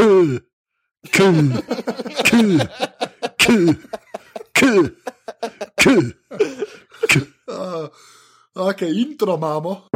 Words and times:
k, 0.00 0.40
k, 1.10 1.18
k, 3.36 3.50
k, 4.54 4.60
k, 5.76 5.84
k. 7.04 7.12
Uh, 7.44 7.88
ok, 8.54 8.80
intro 8.88 9.36
imamo. 9.36 9.88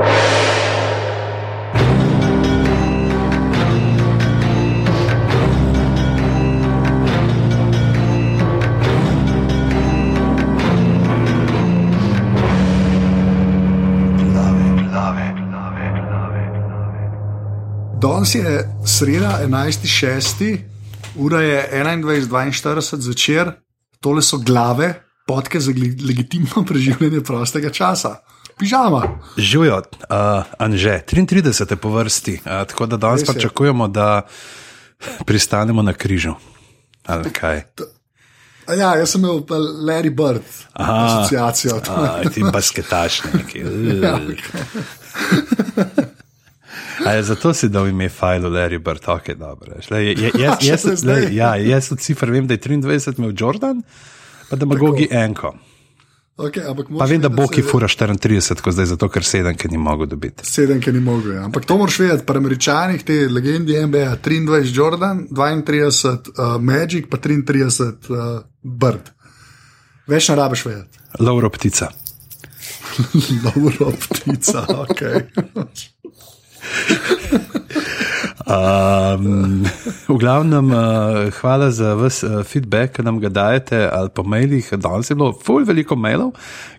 Danes 18.04 18.34
je 18.34 18.68
sreda 18.86 19.40
11.6., 19.44 20.58
ura 21.16 21.40
je 21.40 21.70
21.42 21.72 23.00
zvečer, 23.00 23.52
tole 24.00 24.22
so 24.22 24.36
glave, 24.36 24.94
podke 25.26 25.60
za 25.60 25.72
legitimno 26.08 26.64
preživljanje 26.68 27.20
prostega 27.20 27.70
časa. 27.70 28.16
Pižama. 28.58 29.20
Živijo, 29.36 29.76
uh, 29.76 30.44
Anže, 30.58 31.00
33 31.12 31.70
je 31.70 31.76
po 31.76 31.90
vrsti, 31.90 32.32
uh, 32.34 32.66
tako 32.68 32.86
da 32.86 32.96
danes 32.96 33.24
pričakujemo, 33.24 33.88
da 33.88 34.22
pristanemo 35.24 35.82
na 35.82 35.92
križu. 35.92 36.34
Ali 37.06 37.32
kaj? 37.32 37.62
Ja, 38.78 38.94
jaz 38.96 39.10
sem 39.10 39.24
imel 39.24 39.46
pa 39.46 39.54
Larry 39.54 40.10
Bird 40.10 40.44
asociacijo. 40.72 41.80
Ti 42.34 42.44
basketaš 42.52 43.22
neki. 43.32 43.64
Ja, 44.02 44.18
A 45.86 46.13
je 47.10 47.22
zato 47.22 47.54
si 47.54 47.68
dal 47.68 47.88
ime 47.88 48.08
Fajlu, 48.08 48.50
Larry 48.50 48.78
Bird, 48.78 49.02
ok, 49.06 49.30
dobro. 49.30 49.72
veš. 49.76 49.90
Lej, 49.90 50.06
je- 50.06 50.14
je- 50.14 50.32
Jaz, 50.62 50.84
jaz, 50.84 51.04
lej, 51.04 51.34
ja, 51.34 51.56
jaz 51.56 51.92
od 51.92 52.00
cifr 52.00 52.30
vem, 52.30 52.46
da 52.46 52.54
je 52.54 52.60
23 52.60 53.18
imel 53.18 53.32
Jordan, 53.36 53.82
pa 54.50 54.56
da 54.56 54.64
ima 54.64 54.74
Gogi 54.74 55.08
enko. 55.10 55.54
Okay, 56.36 56.62
Pa 56.98 57.04
vem, 57.04 57.20
da 57.20 57.28
Boki 57.28 57.62
fura 57.62 57.86
34, 57.86 58.60
ko 58.60 58.72
zdaj 58.72 58.86
zato, 58.86 59.08
ker 59.08 59.22
sedem, 59.22 59.54
ki 59.54 59.68
ni 59.68 59.78
mogel 59.78 60.06
dobiti. 60.06 60.42
Sedem, 60.42 60.80
ki 60.80 60.92
ni 60.92 61.00
mogel. 61.00 61.32
Ja. 61.32 61.44
Ampak 61.44 61.64
to 61.64 61.76
moraš 61.78 61.98
vedeti, 61.98 62.26
pri 62.26 62.38
američanih, 62.38 63.04
te 63.04 63.28
legendi 63.30 63.78
NBA, 63.78 64.16
23 64.18 64.74
Jordan, 64.74 65.28
32 65.30 66.10
uh, 66.34 66.60
Magic, 66.60 67.06
pa 67.10 67.16
33 67.18 67.62
uh, 68.10 68.42
Bird. 68.62 69.12
Več 70.06 70.28
ne 70.28 70.34
rabiš 70.34 70.64
vedeti. 70.66 70.98
Lauro 71.20 71.50
ptica. 71.50 71.88
Dobro, 73.44 73.92
ptica, 73.92 74.66
ok. 74.68 75.00
Um, 78.44 79.64
v 80.08 80.16
glavnem, 80.20 80.68
uh, 80.70 81.32
hvala 81.40 81.70
za 81.70 81.94
vse 81.96 82.26
uh, 82.28 82.42
feedback, 82.44 82.92
ki 82.96 83.02
nam 83.02 83.16
ga 83.20 83.30
dajete 83.32 83.88
ali 83.88 84.12
po 84.12 84.22
mailih. 84.22 84.68
Danes 84.76 85.10
je 85.10 85.16
bilo 85.16 85.32
ful 85.32 85.64
veliko 85.64 85.96
mailov, 85.96 86.34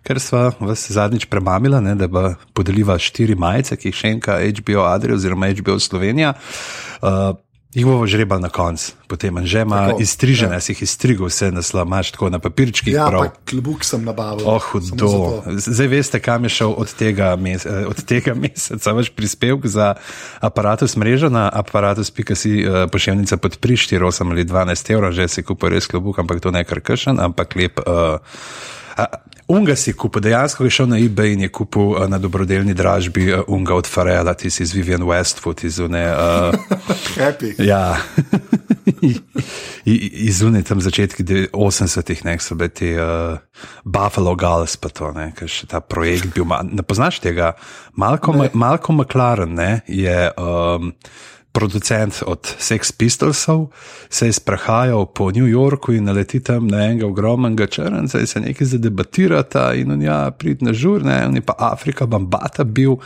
ker 0.05 0.21
sva 0.21 0.51
vas 0.59 0.85
zadnjič 0.93 1.25
premamila, 1.25 1.81
ne, 1.81 1.95
da 1.97 2.07
bo 2.07 2.35
podeliva 2.53 2.99
štiri 3.01 3.35
majice, 3.35 3.79
ki 3.81 3.89
jih 3.89 3.97
še 3.97 4.13
enka 4.13 4.37
HBO 4.45 4.85
Adria 4.85 5.17
oziroma 5.17 5.49
HBO 5.57 5.79
Slovenija. 5.81 6.35
Uh, 7.01 7.33
Jih 7.75 7.83
bomo 7.85 8.07
žrebali 8.07 8.39
na 8.41 8.47
koncu, 8.49 8.93
potem 9.07 9.35
že 9.43 9.61
ima 9.67 9.91
Tako, 9.91 9.99
iztrižene, 9.99 10.55
ja. 10.55 10.63
si 10.63 10.71
jih 10.71 10.81
iztrigel, 10.87 11.27
vse 11.27 11.51
naslamaš 11.51 12.13
tako 12.15 12.29
na 12.31 12.39
papirčkih. 12.39 12.93
Ja, 12.93 13.09
prav. 13.11 13.27
pa 13.27 13.51
klobuk 13.51 13.83
sem 13.83 13.99
nabavil. 13.99 14.47
Oh, 14.47 14.63
hudo. 14.63 15.43
Zdaj 15.59 15.87
veste, 15.91 16.21
kam 16.23 16.47
je 16.47 16.53
šel 16.55 16.71
od 16.71 16.93
tega, 16.95 17.35
mes 17.35 17.65
eh, 17.67 17.83
od 17.83 17.99
tega 18.07 18.31
meseca 18.41 18.95
vaš 18.95 19.11
prispevek 19.11 19.67
za 19.67 19.93
aparatus 20.39 20.95
mreža 20.95 21.29
na 21.29 21.49
aparatus.si 21.51 22.63
uh, 22.63 22.87
pošiljnica 22.91 23.37
pod 23.37 23.59
pri 23.59 23.75
4, 23.75 23.99
8 23.99 24.31
ali 24.31 24.47
12 24.47 24.93
evrov, 24.95 25.11
že 25.11 25.27
si 25.27 25.43
kupil 25.43 25.75
res 25.75 25.91
klobuk, 25.91 26.15
ampak 26.19 26.39
to 26.39 26.55
ne 26.55 26.63
kar 26.63 26.79
kršen, 26.79 27.19
ampak 27.19 27.59
lep. 27.59 27.83
Uh, 27.83 28.23
Unga 29.47 29.75
si 29.75 29.93
kupil, 29.93 30.21
dejansko 30.25 30.63
je 30.65 30.73
šel 30.73 30.87
na 30.89 30.97
eBay 30.97 31.33
in 31.33 31.41
je 31.45 31.49
kupil 31.53 31.91
uh, 31.93 32.07
na 32.09 32.17
dobrodelni 32.17 32.73
dražbi 32.73 33.27
uh, 33.33 33.43
Unga 33.47 33.75
od 33.75 33.87
Farela, 33.87 34.33
ti 34.33 34.49
si 34.49 34.63
iz 34.63 34.73
Vivian 34.73 35.01
Westwood, 35.05 35.65
iz 35.65 35.79
une. 35.79 36.01
Uh, 36.01 36.55
Happy. 37.21 37.53
Ja, 37.61 37.97
izune 40.29 40.63
tam 40.63 40.81
začetki 40.81 41.23
de- 41.23 41.47
80-ih, 41.53 42.25
ne 42.25 42.39
so 42.39 42.55
bili 42.55 42.69
ti 42.69 42.89
uh, 42.97 43.37
Buffalo 43.83 44.35
Gulls, 44.35 44.77
pa 44.77 44.89
to, 44.89 45.11
ne, 45.13 45.29
ker 45.37 45.49
še 45.49 45.69
ta 45.69 45.79
projekt 45.79 46.33
bil. 46.33 46.49
Ne 46.65 46.81
poznaš 46.81 47.21
tega? 47.21 47.53
Malcolm, 47.93 48.47
Malcolm 48.53 49.01
McLaren 49.01 49.53
ne, 49.53 49.81
je. 49.87 50.31
Um, 50.41 50.95
Producent 51.55 52.19
od 52.27 52.43
Sex 52.59 52.91
Pistolsov 52.91 53.71
se 54.09 54.27
je 54.27 54.33
sprehajal 54.35 55.05
po 55.05 55.31
New 55.31 55.47
Yorku 55.47 55.95
in 55.95 56.03
naleti 56.03 56.43
tam 56.43 56.67
na 56.67 56.83
enega 56.83 57.07
ogromnega 57.07 57.67
črnca 57.67 58.19
in 58.19 58.27
se 58.27 58.39
nekaj 58.43 58.67
zadebatirata, 58.75 59.71
in 59.73 59.95
on 59.95 60.01
ja, 60.03 60.19
prid 60.35 60.63
na 60.63 60.73
žur, 60.75 61.03
ne, 61.03 61.23
on 61.27 61.39
je 61.39 61.41
pa 61.41 61.55
Afrika, 61.71 62.05
Bambata 62.05 62.67
bil. 62.67 62.99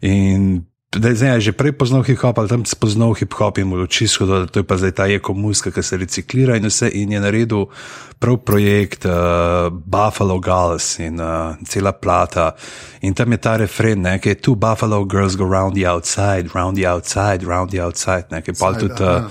In 0.00 0.64
da 0.96 1.08
je 1.08 1.16
zdaj 1.16 1.40
že 1.40 1.52
prej 1.52 1.72
poznal 1.72 2.02
hip-hop, 2.04 2.38
ali 2.38 2.48
tam 2.48 2.64
spoznal 2.68 3.16
hip-hop 3.16 3.58
in 3.58 3.66
mu 3.66 3.80
je 3.80 3.88
očisko, 3.88 4.26
da 4.26 4.46
to 4.46 4.60
je 4.60 4.64
pa 4.64 4.76
zdaj 4.76 4.92
ta 4.92 5.06
ekomuska, 5.08 5.72
ki 5.72 5.82
se 5.82 5.96
reciklira 5.96 6.56
in 6.56 6.68
vse, 6.68 6.90
in 6.92 7.12
je 7.12 7.20
naredil 7.20 7.66
prav 8.18 8.36
projekt 8.44 9.04
uh, 9.04 9.72
Buffalo 9.72 10.38
Gulls 10.40 10.98
in 10.98 11.20
uh, 11.20 11.56
cela 11.64 11.92
plata. 11.92 12.52
In 13.00 13.14
tam 13.14 13.32
je 13.32 13.38
ta 13.38 13.56
refren, 13.56 14.02
ne, 14.02 14.18
ki 14.18 14.28
je 14.28 14.34
tu 14.34 14.54
Buffalo 14.54 15.04
Girls 15.04 15.36
go 15.36 15.48
round 15.48 15.74
the 15.74 15.88
outside, 15.88 16.52
round 16.54 16.76
the 16.76 16.86
outside, 16.86 17.42
round 17.42 17.72
the 17.72 17.80
outside, 17.80 18.28
ne, 18.30 18.42
ki 18.42 18.52
je 18.52 18.58
pa 18.60 18.72
tudi 18.76 19.02
uh, 19.02 19.26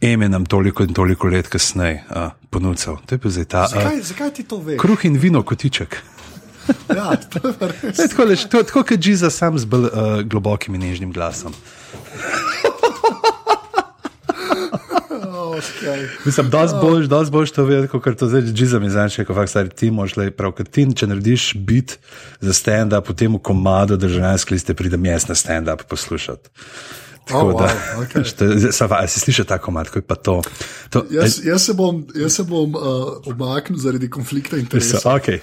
Eminem 0.00 0.44
toliko 0.44 0.84
in 0.84 0.92
toliko 0.92 1.28
let 1.32 1.48
kasneje 1.48 2.04
uh, 2.12 2.28
ponudil. 2.50 3.00
To 3.06 3.14
je 3.14 3.18
pa 3.18 3.28
zdaj 3.32 3.44
ta. 3.48 3.64
Uh, 3.64 3.72
Zakaj, 3.72 4.02
zakaj 4.02 4.30
ti 4.36 4.44
to 4.44 4.60
veš? 4.60 4.78
Kruh 4.78 5.04
in 5.08 5.16
vino 5.16 5.42
kotiček. 5.42 5.96
Ja, 6.96 7.16
to 7.16 7.48
je 7.48 7.68
res. 7.68 7.98
Ne, 7.98 8.08
Tako, 8.08 8.24
lež, 8.24 8.46
to, 8.50 8.62
tako 8.62 8.84
kot 8.88 9.00
Žiza 9.02 9.30
sam 9.30 9.58
z 9.58 9.68
bolj 9.70 9.88
uh, 9.90 10.22
globokim 10.26 10.74
in 10.74 10.86
nežnim 10.88 11.12
glasom. 11.12 11.54
Okay. 15.56 16.08
Mislim, 16.24 16.50
da 16.50 16.66
boš, 16.82 17.06
da 17.08 17.22
boš 17.30 17.50
to 17.50 17.64
vedel, 17.64 17.88
kot 17.88 18.18
to 18.18 18.28
zdaj 18.28 18.42
Žiza 18.52 18.78
mi 18.78 18.90
znači, 18.90 19.24
ko 19.24 19.34
fakt 19.34 19.50
stari 19.50 19.68
ti 19.68 19.90
moš, 19.90 20.16
le 20.16 20.30
prav, 20.30 20.52
kot 20.52 20.68
ti, 20.68 20.84
če 20.92 21.08
narediš 21.08 21.54
bit 21.56 21.98
za 22.40 22.52
stand-up, 22.52 23.06
potem 23.08 23.34
v 23.34 23.40
komado 23.40 23.96
državljanske 23.96 24.54
liste 24.54 24.74
pridem 24.74 25.04
jaz 25.08 25.28
na 25.28 25.34
stand-up 25.34 25.86
poslušati. 25.88 26.50
Tako 27.26 27.48
Oh, 27.48 27.58
da, 27.58 27.66
wow, 27.66 28.04
okay. 28.04 28.22
okay. 28.22 28.70
Sava, 28.70 29.00
si 29.06 29.18
slišal 29.18 29.44
ta 29.44 29.58
komad, 29.58 29.88
ko 29.90 29.98
je 29.98 30.06
pa 30.06 30.14
to. 30.14 30.36
to 30.90 31.02
Jaz, 31.10 31.40
jaz 31.42 31.64
se 31.64 31.74
bom, 31.74 32.04
jaz 32.14 32.32
se 32.32 32.44
bom 32.44 32.70
uh, 32.70 32.82
omaknil 33.26 33.78
zaradi 33.78 34.06
konflikta 34.06 34.54
So, 34.54 34.60
interesov. 34.62 35.02
okay. 35.12 35.40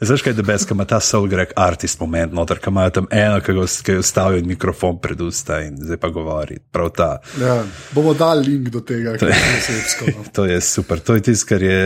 Znaš, 0.00 0.20
kaj 0.22 0.34
debes, 0.34 0.66
ki 0.66 0.74
ima 0.74 0.84
ta 0.84 1.00
soul 1.00 1.28
greg 1.28 1.54
artist 1.56 2.00
moment, 2.00 2.32
noter, 2.32 2.60
ki 2.60 2.68
imajo 2.68 2.90
tam 2.90 3.08
eno, 3.10 3.40
ki 3.40 3.54
ga 3.54 3.64
vstavil 3.98 4.44
mikrofon 4.44 5.00
pred 5.00 5.20
usta 5.20 5.62
in 5.62 5.80
zdaj 5.80 5.96
pa 5.96 6.10
govori. 6.10 6.58
Prav 6.68 6.90
ta. 6.92 7.08
Ja, 7.40 7.62
bomo 7.92 8.12
dali 8.12 8.44
link 8.46 8.68
do 8.68 8.80
tega, 8.82 9.16
kar 9.18 9.28
je 9.28 9.40
srpsko. 9.62 10.04
no. 10.12 10.26
To 10.32 10.44
je 10.44 10.60
super, 10.60 11.00
to 11.00 11.16
je 11.16 11.22
tisto, 11.22 11.48
kar 11.48 11.62
je 11.62 11.80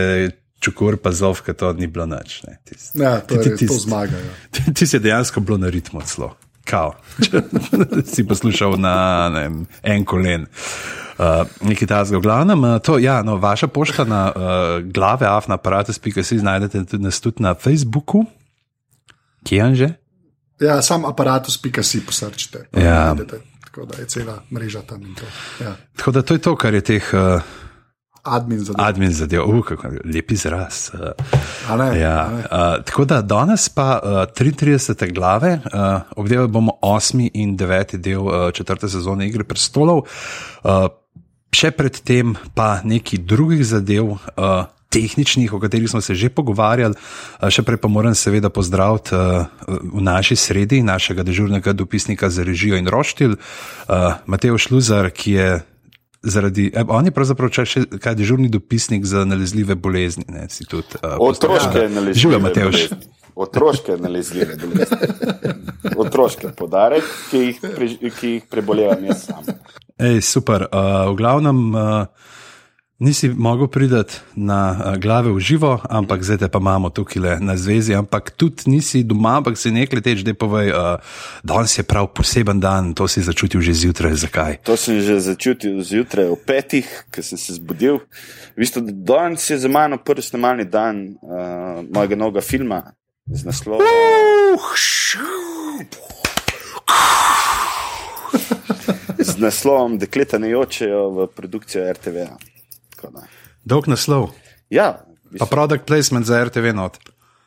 čukur, 0.59 0.97
pa 0.97 1.11
zov, 1.13 1.39
ki 1.39 1.53
to 1.53 1.71
ni 1.71 1.87
bilo 1.87 2.03
nič. 2.05 2.43
ne, 2.43 2.59
tisto. 2.65 2.99
Ja, 2.99 3.21
to, 3.21 3.37
Ti- 3.37 3.47
je, 3.47 3.55
ti- 3.55 3.63
res, 3.63 3.71
to 3.71 3.79
zmaga. 3.79 4.17
Ja. 4.17 4.35
Ti, 4.51 4.73
ti 4.73 4.83
si 4.85 4.99
dejansko 4.99 5.39
bilo 5.39 5.55
na 5.57 5.69
ritmu 5.69 6.01
celo, 6.03 6.33
kao. 6.67 6.93
Če 7.23 7.41
si 8.13 8.25
poslušal 8.27 8.77
na 8.81 8.95
ne, 9.33 9.45
en 9.83 10.05
kolen. 10.05 10.47
Uh, 11.17 11.49
Nekaj 11.65 11.89
tasga, 11.89 12.19
v 12.19 12.27
glavnem, 12.27 12.61
uh, 12.61 12.77
to, 12.77 12.99
ja, 13.01 13.23
no, 13.25 13.39
vaša 13.41 13.71
pošta 13.73 14.05
na 14.05 14.27
uh, 14.29 14.43
glave, 14.85 15.25
afna, 15.25 15.57
aparatus.si 15.57 16.37
najdete 16.45 16.83
tudi, 16.85 17.03
nas 17.03 17.17
tudi 17.23 17.41
na 17.41 17.55
Facebooku. 17.57 18.21
Kje 19.41 19.63
je 19.63 19.75
že? 19.75 19.89
Ja, 20.61 20.81
sam 20.85 21.05
aparatus.si 21.09 22.05
posrčite. 22.05 22.67
Ja. 22.77 23.13
najdete. 23.13 23.41
Tako 23.65 23.85
da 23.89 23.97
je 23.97 24.05
cela 24.07 24.37
mreža 24.53 24.81
tam 24.81 25.01
to. 25.17 25.25
Ja. 25.63 25.73
Tako 25.97 26.11
da 26.11 26.21
to 26.21 26.33
je 26.33 26.41
to, 26.41 26.55
kar 26.55 26.73
je 26.73 26.81
teh 26.81 27.09
uh, 27.13 27.41
Admin 28.27 28.59
za 28.59 28.73
admin 28.77 29.11
zadev, 29.11 29.43
uh, 29.47 29.65
kako 29.65 29.87
lep 30.05 30.31
izraz. 30.31 30.91
Uh, 30.93 31.79
ne, 31.79 31.99
Ja, 31.99 32.29
ne. 32.29 32.43
uh, 32.43 32.83
tako 32.85 33.05
da 33.05 33.21
danes 33.21 33.69
pa 33.69 33.99
uh, 34.03 34.09
33. 34.35 35.13
glave, 35.13 35.59
uh, 35.65 36.01
obdelali 36.15 36.47
bomo 36.47 36.71
8. 36.81 37.29
in 37.33 37.57
9. 37.57 37.97
del 37.97 38.21
uh, 38.21 38.51
četrte 38.53 38.89
sezone 38.89 39.27
Igre 39.27 39.43
prestolov, 39.43 40.03
uh, 40.63 40.87
še 41.53 41.71
predtem 41.71 42.35
pa 42.55 42.81
nekaj 42.83 43.19
drugih 43.19 43.65
zadev. 43.65 44.17
Uh, 44.35 44.65
Tehničnih, 44.87 45.51
o 45.53 45.59
katerih 45.59 45.89
smo 45.91 45.99
se 46.01 46.15
že 46.15 46.29
pogovarjali, 46.31 46.95
še 47.51 47.61
prej 47.67 47.75
pa 47.83 47.89
moram 47.91 48.13
seveda 48.15 48.47
pozdraviti 48.49 49.11
v 49.67 50.01
naši 50.01 50.37
sredi 50.39 50.79
našega 50.79 51.25
dežurnega 51.27 51.73
dopisnika 51.75 52.29
za 52.31 52.45
režijo 52.47 52.79
in 52.79 52.87
roštilj, 52.87 53.35
uh, 53.35 54.15
Mateo 54.25 54.55
Šluzar, 54.57 55.11
ki 55.11 55.31
je 55.35 55.49
zaradi, 56.29 56.71
eh, 56.73 56.83
on 56.87 57.05
je 57.05 57.11
pravzaprav 57.11 57.51
še 57.51 57.85
kaj 57.99 58.15
dežurni 58.15 58.49
dopisnik 58.49 59.05
za 59.05 59.25
nalezljive 59.25 59.75
bolezni. 59.75 60.25
Ne, 60.27 60.47
tudi, 60.69 60.99
uh, 61.03 61.17
Otroške 61.19 61.85
Ja. 61.85 61.89
nalezljive 61.89 62.39
Živjo, 62.39 62.39
bolezni. 62.39 62.97
Otroške 63.35 63.97
nalezljive 63.97 64.57
bolezni. 64.61 64.97
Otroške 65.97 66.53
podarek, 66.57 67.03
ki 67.31 67.37
jih, 67.37 67.59
pre, 67.61 67.89
ki 68.19 68.33
jih 68.37 68.47
prebolevam 68.49 69.05
jaz 69.05 69.27
sam. 69.29 69.43
Ej, 69.97 70.21
super. 70.21 70.67
Uh, 70.71 71.11
v 71.11 71.15
glavnem 71.17 71.61
uh, 71.75 72.05
nisi 72.99 73.29
mogel 73.29 73.67
priti 73.67 73.95
na 74.35 74.71
uh, 74.71 74.97
glave 74.97 75.31
v 75.31 75.39
živo, 75.39 75.81
ampak 75.89 76.23
zdaj 76.23 76.37
te 76.37 76.47
pa 76.47 76.59
imamo 76.59 76.89
tukaj 76.89 77.39
na 77.39 77.57
zvezi. 77.57 77.95
Ampak 77.95 78.31
tudi 78.31 78.63
nisi 78.65 79.03
doma, 79.03 79.37
ampak 79.37 79.57
si 79.57 79.71
nekaj 79.71 80.01
teč, 80.01 80.23
da 80.25 80.33
povej, 80.33 80.71
uh, 80.73 80.97
danes 81.43 81.77
je 81.77 81.83
prav 81.83 82.07
poseben 82.13 82.59
dan, 82.59 82.93
to 82.93 83.07
si 83.07 83.21
začutil 83.21 83.61
že 83.61 83.73
zjutraj. 83.73 84.13
Zakaj? 84.17 84.57
To 84.65 84.77
sem 84.77 85.01
že 85.01 85.19
začutil 85.19 85.81
zjutraj 85.83 86.33
ob 86.33 86.41
petih, 86.41 86.87
ko 87.13 87.21
sem 87.21 87.37
se 87.37 87.53
zbudil. 87.53 88.01
V 88.57 88.65
bistvu, 88.65 88.81
danes 88.81 89.45
je 89.49 89.57
za 89.57 89.69
mano 89.69 89.97
prvi 89.97 90.21
snemalni 90.21 90.65
dan 90.65 91.13
uh, 91.21 91.85
mojega 91.93 92.15
novega 92.15 92.41
filma 92.41 92.81
z 93.29 93.45
naslovom. 93.45 93.85
Z 99.17 99.37
naslovom 99.37 99.97
Dekleta 99.97 100.37
ne 100.37 100.49
jočejo 100.49 101.09
v 101.09 101.27
produkcijo 101.35 101.85
RTV. 101.93 102.15
Da. 102.25 102.56
Dolg 103.65 103.87
naslov. 103.87 104.29
Ja, 104.69 104.99
Pa 105.33 105.45
product 105.45 105.85
placement 105.85 106.25
za 106.25 106.43
RTV 106.43 106.71
not. 106.73 106.97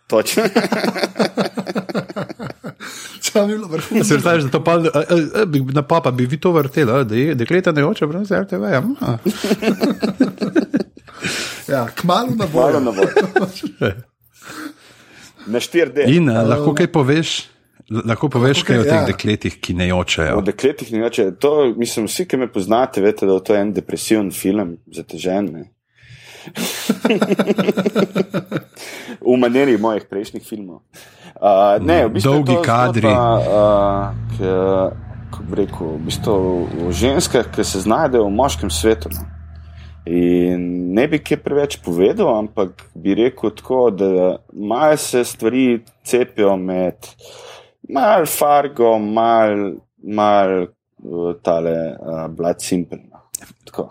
točno. 0.06 0.42
Če 3.22 3.40
bi 3.40 3.46
bilo 3.48 3.68
vrhunsko. 3.68 4.04
Se 4.04 4.16
vrtaš, 4.16 4.42
da 4.42 4.50
to 4.50 4.60
pa, 4.60 4.72
a, 4.74 4.90
a, 4.94 5.02
a, 5.34 5.44
bi- 5.46 5.62
na 5.70 5.82
papa 5.82 6.10
bi 6.10 6.26
vi 6.26 6.36
to 6.36 6.52
vrteli, 6.52 7.04
da 7.04 7.14
je 7.14 7.34
dekleta 7.34 7.72
ne 7.72 7.82
hoče 7.82 8.06
brez 8.06 8.30
RTV. 8.32 8.64
Ja. 8.66 8.82
Ja, 11.68 11.86
kmalu 11.90 12.34
na 12.34 12.46
boju. 12.46 12.80
na 12.80 12.90
voljo. 12.90 13.12
Na 15.46 15.58
4D. 15.60 16.08
In 16.08 16.28
a, 16.28 16.42
lahko 16.42 16.74
kaj 16.74 16.88
poveš, 16.88 17.46
lahko 17.90 18.28
poveš 18.28 18.62
Lahko 18.62 18.72
kaj 18.72 18.78
o 18.78 18.82
teh 18.86 18.94
ja. 18.94 19.06
dekletih, 19.06 19.60
ki 19.60 19.74
ne 19.74 19.88
jočejo. 19.90 20.38
O 20.38 20.42
dekletih 20.46 20.92
ne 20.94 21.02
reče, 21.04 21.30
to, 21.42 21.74
mislim, 21.76 22.06
vsi, 22.06 22.26
ki 22.28 22.36
me 22.40 22.52
poznate, 22.52 23.00
veste, 23.02 23.26
da 23.26 23.32
je 23.38 23.44
to 23.44 23.56
en 23.58 23.72
depresiven 23.74 24.30
film, 24.34 24.76
zatežen. 24.94 25.44
Ne? 25.54 25.64
v 29.20 29.36
maniri 29.38 29.78
mojih 29.78 30.04
prejšnjih 30.10 30.46
filmov. 30.46 30.78
Uh, 31.40 31.78
ne, 31.80 32.06
v 32.06 32.10
bistvu 32.16 32.32
Dolgi 32.40 32.56
kadri. 32.64 33.08
Zgodba, 33.08 33.38
uh, 33.38 33.44
k, 34.36 34.38
kako 35.30 35.42
bi 35.48 35.54
rekel, 35.60 35.86
v 35.96 35.98
bistvu 36.08 36.34
o 36.86 36.88
ženskah, 36.92 37.46
ki 37.52 37.64
se 37.64 37.78
znajdejo 37.84 38.24
v 38.28 38.32
moškem 38.34 38.70
svetu. 38.72 39.08
No. 39.14 39.22
In 40.10 40.60
ne 40.96 41.04
bi 41.08 41.18
kaj 41.20 41.38
preveč 41.44 41.76
povedal, 41.84 42.38
ampak 42.38 42.70
bi 42.96 43.14
rekel 43.14 43.50
tako, 43.54 43.90
da 43.92 44.08
malo 44.52 44.96
se 44.96 45.24
stvari 45.24 45.80
cepijo 46.04 46.56
med 46.56 46.94
mal 47.92 48.26
Fargo, 48.28 48.98
mal, 48.98 49.74
mal 50.04 50.62
uh, 50.62 51.32
tale 51.42 51.70
uh, 51.92 52.26
Blood 52.28 52.60
Simple. 52.60 52.98
no. 53.04 53.18
Tako. 53.64 53.90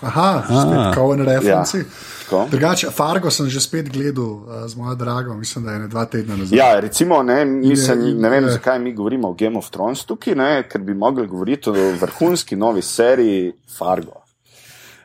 Aha, 0.00 0.44
Ah. 0.44 0.60
spet 0.60 0.94
Cohen 0.94 1.20
referenci. 1.20 1.78
tako. 2.20 2.46
Drugače, 2.50 2.86
Fargo 2.88 3.30
sem 3.30 3.46
že 3.48 3.60
spet 3.60 3.88
gledal 3.88 4.24
uh, 4.24 4.42
z 4.66 4.76
mojo 4.76 4.94
drago, 4.94 5.34
mislim, 5.34 5.64
da 5.64 5.72
je 5.72 5.78
ne 5.78 5.88
dva 5.88 6.04
tedna 6.04 6.36
nazaj. 6.36 6.58
Ja, 6.58 6.80
recimo, 6.80 7.22
ne, 7.22 7.44
mislim, 7.44 8.00
Je- 8.00 8.14
ne 8.14 8.28
vem, 8.28 8.44
je. 8.44 8.50
zakaj 8.50 8.78
mi 8.78 8.94
govorimo 8.94 9.28
o 9.28 9.34
Game 9.34 9.58
of 9.58 9.70
Thrones 9.70 10.04
tukaj, 10.04 10.34
ne, 10.34 10.68
ker 10.68 10.80
bi 10.80 10.94
mogli 10.94 11.26
govoriti 11.26 11.70
o 11.70 11.74
vrhunski 11.94 12.56
novi 12.56 12.82
seriji 12.82 13.52
Fargo. 13.78 14.12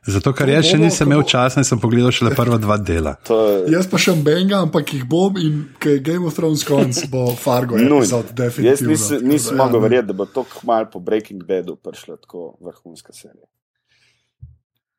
Zato, 0.04 0.34
ker 0.36 0.50
jaz 0.52 0.68
še 0.68 0.78
nisem 0.82 1.08
imel 1.08 1.24
časa 1.24 1.62
in 1.62 1.68
sem 1.68 1.80
pogledal 1.80 2.12
šele 2.12 2.34
prva 2.36 2.58
dva 2.60 2.76
dela. 2.78 3.16
To 3.30 3.38
je 3.48 3.72
Jaz 3.72 3.88
pa 3.88 3.98
še 3.98 4.18
benga, 4.20 4.60
ampak 4.66 4.92
jih 4.94 5.06
bom 5.08 5.38
in 5.40 5.62
ko 5.80 5.96
je 5.96 6.02
Game 6.04 6.28
of 6.28 6.36
Thrones 6.36 6.66
konc, 6.68 7.06
bo 7.08 7.30
Fargo 7.40 7.80
epizod, 7.80 8.34
Jaz 8.34 8.36
definitivno. 8.36 8.92
nisem, 8.92 9.18
Tako 9.22 9.32
nisem 9.32 9.56
da, 9.56 9.56
ja, 9.56 9.64
mogel 9.64 9.80
ne. 9.80 9.88
verjeti, 9.88 10.08
da 10.12 10.14
bo 10.14 10.26
to 10.28 10.44
kmalu 10.44 10.92
po 10.92 11.00
Breaking 11.00 11.44
Badu 11.48 11.78
prišla 11.80 12.18
tako 12.20 12.58
vrhunska 12.60 13.16
serija. 13.16 13.48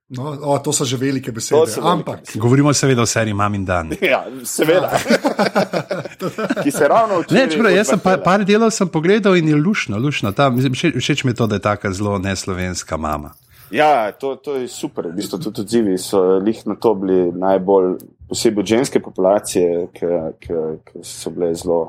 No, 0.08 0.36
o, 0.40 0.58
to 0.58 0.72
so 0.72 0.84
že 0.84 0.96
velike 0.96 1.32
besede. 1.32 1.60
Velike 1.60 1.80
Ampak, 1.82 2.18
Govorimo 2.36 2.72
seveda 2.76 3.02
o 3.02 3.06
seriji 3.06 3.34
Mam 3.34 3.54
in 3.54 3.64
Dan. 3.64 3.92
Ja, 4.00 4.24
seveda. 4.44 4.90
Ki 6.64 6.70
se 6.70 6.88
ravno 6.88 7.20
uči. 7.20 7.34
Ne, 7.34 7.46
čeprav, 7.50 7.72
jaz 7.72 7.88
sem 7.88 7.98
par, 7.98 8.20
par 8.22 8.44
delov 8.44 8.70
sem 8.70 8.88
pogledal 8.88 9.36
in 9.36 9.48
je 9.48 9.56
lušno, 9.56 9.98
lušno. 9.98 10.32
Ta, 10.32 10.50
mislim, 10.50 10.76
všeč, 11.00 11.24
mi 11.24 11.32
je 11.32 11.40
to, 11.40 11.46
da 11.46 11.56
je 11.56 11.64
taka 11.64 11.92
zelo 11.92 12.18
neslovenska 12.18 12.96
mama. 12.96 13.32
Ja, 13.74 14.12
to, 14.12 14.36
to 14.36 14.54
je 14.56 14.68
super. 14.68 15.08
V 15.08 15.16
bistvu 15.16 15.38
tudi 15.38 15.60
odzivi 15.60 15.98
so 15.98 16.38
lih 16.38 16.60
na 16.66 16.76
to 16.78 16.94
bili 16.94 17.32
najbolj, 17.34 17.96
posebej 18.30 18.66
ženske 18.70 19.00
populacije, 19.02 19.88
ki 19.90 21.02
so 21.02 21.32
bile 21.34 21.50
zelo 21.58 21.80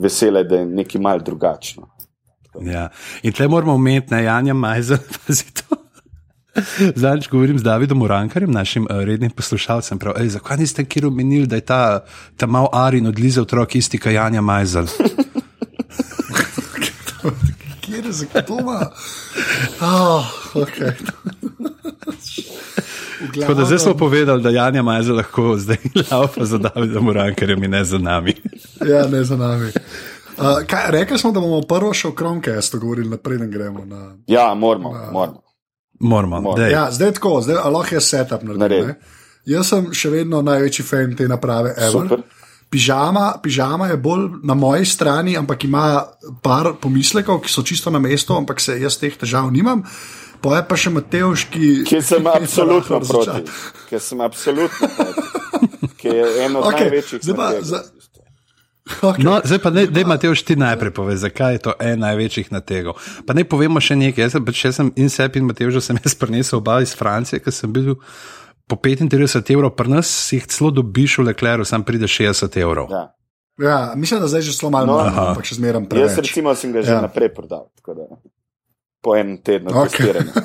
vesele, 0.00 0.44
da 0.48 0.62
je 0.62 0.66
nekaj 0.66 1.00
mal 1.00 1.20
drugačno. 1.20 1.90
Ja. 2.60 2.88
In 3.22 3.32
tle 3.32 3.48
moramo 3.48 3.74
umeti 3.74 4.14
na 4.14 4.20
Janja 4.20 4.54
Majza, 4.54 4.98
pazi 5.26 5.52
to. 5.52 5.76
Zadnjič 6.94 7.28
govorim 7.28 7.58
z 7.58 7.62
Davidom 7.62 8.02
Urankarjem, 8.02 8.50
našim 8.50 8.88
uh, 8.90 9.04
rednim 9.04 9.30
poslušalcem. 9.30 9.98
Prav, 9.98 10.14
zakaj 10.28 10.56
niste 10.56 10.84
kjer 10.84 11.06
omenili, 11.06 11.46
da 11.46 11.56
je 11.56 11.64
ta, 11.64 12.04
ta 12.36 12.46
mal 12.46 12.68
Arin 12.72 13.06
odlize 13.06 13.40
otrok 13.40 13.76
isti, 13.76 13.98
kot 13.98 14.12
Janja 14.12 14.40
Majzel? 14.40 14.88
Kje 17.82 17.96
je 18.06 18.12
za 18.12 18.26
to? 18.46 18.56
Oh, 19.80 20.24
okay. 20.54 20.94
V 23.20 23.40
Tako 23.40 23.54
da 23.54 23.64
zdaj 23.64 23.78
smo 23.78 23.94
povedali, 23.94 24.42
da 24.42 24.50
Janja 24.50 24.82
Majzel 24.82 25.16
lahko 25.16 25.56
zdaj 25.58 25.76
laupa 26.10 26.44
za 26.44 26.58
Davidom 26.58 27.08
Urankarjem 27.08 27.64
in 27.64 27.70
ne 27.70 27.84
za 27.84 27.98
nami. 27.98 28.34
Ja, 28.90 29.06
ne 29.06 29.24
za 29.24 29.36
nami. 29.36 29.66
Uh, 30.38 30.66
kaj, 30.66 30.90
rekli 30.90 31.18
smo, 31.18 31.32
da 31.32 31.40
bomo 31.40 31.60
prvo 31.62 31.92
še 31.94 32.08
o 32.08 32.14
Chromecast 32.18 32.76
govorili, 32.76 33.10
naprej 33.10 33.38
ne 33.38 33.46
gremo. 33.46 33.84
Na... 33.84 34.16
Ja, 34.26 34.54
moramo, 34.54 34.90
moramo. 35.12 35.42
Moramo. 36.00 36.40
Moramo. 36.40 36.54
dej. 36.56 36.72
Ja, 36.72 36.88
zdaj 36.90 37.08
je 37.08 37.14
tako, 37.14 37.40
zdaj 37.40 37.56
lahko 37.70 37.94
je 37.94 38.00
setup 38.00 38.42
naredim. 38.42 38.94
Jaz 39.46 39.68
sem 39.70 39.92
še 39.94 40.10
vedno 40.10 40.42
največji 40.42 40.84
fan 40.84 41.14
te 41.16 41.28
naprave. 41.28 41.74
ever. 41.76 41.90
Super. 41.92 42.22
Pižama, 42.72 43.36
pižama 43.38 43.86
je 43.86 43.96
bolj 43.98 44.40
na 44.42 44.54
moji 44.54 44.86
strani, 44.86 45.36
ampak 45.36 45.64
ima 45.64 46.06
par 46.40 46.72
pomislekov, 46.80 47.42
ki 47.42 47.50
so 47.50 47.62
čisto 47.62 47.90
na 47.90 47.98
mestu, 47.98 48.32
ampak 48.32 48.60
se 48.60 48.78
jaz 48.80 48.96
teh 48.96 49.12
težav 49.14 49.52
nimam. 49.52 49.84
Pa 50.40 50.56
je 50.56 50.62
pa 50.64 50.76
še 50.76 50.90
Mateuš, 50.90 51.44
ki. 51.46 51.66
Ki 51.84 52.00
sem 52.00 52.26
absolutno 52.32 52.98
proti. 53.00 53.44
Ki 53.86 54.00
sem 54.00 54.20
absolutno 54.20 54.88
proti. 54.88 55.28
Ki 55.94 56.08
je 56.10 56.24
eno 56.42 56.58
od 56.58 56.66
Okej, 56.70 56.88
največjih. 56.88 57.20
zdaj 57.22 57.36
pa 57.36 57.50
za- 57.62 57.84
Okay. 58.82 59.22
No, 59.22 59.36
zdaj 59.38 59.58
pa 59.58 59.70
ne, 59.70 59.86
da 59.86 60.02
Mateoš 60.04 60.42
ti 60.42 60.56
najprej 60.56 60.90
pove, 60.90 61.14
zakaj 61.16 61.52
je 61.52 61.58
to 61.60 61.72
en 61.78 62.00
največjih 62.00 62.50
nategov. 62.50 62.96
Pa 63.22 63.30
ne 63.30 63.44
povemo 63.44 63.78
še 63.78 63.94
nekaj. 63.94 64.24
Jaz 64.24 64.32
sem, 64.34 64.42
pač 64.42 64.64
jaz 64.64 64.74
sem 64.74 64.90
in 64.96 65.06
sebi 65.06 65.38
in 65.38 65.46
Mateožu 65.46 65.78
sem 65.80 65.94
jaz 65.96 66.16
prinesel 66.18 66.58
oba 66.58 66.80
iz 66.82 66.90
Francije, 66.90 67.38
ker 67.38 67.54
sem 67.54 67.70
bil 67.70 67.94
po 68.64 68.76
35 68.76 69.48
evrov, 69.48 69.72
pri 69.72 69.90
nas 69.90 70.06
si 70.06 70.34
jih 70.34 70.46
celo 70.46 70.72
dobiš 70.72 71.18
v 71.18 71.24
Lecleru, 71.24 71.64
sam 71.64 71.82
pride 71.82 72.04
60 72.04 72.56
evrov. 72.56 72.88
Ja. 72.88 73.14
Ja, 73.58 73.92
mislim, 73.94 74.18
da 74.18 74.26
zdaj 74.26 74.42
že 74.42 74.52
zelo 74.52 74.70
malo, 74.70 74.94
No. 74.94 75.28
ampak 75.28 75.44
še 75.44 75.54
zmeraj 75.54 75.78
Jaz 75.78 75.86
preveč. 75.86 76.24
recimo 76.24 76.54
sem 76.54 76.72
ga 76.72 76.80
že 76.80 76.90
Ja. 76.90 77.00
naprej 77.00 77.30
prodal. 77.30 77.68
tako 77.76 77.94
Da, 77.94 78.02
po 79.00 79.12
enem 79.12 79.38
tednu 79.38 79.68
Okej. 79.68 79.76
okay. 79.76 79.88
testiranja. 79.88 80.32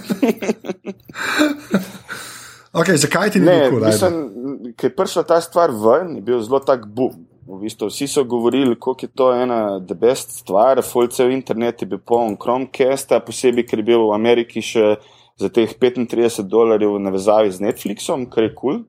Okay, 2.74 2.96
zakaj 2.96 3.32
ti 3.32 3.40
ni 3.40 3.46
Ne, 3.46 3.70
kul? 3.70 3.82
mislim, 3.82 4.30
ko 4.72 4.84
je 4.84 4.92
prišla 4.92 5.24
ta 5.24 5.42
stvar 5.42 5.72
ven, 5.72 6.14
je 6.14 6.22
bil 6.22 6.40
zelo 6.40 6.60
tak 6.60 6.86
boom. 6.86 7.26
V 7.42 7.60
bistvu, 7.60 7.88
vsi 7.88 8.06
so 8.06 8.22
govorili, 8.22 8.76
kako 8.76 9.00
je 9.00 9.10
to 9.10 9.34
ena 9.34 9.80
the 9.80 9.96
best 9.96 10.36
stvar, 10.36 10.84
fulcev 10.84 11.32
internet 11.32 11.82
je 11.82 11.88
bil 11.88 11.98
poln 11.98 12.36
Chromecasta, 12.36 13.20
posebej, 13.20 13.64
ker 13.64 13.80
je 13.80 13.86
bil 13.86 14.04
v 14.04 14.12
Ameriki 14.12 14.62
še 14.62 15.00
za 15.38 15.50
teh 15.54 15.70
35 15.70 16.44
dolarjev 16.50 16.98
v 16.98 17.06
navezavi 17.08 17.52
z 17.52 17.64
Netflixom, 17.64 18.26
kar 18.30 18.50
je 18.50 18.54
kul. 18.54 18.80
Cool. 18.82 18.86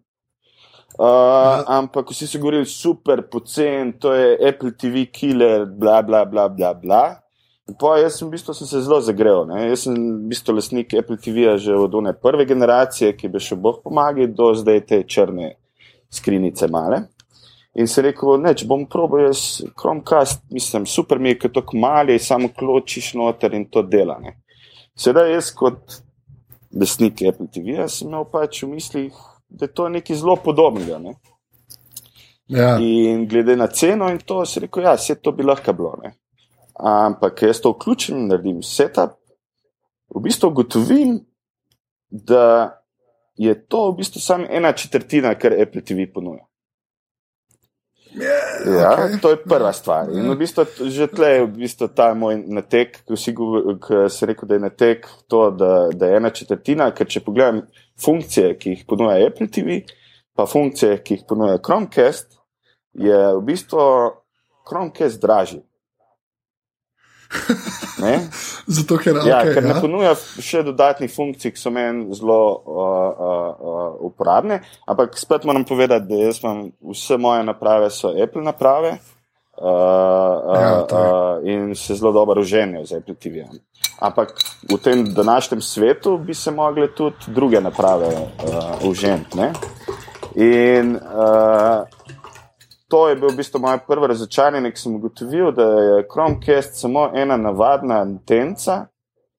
Uh, 0.98 1.62
ampak 1.70 2.10
vsi 2.10 2.26
so 2.26 2.40
govorili, 2.42 2.66
super, 2.66 3.22
pocen, 3.30 3.92
to 4.02 4.10
je 4.16 4.34
Apple 4.48 4.72
TV 4.74 5.04
killer, 5.12 5.66
bla 5.66 6.02
bla 6.02 6.24
bla 6.24 6.48
bla. 6.48 6.74
bla. 6.74 7.20
In 7.68 7.76
Pa 7.78 7.98
jaz 8.00 8.16
sem, 8.16 8.26
v 8.26 8.32
bistvu, 8.32 8.54
sem 8.56 8.66
se 8.66 8.80
zelo 8.80 8.98
zagrel. 9.04 9.44
Ne? 9.46 9.68
Jaz 9.68 9.84
sem 9.84 9.94
v 9.94 10.32
bistvu 10.32 10.56
lastnik 10.56 10.94
Apple 10.96 11.20
TV-ja 11.20 11.58
že 11.60 11.76
od 11.76 11.94
one 11.94 12.14
prve 12.16 12.48
generacije, 12.48 13.12
ki 13.12 13.28
bi 13.28 13.38
še 13.38 13.60
Bog 13.60 13.82
pomagal, 13.84 14.32
do 14.32 14.48
zdaj 14.56 14.80
te 14.88 15.02
črne 15.04 15.52
skrinice 16.10 16.66
male. 16.72 17.04
In 17.78 17.86
se 17.86 18.02
rekel, 18.02 18.40
ne, 18.40 18.56
če 18.56 18.66
bom 18.66 18.86
probil 18.90 19.28
jaz 19.28 19.60
Chromecast, 19.78 20.48
mislim, 20.50 20.88
super 20.88 21.20
mi 21.20 21.36
je, 21.36 21.42
ker 21.44 21.52
to 21.52 21.62
kmali, 21.62 22.16
samo 22.18 22.48
kločiš 22.48 23.12
noter 23.20 23.54
in 23.54 23.68
to 23.70 23.84
dela. 23.84 24.16
Ne? 24.18 24.40
Sedaj 24.98 25.30
jaz 25.36 25.52
kot 25.54 26.00
lastnik 26.74 27.22
Apple 27.22 27.48
TV-ja 27.52 27.88
sem 27.88 28.08
imel 28.08 28.26
pač 28.32 28.62
v 28.62 28.72
mislih, 28.74 29.18
da 29.48 29.66
je 29.66 29.74
to 29.74 29.88
nekaj 29.88 30.16
zelo 30.16 30.36
podobnega. 30.44 30.98
Ne? 30.98 31.14
Ja. 32.48 32.76
In 32.80 33.26
glede 33.28 33.56
na 33.56 33.68
ceno 33.68 34.08
in 34.12 34.18
to, 34.24 34.44
si 34.46 34.60
rekel, 34.60 34.88
ja, 34.88 34.96
vse 34.96 35.18
to 35.20 35.32
bi 35.36 35.44
lahko 35.44 35.72
bilo. 35.76 35.94
Ne? 36.02 36.14
Ampak 36.78 37.42
jaz 37.42 37.60
to 37.60 37.74
vključim, 37.74 38.26
naredim 38.28 38.62
setup, 38.62 39.18
v 40.14 40.22
bistvu 40.24 40.52
ugotovim, 40.52 41.18
da 42.08 42.78
je 43.36 43.54
to 43.68 43.90
v 43.90 43.96
bistvu 44.00 44.20
samo 44.20 44.46
ena 44.50 44.72
četrtina, 44.72 45.34
kar 45.38 45.52
Apple 45.52 45.84
TV 45.84 46.08
ponuja. 46.14 46.47
Ja, 48.16 48.92
okej. 48.92 49.20
to 49.22 49.30
je 49.30 49.36
prva 49.42 49.72
stvar. 49.72 50.08
In 50.12 50.30
v 50.30 50.36
bistvu 50.40 50.64
že 50.88 51.06
tle 51.12 51.28
je 51.28 51.42
v 51.44 51.50
bistvu 51.60 51.88
ta 51.92 52.14
moj 52.16 52.40
natek, 52.40 53.02
ko 53.04 53.16
si 53.16 54.26
rekel, 54.26 54.48
da 54.48 54.54
je 54.56 54.64
natek 54.64 55.06
to, 55.28 55.50
da, 55.50 55.88
da 55.92 56.08
je 56.08 56.16
ena 56.16 56.30
četrtina, 56.30 56.90
ker 56.96 57.06
če 57.06 57.22
pogledam 57.26 57.62
funkcije, 58.00 58.56
ki 58.58 58.74
jih 58.74 58.84
ponuja 58.88 59.20
Apple 59.26 59.50
TV, 59.52 59.82
pa 60.32 60.48
funkcije, 60.48 61.02
ki 61.04 61.18
jih 61.18 61.24
ponuja 61.28 61.60
Chromecast, 61.60 62.40
je 62.96 63.20
v 63.36 63.42
bistvu 63.44 63.84
Chromecast 64.68 65.20
dražji. 65.20 65.62
Ne? 68.00 68.28
Zato, 68.78 68.96
ker, 68.98 69.16
Ja, 69.26 69.42
okay, 69.42 69.54
ker 69.54 69.64
ne 69.66 69.74
ja. 69.74 69.80
ponuja 69.82 70.14
še 70.16 70.62
dodatnih 70.66 71.12
funkcij, 71.12 71.52
ki 71.54 71.60
so 71.60 71.72
meni 71.74 72.14
zelo 72.16 72.40
uh, 72.56 73.08
uh, 73.12 73.84
uporabne. 74.08 74.62
Ampak 74.88 75.18
spet 75.18 75.44
moram 75.48 75.66
povedati, 75.68 76.08
da 76.08 76.22
jaz 76.28 76.42
imam 76.42 76.68
vse 76.92 77.18
moje 77.20 77.44
naprave, 77.48 77.90
so 77.90 78.12
Apple 78.14 78.44
naprave. 78.46 78.98
Uh, 79.58 79.66
uh, 79.66 80.54
Ja, 80.54 80.74
uh, 80.86 81.48
in 81.50 81.74
se 81.74 81.96
zelo 81.98 82.12
dobro 82.14 82.40
uženijo 82.40 82.84
z 82.86 83.00
Apple 83.00 83.14
TV. 83.14 83.42
-jem. 83.42 83.58
Ampak 83.98 84.30
v 84.70 84.78
tem 84.78 85.14
današnjem 85.14 85.60
svetu 85.60 86.18
bi 86.18 86.34
se 86.34 86.50
mogle 86.50 86.88
tudi 86.94 87.16
druge 87.26 87.60
naprave 87.60 88.06
uh, 88.06 88.88
uženti. 88.90 89.36
ne. 89.36 89.52
In 90.34 90.96
uh, 90.96 91.82
to 92.88 93.08
je 93.08 93.16
bil 93.16 93.28
v 93.28 93.36
bistvu 93.36 93.60
moj 93.60 93.78
prvi 93.86 94.08
razočaranje, 94.08 94.70
ki 94.72 94.80
sem 94.80 94.94
ugotovil, 94.96 95.50
da 95.52 95.64
je 95.64 96.06
Chromecast 96.12 96.80
samo 96.80 97.10
ena 97.14 97.36
navadna 97.36 98.00
antenca, 98.00 98.86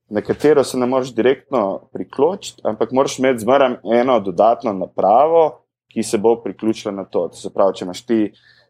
na 0.10 0.22
katero 0.22 0.64
se 0.64 0.78
ne 0.78 0.86
moreš 0.86 1.14
direktno 1.16 1.90
priključiti, 1.94 2.62
ampak 2.64 2.92
moraš 2.92 3.20
imeti 3.20 3.40
zmeraj 3.40 3.76
eno 4.02 4.20
dodatno 4.20 4.74
napravo, 4.74 5.66
ki 5.94 6.04
se 6.04 6.18
bo 6.18 6.36
priključila 6.44 6.94
na 6.94 7.06
to. 7.06 7.28
To 7.28 7.36
se 7.36 7.54
pravi, 7.54 7.76
če 7.76 7.86
imaš 7.86 8.06
ti, 8.06 8.20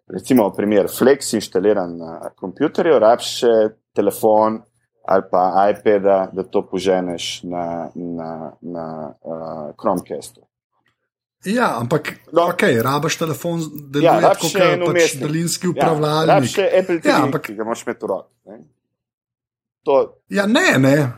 recimo, 0.08 0.50
primer 0.56 0.88
Flex 0.88 1.34
inštaliran 1.36 1.98
na 1.98 2.32
kompjuterju, 2.36 3.00
rabiš 3.00 3.38
še 3.44 3.56
telefon 3.96 4.62
ali 5.10 5.24
pa 5.32 5.72
iPad, 5.72 6.04
da 6.34 6.44
to 6.44 6.62
poženeš 6.70 7.44
na, 7.44 7.90
na, 7.96 8.52
na 8.62 8.86
uh, 9.10 9.72
Chromecastu. 9.82 10.49
Ja, 11.46 11.78
ampak 11.78 12.20
No. 12.34 12.42
okay, 12.44 12.82
rabaš 12.82 13.16
telefon, 13.16 13.60
deluje 13.84 14.06
Ja, 14.06 14.14
ja, 14.14 14.20
rabiš 14.22 14.52
tako 14.52 14.86
kot 14.86 14.94
pač 14.94 15.16
daljinski 15.16 15.66
Ja, 15.66 15.72
upravljalnik. 15.72 16.28
rabiš 16.28 16.54
še 16.54 16.66
Apple 16.74 17.00
TV, 17.00 17.06
Ja, 17.06 17.12
ja, 17.12 17.24
ampak- 17.24 17.42
ki 17.42 17.54
ga 17.54 17.64
v 17.64 17.68
roki. 18.04 18.28
ne. 18.46 18.58
To, 19.86 20.20
Ja, 20.30 20.46
ne, 20.46 20.78
ne, 20.78 21.12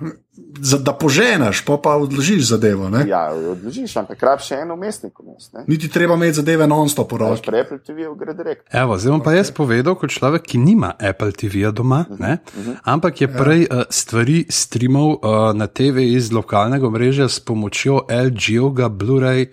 za, 0.62 0.78
da 0.78 0.94
poženeš, 0.94 1.66
pa 1.66 1.78
pa 1.78 1.96
odložiš 1.96 2.42
zadevo. 2.46 2.90
Ne? 2.90 3.04
ja, 3.08 3.34
odložiš, 3.34 3.98
ampak 3.98 4.22
rabiš 4.22 4.46
še 4.46 4.56
en 4.56 4.72
umestnik 4.72 5.14
vmes. 5.16 5.50
ne. 5.52 5.64
Niti 5.68 5.90
treba 5.90 6.14
imeti 6.14 6.34
zadeve 6.36 6.68
non-stop 6.68 7.12
v 7.12 7.18
roki. 7.18 7.42
pri 7.42 7.60
Apple 7.60 7.80
TV 7.80 8.06
gre 8.16 8.34
direkt. 8.34 8.70
Evo, 8.72 8.96
zdaj 8.96 9.12
bom 9.12 9.22
pa 9.22 9.34
jaz 9.34 9.52
povedal, 9.52 9.96
kot 9.96 10.10
človek, 10.10 10.44
ki 10.44 10.58
nima 10.60 10.94
Apple 11.00 11.32
TV-ja 11.32 11.72
doma, 11.72 12.06
ne, 12.12 12.38
ampak 12.86 13.22
je 13.22 13.28
prej 13.28 13.62
uh, 13.66 13.84
stvari 13.90 14.46
streamal 14.48 15.10
uh, 15.16 15.20
na 15.52 15.66
TV 15.68 16.14
iz 16.14 16.30
lokalnega 16.30 16.86
mreža 16.88 17.26
s 17.26 17.40
pomočjo 17.40 18.06
LG-ovega 18.08 18.88
Blu-ray 18.88 19.50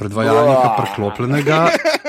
predvajalnika 0.00 0.66
Uah. 0.66 0.76
priklopljenega 0.78 1.58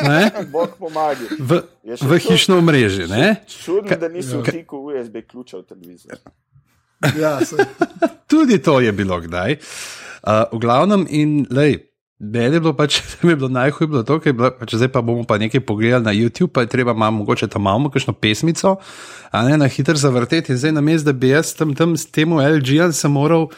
ne, 0.02 0.22
Bog 0.54 0.70
pomaga. 0.76 1.28
v, 1.38 1.60
Je 1.84 1.96
v 1.96 2.08
to- 2.10 2.22
hišno 2.24 2.62
mreže. 2.62 3.08
Ne. 3.08 3.44
Čudno, 3.46 3.92
da 3.94 4.08
nisi 4.08 4.38
vtikal 4.38 4.80
USB 4.88 5.22
ključa 5.22 5.58
v 5.58 5.64
televizijo. 5.66 6.16
Ja, 7.14 7.40
Tudi 8.26 8.58
to 8.58 8.80
je 8.80 8.92
bilo 8.92 9.20
kdaj. 9.20 9.58
Uh, 10.22 10.46
v 10.52 10.60
glavnem, 10.60 11.04
in 11.10 11.50
lej, 11.50 11.82
meni 12.22 12.54
je 12.54 12.62
bilo 12.62 12.74
pač, 12.74 13.02
mi 13.22 13.32
je 13.32 13.36
bilo 13.36 13.50
najhuje 13.50 13.88
bilo 13.88 14.04
to, 14.04 14.20
ker 14.20 14.30
je 14.30 14.36
bilo, 14.36 14.52
pač 14.54 14.76
zdaj 14.76 14.88
pa 14.88 15.02
bomo 15.02 15.24
pa 15.24 15.36
nekaj 15.36 15.60
pogledali 15.60 16.04
na 16.04 16.14
YouTube, 16.14 16.50
pa 16.50 16.62
je 16.62 16.70
treba 16.70 16.94
malo 16.94 17.18
mogoče 17.18 17.48
tam 17.48 17.64
malo 17.64 17.90
kakšno 17.90 18.14
pesmico, 18.14 18.78
a 19.28 19.42
ne 19.42 19.58
na 19.58 19.66
hitro 19.66 19.96
zavrteti. 19.96 20.52
In 20.52 20.58
zdaj 20.58 20.72
na 20.72 20.82
mestu, 20.82 21.06
da 21.06 21.14
bi 21.14 21.30
jaz 21.30 21.52
tam, 21.54 21.74
tam 21.74 21.94
s 21.94 22.06
tem 22.06 22.30
LG-jem 22.30 22.94
se 22.94 23.08
moral. 23.10 23.50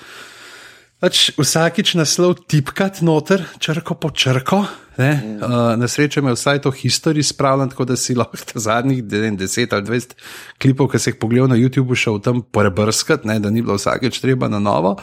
Pač 1.03 1.33
vsakič 1.36 1.98
naslov 2.00 2.45
tipkati 2.48 3.03
noter, 3.03 3.41
črko 3.60 4.00
po 4.00 4.07
črko. 4.15 4.62
Mm. 4.95 5.41
Uh, 5.43 5.74
na 5.75 5.89
srečo 5.91 6.22
me 6.24 6.31
vsaj 6.31 6.62
to 6.63 6.72
historijo 6.72 7.27
spravljeno, 7.27 7.74
tako 7.75 7.86
da 7.91 7.98
si 8.00 8.15
lahko 8.22 8.55
zadnjih 8.55 9.03
ne 9.03 9.19
vem, 9.19 9.38
10 9.38 9.75
ali 9.75 9.83
20 9.83 10.15
klipov, 10.63 10.88
ki 10.93 11.03
si 11.03 11.12
jih 11.12 11.19
pogledal 11.19 11.51
na 11.51 11.60
YouTubu, 11.60 12.00
šel 12.00 12.22
tam 12.24 12.39
prebrskati, 12.39 13.27
ne, 13.27 13.36
da 13.43 13.51
ni 13.51 13.65
bilo 13.65 13.75
vsakeč 13.75 14.22
treba 14.24 14.48
na 14.48 14.63
novo. 14.63 14.95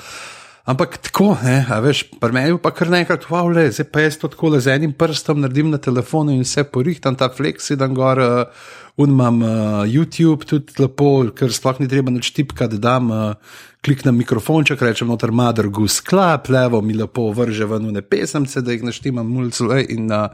Ampak 0.64 0.96
tako, 1.04 1.34
ne, 1.44 1.66
a 1.68 1.82
veš, 1.84 2.06
pri 2.16 2.32
meni 2.32 2.56
pa 2.62 2.72
kar 2.72 2.88
naenkrat, 2.88 3.28
wow, 3.28 3.52
le, 3.52 3.68
zdaj 3.68 3.92
pa 3.92 4.06
jaz 4.06 4.16
to 4.22 4.32
tako 4.32 4.54
le 4.54 4.64
z 4.64 4.72
enim 4.72 4.96
prstom 4.96 5.44
naredim 5.44 5.68
na 5.68 5.80
telefonu 5.82 6.32
in 6.32 6.46
vse 6.46 6.64
porihtam, 6.64 7.16
ta 7.18 7.28
flex, 7.28 7.74
dan 7.76 7.92
gor, 7.92 8.20
uh, 8.24 8.68
unmam 9.00 9.42
uh, 9.44 9.84
YouTube, 9.84 10.48
tudi 10.48 10.80
lepo, 10.80 11.26
ker 11.36 11.52
sploh 11.52 11.80
ni 11.80 11.88
treba 11.92 12.12
nič 12.14 12.32
tipka, 12.32 12.70
da 12.72 12.80
dam. 12.88 13.12
Uh, 13.12 13.58
Kliknem 13.84 14.18
mikrofonček, 14.20 14.82
rečem, 14.84 15.08
noter 15.08 15.32
mader 15.32 15.70
gus 15.72 16.02
klap, 16.04 16.50
levo 16.52 16.82
mi 16.84 16.92
lepo 16.94 17.30
vrže 17.32 17.64
ven 17.64 17.88
ne 17.94 18.02
pesemce, 18.02 18.60
da 18.60 18.74
jih 18.74 18.84
naštimam 18.84 19.28
mulcule 19.28 19.80
in 19.88 20.10
uh, 20.12 20.28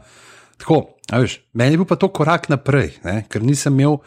tako. 0.59 0.81
a 1.11 1.21
Veš, 1.23 1.39
meni 1.53 1.77
je 1.77 1.83
bil 1.83 1.87
pa 1.87 1.95
to 1.95 2.09
korak 2.11 2.49
naprej, 2.49 2.97
ne? 3.07 3.21
ker 3.31 3.43
nisem 3.43 3.73
imel 3.79 4.01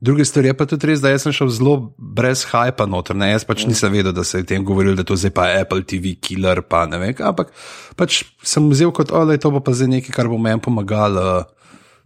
druge 0.00 0.24
stvari. 0.24 0.48
Je 0.48 0.54
pa 0.56 0.66
tudi 0.66 0.86
res, 0.86 1.00
da 1.00 1.12
sem 1.18 1.32
šel 1.32 1.50
zelo 1.52 1.74
brez 1.98 2.46
hajpa 2.50 2.86
noter. 2.88 3.16
Ne? 3.16 3.30
Jaz 3.32 3.44
pač 3.48 3.66
nisem 3.68 3.92
vedel, 3.92 4.14
da 4.16 4.24
se 4.24 4.38
je 4.38 4.46
o 4.46 4.48
tem 4.48 4.64
govoril, 4.64 4.96
da 4.96 5.04
to 5.04 5.16
zdaj 5.16 5.34
pa 5.34 5.48
je 5.50 5.60
Apple 5.64 5.84
TV 5.84 6.16
killer, 6.20 6.62
pa 6.62 6.86
ne 6.88 7.00
vem. 7.02 7.14
Ampak 7.20 7.52
pač 7.96 8.22
sem 8.44 8.70
vzel 8.72 8.92
kot, 8.96 9.12
da 9.12 9.36
je 9.36 9.42
to 9.42 9.52
pa 9.60 9.76
zdaj 9.76 9.92
nekaj, 9.98 10.14
kar 10.16 10.32
bo 10.32 10.40
meni 10.40 10.62
pomagalo. 10.62 11.44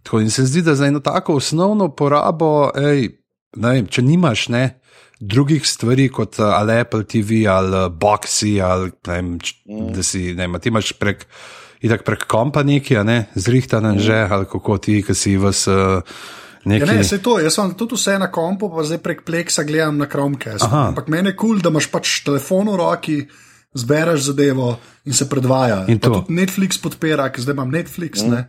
Tako 0.03 0.23
in 0.23 0.31
se 0.33 0.45
zdi, 0.49 0.63
da 0.65 0.75
za 0.75 0.87
eno 0.89 0.99
tako 0.99 1.37
osnovno 1.37 1.91
porabo, 1.93 2.71
ej, 2.75 3.11
ne 3.61 3.75
vem, 3.75 3.87
če 3.87 4.01
nimaš 4.01 4.49
ne. 4.49 4.80
Drugih 5.21 5.67
stvari 5.67 6.09
kot 6.09 6.39
uh, 6.39 6.49
ali 6.57 6.79
Apple 6.81 7.03
TV 7.05 7.45
ali 7.49 7.75
uh, 7.77 7.91
Boxy, 7.93 8.57
ali 8.63 8.91
vem, 9.07 9.37
mm. 9.37 9.91
da 9.93 10.03
si 10.03 10.33
ne 10.33 10.47
ti 10.61 10.69
imaš 10.69 10.93
prek, 10.97 11.27
itak 11.81 12.03
prek 12.03 12.25
kompa 12.25 12.63
neki, 12.63 12.97
a 12.97 13.03
ne, 13.03 13.25
zrihtan 13.35 13.85
mm. 13.95 13.99
že, 13.99 14.21
ali 14.29 14.49
kako 14.49 14.77
ti, 14.77 15.01
ki 15.05 15.15
si 15.15 15.35
vas 15.37 15.67
uh, 15.67 16.01
neki. 16.65 16.87
ja, 16.87 16.93
ne, 16.93 17.03
se 17.03 17.21
to, 17.21 17.37
jaz 17.39 17.53
sem 17.53 17.75
tudi 17.77 17.99
vse 17.99 18.17
na 18.21 18.31
kompu, 18.33 18.71
pa 18.73 18.83
zdaj 18.87 19.01
prek 19.05 19.21
Plexa 19.27 19.63
gledam 19.63 20.01
na 20.01 20.09
Chromecast. 20.09 20.65
Aha. 20.65 20.87
Ampak 20.89 21.07
meni 21.13 21.29
je 21.29 21.37
kul, 21.37 21.55
cool, 21.55 21.61
da 21.61 21.69
imaš 21.69 21.91
pač 21.93 22.21
telefon 22.25 22.73
v 22.73 22.81
roki, 22.81 23.21
zbereš 23.73 24.21
zadevo 24.21 24.77
in 25.05 25.13
se 25.13 25.29
predvaja. 25.29 25.85
In 25.87 25.99
Pa 25.99 26.07
to. 26.09 26.25
Netflix 26.29 26.77
podpira, 26.77 27.29
ker 27.31 27.41
zdaj 27.41 27.55
imam 27.55 27.71
Netflix. 27.71 28.19
Mm. 28.21 28.45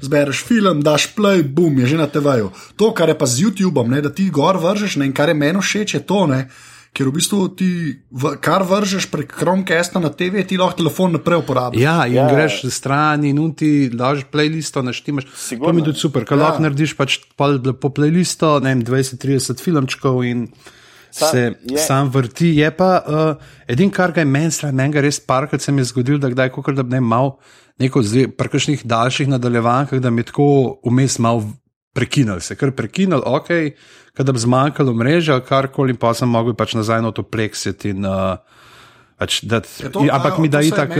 Zbereš 0.00 0.44
film, 0.44 0.80
daš 0.82 1.12
play, 1.14 1.42
boom, 1.44 1.78
je 1.78 1.86
že 1.86 1.96
na 1.96 2.06
TV-ju. 2.06 2.50
To, 2.76 2.92
kar 2.92 3.08
je 3.08 3.18
pa 3.18 3.26
z 3.26 3.44
YouTubeom, 3.44 3.88
ne, 3.88 4.00
da 4.00 4.08
ti 4.08 4.30
gor 4.30 4.56
vržeš 4.56 4.96
ne, 4.96 5.06
in 5.06 5.12
kar 5.12 5.28
je 5.28 5.34
meni 5.34 5.60
všeč, 5.60 5.94
je 5.94 6.02
to. 6.02 6.26
Ne, 6.26 6.48
Ker 6.92 7.08
v 7.08 7.16
bistvu 7.16 7.48
ti, 7.56 7.68
v, 8.12 8.36
kar 8.36 8.60
vržeš 8.68 9.08
prek 9.08 9.32
Chromecasta 9.32 9.96
na 9.96 10.12
TV, 10.12 10.44
ti 10.44 10.60
lahko 10.60 10.76
telefon 10.76 11.16
naprej 11.16 11.40
uporabiš. 11.40 11.80
Ja, 11.80 12.04
in 12.04 12.12
Ja. 12.12 12.28
ja. 12.28 12.28
greš 12.28 12.68
stran 12.68 13.24
in 13.24 13.38
unti, 13.40 13.88
daš 13.88 14.28
playlisto, 14.28 14.84
naštimaš. 14.84 15.24
To 15.56 15.72
mi 15.72 15.80
je 15.80 15.88
tudi 15.88 15.98
super, 15.98 16.24
ker 16.28 16.36
Ja. 16.36 16.44
lahko 16.44 16.60
narediš 16.60 16.92
pač 16.92 17.24
pol 17.32 17.56
lepo 17.64 17.88
playlisto, 17.88 18.60
ne 18.60 18.76
vem, 18.76 18.84
20-30 18.84 19.56
filmčkov 19.56 20.20
in 20.20 20.52
Sam- 21.12 21.30
se 21.30 21.40
je- 21.68 21.78
sam 21.78 22.08
vrti. 22.08 22.54
Je 22.56 22.70
pa 22.76 22.90
uh, 23.04 23.44
edin, 23.68 23.90
kar 23.90 24.12
ga 24.12 24.20
je 24.20 24.28
meni 24.28 24.50
strah, 24.50 24.72
meni 24.72 25.00
res 25.00 25.20
parkrat 25.20 25.62
se 25.62 25.72
mi 25.72 25.84
je 25.84 25.90
zgodil, 25.92 26.18
da 26.18 26.30
kdaj, 26.32 26.50
kot 26.56 26.74
da 26.74 26.82
bi 26.82 26.96
ne 26.96 27.02
imel 27.04 27.34
neko 27.78 28.02
zdaj, 28.02 28.30
pri 28.36 28.48
kakšnih 28.48 28.86
daljših 28.88 29.28
nadaljevankah, 29.28 30.00
da 30.00 30.10
mi 30.10 30.22
tako 30.24 30.78
vmes 30.84 31.18
mal 31.18 31.42
prekinil, 31.94 32.40
se 32.40 32.56
kar 32.56 32.72
prekinil, 32.72 33.20
ok, 33.26 33.48
kada 34.16 34.32
bi 34.32 34.40
zmanjkalo 34.40 34.94
mreže 34.94 35.32
ali 35.32 35.44
karkoli, 35.48 35.94
pa 35.94 36.14
sem 36.14 36.28
mogel 36.28 36.54
pač 36.54 36.74
nazaj 36.74 37.02
na 37.02 37.12
to 37.12 37.22
pleksiti 37.22 37.90
in. 37.92 38.06
Uh, 38.08 38.36
Pač, 39.22 39.36
da, 39.44 39.60
Ja, 39.78 39.86
to- 39.88 40.02
ampak 40.10 40.34
mi 40.36 40.48
da 40.48 40.58
je 40.58 40.68
itak 40.68 40.90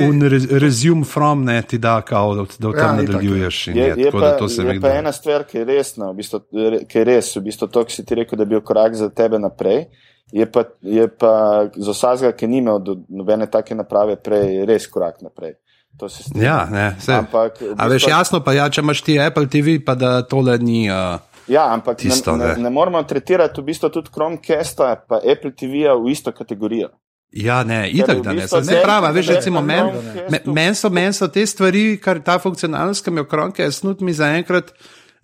un 0.00 0.22
re- 0.22 0.46
resume 0.56 1.02
from, 1.04 1.42
ne 1.42 1.62
ti 1.62 1.78
da, 1.78 1.96
kao, 2.02 2.34
da, 2.36 2.44
da 2.54 2.68
v 2.68 2.72
tem 2.72 2.78
Ja, 2.78 2.86
ja, 2.86 2.92
nadaljuješ. 2.94 3.56
in 3.66 3.76
Je, 3.76 3.86
Je, 3.88 3.94
je, 3.98 4.10
pa, 4.12 4.20
da 4.20 4.36
to 4.36 4.46
se 4.48 4.62
mi 4.62 4.68
je 4.68 4.80
pa 4.80 4.88
zdi. 4.88 4.98
ena 4.98 5.12
stvar, 5.12 5.42
ki 5.42 5.58
je 5.58 5.64
resna, 5.66 6.06
v 6.06 6.14
bistvu, 6.14 6.38
ki 6.86 6.96
je 6.96 7.04
res, 7.04 7.32
v 7.32 7.42
bistvu 7.42 7.66
to, 7.68 7.82
ki 7.82 7.92
si 7.92 8.04
ti 8.04 8.14
rekel, 8.14 8.38
da 8.38 8.44
bi 8.44 8.50
bil 8.50 8.62
korak 8.62 8.94
za 8.94 9.10
tebe 9.10 9.38
naprej. 9.38 9.88
Je 10.32 10.46
pa, 10.46 10.62
je 10.80 11.08
pa 11.10 11.32
za 11.74 11.92
vsakega, 11.92 12.32
ki 12.32 12.46
ni 12.46 12.58
imel 12.58 12.78
do, 12.80 12.94
nobene 13.10 13.44
take 13.46 13.74
naprave 13.74 14.14
prej, 14.16 14.62
res 14.64 14.86
korak 14.86 15.18
naprej. 15.20 15.58
To 15.94 16.08
se 16.08 16.22
strinjam. 16.22 16.46
Ja, 16.46 16.58
ne, 16.66 16.96
se. 16.98 17.12
Ampak, 17.14 17.58
v 17.58 17.74
A 17.74 17.84
veš, 17.86 18.00
bistvu- 18.00 18.10
jasno 18.10 18.40
pa 18.40 18.52
je, 18.52 18.58
ja, 18.58 18.66
če 18.66 18.80
imaš 18.80 19.02
ti 19.02 19.18
Apple 19.18 19.44
TV, 19.46 19.76
pa 19.78 19.94
da 19.94 20.22
tole 20.22 20.56
ni. 20.60 20.86
Uh, 20.86 21.18
Ja, 21.48 21.66
ampak 21.68 21.98
Tisto, 21.98 22.32
ne, 22.32 22.46
ne, 22.46 22.54
ne. 22.54 22.62
ne 22.62 22.70
moramo 22.70 23.02
tretirati 23.02 23.58
v 23.58 23.64
bistvu 23.66 23.90
tudi 23.90 24.08
Chromecasta 24.08 24.94
in 25.18 25.28
Apple 25.28 25.50
TV-ja 25.52 25.92
v 25.92 26.08
isto 26.08 26.30
kategorijo. 26.32 26.88
Ja, 27.32 27.62
ne, 27.64 27.90
itak 27.90 28.20
da 28.22 28.32
ne. 28.32 28.46
ne- 28.66 28.82
pravi, 28.82 29.12
veš, 29.14 29.28
ne- 29.28 29.34
recimo 29.34 29.60
ne- 29.60 29.66
meni 29.66 29.92
ne- 30.14 30.26
me, 30.30 30.52
men 30.52 30.74
so, 30.74 30.90
men 30.90 31.12
so 31.12 31.28
te 31.28 31.46
stvari, 31.46 31.96
kar 32.00 32.20
ta 32.20 32.38
funkcionalnost, 32.38 33.04
ki 33.04 33.10
mi 33.10 33.20
jo 33.20 33.24
kronke, 33.24 33.70
snut 33.72 34.00
mi 34.00 34.12
zaenkrat 34.12 34.72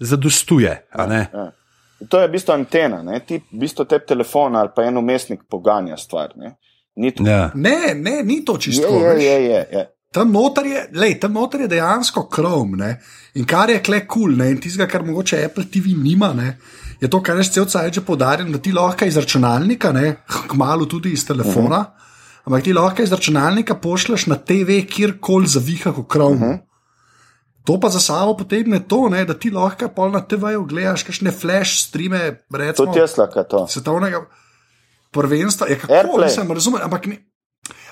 zadostuje. 0.01 0.87
a 0.93 1.07
ne. 1.07 1.29
Ja. 1.35 1.53
To 2.09 2.21
je 2.21 2.29
v 2.29 2.33
bistvu 2.33 2.53
antena, 2.55 3.03
ne? 3.03 3.21
ti 3.27 3.41
v 3.53 3.59
bistvu 3.59 3.85
te 3.85 3.99
telefon 3.99 4.57
ali 4.57 4.71
pa 4.77 4.85
en 4.87 4.97
umestnik 4.97 5.41
poganja 5.51 5.97
stvar. 5.97 6.29
Ne, 6.37 6.57
Ni 6.97 7.11
to- 7.11 7.23
Ja. 7.27 7.51
Ne, 7.55 7.95
ne, 7.95 8.23
ni 8.23 8.45
to 8.45 8.55
je, 8.55 8.61
čisto. 8.61 8.87
je, 8.89 9.15
veš. 9.15 9.23
je, 9.23 9.45
je, 9.45 9.67
je. 9.73 9.87
Tam 10.13 10.33
noter 10.33 10.67
je, 10.67 10.89
lej, 10.93 11.19
tam 11.21 11.33
noter 11.33 11.61
je 11.61 11.69
dejansko 11.69 12.29
krom, 12.29 12.77
ne? 12.77 13.01
in 13.35 13.45
kar 13.45 13.71
je 13.71 13.83
kle 13.83 14.07
kul, 14.07 14.33
cool, 14.37 14.41
in 14.47 14.61
tistega, 14.61 14.87
kar 14.87 15.03
mogoče 15.03 15.45
Apple 15.45 15.65
TV 15.65 15.93
nima, 16.03 16.33
ne? 16.33 16.57
Je 17.01 17.11
to, 17.11 17.23
kar 17.23 17.37
je 17.39 17.45
cel 17.45 17.67
cel 17.67 17.91
cel 17.91 18.05
podarjen, 18.05 18.53
da 18.53 18.59
ti 18.59 18.73
lahko 18.73 19.05
iz 19.05 19.17
računalnika, 19.17 19.93
kmalo 20.51 20.87
tudi 20.87 21.13
iz 21.13 21.27
telefona, 21.27 21.79
uh 21.79 21.85
-huh. 21.85 22.45
ampak 22.45 22.65
ti 22.65 22.73
lahko 22.73 23.03
iz 23.03 23.13
računalnika 23.13 23.75
pošleš 23.75 24.27
na 24.27 24.35
TV, 24.35 24.83
kjerkoli 24.91 25.47
zaviha 25.47 25.91
v 25.91 26.05
krom. 26.09 26.37
Uh 26.37 26.43
-huh. 26.43 26.59
To 27.65 27.81
pa 27.81 27.89
za 27.89 28.01
sabo 28.01 28.37
potegne 28.37 28.81
to, 28.89 29.09
ne, 29.09 29.25
da 29.25 29.35
ti 29.35 29.51
lahko 29.51 29.89
pol 29.89 30.11
na 30.11 30.21
TV-ju 30.21 30.65
gledaš, 30.65 31.03
kakšne 31.03 31.31
flash 31.31 31.85
streame, 31.85 32.41
recimo. 32.53 32.93
To 32.93 33.01
je 33.01 33.09
slaka 33.09 33.43
to. 33.43 33.67
Svetovnega 33.69 34.25
prvenstva, 35.11 35.67
je 35.67 35.79
kako, 35.79 36.21
nisem 36.21 36.53
razumel, 36.53 36.81
ampak 36.85 37.07
ni. 37.07 37.19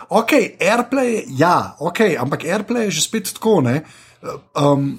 Ok, 0.08 0.32
AirPlay, 0.60 1.24
ja, 1.28 1.76
ok, 1.78 2.00
ampak 2.18 2.44
AirPlay 2.44 2.88
je 2.88 2.90
že 2.90 3.00
spet 3.00 3.34
tako, 3.34 3.60
ne. 3.60 3.82
Um, 4.56 4.98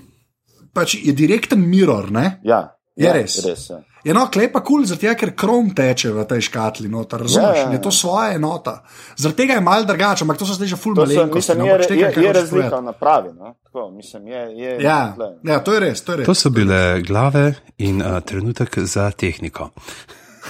pač 0.73 0.93
je 1.01 1.13
direkten 1.13 1.65
mirror, 1.69 2.11
ne? 2.11 2.39
Ja, 2.43 2.76
je 2.97 3.05
ja, 3.05 3.13
res. 3.13 3.37
res 3.45 3.69
ja. 3.69 3.77
Je 4.03 4.13
no, 4.13 4.23
klepa 4.31 4.61
kul, 4.63 4.81
cool, 4.81 4.85
zato 4.87 5.11
ker 5.19 5.33
krom 5.35 5.73
teče 5.75 6.13
v 6.15 6.23
tej 6.29 6.45
škatli, 6.47 6.87
no, 6.89 7.03
razumeš? 7.03 7.57
Ja, 7.57 7.63
ja, 7.63 7.65
ja. 7.67 7.73
Je 7.75 7.81
to 7.83 7.91
svoja 7.91 8.37
enota. 8.37 8.79
Zaradi 9.17 9.41
tega 9.41 9.57
je 9.57 9.63
mal 9.65 9.85
drugače, 9.85 10.23
ampak 10.23 10.39
to 10.39 10.47
so 10.47 10.55
zdaj 10.55 10.71
že 10.71 10.79
full 10.79 10.95
malenkosti. 10.95 11.35
Mislim, 11.35 11.59
no, 11.59 11.65
je, 11.67 11.87
tega, 11.91 12.09
je, 12.15 12.23
je 12.23 12.33
razlika 12.33 12.81
na 12.81 12.93
pravi, 12.95 13.33
no? 13.35 13.53
Tako, 13.67 13.89
mislim, 13.91 14.27
je, 14.27 14.43
je, 14.61 14.77
ja, 14.83 15.15
ja, 15.43 15.59
to 15.59 15.75
je 15.75 15.83
res, 15.83 16.01
to 16.01 16.15
je 16.15 16.23
res. 16.23 16.29
To 16.29 16.37
so 16.37 16.49
bile 16.49 17.01
glave 17.03 17.53
in 17.77 18.01
uh, 18.01 18.17
trenutek 18.23 18.79
za 18.79 19.11
tehniko. 19.11 19.69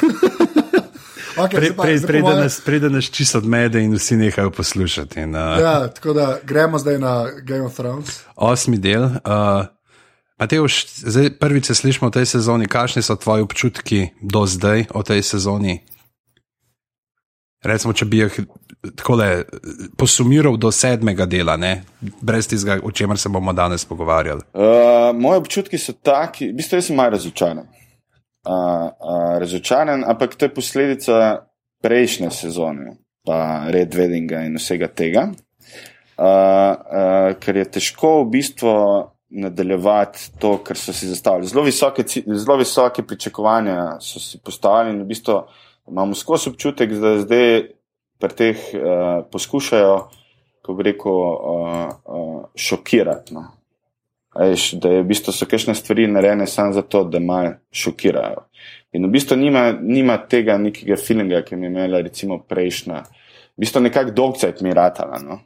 Okay, 1.38 1.70
Preden 2.66 2.94
nas 2.94 3.06
čisto 3.14 3.38
odmede 3.38 3.78
in 3.84 3.94
vsi 3.94 4.16
nehajo 4.18 4.50
poslušati. 4.52 5.20
In, 5.20 5.36
uh, 5.36 5.42
ja, 5.62 5.88
tako 5.94 6.14
da 6.14 6.40
gremo 6.44 6.80
zdaj 6.82 6.98
na 7.00 7.30
Game 7.44 7.62
of 7.62 7.76
Thrones. 7.76 8.20
Osmi 8.36 8.78
del. 8.78 9.04
Uh, 9.04 9.12
Mateoš, 10.38 10.86
zdaj 11.02 11.30
prvič 11.40 11.66
se 11.66 11.76
slišimo 11.76 12.10
v 12.10 12.14
tej 12.20 12.26
sezoni. 12.26 12.70
Kakšni 12.70 13.02
so 13.02 13.16
tvoji 13.16 13.42
občutki 13.42 14.10
do 14.22 14.46
zdaj 14.46 14.86
o 14.94 15.04
tej 15.04 15.24
sezoni? 15.24 15.80
Recimo, 17.66 17.94
če 17.94 18.06
bi 18.06 18.22
jih 18.22 18.36
takole 18.94 19.44
posumiral 19.98 20.60
do 20.62 20.70
sedmega 20.72 21.26
dela, 21.26 21.58
ne? 21.58 21.82
brez 22.22 22.46
tistega, 22.48 22.78
o 22.86 22.92
čemer 22.94 23.18
se 23.18 23.30
bomo 23.34 23.54
danes 23.54 23.86
pogovarjali. 23.86 24.46
Uh, 24.54 25.10
moji 25.18 25.42
občutki 25.42 25.82
so 25.82 25.98
taki, 25.98 26.52
v 26.54 26.62
bistvu 26.62 26.82
sem 26.86 26.96
malo 26.96 27.18
razočaran 27.18 27.66
razočaran, 29.40 30.04
ampak 30.08 30.36
to 30.36 30.46
je 30.46 30.54
posledica 30.54 31.48
prejšnje 31.82 32.32
sezone, 32.32 32.98
pa 33.26 33.68
Red 33.70 33.94
Weddinga 33.96 34.46
in 34.46 34.58
vsega 34.58 34.88
tega, 34.88 35.28
uh, 35.28 36.24
uh, 36.24 37.36
ker 37.40 37.58
je 37.58 37.66
težko 37.78 38.24
v 38.24 38.30
bistvu 38.38 38.74
nadaljevati 39.30 40.32
to, 40.40 40.58
kar 40.64 40.78
so 40.78 40.94
si 40.94 41.08
zastavili. 41.08 41.48
Zelo 41.48 41.64
visoke, 41.64 42.04
zelo 42.26 42.58
visoke 42.58 43.04
pričakovanja 43.04 44.00
so 44.00 44.20
si 44.20 44.40
postavili 44.40 44.96
in 44.96 45.02
v 45.02 45.08
bistvu 45.08 45.42
imamo 45.88 46.16
skozi 46.16 46.50
občutek, 46.50 46.92
da 46.92 47.18
zdaj 47.20 47.62
pri 48.20 48.36
teh 48.36 48.58
uh, 48.74 49.26
poskušajo, 49.32 49.98
ko 50.62 50.74
bi 50.74 50.84
rekel, 50.84 51.12
uh, 51.12 51.94
uh, 52.06 52.42
šokirati. 52.56 53.34
No. 53.34 53.46
Eš, 54.42 54.72
da 54.82 54.90
je 54.90 55.02
v 55.02 55.08
bistvu 55.08 55.34
so 55.34 55.48
kakšne 55.50 55.76
stvari 55.76 56.08
narejene 56.08 56.48
samo 56.48 56.74
zato, 56.74 57.04
da 57.04 57.20
malo 57.20 57.56
šokirajo. 57.72 58.44
In 58.94 59.06
v 59.06 59.12
bistvu 59.16 59.38
nima, 59.38 59.72
nima 59.82 60.18
tega 60.30 60.58
nekega 60.58 60.98
feelinga, 61.00 61.42
ki 61.46 61.56
je 61.56 61.70
imela 61.70 62.02
recimo 62.02 62.40
prejšnja. 62.40 63.04
V 63.58 63.66
bistvu 63.66 63.82
nekako 63.82 64.12
dolgcajt 64.12 64.62
mi 64.62 64.74
ratala. 64.74 65.20
No? 65.24 65.40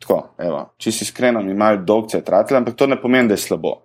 Tako, 0.00 0.18
evo, 0.40 0.64
če 0.80 0.92
si 0.92 1.04
iskreno, 1.04 1.42
mi 1.44 1.54
malo 1.54 1.82
dolgcajt 1.84 2.28
ratala, 2.32 2.62
ampak 2.62 2.76
to 2.76 2.88
ne 2.88 2.96
pomeni, 3.00 3.28
da 3.28 3.36
je 3.36 3.44
slabo. 3.44 3.76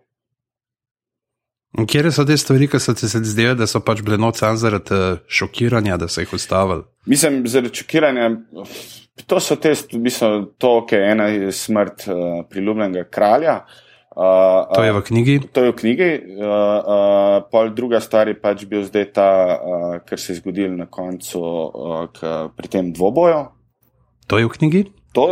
Kje 1.76 2.12
so 2.16 2.24
te 2.24 2.38
stvari, 2.40 2.70
ki 2.72 2.80
so 2.80 2.94
ti 2.96 3.10
se 3.12 3.20
zdeli, 3.28 3.58
da 3.60 3.68
so 3.68 3.82
pač 3.84 4.00
bile 4.06 4.16
noč 4.22 4.40
zaradi 4.56 4.96
eh, 4.96 5.18
šokiranja, 5.28 5.98
da 6.00 6.08
so 6.08 6.24
jih 6.24 6.32
ustavili? 6.38 6.86
Mislim, 7.12 7.42
zaradi 7.52 7.76
šokiranja. 7.76 8.30
To 9.28 9.40
so 9.44 9.58
te, 9.60 9.74
v 9.76 10.00
bistvu, 10.06 10.30
to, 10.60 10.72
ki 10.88 10.96
je 10.96 11.12
ena 11.12 11.28
smrt 11.56 12.08
uh, 12.12 12.42
priljubljenega 12.52 13.06
kralja. 13.12 13.62
Uh, 14.16 14.68
to 14.72 14.84
je 14.84 14.92
v 14.96 15.02
knjigi. 15.08 15.36
To 15.56 15.64
je 15.64 15.72
v 15.72 15.76
knjigi. 15.80 16.10
Uh, 16.40 17.48
uh, 17.52 17.70
druga 17.76 18.00
stvar 18.04 18.28
je 18.32 18.36
pač 18.40 18.66
bil 18.68 18.84
zdaj 18.88 19.08
ta, 19.16 19.30
uh, 19.56 19.86
kar 20.04 20.20
se 20.20 20.34
je 20.34 20.40
zgodil 20.40 20.76
na 20.76 20.88
koncu 20.92 21.40
uh, 21.40 21.96
k, 22.12 22.36
pri 22.56 22.72
tem 22.72 22.92
dvoboju. 22.96 23.40
To 24.32 24.40
je 24.40 24.48
v 24.48 24.54
knjigi? 24.56 24.84
To 25.16 25.30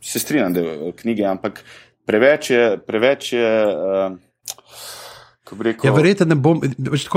se 0.00 0.20
strinjam, 0.22 0.54
da 0.56 0.64
je 0.64 0.76
v 0.80 0.92
knjigi, 0.96 1.26
ampak 1.28 1.60
preveč 2.08 2.50
je. 2.50 2.62
Preveč 2.86 3.32
je 3.36 3.50
uh, 3.66 4.16
Rekel, 5.46 5.86
ja, 5.86 5.92
verjetno 5.94 6.26
ne, 6.26 6.34
bom, 6.34 6.58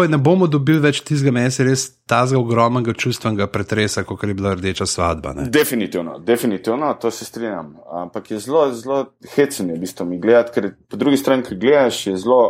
ne 0.10 0.17
bomo 0.21 0.45
dobili 0.47 0.77
več 0.84 0.99
tistega 1.01 1.32
mesa, 1.34 1.63
res 1.65 1.88
tazga 2.10 2.38
ogromnega 2.38 2.93
čustvenega 2.93 3.47
pretresa, 3.49 4.03
kot 4.05 4.21
je 4.21 4.36
bila 4.38 4.51
rdeča 4.53 4.86
svadba. 4.86 5.34
Ne? 5.34 5.47
Definitivno, 5.49 6.19
definitivno, 6.21 6.91
to 7.01 7.10
se 7.12 7.25
strinjam. 7.25 7.71
Ampak 8.03 8.29
je 8.29 8.41
zelo, 8.45 8.67
zelo 8.77 8.99
hecen, 9.34 9.71
v 9.73 9.79
bistvu 9.82 10.05
mi 10.12 10.19
gledati, 10.21 10.53
ker 10.53 10.69
po 10.86 10.99
drugi 11.01 11.17
strani, 11.17 11.47
ki 11.47 11.58
gledaš, 11.58 12.03
je 12.12 12.19
zelo 12.21 12.43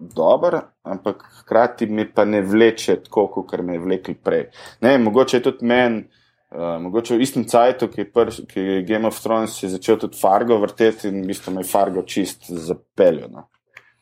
dober, 0.00 0.56
ampak 0.88 1.20
hkrati 1.42 1.90
mi 1.90 2.08
pa 2.08 2.24
ne 2.24 2.40
vleče 2.40 3.02
tako, 3.04 3.26
kot 3.34 3.60
me 3.60 3.76
je 3.76 3.84
vlekel 3.84 4.16
prej. 4.24 4.46
Ne, 4.80 4.96
mogoče 5.04 5.36
je 5.36 5.46
tudi 5.50 5.68
meni. 5.68 6.06
Uh, 6.50 6.82
mogoče 6.82 7.14
v 7.14 7.22
istem 7.22 7.44
cajtu, 7.46 7.86
ki, 7.88 8.08
ki 8.50 8.60
je 8.60 8.82
Game 8.82 9.06
of 9.06 9.20
Thrones, 9.22 9.54
je 9.62 9.70
začel 9.70 10.00
tudi 10.02 10.18
Fargo 10.18 10.58
vrteti 10.58 11.06
in 11.08 11.22
v 11.22 11.30
bistvu 11.30 11.54
me 11.54 11.62
je 11.62 11.70
Fargo 11.70 12.02
čist 12.02 12.50
zapeljal. 12.50 13.30
No. 13.30 13.46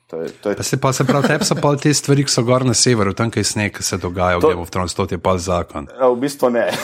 To 0.08 0.22
je, 0.22 0.30
to 0.40 0.50
je... 0.50 0.56
Pa 0.56 0.62
se 0.62 0.80
pa 0.80 0.92
se 0.92 1.04
pravi, 1.04 1.28
tebi 1.28 1.44
so 1.44 1.58
pa 1.60 1.74
te 1.76 1.92
stvari, 1.92 2.24
ki 2.24 2.32
so 2.32 2.42
gor 2.48 2.64
na 2.64 2.72
severu, 2.72 3.12
tam 3.12 3.28
kaj 3.30 3.44
sneg 3.44 3.82
se 3.84 4.00
dogaja, 4.00 4.40
to... 4.40 4.48
v 4.48 4.56
Game 4.56 4.64
of 4.64 4.72
Thrones, 4.72 4.96
to 4.96 5.04
je 5.10 5.20
pa 5.20 5.36
zakon. 5.36 5.90
Ja, 5.92 6.08
v 6.08 6.16
bistvu 6.24 6.48
ne. 6.56 6.70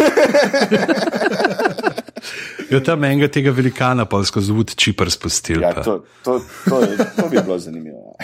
Jo, 2.70 2.80
tam 2.80 3.04
enega 3.04 3.28
tega 3.30 3.52
velikana 3.54 4.06
pa 4.08 4.18
skozi 4.26 4.54
vod 4.56 4.72
čipr 4.80 5.10
spustil. 5.12 5.60
Ja, 5.62 5.74
to, 5.76 6.00
to, 6.24 6.40
to, 6.64 6.80
je, 6.82 6.96
to 7.16 7.28
bi 7.30 7.38
bilo 7.38 7.58
zanimivo. 7.58 8.16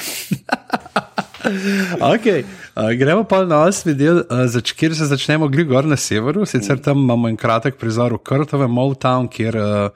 okay. 2.14 2.44
Uh, 2.76 2.90
gremo 2.98 3.24
pa 3.24 3.44
na 3.44 3.62
osmi 3.66 3.94
del, 3.94 4.22
uh, 4.24 4.44
zač, 4.50 4.72
kjer 4.72 4.94
se 4.94 5.06
začnemo 5.10 5.48
gor 5.48 5.84
na 5.84 5.96
severu. 5.96 6.46
Sicer 6.46 6.78
tam 6.78 6.98
imamo 6.98 7.28
en 7.28 7.36
kratek 7.36 7.78
prizor 7.78 8.12
v 8.14 8.22
Krtovem, 8.22 8.70
Motown, 8.70 9.28
kjer 9.28 9.56
uh, 9.56 9.90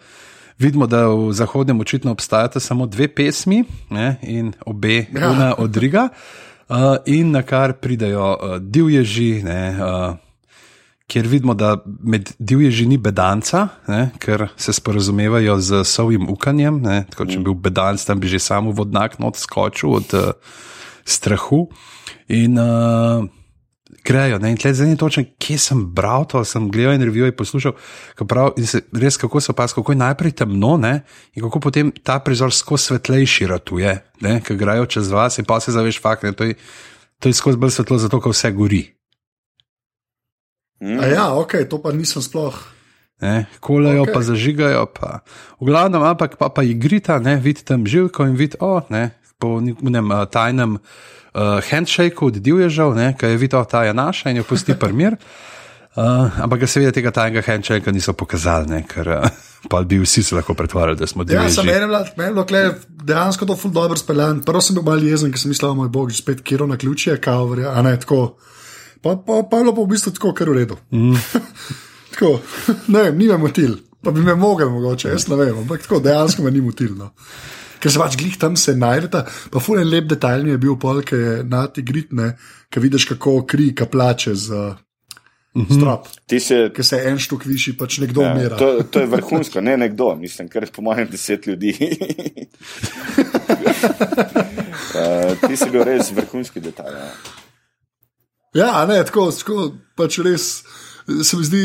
vidimo, 0.58 0.87
da 0.87 1.06
v 1.08 1.32
zahodnem 1.32 1.80
očitno 1.80 2.12
obstajata 2.12 2.60
samo 2.60 2.87
dve 2.87 3.08
pesmi 3.08 3.64
ne, 3.90 4.16
in 4.22 4.52
obe, 4.66 5.06
ja. 5.12 5.30
ena 5.32 5.54
od 5.58 5.70
druga, 5.70 6.08
uh, 6.68 6.96
in 7.06 7.30
na 7.30 7.42
kar 7.42 7.72
pridajo 7.72 8.28
uh, 8.34 8.58
divježi. 8.58 9.42
Ne, 9.42 9.62
uh, 9.78 10.20
Ker 11.04 11.26
vidimo, 11.28 11.52
da 11.52 11.74
med 11.84 12.30
divježi 12.40 12.87
ni 12.88 12.96
bedanca, 12.96 13.66
ne, 13.92 14.06
ker 14.18 14.46
se 14.56 14.72
sporazumevajo 14.72 15.58
z 15.60 15.82
sovim 15.84 16.30
ukanjem. 16.32 16.78
Ne, 16.80 17.02
tako, 17.10 17.26
če 17.28 17.42
bi 17.42 17.44
bil 17.44 17.58
bedanc, 17.66 18.00
tam 18.08 18.22
bi 18.22 18.30
že 18.32 18.40
samo 18.40 18.72
vodnak 18.72 19.18
not 19.20 19.37
skočil 19.37 19.98
od 20.00 20.14
uh, 20.16 20.30
strahu. 21.04 21.66
In 22.28 22.58
uh, 22.58 23.24
grejo. 24.04 24.38
Ne? 24.38 24.52
In 24.52 24.60
tle 24.60 24.74
zdaj 24.74 24.88
ni 24.88 24.98
točno, 25.00 25.24
kje 25.40 25.58
sem 25.58 25.80
bral 25.96 26.26
to, 26.28 26.44
sem 26.44 26.68
gledal 26.70 26.94
intervjuje 26.94 27.32
in 27.32 27.36
poslušal, 27.36 27.72
prav, 28.28 28.52
in 28.60 28.66
se, 28.68 28.84
res 28.92 29.16
kako 29.20 29.40
so 29.40 29.56
pas, 29.56 29.72
kako 29.72 29.92
je 29.92 30.02
najprej 30.02 30.36
temno 30.42 30.76
ne? 30.76 31.00
in 31.34 31.42
kako 31.42 31.60
potem 31.60 31.92
ta 32.04 32.18
prizor 32.20 32.52
skozi 32.52 32.92
svetlejši 32.92 33.48
ratuje, 33.48 33.96
ker 34.20 34.60
grejo 34.60 34.86
čez 34.86 35.08
vas 35.12 35.38
in 35.40 35.48
pa 35.48 35.60
se 35.60 35.72
zaveš, 35.72 36.00
fakt, 36.00 36.26
to 36.36 36.44
je, 36.44 36.58
to 37.18 37.32
je 37.32 37.40
skozi 37.40 37.58
bolj 37.58 37.78
svetlo, 37.78 37.98
zato 37.98 38.20
ker 38.20 38.36
vse 38.36 38.52
gori. 38.52 38.84
Mm. 40.84 41.00
Ja, 41.14 41.32
ok, 41.32 41.64
to 41.70 41.80
pa 41.80 41.94
nisem 41.96 42.22
sploh. 42.22 42.60
Kolejo 43.62 44.04
okay. 44.04 44.12
pa 44.12 44.20
zažigajo, 44.20 44.84
pa. 44.92 45.24
v 45.56 45.70
glavnem, 45.70 46.02
ampak 46.02 46.36
pa, 46.36 46.50
pa 46.52 46.60
igrita, 46.66 47.16
vidite 47.40 47.64
tam 47.64 47.86
živko 47.88 48.26
in 48.28 48.36
vidite, 48.36 48.60
oh, 48.60 48.84
po 49.40 49.62
nekem 49.64 50.12
tajnem 50.28 50.76
uh, 50.76 50.82
handshake 51.70 52.22
od 52.22 52.38
divježev, 52.38 52.94
ki 53.18 53.26
je 53.26 53.36
videl, 53.36 53.64
da 53.72 53.84
je 53.84 53.94
naša 53.94 54.30
in 54.30 54.36
jo 54.36 54.44
pusti 54.44 54.74
primir. 54.78 55.16
Uh, 55.94 56.26
ampak 56.42 56.64
ga 56.64 56.66
seveda 56.66 56.90
tega 56.90 57.12
tajnega 57.14 57.42
handshake 57.46 57.92
niso 57.94 58.12
pokazali, 58.18 58.66
ne, 58.66 58.80
ker 58.82 59.08
uh, 59.14 59.26
pa 59.70 59.82
bi 59.86 60.00
vsi 60.02 60.24
se 60.26 60.34
lahko 60.34 60.54
pretvarjali, 60.58 60.98
da 60.98 61.06
smo 61.06 61.22
divji. 61.24 61.44
Ja, 61.44 61.50
sem 61.50 61.66
meni 61.66 61.86
bilo, 62.16 62.42
da 62.44 62.58
je 62.58 62.72
dejansko 62.88 63.46
to 63.46 63.54
ful 63.56 63.70
dobro 63.70 63.96
speljan. 63.96 64.40
Prvo 64.42 64.60
sem 64.60 64.74
bil 64.74 64.82
malo 64.82 65.06
jezen, 65.06 65.30
ker 65.30 65.38
sem 65.38 65.54
mislil, 65.54 65.76
moj 65.78 65.92
bog, 65.94 66.10
že 66.10 66.18
spet 66.18 66.42
kiro 66.42 66.66
na 66.66 66.76
ključje, 66.76 67.14
kao, 67.22 67.46
a 67.70 67.82
ne 67.86 67.94
tako. 68.00 68.36
Pa, 69.02 69.14
pa, 69.14 69.42
pa 69.50 69.60
je 69.60 69.62
bilo 69.62 69.76
pa 69.76 69.86
v 69.86 69.92
bistvu 69.94 70.12
tako, 70.18 70.34
kar 70.34 70.50
v 70.50 70.58
redu. 70.58 70.80
Mm. 70.90 71.14
tako, 72.16 72.40
ne 72.96 73.06
vem, 73.06 73.18
ni 73.18 73.30
me 73.30 73.38
motil, 73.38 73.78
pa 74.02 74.10
bi 74.10 74.26
me 74.26 74.34
mogel 74.34 74.74
mogoče, 74.74 75.14
jaz 75.14 75.28
ne 75.30 75.38
vem, 75.38 75.58
ampak 75.62 75.86
tako 75.86 76.02
dejansko 76.02 76.42
me 76.42 76.50
ni 76.50 76.64
motil. 76.64 76.98
Ker 77.84 77.92
se 77.92 78.00
pač 78.00 78.16
glih 78.16 78.38
tam 78.40 78.56
se 78.56 78.72
najdete. 78.80 79.20
Pa 79.52 79.60
fulen 79.60 79.84
lep 79.84 80.08
detajl 80.08 80.46
mi 80.46 80.54
je 80.54 80.60
bil 80.62 80.78
pol, 80.80 81.02
ki 81.04 81.20
je 81.20 81.34
na 81.44 81.66
ti 81.68 81.84
gritne, 81.84 82.32
ki 82.72 82.80
vidiš, 82.80 83.04
kako 83.12 83.42
kri, 83.44 83.74
ki 83.76 83.90
plače 83.92 84.32
z. 84.46 84.64
Strop. 85.54 86.08
Ti 86.26 86.40
si, 86.42 86.56
Ker 86.74 86.82
se 86.86 86.98
en 87.06 87.20
štuk 87.22 87.44
višji, 87.46 87.76
pač 87.78 88.00
nekdo 88.02 88.24
ja, 88.24 88.32
umira. 88.32 88.56
to, 88.58 88.82
to 88.90 89.04
je 89.04 89.06
vrhunsko, 89.12 89.60
ne 89.62 89.76
nekdo, 89.78 90.08
mislim, 90.18 90.48
ker 90.50 90.66
po 90.74 90.82
mojem 90.82 91.06
deset 91.12 91.46
ljudi. 91.46 91.70
uh, 94.98 95.30
ti 95.46 95.54
si 95.54 95.68
bil 95.70 95.84
res 95.86 96.10
vrhunski 96.16 96.64
detajl. 96.64 96.96
Ja. 96.98 97.12
Ja, 98.54 98.72
ne, 98.90 98.98
tako, 99.06 99.28
tako 99.34 99.68
pač 99.98 100.18
res 100.26 100.48
se 101.06 101.36
mi 101.36 101.44
zdi, 101.46 101.64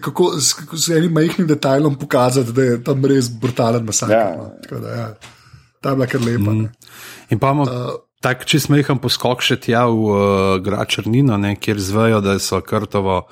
kako 0.00 0.32
s, 0.40 0.54
z 0.72 0.96
enim 0.96 1.12
majhnim 1.12 1.46
detajlom 1.46 1.98
pokazati, 1.98 2.52
da 2.52 2.62
je 2.62 2.84
tam 2.84 3.04
res 3.04 3.30
brutalen 3.30 3.84
masaker. 3.84 4.16
Ja. 4.16 4.36
no. 4.36 4.50
Tako 4.62 4.80
da, 4.80 4.88
ja. 4.88 5.08
Ta 5.80 5.90
je 5.90 5.96
bila 5.96 6.06
kar 6.06 6.20
lepa. 6.20 6.52
Mm. 6.52 6.68
In 7.30 7.38
pa 7.38 7.50
imamo 7.50 7.62
uh, 7.62 7.92
tak 8.20 8.44
čist 8.44 8.68
mehan 8.68 8.98
poskok 9.00 9.42
še 9.42 9.56
tja 9.56 9.86
v 9.88 9.96
uh, 9.96 10.56
grad 10.62 10.88
Črnino, 10.92 11.38
ne, 11.40 11.54
kjer 11.56 11.80
zvejo, 11.80 12.20
da 12.20 12.38
so 12.38 12.60
krtovo 12.60 13.22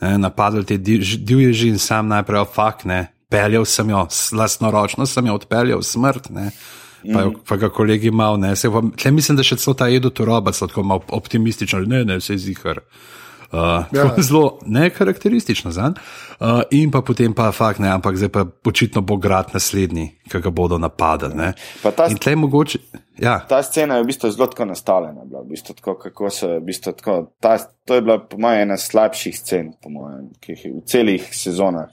ne, 0.00 0.18
napadli 0.20 0.64
te 0.68 0.78
div- 0.78 1.22
divje 1.24 1.52
že 1.52 1.68
in 1.72 1.78
sam 1.78 2.10
najprej 2.12 2.44
ofak, 2.44 2.84
ne, 2.84 3.06
peljal 3.30 3.64
sem 3.64 3.90
jo, 3.90 4.06
lastnoročno 4.32 5.06
sem 5.06 5.26
jo 5.26 5.38
odpeljal 5.38 5.82
smrt. 5.82 6.30
Ne. 6.30 6.50
Pa, 6.98 7.22
jo, 7.22 7.32
pa 7.46 7.56
ga 7.56 7.68
kolegi 7.70 8.10
mal, 8.10 8.36
ne, 8.42 8.56
se, 8.58 8.68
pa, 8.68 8.82
mislim, 9.14 9.36
da 9.38 9.44
še 9.46 9.56
celo 9.62 9.76
ta 9.78 9.86
Edo 9.88 10.10
Turoba, 10.10 10.50
tako 10.52 10.82
malo 10.82 11.04
optimistični, 11.14 11.86
ne, 11.86 12.02
ne, 12.04 12.16
vse 12.18 12.34
zihar. 12.42 12.82
Uh, 12.82 13.18
Ja. 13.52 13.84
ja. 13.92 14.14
Zelo 14.22 14.58
nekarakteristično 14.62 15.70
za 15.70 15.82
njega. 15.82 16.00
Uh, 16.40 16.62
in 16.70 16.90
pa 16.90 17.00
potem 17.02 17.34
pa 17.34 17.52
fakt, 17.52 17.78
ne, 17.78 17.88
ampak 17.88 18.16
zdaj 18.16 18.28
pa 18.28 18.44
očitno 18.64 19.00
bo 19.00 19.16
grad 19.16 19.50
naslednji, 19.52 20.20
ki 20.28 20.40
ga 20.40 20.50
bodo 20.50 20.78
napadali. 20.78 21.34
ne. 21.34 21.52
Pa 21.82 21.90
ta- 21.90 22.06
In 22.06 22.16
tle 22.16 22.36
mogoče. 22.36 22.78
Ja, 23.18 23.40
Ta 23.40 23.62
scena 23.62 23.96
je 23.96 24.02
v 24.02 24.06
bistvu 24.06 24.30
zelo 24.30 24.46
tako 24.46 24.64
nastavljena. 24.64 25.24
Bila, 25.24 25.42
v 25.42 25.48
bistvu 25.48 25.74
tako, 25.74 25.94
kako 25.94 26.30
se, 26.30 26.46
v 26.48 26.60
bistvu 26.60 26.92
tako, 26.92 27.32
ta, 27.40 27.56
to 27.84 27.94
je 27.94 28.02
bila, 28.02 28.18
po 28.20 28.38
mojem, 28.38 28.60
ena 28.60 28.76
slabših 28.76 29.38
scen, 29.38 29.72
po 29.82 29.90
mojem, 29.90 30.28
ki 30.40 30.52
jih 30.52 30.64
je 30.64 30.72
v 30.72 30.82
celih 30.86 31.24
sezonah 31.32 31.88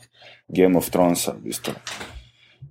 Game 0.47 0.77
of 0.77 0.89
Thronesa. 0.89 1.31
V 1.31 1.41
bistvu. 1.43 1.73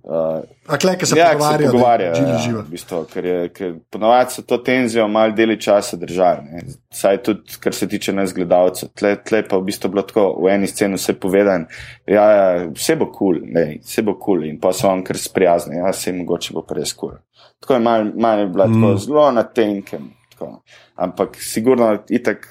Uh, 0.05 0.43
A 0.67 0.77
klej, 0.81 0.97
ki 1.01 1.09
se 1.09 1.17
ja, 1.19 1.31
pogovarjajo, 1.33 2.13
da 2.13 2.19
je 2.19 2.29
Ja, 2.29 2.37
živa. 2.37 2.61
v 2.61 2.71
bistvu, 2.71 3.01
ker 3.13 3.25
je, 3.25 3.37
ker 3.53 3.75
ponovadi 3.91 4.37
so 4.37 4.45
to 4.45 4.57
tenzijo 4.57 5.07
malo 5.07 5.33
deli 5.37 5.59
časa 5.61 5.97
držali. 5.97 6.45
ne. 6.51 6.63
Saj 6.93 7.21
tudi, 7.23 7.57
kar 7.59 7.73
se 7.73 7.87
tiče 7.87 8.13
nas 8.13 8.33
gledalcev. 8.33 8.89
Tle, 8.95 9.15
tle 9.23 9.43
pa 9.47 9.57
v 9.57 9.67
bistvu 9.69 9.91
bilo 9.91 10.05
tako, 10.07 10.27
v 10.41 10.53
eni 10.53 10.67
sceni 10.67 10.95
vse 10.95 11.17
povedan, 11.19 11.67
ja, 12.07 12.25
ja, 12.31 12.49
vse 12.73 12.95
bo 12.95 13.11
kul, 13.11 13.41
cool, 13.41 13.77
vse 13.83 14.01
bo 14.01 14.13
kul 14.13 14.39
cool. 14.39 14.49
in 14.49 14.59
pa 14.59 14.73
so 14.73 14.89
on 14.89 15.03
kar 15.03 15.17
sprijazni, 15.17 15.77
ja, 15.77 15.93
se 15.93 16.13
mogoče 16.13 16.53
bo 16.53 16.61
pa 16.61 16.77
res 16.79 16.93
kul. 16.93 17.15
Cool. 17.17 17.21
Tako 17.59 17.73
je 17.73 17.79
malo 17.79 18.11
mal 18.15 18.39
je 18.39 18.47
bila 18.47 18.67
mm. 18.67 18.73
tako 18.73 18.97
zelo 18.97 19.31
na 19.31 19.43
tenkem. 19.43 20.09
Tako. 20.31 20.61
Ampak 20.95 21.35
sigurno 21.39 21.97
itak, 22.09 22.47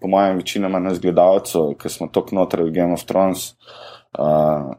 po 0.00 0.08
mojem, 0.08 0.36
večinoma 0.36 0.78
nas 0.78 1.00
gledalcev, 1.00 1.74
ki 1.80 1.88
smo 1.88 2.08
tako 2.12 2.34
notri 2.34 2.62
v 2.62 2.70
Game 2.70 2.92
of 2.92 3.04
Thrones. 3.04 3.54
Uh, 4.18 4.76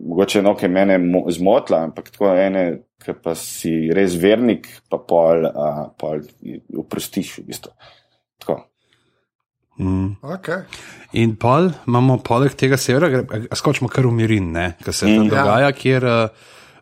mogoče 0.00 0.38
je 0.38 0.42
nekaj 0.42 0.68
mene 0.70 0.98
mo- 0.98 1.26
zmotila, 1.28 1.82
ampak 1.82 2.10
tako 2.10 2.30
ene, 2.30 2.64
ki 2.98 3.12
pa 3.14 3.34
si 3.34 3.90
res 3.90 4.14
vernik, 4.14 4.68
pa 4.88 4.98
pol, 4.98 5.44
uh, 5.44 5.88
pol 5.94 6.20
uprostiš 6.74 7.38
v 7.38 7.44
bistvu. 7.44 7.72
Tako. 8.38 8.58
mm. 9.78 10.16
Okay. 10.22 10.62
In 11.14 11.36
pol 11.36 11.70
imamo 11.86 12.18
poleg 12.18 12.54
tega 12.54 12.76
severa, 12.76 13.08
a 13.44 13.54
skočimo 13.54 13.88
kar 13.88 14.06
v 14.06 14.12
Mirin, 14.12 14.52
ki 14.78 14.92
se 14.92 15.06
tam 15.06 15.24
Mm. 15.24 15.28
dogaja, 15.28 15.72
kjer 15.72 16.04
uh, 16.04 16.28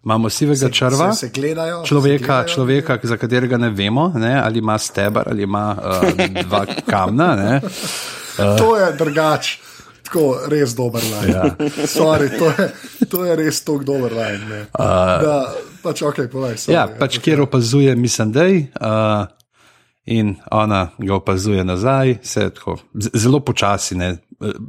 imamo 0.03 0.29
sivega 0.29 0.68
črva. 0.71 1.12
Se, 1.12 1.27
se 1.27 1.33
gledajo, 1.33 1.85
Človeka, 1.85 2.18
se 2.18 2.25
gledajo. 2.25 2.49
človeka, 2.49 2.99
za 3.03 3.16
katerega 3.16 3.57
ne 3.57 3.71
vemo, 3.71 4.12
ne, 4.16 4.35
ali 4.37 4.59
ima 4.59 4.79
stebr 4.79 5.23
ali 5.27 5.42
ima 5.42 5.77
uh, 5.77 6.11
dva 6.42 6.66
kamna. 6.87 7.37
Ne. 7.37 7.61
To 8.33 8.77
je 8.77 8.92
drugač. 8.92 9.59
Tako 10.03 10.25
res 10.51 10.75
dober 10.75 11.03
line. 11.03 11.33
Ja. 11.33 11.45
Sorry, 11.87 12.29
to, 12.38 12.51
je, 12.51 12.67
to 13.07 13.25
je 13.25 13.37
res 13.38 13.62
tako 13.65 13.85
dober 13.87 14.12
line. 14.17 14.43
ne. 14.49 14.61
Da, 14.75 15.37
pač 15.83 16.03
ok, 16.03 16.27
povej. 16.33 16.59
Sorry, 16.59 16.75
Ja, 16.75 16.87
pač 16.99 17.21
kjer 17.23 17.45
opazuje, 17.47 17.95
je. 17.97 18.67
Uh, 18.81 19.25
in 20.11 20.35
ona 20.51 20.91
ga 20.99 21.15
opazuje 21.15 21.65
nazaj, 21.65 22.19
se 22.27 22.51
tako 22.51 22.79
zelo 22.99 23.41
počasi 23.41 23.95
ne 23.95 24.17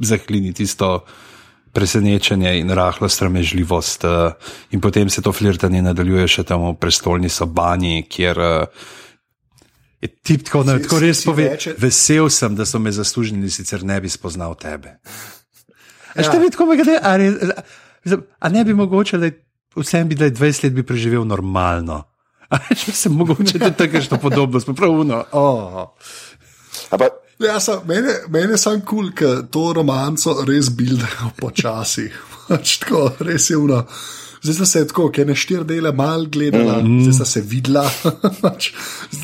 zaklini 0.06 0.54
tisto 0.54 1.04
presenečenje 1.74 2.60
in 2.60 2.70
rahlo 2.70 3.10
sramežljivost. 3.10 4.04
Uh, 4.06 4.34
in 4.72 4.82
potem 4.82 5.10
se 5.10 5.22
to 5.26 5.34
flirtanje 5.34 5.82
nadaljuje 5.82 6.28
še 6.28 6.44
tam 6.44 6.70
v 6.70 6.76
prestolni 6.78 7.30
sobani, 7.30 8.04
kjer. 8.10 8.38
Uh, 8.40 8.92
Je 10.04 10.10
tip 10.20 10.44
tako, 10.44 10.64
ne, 10.64 10.76
Si- 10.76 10.84
tako 10.84 11.00
res 11.00 11.24
pove, 11.24 11.46
reče- 11.50 11.76
vesel 11.78 12.28
sem, 12.30 12.56
da 12.56 12.66
so 12.66 12.80
me 12.80 12.92
zaslužili, 12.92 13.48
sicer 13.50 13.84
ne 13.84 13.96
bi 14.02 14.10
spoznal 14.10 14.56
tebe. 14.56 14.98
Ja. 16.16 16.22
ja. 16.22 16.32
te 16.32 16.50
tako 16.50 16.66
me 16.66 16.76
gre, 16.76 17.00
a, 17.00 17.16
res- 17.18 17.40
a, 18.06 18.18
a 18.40 18.50
ne 18.50 18.66
bi 18.66 18.76
mogoče, 18.76 19.18
da 19.18 19.32
vsem 19.76 20.10
bi 20.10 20.16
da 20.16 20.28
20 20.28 20.64
let 20.64 20.74
bi 20.74 20.84
preživel 20.84 21.24
normalno. 21.26 22.04
A 22.50 22.60
če 22.76 22.92
sem 22.92 23.16
mogoče 23.16 23.56
tudi 23.56 23.78
tako 23.78 23.98
nešto 23.98 24.18
podobno, 24.18 24.60
smo 24.60 24.76
pravno. 24.76 25.24
Oh. 25.32 25.88
Ampak 26.92 27.24
Ja, 27.40 27.60
sem, 27.60 27.80
mene, 27.86 28.14
mene 28.30 28.54
je 28.54 28.58
samo 28.58 28.80
kul, 28.86 28.86
cool, 28.86 29.12
ker 29.12 29.42
to 29.52 29.74
romanco 29.74 30.36
res 30.48 30.70
bildajo 30.70 31.32
počasi. 31.40 32.06
Pač 32.48 32.78
tako, 32.78 33.08
res 33.20 33.50
je 33.50 33.58
uno. 33.58 33.82
Zdaj 34.44 34.56
sta 34.56 34.66
se 34.66 34.88
tako, 34.88 35.06
ker 35.16 35.28
ne 35.28 35.36
štiri 35.40 35.64
dele 35.64 35.94
mal 35.96 36.26
gledala, 36.28 36.82
mm 36.84 37.06
zdaj 37.06 37.14
sta 37.16 37.26
se 37.26 37.42
videla, 37.48 37.86
pač, 38.44 38.74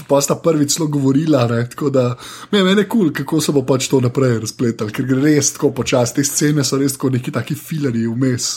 pa 0.08 0.22
sta 0.24 0.38
prvič 0.40 0.78
celo 0.78 0.88
govorila. 0.88 1.44
Ne, 1.52 1.66
tako 1.70 1.92
da, 1.92 2.06
me, 2.52 2.64
je 2.64 2.88
kul, 2.88 3.10
cool, 3.10 3.12
kako 3.20 3.42
se 3.44 3.52
bo 3.52 3.66
pač 3.68 3.90
to 3.92 4.00
naprej 4.00 4.40
razpletalo, 4.46 4.96
ker 4.96 5.08
gre 5.10 5.20
res 5.28 5.52
tako 5.58 5.74
počasi. 5.76 6.16
Te 6.20 6.24
scene 6.24 6.64
so 6.64 6.80
res 6.80 6.96
tako 6.96 7.12
neki 7.18 7.36
taki 7.36 7.60
filerji 7.60 8.08
vmes. 8.08 8.50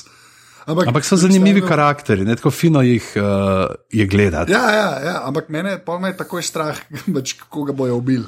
Ampak 0.66 1.03
so 1.03 1.16
zanimivi 1.18 1.59
karakteri, 1.66 2.22
ne 2.22 2.37
tako 2.38 2.53
fino 2.55 2.83
jih 2.87 3.03
uh, 3.18 3.75
je 3.90 4.07
gledati. 4.07 4.53
Ja, 4.55 4.62
ja, 4.70 4.90
ja, 5.03 5.16
ampak 5.27 5.48
mene 5.51 5.81
pa 5.85 5.98
me 5.98 6.12
je 6.12 6.20
takoj 6.22 6.42
strah, 6.46 6.79
pač, 7.16 7.35
kako 7.42 7.64
ga 7.70 7.75
bojo 7.75 7.98
ubili. 7.98 8.27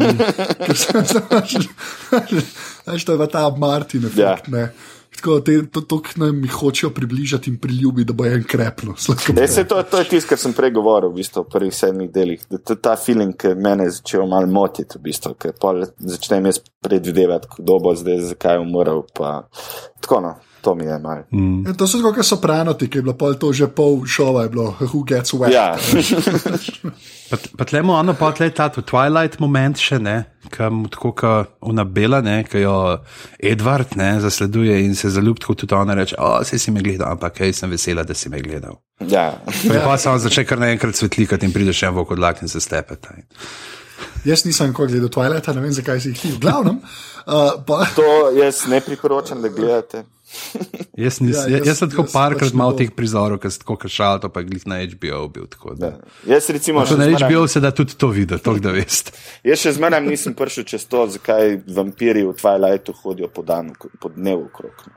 Ker 0.66 0.76
sem 0.76 1.06
znaš, 1.08 3.04
to 3.08 3.16
je 3.16 3.28
ta 3.32 3.48
Martin 3.56 4.04
efekt. 4.04 4.52
Ja. 4.52 4.66
Ja. 4.66 4.68
Tako, 5.16 5.40
te, 5.44 5.58
to, 5.68 5.82
to, 5.84 5.98
ki 6.02 6.20
nam 6.20 6.38
jih 6.44 6.54
hočejo 6.56 6.90
približati 6.96 7.50
in 7.50 7.58
priljubiti, 7.60 8.08
da 8.08 8.16
bo 8.16 8.26
en 8.26 8.44
krepno. 8.48 8.94
Saj 8.96 9.66
to, 9.68 9.82
to 9.82 10.00
je 10.00 10.08
tisto, 10.08 10.30
kar 10.30 10.40
sem 10.40 10.54
prej 10.56 10.72
govoril 10.78 11.12
v, 11.12 11.20
bistvu, 11.20 11.44
v 11.44 11.52
prvih 11.52 11.74
sedmih 11.76 12.08
delih. 12.12 12.40
Da, 12.50 12.58
to 12.58 12.76
je 12.76 12.80
ta 12.82 12.94
feeling, 12.96 13.36
ki 13.36 13.52
mene 13.54 13.86
je 13.88 13.98
začel 13.98 14.24
malo 14.30 14.48
motiti, 14.50 14.96
v 14.98 15.04
bistvu, 15.10 15.34
ker 15.38 15.52
začnem 15.98 16.48
jaz 16.48 16.62
predvidevati, 16.82 17.52
kdo 17.58 17.78
bo 17.84 17.92
zdaj, 17.98 18.22
zakaj 18.32 18.56
je 18.56 18.64
umrl. 18.64 19.04
Pa, 19.12 19.34
tako 20.00 20.22
no, 20.24 20.34
to 20.62 20.74
mi 20.78 20.86
je 20.86 20.98
malo. 20.98 21.24
Mm. 21.30 21.74
To 21.76 21.86
so 21.86 22.00
kot 22.02 22.22
sopranoti, 22.26 22.88
ki 22.90 23.00
je 23.00 23.02
bilo 23.02 23.16
pol 23.18 23.34
to 23.34 23.52
že 23.52 23.66
pol 23.66 24.04
šova, 24.06 24.46
je 24.46 24.54
bilo 24.54 24.70
Who 24.80 25.02
Gets 25.08 25.34
Wet. 25.34 25.52
Ja, 25.52 25.74
Pa, 27.56 27.64
tlemo 27.64 27.94
ono, 27.96 28.12
pa 28.14 28.28
tle 28.36 28.50
ta 28.52 28.66
Twilight 28.68 29.38
moment 29.40 29.80
še 29.80 29.96
ne, 30.02 30.16
kam 30.52 30.82
tako 30.92 31.12
kot 31.16 31.54
ona 31.64 31.84
bela, 31.88 32.20
ne, 32.20 32.42
ki 32.44 32.60
jo 32.60 32.74
Edward 33.40 33.96
ne, 33.96 34.10
zasleduje 34.20 34.82
in 34.84 34.92
se 34.98 35.08
zaljubi, 35.14 35.40
tako 35.40 35.56
tudi 35.62 35.76
ona 35.78 35.96
reče, 35.96 36.18
o, 36.20 36.32
se 36.44 36.60
si 36.60 36.74
me 36.74 36.82
gledal, 36.84 37.14
ampak 37.14 37.40
hej, 37.40 37.54
sem 37.56 37.72
vesela, 37.72 38.04
da 38.04 38.14
si 38.14 38.28
me 38.28 38.42
gledal. 38.44 38.82
ja. 39.00 39.30
Pa, 39.46 39.74
ja. 39.74 39.84
pa 39.86 39.96
se 39.96 40.10
on 40.12 40.20
začne 40.20 40.44
kar 40.44 40.60
naenkrat 40.60 40.98
svetlikati 40.98 41.48
in 41.48 41.56
pride 41.56 41.72
še 41.76 41.88
en 41.88 41.96
vok 41.96 42.12
odlak 42.18 42.44
in 42.44 42.52
se 42.52 42.60
stepeta. 42.60 43.16
Jaz 44.28 44.44
nisem 44.44 44.70
nikoli 44.70 44.92
gledal 44.92 45.10
Twilighta, 45.16 45.56
ne 45.56 45.64
vem 45.64 45.72
zakaj 45.72 46.04
si 46.04 46.12
jih 46.12 46.20
ti. 46.20 46.34
V 46.36 46.42
glavnem, 46.42 46.82
uh, 47.24 47.54
pa, 47.66 47.86
To 47.96 48.10
jaz 48.36 48.66
ne 48.68 48.82
priporočam, 48.84 49.40
da 49.42 49.48
gledate. 49.48 50.04
Jaz, 50.96 51.20
nis, 51.20 51.36
Ja, 51.36 51.42
ja, 51.42 51.56
jaz- 51.56 51.66
jaz, 51.66 51.78
sem 51.78 51.90
tako 51.90 52.04
parkrat 52.04 52.40
pač 52.42 52.54
malo 52.54 52.70
bom. 52.70 52.78
teh 52.78 52.90
prizorov, 52.90 53.38
ki 53.38 53.48
so 53.48 53.58
tako 53.58 53.76
kašal, 53.78 54.18
to 54.18 54.28
pa 54.28 54.40
je 54.40 54.46
glih 54.46 54.64
na 54.66 54.76
HBO 54.82 55.28
bil. 55.28 55.46
Tako, 55.46 55.74
da. 55.74 55.86
Ja. 55.86 56.34
Jaz 56.34 56.50
recimo 56.50 56.80
na 56.80 56.86
zmeraj- 56.86 57.22
HBO 57.22 57.46
se 57.46 57.60
da 57.60 57.70
tudi 57.70 57.94
to 57.94 58.08
videti, 58.08 58.42
to 58.42 58.54
da 58.56 58.70
veste. 58.70 59.12
Jaz 59.44 59.58
še 59.58 59.72
zmeraj 59.72 60.00
nisem 60.02 60.34
prišel 60.34 60.64
čez 60.64 60.84
to, 60.84 61.06
zakaj 61.08 61.60
vampiri 61.68 62.22
v 62.22 62.32
Twilightu 62.32 62.92
hodijo 62.94 63.28
po, 63.28 63.42
dan, 63.42 63.72
po 63.98 64.08
dnevu 64.08 64.44
okrog. 64.44 64.76
no. 64.86 64.92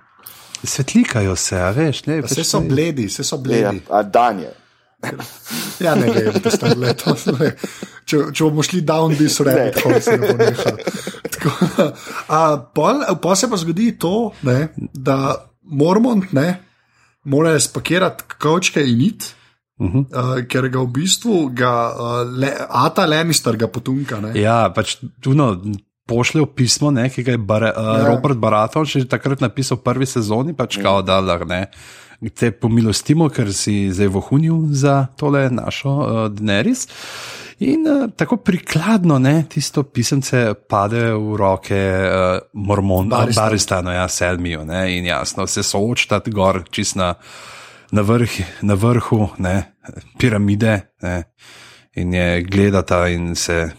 Svetlikajo 0.63 1.36
se, 1.36 1.56
a 1.58 1.69
veš, 1.69 2.06
ne. 2.06 2.21
vse 2.21 2.43
so 2.43 2.60
bledi, 2.60 3.06
vse 3.06 3.24
so 3.24 3.36
Ja, 3.36 3.41
bledi. 3.71 3.82
a 3.88 4.04
dan 4.04 4.39
je. 4.39 4.52
Ja, 5.79 5.95
ne 5.95 6.11
vem, 6.11 6.37
da 6.43 6.51
ste 6.53 6.71
bili 6.71 6.93
to. 6.99 7.15
Če, 8.05 8.19
če 8.31 8.43
bomo 8.45 8.63
šli 8.65 8.83
down 8.85 9.15
this 9.17 9.39
rabbit 9.43 9.81
hole, 9.83 10.01
se 10.03 10.17
ne 10.17 10.29
bo 10.29 10.37
nehal. 10.39 10.77
Tako, 11.35 11.87
a, 12.29 12.41
pol, 12.77 13.01
pol 13.21 13.37
se 13.39 13.49
pa 13.51 13.59
zgodi 13.59 13.89
to, 13.99 14.29
ne, 14.45 14.69
da 14.93 15.17
Mormont 15.65 16.29
ne, 16.37 16.45
mora 17.25 17.55
spakirati 17.59 18.37
kavčke 18.37 18.83
in 18.85 19.01
it, 19.01 19.31
uh 19.79 19.89
-huh. 19.89 20.05
uh, 20.05 20.45
ker 20.47 20.69
ga 20.69 20.79
v 20.79 20.91
bistvu 20.99 21.49
ga, 21.49 21.73
uh, 21.89 22.37
le, 22.39 22.53
Ata 22.69 23.05
Lannister 23.05 23.57
ga 23.57 23.67
potunka. 23.67 24.21
Ne. 24.21 24.39
Ja, 24.39 24.69
pač 24.75 24.97
tuno. 25.21 25.57
Pošljejo 26.05 26.45
pismo, 26.45 26.91
ne, 26.91 27.09
ki 27.09 27.23
ga 27.23 27.31
je 27.31 27.37
bar, 27.37 27.63
uh, 27.63 27.69
Ja. 27.75 27.97
ja. 27.97 28.07
Robert 28.07 28.37
Baraton 28.37 28.85
še 28.85 29.07
takrat 29.09 29.41
napisal 29.41 29.77
v 29.77 29.81
prvi 29.81 30.05
sezoni, 30.05 30.53
pač 30.53 30.77
kao, 30.77 31.01
da 31.01 31.17
lahko 31.19 31.45
ne. 31.49 31.71
Te 32.33 32.51
pomilostimo, 32.51 33.29
ker 33.29 33.51
si 33.53 33.91
zdaj 33.93 34.07
vohunil 34.15 34.71
za 34.73 35.05
tole 35.19 35.49
našo 35.53 35.91
uh, 35.91 36.21
Daenerys. 36.33 36.88
In 37.59 37.85
uh, 37.88 38.07
tako 38.17 38.38
prikladno, 38.43 39.19
ne, 39.19 39.45
tisto 39.49 39.83
pisemce 39.83 40.53
pade 40.67 41.03
v 41.13 41.38
roke 41.39 41.77
uh, 41.77 42.39
mormon, 42.53 43.09
Baristanu. 43.09 43.45
baristano, 43.45 43.93
ja, 43.95 44.07
Selmijo, 44.07 44.65
ne, 44.65 44.97
in 44.97 45.05
jasno, 45.05 45.47
se 45.47 45.63
soočta 45.63 46.19
gor, 46.27 46.63
čist 46.71 46.97
na, 46.99 47.13
na, 47.91 48.01
vrh, 48.01 48.41
na 48.61 48.73
vrhu 48.73 49.29
ne, 49.38 49.55
piramide, 50.17 50.79
ne, 51.01 51.23
in 51.95 52.13
je 52.13 52.43
gledata 52.43 53.07
in 53.07 53.35
se. 53.35 53.69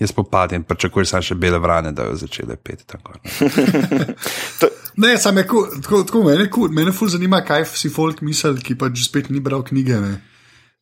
Jaz 0.00 0.12
popadim, 0.12 0.64
pričakujem 0.66 1.06
samo 1.06 1.22
še 1.22 1.36
bele 1.38 1.58
vrane, 1.62 1.92
da 1.94 2.08
jo 2.08 2.16
začele 2.18 2.56
peti 2.56 2.84
ne. 2.98 4.14
To, 4.60 4.68
Ne, 4.96 5.18
sam 5.18 5.38
je 5.38 5.46
cool, 5.48 5.64
tako, 5.82 6.02
tako 6.02 6.22
mene, 6.22 6.50
cool, 6.54 6.68
mene 6.70 6.92
ful 6.92 7.08
zanima, 7.10 7.40
kaj 7.44 7.64
si 7.74 7.90
folk 7.90 8.20
misli, 8.22 8.54
ki 8.62 8.76
pa 8.78 8.90
že 8.94 9.08
spet 9.08 9.30
ni 9.30 9.40
bral 9.42 9.64
knjige. 9.66 9.98
Ne? 10.00 10.20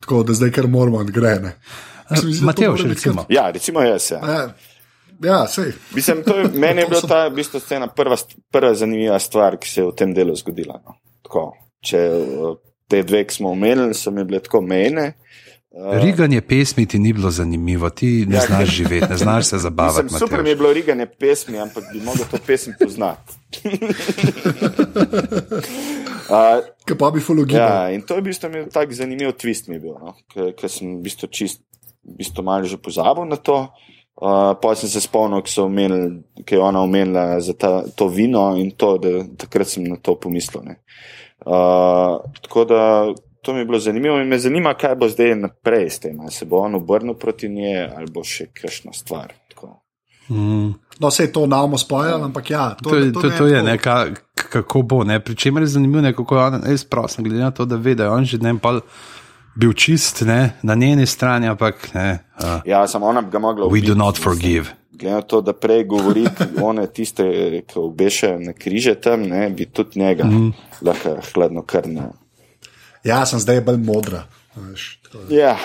Tako 0.03 0.23
da 0.27 0.35
zdaj 0.37 0.51
kar 0.53 0.67
moramo 0.67 0.99
odgrene. 1.01 1.55
Matevž, 2.41 2.85
recimo. 2.85 3.25
ja, 3.29 3.49
recimo 3.51 3.81
jaz. 3.81 4.11
Ja. 4.11 4.19
Ja, 4.27 4.41
ja 5.23 5.39
sej. 5.47 5.73
Mislim, 5.95 6.21
to 6.23 6.37
je, 6.37 6.51
meni 6.65 6.81
je 6.81 6.87
bila 6.87 7.01
ta 7.01 7.27
v 7.27 7.39
bistvu, 7.39 7.59
scena 7.63 7.87
prva, 7.87 8.17
prva 8.51 8.73
zanimiva 8.77 9.19
stvar, 9.19 9.57
ki 9.57 9.69
se 9.69 9.81
je 9.81 9.87
v 9.87 9.95
tem 9.97 10.13
delu 10.13 10.35
zgodila. 10.37 10.77
No. 10.83 10.99
Tako, 11.25 11.47
če 11.81 11.97
eh, 11.97 12.55
te 12.91 13.01
dve, 13.07 13.23
ki 13.25 13.39
smo 13.39 13.55
omenili, 13.55 13.97
so 13.97 14.13
mi 14.13 14.27
bile 14.27 14.43
tako 14.45 14.61
mejne. 14.61 15.13
Riganje 15.73 16.41
pesmi 16.41 16.85
ti 16.85 16.99
ni 16.99 17.13
bilo 17.13 17.31
zanimivo, 17.31 17.89
ti 17.89 18.25
ne 18.29 18.35
Ja, 18.35 18.41
znaš 18.45 18.69
živeti, 18.77 19.07
ne 19.09 19.17
znaš 19.17 19.45
se 19.45 19.57
zabavati. 19.57 20.03
Mislim, 20.03 20.19
super 20.19 20.43
mi 20.43 20.49
je 20.49 20.55
bilo 20.55 20.73
riganje 20.73 21.05
pesmi, 21.05 21.59
ampak 21.59 21.83
bi 21.93 21.99
mogel 21.99 22.25
to 22.31 22.37
pesem 22.45 22.73
poznati. 22.79 23.33
uh, 26.29 26.61
Kaj 26.85 26.97
pa 26.97 27.11
bi 27.11 27.21
ugibal. 27.41 27.61
ja, 27.61 27.89
in 27.89 28.01
to 28.01 28.15
je 28.15 28.21
v 28.21 28.23
bistvu 28.23 28.49
imel 28.49 28.69
tak 28.69 28.93
zanimiv 28.93 29.33
twist, 29.33 29.67
mi 29.67 29.75
je 29.75 29.79
bil, 29.79 29.97
no? 29.97 30.13
ker 30.33 30.69
sem 30.69 30.97
v 30.99 31.01
bistvu 31.09 31.27
čist, 31.27 31.61
v 32.05 32.17
bistvu 32.21 32.43
malo 32.43 32.69
že 32.69 32.77
pozabil 32.77 33.25
na 33.25 33.35
to. 33.35 33.73
Uh, 34.13 34.53
pa 34.61 34.75
sem 34.77 34.89
se 34.89 35.01
spomnil, 35.01 35.41
ki 35.41 36.53
je 36.53 36.59
ona 36.61 36.85
omenila 36.85 37.41
za 37.41 37.53
ta, 37.57 37.81
to 37.95 38.07
vino 38.07 38.53
in 38.55 38.71
to, 38.77 38.97
da 39.01 39.25
takrat 39.37 39.67
sem 39.67 39.83
na 39.89 39.97
to 39.97 40.13
pomislil. 40.21 40.61
ne. 40.61 40.77
Uh, 41.45 42.21
tako 42.45 42.65
da 42.65 43.09
to 43.43 43.53
mi 43.53 43.59
je 43.59 43.65
bilo 43.65 43.79
zanimivo 43.79 44.17
in 44.19 44.27
me 44.27 44.39
zanima, 44.39 44.73
kaj 44.73 44.95
bo 44.95 45.09
zdaj 45.09 45.35
naprej 45.35 45.89
s 45.89 45.99
tem. 45.99 46.19
Ali 46.19 46.31
se 46.31 46.45
bo 46.45 46.57
on 46.57 46.75
obrnil 46.75 47.13
proti 47.13 47.49
njej 47.49 47.89
ali 47.97 48.07
bo 48.11 48.23
še 48.23 48.47
kakšna 48.53 48.93
stvar. 48.93 49.33
Tako. 49.51 49.73
Mm. 50.29 50.73
No, 50.99 51.09
vse 51.09 51.27
to 51.31 51.43
namo 51.47 51.77
spojal, 51.77 52.23
ampak 52.23 52.49
ja, 52.49 52.69
to, 52.75 52.89
To, 52.89 52.95
je, 52.95 53.11
to, 53.13 53.21
to 53.21 53.27
je, 53.27 53.59
tako- 53.59 53.65
ne, 53.65 53.77
ka, 53.77 53.97
k- 54.35 54.49
kako 54.49 54.81
bo. 54.81 55.03
Ne. 55.03 55.19
Pričemer 55.19 55.63
je 55.63 55.67
zanimivo, 55.67 56.01
ne, 56.01 56.13
kako 56.13 56.37
je 56.37 56.43
on, 56.43 56.61
jaz 56.67 56.83
prosim, 56.83 57.23
glede 57.23 57.43
na 57.43 57.51
to, 57.51 57.65
da 57.65 57.75
ve, 57.75 57.95
da 57.95 58.03
je 58.03 58.09
on 58.09 58.25
že 58.25 58.37
ne 58.37 58.55
pol 58.59 58.79
bil 59.55 59.73
čist 59.73 60.21
ne, 60.21 60.53
na 60.63 60.75
njeni 60.75 61.05
strani, 61.05 61.47
ampak 61.47 61.93
ne. 61.93 62.19
Uh, 62.39 62.61
Ja, 62.65 62.87
samo 62.87 63.05
ona 63.05 63.21
bi 63.21 63.29
ga 63.31 63.39
mogla 63.39 63.65
we 63.65 63.69
do 63.69 63.91
ubiti, 63.91 63.95
not 63.95 64.17
forgive. 64.19 64.65
Glede 64.91 65.15
na 65.15 65.21
to, 65.21 65.41
da 65.41 65.53
prej 65.53 65.83
govori, 65.83 66.25
one 66.69 66.87
tiste, 66.87 67.23
ki 67.67 67.79
obešajo 67.79 68.39
na 68.39 68.53
križe 68.53 68.95
tam, 68.95 69.21
ne, 69.21 69.49
bi 69.49 69.65
tudi 69.65 69.99
njega 69.99 70.23
mm. 70.25 70.53
lahko 70.81 71.17
hladno 71.33 71.61
krne. 71.61 72.09
Ja, 73.03 73.25
sem 73.25 73.39
zdaj 73.39 73.61
bolj 73.61 73.77
modra. 73.79 74.23
veš, 74.55 74.99
da. 75.11 75.19
Ja. 75.31 75.57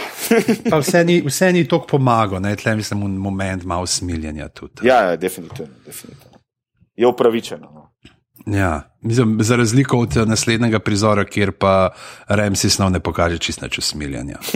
Vse 0.74 1.04
ni, 1.04 1.20
vse 1.22 1.52
ni 1.52 1.64
toliko 1.64 1.86
pomagal, 1.88 2.40
ne, 2.40 2.56
tle 2.56 2.76
mislim, 2.76 3.02
un 3.02 3.12
moment 3.12 3.64
malo 3.64 3.86
smiljenja 3.86 4.48
tudi. 4.48 4.82
ja, 4.82 5.02
ja, 5.02 5.16
definitivno, 5.16 5.74
definitivno. 5.86 6.38
Je 6.96 7.06
upravičeno. 7.06 7.68
No. 7.68 7.84
Ja, 8.48 8.72
mislim, 9.00 9.38
za 9.40 9.56
razliko 9.56 9.98
od 9.98 10.16
naslednjega 10.26 10.78
prizora, 10.78 11.24
kjer 11.24 11.52
pa 11.52 11.90
Remsi 12.28 12.70
snov 12.70 12.90
ne 12.90 13.00
pokaže 13.00 13.38
čist 13.38 13.62
nič 13.62 13.78
usmiljanja. 13.78 14.38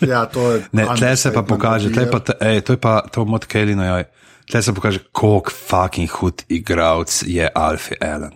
Ja, 0.00 0.26
to 0.26 0.52
je. 0.52 0.62
Ne, 0.72 0.86
tle 0.96 1.16
se 1.16 1.32
pa 1.32 1.42
pokaže, 1.42 1.90
tle 1.92 2.02
je- 2.02 2.10
pa, 2.10 2.18
t- 2.20 2.36
ej, 2.40 2.60
to 2.60 2.72
je 2.72 2.78
pa 2.78 3.00
to 3.02 3.24
mod 3.24 3.44
Kelino, 3.44 3.82
joj. 3.84 4.04
Tle 4.46 4.62
se 4.62 4.74
pokaže, 4.74 5.00
koliko 5.12 5.50
fucking 5.50 6.10
hud 6.10 6.42
igralec 6.48 7.24
je 7.26 7.48
Alfie 7.54 7.96
Allen. 8.00 8.30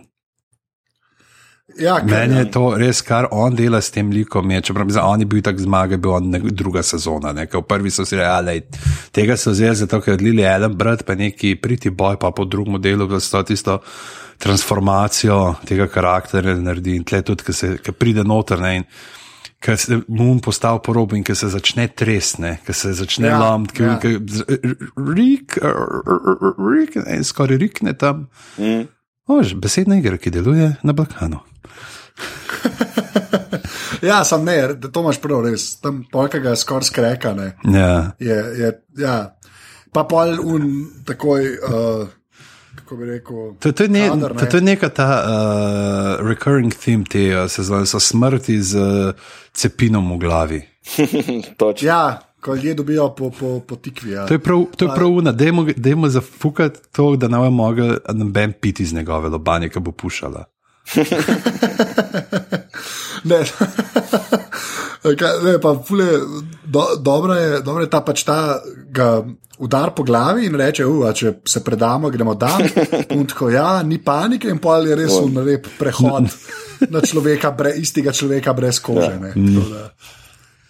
Ja, 1.79 1.95
Meni 2.03 2.35
je 2.37 2.49
to 2.51 2.73
res, 2.77 2.99
kar 3.01 3.29
on 3.31 3.55
dela 3.55 3.79
s 3.81 3.87
tem 3.91 4.09
likom. 4.11 4.51
Je, 4.51 4.61
čeprav 4.61 4.85
mislim, 4.85 5.05
on 5.05 5.19
je 5.19 5.25
bil 5.25 5.41
tak 5.41 5.59
zmage, 5.59 5.97
bil 5.97 6.11
on 6.11 6.27
nek, 6.29 6.43
druga 6.51 6.83
sezona. 6.83 7.31
Ne, 7.33 7.47
ker 7.47 7.63
v 7.63 7.67
prvi 7.67 7.91
so 7.91 8.03
si 8.05 8.19
rekli, 8.19 8.59
tega 9.15 9.37
so 9.39 9.53
vzeli 9.55 9.75
zato, 9.79 10.01
ker 10.03 10.13
je 10.13 10.19
odlili 10.19 10.43
Ellen 10.45 10.75
brat, 10.77 11.05
pa 11.07 11.15
neki 11.15 11.55
priti 11.55 11.89
boj, 11.89 12.19
pa 12.19 12.31
po 12.31 12.45
drugem 12.45 12.81
delu, 12.83 13.07
da 13.07 13.19
so 13.23 13.41
tisto 13.47 13.79
transformacijo 14.43 15.39
tega 15.65 15.87
karakterja 15.87 16.57
naredi 16.59 16.97
in 16.99 17.03
tle 17.07 17.21
tudi, 17.23 17.43
ki 17.47 17.53
se- 17.53 17.77
ki 17.79 17.91
pride 17.91 18.23
noter. 18.23 18.59
Ne, 18.59 18.75
in, 18.75 18.87
Ker 19.63 19.77
se 19.79 19.95
mu 20.11 20.41
postavi 20.43 20.81
po 20.83 20.91
robu 20.91 21.15
in 21.15 21.23
ki 21.23 21.31
se 21.39 21.47
začne 21.47 21.85
tresne, 21.95 22.57
ki 22.67 22.73
se 22.75 22.89
začne 22.93 23.29
Ja, 23.29 23.37
ja, 23.37 23.39
lomiti, 23.39 23.79
ja. 23.81 23.93
ki 23.95 24.09
rik, 25.15 25.55
rik, 26.59 26.97
ne, 27.05 27.23
skoraj 27.23 27.57
rikne 27.61 27.93
tam. 27.95 28.25
Mm. 28.59 28.81
Ož, 29.27 29.53
besedna 29.55 29.97
igra, 30.01 30.17
ki 30.17 30.31
deluje 30.31 30.75
na 30.83 30.93
Balkanu. 30.93 31.39
Ja, 34.03 34.23
sem 34.27 34.43
ne, 34.45 34.73
da 34.73 34.89
to 34.91 34.99
imaš 34.99 35.19
prav, 35.23 35.45
res. 35.45 35.69
Tam 35.79 36.01
polkega 36.11 36.57
skoraj 36.59 36.89
skrekane. 36.89 37.53
Ja. 37.63 38.11
Je, 38.19 38.35
je, 38.59 38.71
ja. 38.99 39.15
Pa 39.95 40.03
pol 40.09 40.35
un 40.43 40.65
takoj, 41.07 41.47
uh, 41.69 42.09
kako 42.81 42.97
bi 42.99 43.07
rekel. 43.13 43.53
To, 43.63 43.71
to, 43.71 43.87
je 43.87 43.93
ne, 43.93 44.07
kader, 44.09 44.35
to, 44.39 44.49
to 44.51 44.59
je 44.59 44.65
neka 44.65 44.89
ta 44.89 45.07
uh, 45.21 46.27
recurring 46.27 46.75
theme 46.75 47.07
te 47.09 47.29
uh, 47.31 47.45
sezone, 47.47 47.87
so 47.87 48.01
smrti 48.01 48.57
z 48.59 48.81
uh, 48.81 49.31
cepinom 49.53 50.11
v 50.15 50.19
glavi. 50.25 50.61
Točno. 51.61 51.87
Ja, 51.87 52.03
ko 52.43 52.55
ljudje 52.55 52.73
dobijo 52.73 53.09
po, 53.15 53.31
po, 53.39 53.59
po 53.59 53.75
tikvi. 53.75 54.11
Ja. 54.11 54.25
To 54.27 54.33
je 54.33 54.39
prav, 54.39 54.65
to 54.77 54.85
je 54.85 54.91
prav 54.95 55.11
una, 55.11 55.31
dajmo, 55.31 55.65
dajmo 55.75 56.09
zafukati 56.09 56.79
to, 56.91 57.15
da 57.15 57.27
ne 57.27 57.37
bo 57.37 57.49
mogel 57.49 57.95
noben 58.13 58.53
piti 58.61 58.83
iz 58.83 58.93
njegove 58.93 59.29
lobanje, 59.29 59.69
ki 59.69 59.79
bo 59.79 59.91
pušala. 59.91 60.45
Ne, 63.23 63.37
Kaj, 65.19 65.31
ne, 65.43 65.59
pa 65.61 65.75
fule, 65.87 66.05
do, 66.65 66.83
dobro, 66.99 67.33
je, 67.33 67.59
dobro 67.61 67.83
je 67.83 67.89
ta 67.89 68.01
pač 68.01 68.23
ta 68.23 68.59
ga 68.91 69.23
udar 69.59 69.91
po 69.95 70.03
glavi 70.03 70.45
in 70.47 70.55
reče, 70.55 70.85
uh, 70.85 71.09
če 71.15 71.33
se 71.47 71.63
predamo, 71.63 72.09
gremo 72.09 72.35
dan. 72.35 72.63
In 73.11 73.25
tako, 73.27 73.49
ja, 73.51 73.83
ni 73.83 73.99
panike 74.03 74.49
in 74.51 74.59
pol 74.63 74.87
je 74.87 74.95
res 74.95 75.15
un 75.19 75.39
lep 75.43 75.67
prehod 75.79 76.29
na 76.93 77.03
človeka, 77.03 77.51
bre, 77.51 77.75
istega 77.79 78.15
človeka 78.15 78.53
brez 78.55 78.79
kože. 78.83 79.13
Ne, 79.19 79.33
tako 79.35 79.69
da, 79.69 79.83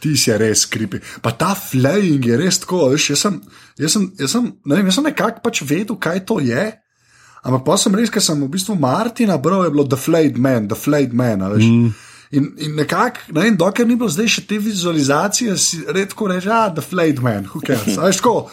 Ti 0.03 0.13
si 0.19 0.33
res 0.35 0.65
skripi. 0.67 0.99
Pa 1.23 1.31
ta 1.39 1.53
flying 1.55 2.25
je 2.27 2.37
res 2.39 2.59
tako, 2.59 2.89
veš, 2.91 3.13
jaz 3.13 3.25
sem, 3.27 3.41
jaz 3.79 3.95
sem, 3.95 4.07
jaz 4.19 4.33
sem, 4.35 4.49
ne 4.51 4.79
vem, 4.79 4.89
jaz 4.89 4.99
sem 4.99 5.07
nekako 5.07 5.43
pač 5.45 5.61
vedel, 5.63 5.95
kaj 5.95 6.25
to 6.27 6.41
je. 6.43 6.65
Ampak 7.43 7.63
pa 7.67 7.77
sem 7.79 7.95
res, 7.95 8.11
ker 8.11 8.23
sem 8.23 8.39
v 8.39 8.49
bistvu 8.51 8.75
Martina 8.79 9.37
bral, 9.39 9.65
je 9.67 9.71
bilo 9.75 9.87
The 9.87 9.99
Flayed 9.99 10.39
Man, 10.39 10.67
The 10.71 10.79
Flayed 10.79 11.15
Man. 11.15 11.43
Veš, 11.55 11.63
mm. 11.63 11.93
In, 12.33 12.47
in 12.65 12.75
nekako, 12.79 13.29
ne 13.35 13.45
vem, 13.45 13.57
dokler 13.59 13.87
ni 13.87 13.95
bilo 13.99 14.09
zdaj 14.09 14.31
še 14.35 14.45
te 14.49 14.57
vizualizacije, 14.57 15.55
si 15.61 15.83
redko 15.85 16.31
reče, 16.31 16.49
ah, 16.51 16.71
The 16.73 16.83
Flayed 16.83 17.21
Man, 17.23 17.47
who 17.51 17.61
cares. 17.63 17.95
A 17.95 18.09
Veš, 18.09 18.23
tako, 18.23 18.47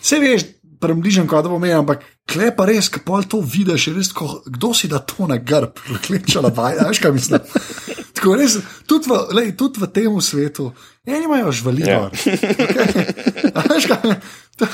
vse 0.00 0.20
veš, 0.22 0.46
prebližen, 0.80 1.26
da 1.28 1.42
bo 1.44 1.58
imel, 1.58 1.76
ampak 1.82 2.06
kle 2.30 2.50
pa 2.56 2.66
res, 2.70 2.88
ki 2.92 3.02
pol 3.06 3.26
to 3.28 3.42
vidiš, 3.42 3.90
res 3.96 4.12
tako, 4.14 4.40
kdo 4.46 4.72
si 4.74 4.90
da 4.90 5.02
to 5.02 5.26
na 5.30 5.38
grb, 5.38 5.78
kleča 6.06 6.42
na 6.44 6.54
baj, 6.54 6.78
a 6.78 6.90
veš, 6.90 7.02
kaj 7.04 7.14
mislim. 7.18 7.97
Tako 8.18 8.34
res, 8.34 8.56
tudi 8.90 9.06
v, 9.06 9.18
lej, 9.38 9.52
tudi 9.54 9.78
v 9.78 9.86
tem 9.94 10.16
svetu, 10.18 10.72
eni 11.06 11.28
imajo 11.28 11.52
žvalijo. 11.54 11.86
Ja. 11.86 12.00
Okay? 12.10 12.34
Veš, 13.70 13.86
kaj, 13.86 14.16
to, 14.58 14.66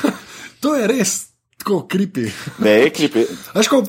to 0.65 0.73
je 0.79 0.89
res 0.89 1.13
tako 1.61 1.83
kripi. 1.89 2.25
Ne, 2.65 2.79
eklipi. 2.89 3.27
Veš, 3.53 3.69
ko 3.69 3.83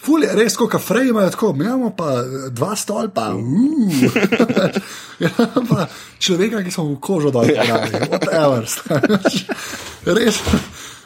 ful 0.00 0.24
je 0.26 0.32
res, 0.34 0.56
kot 0.58 0.72
kafrej 0.72 1.12
imajo 1.12 1.30
tako, 1.36 1.52
mi 1.54 1.64
imamo 1.68 1.92
pa 1.94 2.16
eh, 2.18 2.48
dva 2.50 2.74
stolpa, 2.76 3.28
uh. 3.38 4.04
ja, 5.24 5.30
pa 5.68 5.86
človeka, 6.18 6.64
ki 6.66 6.74
smo 6.74 6.88
v 6.90 6.98
kožo 6.98 7.30
dol, 7.30 7.46
whatever. 8.10 8.66
veš. 8.66 9.44
res. 10.10 10.42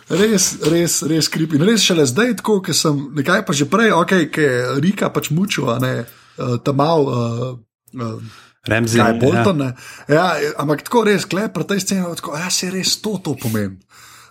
Res, 0.04 0.50
res, 0.68 0.98
res 1.08 1.30
kripi. 1.32 1.56
In 1.56 1.64
res 1.64 1.84
šele 1.84 2.04
zdaj, 2.04 2.34
tako, 2.42 2.58
ker 2.64 2.76
sem 2.76 2.98
nekaj 3.16 3.40
pa 3.48 3.54
že 3.56 3.64
prej, 3.72 3.92
ok, 3.96 4.12
ki 4.28 4.42
je 4.42 4.56
Rika 4.84 5.08
pač 5.08 5.30
mučil, 5.32 5.70
a 5.72 5.78
ne 5.80 5.94
uh, 6.04 6.58
tam 6.60 6.76
mal. 6.76 7.08
Uh, 7.08 7.54
Remzi, 8.64 8.98
Kaj 8.98 9.12
je 9.12 9.20
Bolton? 9.20 9.60
Ja. 9.60 9.72
Ja, 10.08 10.52
ampak 10.56 10.86
tako 10.86 11.04
res, 11.04 11.26
klep, 11.28 11.52
pri 11.52 11.66
tej 11.68 11.84
sceni, 11.84 12.04
tako, 12.16 12.36
ja, 12.40 12.48
se 12.52 12.70
res 12.72 12.96
to, 13.04 13.18
to 13.20 13.36
pomeni. 13.36 13.76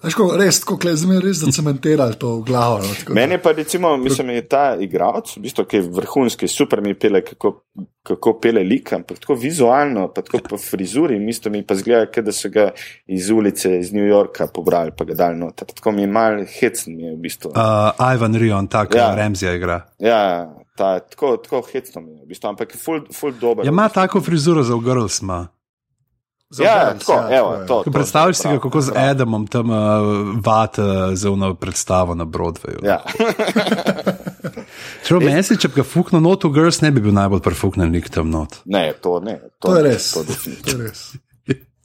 Veš, 0.03 0.17
ko, 0.19 0.25
res, 0.35 0.57
tako, 0.59 0.75
mi 1.07 1.15
je 1.15 1.21
res 1.23 1.37
zacementirali 1.45 2.17
to 2.19 2.33
v 2.41 2.47
glavo. 2.49 2.81
No, 2.83 2.95
tako, 2.97 3.13
Meni 3.15 3.37
pa 3.39 3.53
recimo, 3.55 3.93
mislim, 3.97 4.33
je 4.35 4.41
ta 4.51 4.63
igralec, 4.75 5.31
v 5.37 5.43
bistvu, 5.45 5.63
ki 5.63 5.79
je 5.79 5.83
vrhunski, 5.95 6.49
super 6.51 6.81
mi 6.83 6.91
pele, 6.91 7.21
kako, 7.23 7.53
kako 8.03 8.33
pele 8.43 8.65
lik, 8.67 8.91
ampak 8.97 9.21
tako 9.23 9.37
vizualno, 9.39 10.09
pa 10.11 10.25
tako 10.25 10.41
po 10.49 10.59
frizuri, 10.59 11.21
isto 11.31 11.53
mi 11.53 11.61
pa 11.63 11.77
zgleda, 11.79 12.09
kot 12.11 12.27
da 12.27 12.35
so 12.35 12.51
ga 12.51 12.67
iz 13.07 13.29
ulice 13.31 13.77
iz 13.79 13.93
New 13.95 14.03
Yorka 14.03 14.49
pobrali, 14.51 14.91
pa 14.97 15.07
ga 15.07 15.15
dali 15.23 15.39
noter. 15.39 15.71
Tako 15.71 15.95
mi 15.95 16.03
je 16.03 16.11
mal 16.11 16.41
hecen, 16.57 16.97
mi 16.97 17.07
je 17.07 17.13
v 17.13 17.21
bistvu. 17.23 17.53
Uh, 17.55 17.95
Ivan 18.17 18.35
Rion, 18.35 18.67
tako 18.67 18.99
Ja. 18.99 19.13
ja. 19.13 19.15
Remzija 19.15 19.55
igra. 19.55 19.85
Ja, 20.03 20.19
ta, 20.75 20.99
tako, 20.99 21.37
tako 21.37 21.61
hecno 21.71 22.01
mi 22.01 22.11
je, 22.11 22.23
v 22.23 22.27
bistvu, 22.27 22.49
ampak 22.49 22.75
je 22.75 22.79
full, 22.79 23.01
full 23.13 23.33
dober. 23.41 23.65
Ja, 23.65 23.69
ima 23.69 23.89
tako 23.89 24.21
frizuro 24.21 24.63
za 24.63 24.77
girls, 24.83 25.21
ima. 25.21 25.47
Za 26.49 26.63
Ja, 26.63 26.87
Vans, 26.87 27.05
tako, 27.05 27.33
evo, 27.33 27.53
je. 27.53 27.67
to. 27.67 27.83
Predstavljaj 27.93 28.33
si 28.33 28.43
ga, 28.43 28.49
prav, 28.49 28.59
kako 28.61 28.81
z. 28.81 28.91
Adamom 28.95 29.47
tam 29.47 29.69
uh, 29.69 29.77
vata 30.45 31.15
za 31.15 31.31
uno 31.31 31.53
predstavo 31.55 32.15
na 32.15 32.25
Broadwayu. 32.25 32.85
Ja. 32.85 33.01
Če 35.03 35.17
meni 35.19 35.43
se, 35.43 35.57
če 35.57 35.67
bi 35.67 35.81
ga 35.81 35.85
fuknil 35.87 36.21
not 36.21 36.45
v 36.45 36.53
Girls, 36.53 36.81
ne 36.81 36.91
bi 36.93 37.01
bil 37.01 37.13
najbolj 37.15 37.41
prefuknen 37.43 37.91
lik 37.91 38.09
tam 38.13 38.29
not. 38.29 38.61
Ne, 38.65 38.93
to 39.01 39.17
ne. 39.19 39.39
To, 39.59 39.71
To 39.71 39.75
je 39.77 39.83
res. 39.83 40.11
To. 40.13 40.23
To 40.23 40.77
je 40.77 40.77
res. 40.83 41.03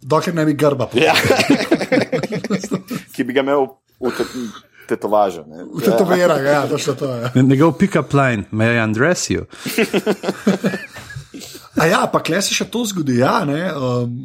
Dokler 0.02 0.34
ne 0.36 0.44
bi 0.46 0.54
grba 0.54 0.86
Ja. 0.94 1.14
Ki 3.16 3.24
bi 3.26 3.34
ga 3.34 3.42
imel 3.42 3.66
v 3.98 4.12
te, 4.88 4.96
tetovažu. 4.96 5.44
ne. 5.46 5.68
V 5.68 5.84
tetovirah, 5.84 6.40
ja, 6.44 6.64
to 6.96 7.12
je. 7.12 7.42
Njegov 7.42 7.76
pick-up 7.78 8.16
line, 8.16 8.48
may 8.50 8.78
I 8.78 8.82
undress 8.84 9.28
you? 9.30 9.44
A 11.78 11.86
ja, 11.86 12.06
pa 12.10 12.22
kle 12.24 12.40
se 12.42 12.56
še 12.56 12.66
to 12.72 12.82
zgodi, 12.88 13.20
ja, 13.20 13.44
ne, 13.46 13.68
um, 13.70 14.16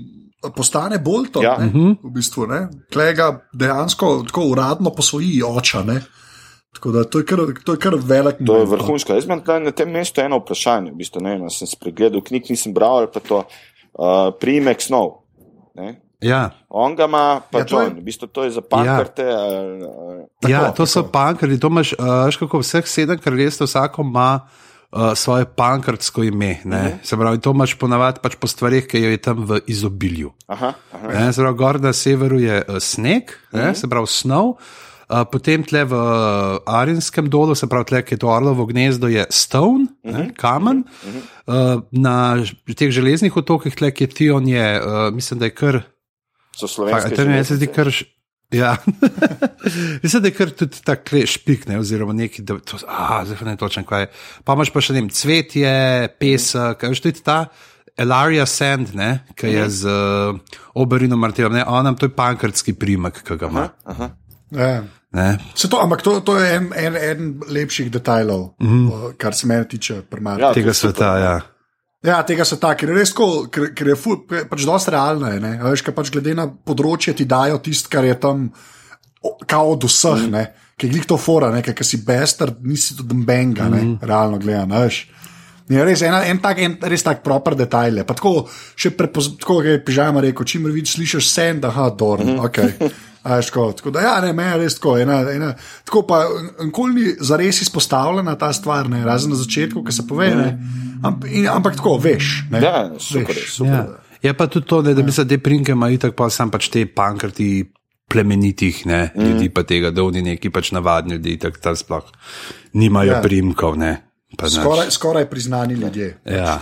postane 0.55 0.97
bolj 1.03 1.29
to. 1.35 1.43
Ja. 1.45 1.57
Ne, 1.61 1.95
v 2.01 2.11
bistvu, 2.15 2.47
ne. 2.49 2.65
Kle 2.93 3.11
ga 3.17 3.29
dejansko 3.53 4.23
tako 4.31 4.47
uradno 4.55 4.93
posvoji 4.95 5.43
oča. 5.45 5.83
Ne. 5.85 5.99
Tako 6.73 6.91
da 6.91 7.03
to 7.05 7.21
je 7.21 7.25
kar, 7.29 7.43
to 7.65 7.75
je 7.75 7.79
kar 7.79 7.95
velik 8.01 8.39
To 8.45 8.57
je 8.57 8.65
no. 8.65 8.71
vrhunsko. 8.71 9.13
Jaz 9.13 9.27
imam 9.29 9.43
na- 9.45 9.71
tem 9.71 9.91
mestu 9.93 10.21
eno 10.21 10.39
vprašanje. 10.41 10.91
V 10.91 10.95
bistvu, 11.03 11.21
ne, 11.21 11.37
vem, 11.37 11.49
sem 11.53 11.69
spregledal 11.69 12.23
knjig, 12.25 12.49
nisem 12.49 12.73
bral 12.73 13.03
ali 13.03 13.11
pa 13.13 13.21
to 13.21 13.43
uh, 13.43 14.33
priimek 14.39 14.81
snov. 14.81 15.21
Ne? 15.77 16.01
Ja, 16.23 16.49
On 16.69 16.95
ga 16.95 17.05
ima, 17.05 17.23
pa 17.43 17.59
Ja, 17.59 17.65
to 17.65 17.77
je- 17.77 17.85
John. 17.85 17.97
V 17.97 18.03
bistvu 18.03 18.27
to 18.27 18.43
je 18.43 18.51
za 18.51 18.61
pankarte. 18.61 19.23
ali, 19.23 19.55
ali- 19.83 20.25
Tako, 20.39 20.51
ja 20.51 20.71
to 20.71 20.85
so 20.85 21.01
tako. 21.01 21.11
pankrti. 21.11 21.59
To 21.59 21.67
imaš, 21.67 21.93
uh, 21.93 22.25
veš, 22.25 22.37
kako 22.37 22.59
vseh 22.59 22.85
sedem 22.85 23.17
kraljestev, 23.17 23.65
vsako 23.65 24.01
ima 24.01 24.39
uh, 24.91 25.13
svoje 25.13 25.45
pankrtsko 25.47 26.23
ime. 26.23 26.57
Uh 26.59 26.71
-huh. 26.71 26.91
Se 27.03 27.17
pravi, 27.17 27.39
to 27.39 27.51
imaš 27.51 27.73
ponavadi 27.73 28.19
pač 28.21 28.35
po 28.35 28.47
stvarih, 28.47 28.87
ki 28.87 28.97
je 28.99 29.17
tam 29.17 29.45
v 29.45 29.59
izobilju. 29.67 30.31
Aha, 30.47 30.73
aha. 30.93 31.07
Ne, 31.09 31.33
se 31.33 31.41
pravi, 31.41 31.57
gor 31.57 31.81
na 31.81 31.93
severu 31.93 32.39
je 32.39 32.63
uh, 32.63 32.75
sneg, 32.79 33.23
ne, 33.51 33.75
se 33.75 33.87
pravi 33.87 34.07
snov. 34.07 34.55
Uh, 35.09 35.19
potem 35.31 35.63
tle 35.63 35.83
v 35.83 35.93
uh, 35.93 36.01
Arinskem 36.65 37.29
dolu, 37.29 37.55
se 37.55 37.67
pravi, 37.67 37.85
tle, 37.85 38.01
ki 38.01 38.13
je 38.13 38.19
to 38.19 38.27
orlovo 38.27 38.65
gnezdo, 38.65 39.07
je 39.07 39.25
stone, 39.29 39.85
ne, 40.03 40.31
kamen. 40.33 40.83
Uh, 41.47 41.53
na 41.91 42.37
ž- 42.39 42.55
teh 42.75 42.89
železnih 42.89 43.37
otokih, 43.37 43.75
tle, 43.75 43.91
ki 43.91 44.03
je 44.03 44.07
Tion, 44.07 44.47
je, 44.47 44.79
uh, 44.79 45.13
mislim, 45.13 45.39
da 45.39 45.45
je 45.45 45.51
kar. 45.51 45.81
So 46.55 46.67
slovenske. 46.67 47.15
to 47.15 47.25
mi 47.25 47.43
se 47.43 47.55
zdi 47.55 47.67
kar. 47.67 47.91
Ja, 48.53 48.75
mislim, 50.03 50.21
da 50.21 50.27
je 50.27 50.33
kar 50.33 50.49
tudi 50.53 50.81
tako 50.85 51.23
špik, 51.25 51.65
ne, 51.67 51.79
oziroma 51.79 52.13
neki, 52.13 52.43
da 52.45 52.59
to, 52.59 52.77
a, 52.87 53.23
zdaj 53.25 53.47
ne 53.47 53.55
točem, 53.57 53.83
kaj 53.83 54.01
je. 54.01 54.09
Pa 54.45 54.53
imaš 54.53 54.69
pa 54.69 54.81
še 54.83 54.93
ne 54.93 55.01
vem, 55.01 55.07
cvetje, 55.09 55.71
pesek, 56.21 56.85
veš, 56.85 57.01
tudi 57.01 57.23
ta 57.25 57.47
Elaria 57.97 58.45
Sand, 58.45 58.93
ne, 58.97 59.23
ki 59.37 59.55
je 59.55 59.63
z 59.69 59.89
uh, 59.89 60.59
Oberinom 60.77 61.17
Martinom, 61.19 61.55
ne, 61.57 61.63
on 61.65 61.85
nam 61.85 61.97
to 61.97 62.05
je 62.09 62.13
pankrtski 62.13 62.75
primek, 62.77 63.23
ki 63.25 63.39
ga 63.41 63.49
ima. 63.49 63.65
Ja. 64.53 64.83
Ne. 65.13 65.27
Se 65.55 65.69
to, 65.69 65.77
ampak 65.81 66.01
to, 66.01 66.19
to 66.25 66.37
je 66.41 66.55
en, 66.55 66.71
en, 66.77 66.95
en 66.97 67.33
lepših 67.49 67.91
detajlov, 67.93 68.53
mm 68.61 68.67
-hmm. 68.67 69.17
kar 69.17 69.33
se 69.33 69.47
mene 69.47 69.67
tiče. 69.67 69.93
Ja, 69.93 70.37
Ja. 70.39 70.53
Tega 70.53 70.69
je 70.69 70.73
super, 70.73 70.95
sveta, 70.95 71.17
ja. 71.17 71.41
Ja, 72.03 72.19
tega 72.27 72.45
ker 72.75 72.91
je 72.91 72.97
res 72.97 73.13
tako, 73.13 73.47
ker, 73.51 73.69
ker 73.75 73.93
je 73.93 73.97
ful, 73.99 74.19
pač 74.27 74.65
dosti 74.67 74.93
realno. 74.93 75.31
Je, 75.31 75.39
ne? 75.43 75.55
Veš, 75.63 75.85
pač 75.95 76.11
glede 76.13 76.35
na 76.37 76.47
področje 76.47 77.15
ti 77.17 77.25
dajo 77.29 77.61
tisto, 77.63 77.91
kar 77.91 78.05
je 78.07 78.17
tam, 78.19 78.49
kao 79.47 79.73
od 79.75 79.87
vseh, 79.87 80.27
mm. 80.27 80.47
ki 80.77 80.91
je 80.91 81.05
to 81.07 81.17
fora, 81.17 81.53
ker 81.63 81.87
si 81.87 82.01
bester, 82.03 82.51
nisi 82.61 82.97
tudi 82.99 83.23
benga, 83.23 83.69
mm. 83.71 84.01
realno 84.03 84.41
gledano. 84.41 84.83
Je 85.71 85.83
res 85.87 86.01
ena, 86.03 86.25
en 86.27 86.41
tak, 86.43 86.59
en, 86.59 86.75
res 86.91 87.05
tak 87.05 87.23
proper 87.23 87.55
detajl. 87.55 88.03
Pa 88.03 88.17
tako, 88.19 88.49
še 88.75 88.91
prepoz, 88.97 89.31
tako 89.39 89.61
kot 89.61 89.71
je 89.71 89.79
pižama 89.85 90.21
rekel, 90.25 90.45
čim 90.45 90.67
vidiš, 90.67 90.97
slišiš 90.97 91.29
send, 91.31 91.65
aha, 91.69 91.87
dorn, 91.95 92.35
mm. 92.35 92.45
ok. 92.49 93.01
Veš, 93.23 93.49
tako, 93.51 93.91
da, 93.91 94.01
ja, 94.01 94.21
ne, 94.21 94.33
meni 94.33 94.51
je 94.51 94.57
res 94.57 94.75
tako. 94.75 94.97
Ena, 94.99 95.21
ena, 95.31 95.53
tako 95.87 96.01
pa 96.07 96.23
nikoli 96.63 96.93
ni 96.93 97.13
zares 97.19 97.61
izpostavljena 97.61 98.35
ta 98.37 98.53
stvar, 98.53 98.89
ne, 98.89 99.05
razen 99.05 99.31
na 99.31 99.39
začetku, 99.39 99.83
ki 99.83 99.95
se 99.95 100.07
pove. 100.07 100.27
Ne, 100.35 100.49
amp, 101.03 101.23
in, 101.31 101.47
ampak 101.47 101.77
tako, 101.79 101.97
veš. 102.03 102.33
Ne, 102.51 102.61
Ja, 102.63 102.89
super, 102.99 103.35
veš. 103.35 103.53
super. 103.55 103.73
ja. 103.73 103.85
Je 104.23 104.33
pa 104.33 104.47
tudi 104.47 104.67
to, 104.67 104.81
ne, 104.81 104.93
da 104.93 105.01
bi 105.03 105.11
se 105.11 105.27
te 105.27 105.37
prinke 105.37 105.71
imeli 105.71 105.97
tako, 105.99 106.15
pa 106.15 106.29
sam 106.29 106.51
pač 106.51 106.69
te 106.71 106.85
pankrti 106.85 107.65
plemenitih 108.07 108.85
ne, 108.85 109.11
mm. 109.15 109.25
ljudi, 109.25 109.49
pa 109.49 109.63
tega, 109.63 109.91
da 109.91 110.03
oni 110.03 110.21
neki 110.21 110.49
pač 110.49 110.71
navadni 110.71 111.17
ljudi, 111.17 111.37
tako 111.39 111.59
tam 111.63 111.75
sploh 111.75 112.11
nimajo 112.73 113.11
Ja. 113.11 113.15
ja. 113.17 113.21
primkov. 113.21 113.77
Ne. 113.77 113.97
Skoraj, 114.49 114.91
skoraj 114.91 115.29
priznani 115.29 115.73
ljudje. 115.73 116.17
Ja. 116.25 116.61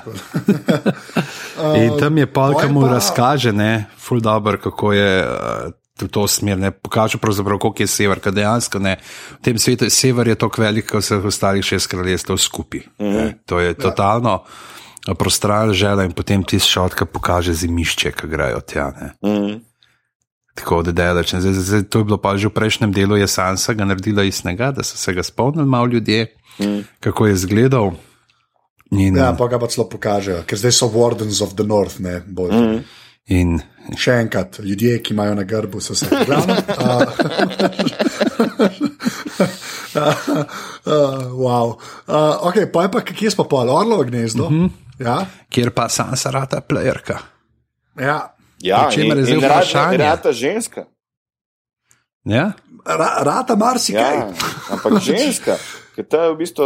In 1.84 1.94
tam 2.00 2.18
je 2.18 2.26
ki 2.26 2.40
moje 2.40 2.70
mu 2.70 2.88
razkaže, 2.88 3.54
ne, 3.54 3.86
ful 3.98 4.20
dobr, 4.20 4.58
kako 4.58 4.94
je. 4.94 5.28
V 6.00 6.08
to 6.08 6.24
smer, 6.28 6.58
ne 6.58 6.72
pokaže, 6.72 7.20
pravzaprav, 7.22 7.60
koliko 7.60 7.84
je 7.84 7.88
sever, 7.88 8.20
ker 8.24 8.34
dejansko 8.34 8.80
ne. 8.80 8.96
V 9.38 9.42
tem 9.44 9.60
svetu 9.60 9.86
je 9.86 9.94
sever 9.94 10.28
je 10.28 10.36
tako 10.40 10.62
velik, 10.64 10.88
kot 10.90 11.04
vseh 11.04 11.26
ostalih 11.26 11.66
šest 11.66 11.92
kraljestev 11.92 12.38
skupaj. 12.38 12.80
Mm 13.00 13.06
-hmm. 13.06 13.34
To 13.46 13.60
je 13.60 13.74
totalno 13.74 14.44
ja. 15.08 15.14
prostralno 15.14 15.74
žela 15.74 16.04
in 16.04 16.12
potem 16.12 16.44
ti 16.44 16.60
šotka 16.60 17.06
pokaže 17.06 17.54
zimišče, 17.54 18.12
ki 18.12 18.28
grejo 18.28 18.62
tja. 18.62 18.92
Ne. 18.92 19.32
Mhm. 19.32 19.58
Tako 20.56 20.84
da 20.84 20.92
delač. 20.92 21.34
Zdaj, 21.36 21.54
zdaj, 21.54 21.84
to 21.84 22.00
je 22.00 22.06
bilo 22.06 22.18
pa 22.18 22.38
že 22.38 22.48
v 22.48 22.54
prejšnjem 22.54 22.92
delu, 22.92 23.16
je 23.16 23.28
Sansa 23.28 23.74
ga 23.74 23.86
naredila 23.86 24.24
iz 24.24 24.36
snega, 24.36 24.72
da 24.72 24.84
so 24.84 24.98
se 24.98 25.14
ga 25.14 25.24
spomnili 25.24 25.68
malo 25.68 25.86
ljudje, 25.86 26.36
mm. 26.60 26.80
kako 27.00 27.28
je 27.28 27.34
izgledal. 27.34 27.92
In, 28.92 29.16
Ja, 29.18 29.32
pa 29.38 29.48
ga 29.48 29.60
pa 29.60 29.68
celo 29.68 29.88
pokažejo, 29.90 30.44
ker 30.44 30.60
zdaj 30.60 30.72
so 30.72 30.90
Wardens 30.92 31.40
of 31.44 31.56
the 31.56 31.64
North, 31.64 32.00
ne 32.00 32.22
bolj. 32.28 32.52
Mm. 32.52 32.84
in 33.32 33.62
Še 33.98 34.12
enkrat, 34.24 34.60
ljudje, 34.64 34.98
ki 35.04 35.14
imajo 35.14 35.36
na 35.36 35.44
grbu, 35.44 35.82
so 35.84 35.96
se 35.96 36.08
glavno. 36.26 36.56
Uh, 39.92 40.08
uh, 40.88 41.26
wow. 41.36 41.76
uh, 42.08 42.48
okay, 42.48 42.66
pa 42.72 42.86
je 42.86 42.92
pa, 42.92 43.02
kje 43.04 43.32
smo 43.32 43.44
pa, 43.44 43.66
Orlovo 43.68 44.04
gnezdo. 44.08 44.46
Uh 44.46 44.52
-huh. 44.52 44.70
ja, 45.00 45.26
kjer 45.50 45.72
pa 45.72 45.90
Sansa 45.90 46.32
rata 46.32 46.62
plejerka. 46.62 47.20
ja. 48.00 48.36
Ja, 48.62 48.90
čemer 48.94 49.18
je 49.18 49.22
in, 49.22 49.26
zdaj 49.26 49.38
vprašanje. 49.38 49.98
rata 49.98 50.32
ženska. 50.32 50.86
Ja? 52.24 52.52
Ra, 52.86 53.10
rata 53.24 53.56
marsikaj. 53.56 54.16
Ja, 54.16 54.30
ampak 54.70 55.00
ženska. 55.10 55.58
Ker 55.96 56.06
ta 56.08 56.24
je 56.24 56.34
v 56.34 56.38
bistvu, 56.40 56.66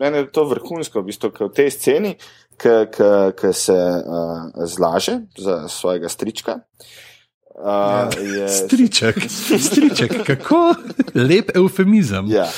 meni 0.00 0.24
je 0.24 0.30
to 0.34 0.48
vrhunsko, 0.50 1.04
v 1.04 1.12
bistvu, 1.12 1.30
v 1.30 1.52
tej 1.54 1.70
sceni, 1.70 2.16
ki 2.58 3.52
se 3.52 3.72
uh, 3.72 4.48
zlaže 4.66 5.18
za 5.38 5.68
svojega 5.68 6.08
strička. 6.08 6.58
Uh, 7.54 8.10
je, 8.38 8.48
Striček, 8.48 9.14
striček, 9.70 10.26
kako 10.26 10.74
lep 11.14 11.52
eufemizem. 11.56 12.26
ja. 12.28 12.48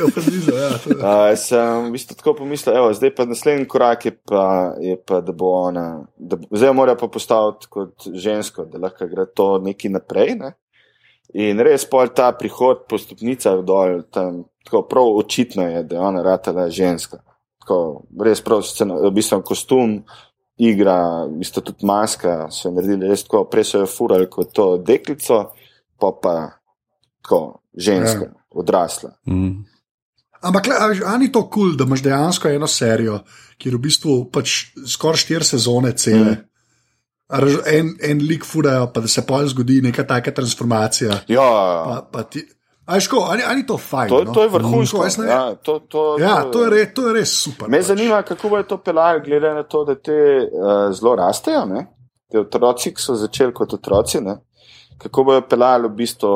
Eufemizem, 0.00 0.54
ja, 0.56 0.62
je. 0.64 0.96
Uh, 0.96 1.36
sem 1.36 1.84
v 1.84 1.90
bistvu 1.92 2.16
tako 2.16 2.34
pomislil, 2.40 2.72
evo, 2.76 2.88
zdaj 2.96 3.12
pa 3.14 3.26
naslednji 3.28 3.68
korak 3.68 4.06
je 4.08 4.14
pa, 4.16 4.72
je 4.80 4.96
pa 4.96 5.20
da 5.20 5.32
bo 5.36 5.50
ona, 5.68 6.06
da, 6.16 6.40
bo- 6.40 6.48
zdaj 6.56 6.72
mora 6.72 6.96
pa 6.96 7.04
postaviti 7.08 7.68
kot 7.68 8.08
žensko, 8.08 8.64
da 8.64 8.80
lahko 8.80 9.04
gre 9.12 9.26
to 9.28 9.58
neki 9.60 9.92
naprej. 9.92 10.38
Ne? 10.40 10.54
In 11.36 11.60
res 11.60 11.84
pol 11.84 12.08
ta 12.16 12.32
prihod 12.32 12.86
po 12.88 12.96
stopnicah 12.98 13.60
dol, 13.60 14.06
tam, 14.08 14.46
tako 14.64 14.86
prav 14.88 15.12
očitno 15.20 15.68
je, 15.68 15.82
da 15.84 15.98
je 15.98 16.00
ona 16.00 16.22
ratala 16.24 16.70
ženska. 16.72 17.20
Tako, 17.66 18.06
res 18.22 18.38
prav, 18.46 18.60
scena, 18.62 18.94
v 19.02 19.10
bistvu 19.10 19.40
kostum, 19.42 19.96
igra, 20.62 21.26
v 21.26 21.40
bistvu 21.40 21.64
tudi 21.66 21.86
maska 21.88 22.46
so 22.54 22.70
naredili 22.70 23.10
res 23.10 23.24
tako, 23.26 23.42
prej 23.50 23.66
so 23.66 23.80
jo 23.82 23.88
furali 23.90 24.28
kot 24.30 24.52
to 24.54 24.66
deklico, 24.78 25.40
pa 25.98 26.12
pa 26.22 26.36
tako 27.24 27.40
ženska, 27.74 28.30
ja. 28.30 28.44
odrasla. 28.54 29.10
Mm. 29.26 29.66
Ampak, 30.46 30.68
le, 30.70 30.76
a 30.78 30.86
veš, 30.92 31.02
a 31.02 31.16
ni 31.18 31.32
to 31.32 31.42
kul, 31.48 31.72
cool, 31.72 31.76
da 31.76 31.84
imaš 31.88 32.04
dejansko 32.06 32.54
eno 32.54 32.68
serijo, 32.70 33.18
kjer 33.58 33.74
v 33.74 33.82
bistvu 33.88 34.18
pač 34.30 34.58
skoraj 34.86 35.24
štiri 35.24 35.48
sezone 35.48 35.90
cele. 35.98 36.36
Mm. 36.36 36.44
En, 37.66 37.88
en 38.06 38.20
lik 38.22 38.44
furajo, 38.46 38.92
pa 38.94 39.02
da 39.02 39.08
se 39.10 39.24
pol 39.26 39.48
zgodi 39.50 39.80
neka 39.82 40.04
taka 40.06 40.30
transformacija. 40.30 41.24
Ja, 41.26 41.48
Pa, 41.82 41.96
pa 42.12 42.22
ti, 42.30 42.44
a 42.86 42.94
veš, 42.94 43.08
ko, 43.10 43.24
ali, 43.30 43.42
ali 43.46 43.66
to 43.66 43.76
fajn? 43.78 44.08
To, 44.08 44.22
no? 44.24 44.32
to 44.32 44.42
je 44.42 44.48
vrhunsko. 44.48 44.96
Tako, 44.96 45.06
jaz 45.06 45.18
ne. 45.18 45.26
Ja, 45.26 45.54
to, 45.54 45.78
to, 45.78 46.04
Ja, 46.22 46.36
to 46.52 46.64
je, 46.64 46.70
res, 46.70 46.94
to 46.94 47.08
je 47.08 47.14
res 47.18 47.34
super. 47.34 47.68
Me 47.68 47.80
pač. 47.82 47.90
zanima, 47.90 48.22
kako 48.22 48.48
bo 48.52 48.62
to 48.62 48.78
pelalo, 48.78 49.20
glede 49.24 49.52
na 49.54 49.62
to, 49.62 49.84
da 49.84 49.96
te 49.98 50.16
uh, 50.46 50.88
zelo 50.94 51.16
rastejo. 51.18 51.64
Ne? 51.66 51.86
Te 52.30 52.40
otroci, 52.40 52.94
ki 52.94 53.02
so 53.02 53.18
začeli 53.18 53.54
kot 53.54 53.74
otroci, 53.74 54.22
ne? 54.22 54.38
kako 54.98 55.24
bojo 55.28 55.42
pelali 55.44 55.88
v 55.88 55.96
bistvu 55.98 56.30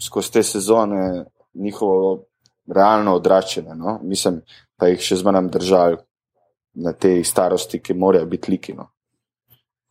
skozi 0.00 0.32
te 0.32 0.42
sezone 0.42 1.24
njihovo 1.54 2.24
realno 2.74 3.14
odraščanje. 3.18 3.74
No? 3.74 3.98
Mislim, 4.02 4.40
pa 4.78 4.88
jih 4.88 5.02
še 5.02 5.18
zmeraj 5.20 5.50
držali 5.52 5.98
na 6.84 6.92
tej 6.92 7.24
starosti, 7.24 7.82
ki 7.82 7.98
morajo 7.98 8.28
biti 8.30 8.52
liki. 8.52 8.76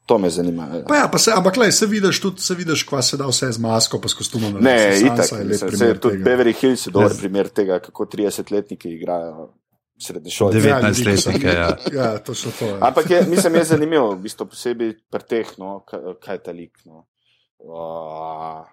To 0.07 0.17
me 0.17 0.29
zanima. 0.29 0.63
ja. 0.71 0.83
Pa 0.87 0.95
ja, 0.95 1.07
pa 1.07 1.17
se, 1.17 1.31
ampak 1.31 1.57
le, 1.57 1.67
se 1.71 1.85
vidiš 1.85 2.21
tudi, 2.21 2.41
se 2.41 2.55
vidiš, 2.55 2.83
kva 2.83 3.01
se 3.01 3.17
da 3.17 3.27
vse 3.27 3.51
z 3.51 3.59
masko, 3.59 3.99
pa 3.99 4.07
s 4.07 4.15
kostumom. 4.15 4.53
Ne, 4.59 4.77
Sansa 4.93 5.05
itak. 5.05 5.31
je 5.31 5.37
lep 5.37 5.47
mislim, 5.47 5.69
primer 5.69 5.89
saj 5.89 5.99
Tudi. 5.99 6.23
Beverly 6.23 6.53
Hills 6.53 6.85
je 6.87 6.91
dober 6.91 7.11
primer 7.19 7.49
tega, 7.49 7.79
kako 7.79 8.05
30-letniki 8.07 8.87
igrajo 8.89 9.49
srednješolce. 9.99 10.57
19-letnike, 10.59 11.47
ja. 11.49 11.69
Ja, 11.93 12.17
točno 12.19 12.51
to. 12.59 12.65
Ja. 12.65 12.77
Ampak 12.81 13.09
je, 13.09 13.21
mislim, 13.23 13.55
je 13.55 13.63
zanimivo, 13.65 14.11
v 14.11 14.21
bistvu 14.21 14.45
posebej 14.45 14.95
pri 15.11 15.23
teh, 15.25 15.47
no, 15.57 15.83
kaj, 15.83 15.99
je 16.31 16.43
ta 16.43 16.51
lik. 16.53 16.79
No. 16.85 17.03
Uh, 17.59 18.65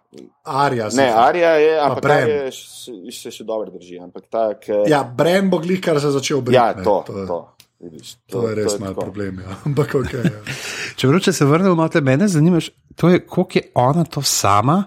Arja. 0.45 0.89
ne, 0.93 1.09
Arija 1.09 1.51
je, 1.51 1.81
ampak 1.81 2.05
je 2.29 2.51
še- 2.53 2.93
se 3.13 3.31
še 3.31 3.45
dobro 3.45 3.71
drži. 3.71 3.99
Ampak 3.99 4.25
tak, 4.31 4.69
eh, 4.69 4.85
Ja, 4.87 5.03
Bren 5.05 5.51
bo 5.51 5.59
glih, 5.59 5.81
kar 5.81 5.99
se 5.99 6.07
je 6.07 6.13
začel 6.13 6.41
brati. 6.41 6.55
ja 6.55 6.75
ne, 6.77 6.85
to, 6.85 7.03
to, 7.07 7.54
je- 7.85 7.91
to, 7.91 7.91
vidiš, 7.91 8.15
to 8.27 8.49
je 8.49 8.55
res 8.55 8.79
malo 8.79 8.95
problem. 8.95 9.39
Ja. 9.41 9.57
Ampak 9.67 9.95
ok. 9.95 10.13
Ja. 10.15 10.31
Čeprav, 10.97 11.21
če 11.21 11.33
se 11.33 11.45
vrnemo 11.45 11.75
na 11.75 11.89
te 11.89 12.01
mene, 12.01 12.29
zanima 12.29 12.57
me, 13.03 13.19
koliko 13.21 13.51
je 13.55 13.71
ona 13.75 14.05
to 14.05 14.23
sama, 14.23 14.85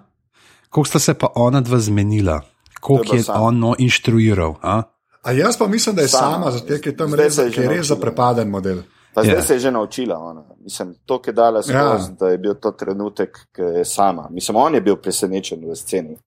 koliko 0.70 0.88
sta 0.88 1.00
se 1.00 1.14
pa 1.14 1.28
ona 1.36 1.62
dva 1.62 1.80
zmenila, 1.80 2.42
koliko 2.82 3.06
To 3.06 3.14
je 3.14 3.18
je 3.18 3.22
bila 3.22 3.34
sama. 3.34 3.46
on 3.46 3.60
no 3.60 3.76
inštruiral. 3.78 4.56
A? 4.62 4.84
A 5.24 5.32
jaz 5.32 5.58
pa 5.58 5.68
mislim, 5.68 5.96
da 5.96 6.02
je 6.02 6.08
Sama. 6.08 6.32
sama, 6.34 6.52
zato 6.52 6.66
ker 6.68 6.88
je 6.88 6.98
tam 6.98 7.14
res, 7.14 7.38
je 7.38 7.52
je 7.54 7.68
res 7.70 7.88
zaprepaden 7.88 8.50
model. 8.50 8.78
Pa 9.14 9.24
zdaj 9.24 9.36
Ja. 9.36 9.42
se 9.42 9.54
je 9.54 9.60
že 9.60 9.72
naučila. 9.72 10.18
Ona. 10.18 10.44
Mislim, 10.60 10.96
to, 11.06 11.22
ki 11.22 11.30
je 11.30 11.34
dala 11.34 11.64
skozi, 11.64 11.74
Ja. 11.74 12.08
da 12.20 12.28
je 12.28 12.38
bil 12.38 12.54
to 12.54 12.72
trenutek, 12.72 13.38
ki 13.52 13.62
je 13.62 13.86
sama. 13.86 14.28
Mislim, 14.32 14.56
on 14.56 14.76
je 14.76 14.82
bil 14.82 14.96
presenečen 14.96 15.60
v 15.62 15.76
sceni, 15.76 16.18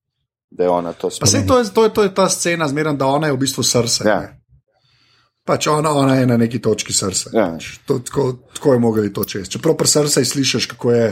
da 0.51 0.63
je 0.63 0.69
ona 0.69 0.93
to 0.93 1.09
spomnila. 1.09 1.47
to 1.47 1.57
je, 1.57 1.69
to, 1.69 1.83
je, 1.83 1.89
to 1.89 2.03
je 2.03 2.13
ta 2.13 2.29
scena, 2.29 2.67
zmeraj, 2.67 2.93
da 2.93 3.05
ona 3.07 3.27
je 3.27 3.33
v 3.33 3.37
bistvu 3.37 3.63
srce. 3.63 4.03
Ja. 4.05 4.19
ne. 4.19 4.40
Pač 5.45 5.67
ona, 5.67 5.89
ona 5.91 6.15
je 6.15 6.25
na 6.27 6.37
neki 6.37 6.61
točki 6.61 6.93
srca. 6.93 7.29
Ja. 7.33 7.47
Pač 7.57 7.77
To, 7.85 7.99
tako, 7.99 8.33
tako 8.53 8.73
je 8.73 8.79
mogli 8.79 9.13
to 9.13 9.23
čez. 9.23 9.49
Čeprav 9.49 9.75
pri 9.77 9.87
srcu 9.87 10.25
slišiš, 10.25 10.65
kako 10.65 10.91
je 10.91 11.07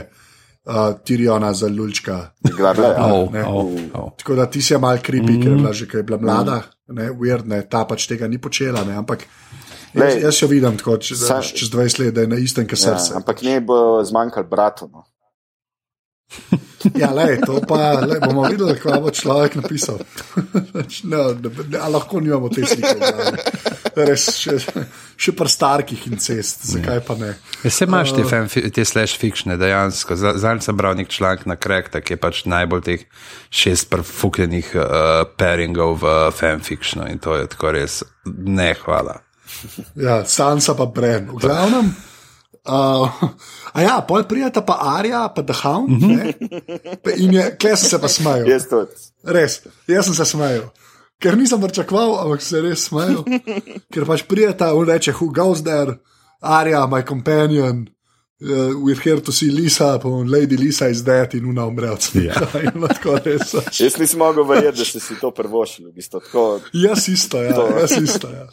uh, 0.64 0.74
Tiriona 1.04 1.52
za 1.54 1.66
lulčka. 1.68 2.30
Igrala, 2.50 2.86
ja. 2.88 3.14
Oh, 3.14 3.32
ne. 3.32 3.44
oh, 3.44 3.74
oh. 3.94 4.10
Tako 4.18 4.34
da 4.34 4.46
ti 4.46 4.62
si 4.62 4.78
mal 4.78 4.98
kripi, 5.02 5.32
mm. 5.32 5.42
ker 5.42 5.50
je 5.50 5.56
bila 5.56 5.72
že 5.72 5.86
ker 5.90 5.98
je 5.98 6.02
bila 6.02 6.18
mlada, 6.18 6.62
ne, 6.88 7.10
weird, 7.10 7.46
ne, 7.46 7.62
ta 7.68 7.84
pač 7.84 8.06
tega 8.06 8.28
ni 8.28 8.38
počela. 8.38 8.84
Ne, 8.86 8.94
ampak 8.94 9.26
jaz, 9.94 10.14
Lej, 10.14 10.22
jaz 10.22 10.42
jo 10.42 10.48
vidim 10.48 10.76
tako 10.78 10.96
čez, 11.02 11.26
sa- 11.26 11.42
čez 11.42 11.70
20 11.70 11.98
let, 11.98 12.14
da 12.14 12.20
je 12.20 12.30
na 12.30 12.38
istem, 12.38 12.68
kot 12.70 12.78
Ja, 12.78 12.94
srce. 12.98 13.14
ampak 13.18 13.42
ne 13.42 13.60
bo 13.60 13.98
zmanjkalo 14.04 14.46
bratu. 14.46 14.86
No. 14.92 15.04
Ja, 16.96 17.10
lej, 17.12 17.42
to 17.44 17.60
pa 17.68 18.00
lej, 18.00 18.20
bomo 18.24 18.46
videli, 18.48 18.72
kaj 18.80 19.00
bo 19.04 19.10
človek 19.12 19.58
napisal. 19.60 19.98
no, 21.04 21.18
ne, 21.36 21.50
ne, 21.68 21.78
lahko 21.92 22.20
nimamo 22.24 22.48
te 22.48 22.64
slike. 22.64 22.96
Res, 24.00 24.24
še, 24.38 24.54
še 25.20 25.34
pri 25.36 25.50
starkih 25.52 26.06
incest, 26.08 26.64
zakaj 26.70 27.02
pa 27.04 27.16
ne? 27.20 27.34
Vse 27.66 27.84
imaš 27.84 28.14
te, 28.16 28.24
fan, 28.24 28.48
te 28.48 28.84
slash 28.86 29.18
fikšne, 29.20 29.58
dejansko. 29.60 30.16
Za- 30.16 30.36
Zadnjič 30.40 30.70
sem 30.70 30.78
bral 30.78 30.96
nek 30.96 31.10
članek 31.12 31.44
na 31.50 31.58
Krekta, 31.60 32.00
ki 32.00 32.16
je 32.16 32.20
pač 32.22 32.44
najbolj 32.48 32.84
teh 32.86 33.04
šest 33.52 33.90
prefukljenih 33.92 34.70
uh, 34.78 34.86
pairingov 35.36 35.98
v 36.00 36.14
fanfictionu 36.32 37.10
in 37.12 37.18
to 37.20 37.36
je 37.36 37.50
tako 37.50 37.74
res 37.76 38.00
ne 38.24 38.70
hvala. 38.86 39.18
Ja, 39.98 40.22
Sansa 40.24 40.72
pa 40.78 40.86
Bren. 40.86 41.28
V 41.34 41.42
glavnem. 41.42 41.90
Uh, 42.68 43.08
a 43.76 43.82
ja, 43.82 44.00
pol 44.08 44.24
prijeta 44.28 44.62
pa 44.62 44.76
Arja, 44.98 45.28
pa 45.34 45.42
The 45.42 45.54
Hound. 45.62 45.90
Mm 45.90 45.98
-hmm. 45.98 47.16
In 47.16 47.32
je, 47.32 47.56
kje 47.56 47.76
sem 47.76 47.88
se 47.88 47.98
pa 47.98 48.08
smejal. 48.08 48.48
Jaz 48.48 48.68
tudi. 48.68 48.92
Res, 49.24 49.62
jaz 49.86 50.04
sem 50.04 50.14
se 50.14 50.24
smejal. 50.24 50.70
Ker 51.18 51.36
nisem 51.36 51.60
pričakoval, 51.60 52.18
ampak 52.20 52.42
se 52.42 52.60
res 52.60 52.84
smejal. 52.84 53.24
Ker 53.92 54.04
pač 54.06 54.22
prijeta, 54.22 54.74
on 54.74 54.88
reče, 54.88 55.12
who 55.12 55.32
goes 55.32 55.62
there, 55.62 55.98
Arja, 56.40 56.86
my 56.86 57.02
companion. 57.02 57.88
Uh, 58.42 58.72
we're 58.80 58.96
here 58.96 59.20
to 59.20 59.32
see 59.32 59.50
Lisa, 59.50 59.98
pa 59.98 60.08
on, 60.08 60.30
Lady 60.30 60.56
Lisa 60.56 60.88
is 60.88 61.02
dead 61.02 61.34
in 61.34 61.44
una 61.44 61.66
umre 61.66 61.90
od 61.90 62.00
smeha. 62.00 62.46
Ja. 62.54 62.60
In 62.72 62.80
pač. 62.80 63.80
Jaz 63.84 63.98
nisem 64.00 64.18
mogel 64.18 64.44
verjeti, 64.48 64.78
da 64.78 65.00
si 65.00 65.18
to 65.20 65.30
prvošili. 65.30 65.90
V 65.90 65.94
bistvu, 65.94 66.20
tako, 66.20 66.60
Jaz 66.72 67.08
isto, 67.08 67.42
ja, 67.42 67.52
To. 67.54 67.68
jaz 67.80 67.92
isto. 68.00 68.30
Ja. 68.32 68.46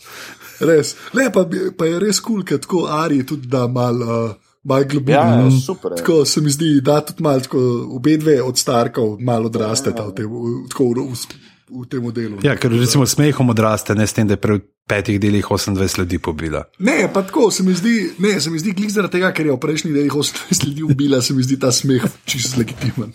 Res. 0.59 0.95
Le, 1.13 1.29
pa, 1.33 1.45
pa 1.77 1.85
je 1.85 1.99
res 2.01 2.19
kul, 2.19 2.41
cool, 2.41 2.45
ker 2.47 2.61
tako 2.63 2.85
Ari 2.91 3.23
tudi 3.27 3.49
da 3.51 3.67
malo 3.67 4.05
uh, 4.05 4.35
mal 4.67 4.83
globino. 4.83 5.19
ja, 5.19 5.41
no. 5.43 5.51
super. 5.51 5.91
Je. 5.91 5.97
Tako 5.97 6.25
se 6.25 6.41
mi 6.41 6.49
zdi, 6.49 6.81
da 6.81 7.01
tudi 7.01 7.23
malo, 7.23 7.39
tako, 7.39 7.59
obe 7.89 8.17
dve 8.17 8.41
od 8.41 8.57
starkov 8.57 9.17
malo 9.19 9.45
odrasteta 9.45 10.07
v 10.07 10.15
tem, 10.15 10.25
v, 10.25 10.67
tako, 10.69 10.89
v, 10.93 11.05
v, 11.11 11.83
v 11.83 11.85
tem 11.89 12.09
delu. 12.11 12.41
Ja, 12.43 12.57
ker 12.59 12.71
recimo 12.71 13.05
smehom 13.05 13.55
odraste, 13.55 13.95
ne 13.95 14.07
s 14.07 14.13
tem, 14.13 14.27
da 14.27 14.35
je 14.35 14.43
pri 14.43 14.59
petih 14.87 15.19
delih 15.19 15.45
28 15.45 15.99
ljudi 15.99 16.19
pobila. 16.19 16.63
Ne, 16.79 17.09
pa 17.13 17.23
tako 17.23 17.51
se 17.51 17.63
mi 17.63 17.73
zdi, 17.73 17.95
ne, 18.19 18.39
se 18.41 18.51
mi 18.51 18.59
zdi, 18.59 18.75
klik 18.75 18.91
zaradi 18.91 19.19
tega, 19.19 19.31
ker 19.35 19.47
je 19.47 19.55
v 19.55 19.59
prejšnjih 19.59 19.95
delih 19.95 20.11
28 20.11 20.67
ljudi 20.67 20.83
ubila, 20.83 21.21
se 21.21 21.33
mi 21.33 21.43
zdi 21.43 21.59
ta 21.59 21.71
smeh 21.71 22.03
čisto 22.25 22.59
legitimen. 22.59 23.13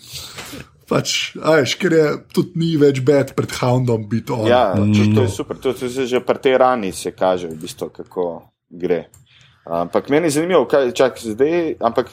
Pač, 0.89 1.35
a 1.39 1.57
veš, 1.61 1.75
ker 1.79 1.95
je 1.95 2.07
tudi 2.35 2.59
ni 2.59 2.73
več 2.79 2.99
bed 3.05 3.31
pred 3.37 3.51
houndom 3.61 4.07
biti 4.11 4.33
on. 4.35 4.47
Ja, 4.49 4.73
to, 4.75 4.87
to 5.15 5.25
je 5.25 5.31
super. 5.31 5.59
To, 5.63 5.73
to 5.73 5.89
se 5.89 6.07
že 6.07 6.19
pri 6.19 6.39
tej 6.43 6.57
rani 6.59 6.91
se 6.91 7.11
kaže, 7.15 7.47
v 7.47 7.59
bistvu, 7.61 7.89
kako 7.89 8.25
gre. 8.67 9.07
Ampak 9.63 10.09
meni 10.09 10.27
je 10.27 10.31
zanimivo, 10.35 10.65
kaj 10.67 10.89
čak 10.91 11.19
zdaj, 11.23 11.75
ampak 11.79 12.09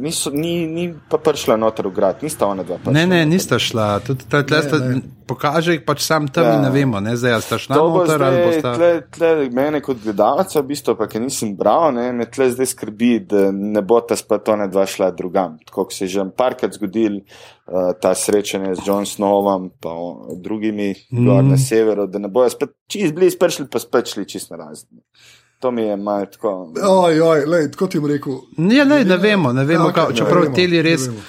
niso, 0.00 0.28
ni, 0.30 0.66
ni 0.68 0.90
pa 1.08 1.16
prišla 1.16 1.56
noter 1.56 1.88
v 1.88 1.92
grad, 1.96 2.20
nista 2.20 2.44
ona 2.46 2.66
dva. 2.68 2.76
Ne, 2.92 3.06
ne, 3.08 3.22
nista 3.24 3.56
šla. 3.56 3.94
Tudi 4.04 4.26
ta, 4.28 4.42
tle, 4.44 4.60
Ne, 4.60 4.62
sta, 4.68 4.80
pokaže 5.26 5.72
jih 5.72 5.86
pač 5.88 6.04
sam 6.04 6.28
tam 6.28 6.44
Ja. 6.44 6.54
in 6.58 6.66
ne 6.68 6.70
vemo, 6.70 7.00
ne, 7.00 7.16
zdaj 7.16 7.32
ali 7.32 7.42
sta 7.42 7.58
šla 7.58 7.78
noter 7.80 8.22
ali 8.22 8.36
zdaj, 8.36 8.44
bosta. 8.52 8.74
tle, 8.76 8.90
tle, 9.08 9.30
mene 9.56 9.80
kot 9.80 10.02
gledalca, 10.04 10.60
v 10.60 10.66
bistvu, 10.68 10.94
pa 11.00 11.08
ki 11.08 11.22
nisem 11.24 11.54
bral, 11.56 11.94
ne, 11.96 12.10
me 12.12 12.28
tle 12.28 12.50
zdaj 12.52 12.68
skrbi, 12.74 13.12
da 13.24 13.48
ne 13.56 13.80
bo 13.80 14.02
ta 14.04 14.16
spet 14.16 14.52
ona 14.52 14.68
dva 14.68 14.84
šla 14.84 15.10
drugam. 15.16 15.56
Tako 15.64 15.88
se 15.90 16.04
je 16.04 16.08
že 16.08 16.28
parkrat 16.36 16.76
zgodil, 16.76 17.22
uh, 17.24 17.96
ta 18.00 18.12
srečanje 18.14 18.74
z 18.76 18.84
John 18.84 19.08
Snowom 19.08 19.70
o, 19.80 20.36
drugimi 20.44 20.92
mm. 20.92 21.24
gor 21.24 21.40
na 21.44 21.56
severu, 21.56 22.04
da 22.06 22.20
ne 22.20 22.28
bojo 22.28 22.52
spet 22.52 22.76
čist 22.86 23.16
blizu 23.16 23.40
prišli, 23.40 23.66
pa 23.72 23.80
spet 23.80 24.12
šli 24.12 24.28
čist 24.28 24.52
na 24.52 24.60
razne. 24.60 25.00
To 25.60 25.70
mi 25.70 25.82
je 25.82 25.96
malo 25.96 26.26
tako. 26.26 26.72
Oj, 26.82 27.20
oj, 27.20 27.44
lej, 27.46 27.70
tako 27.72 27.86
ti 27.86 28.00
bom 28.00 28.10
rekel. 28.10 28.40
Ja, 28.58 28.84
ne, 28.84 29.04
ne 29.04 29.16
vemo, 29.16 29.52
ne 29.52 29.64
vemo, 29.64 29.84
Ja, 29.84 29.86
ja, 29.86 29.90
okej, 29.90 30.02
okay, 30.02 30.10
ne 30.10 30.16
čeprav 30.16 30.42
vemo, 30.42 30.54
teli 30.54 30.76
ne 30.76 30.82
res. 30.82 31.06
vemo. 31.06 31.20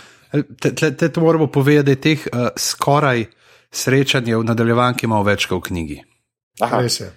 Te, 0.60 0.76
te, 0.76 0.92
te 0.96 1.10
to 1.10 1.22
moramo 1.22 1.48
povedati, 1.48 1.86
da 1.86 1.92
je 1.92 2.02
teh 2.02 2.28
uh, 2.34 2.48
skoraj 2.58 3.26
srečanj 3.72 4.34
v 4.36 4.44
nadaljevanki 4.44 5.08
malo 5.08 5.24
več 5.28 5.48
kot 5.48 5.64
v 5.64 5.70
knjigi. 5.70 6.02
Aha, 6.66 6.82
Res 6.84 7.00
je. 7.00 7.12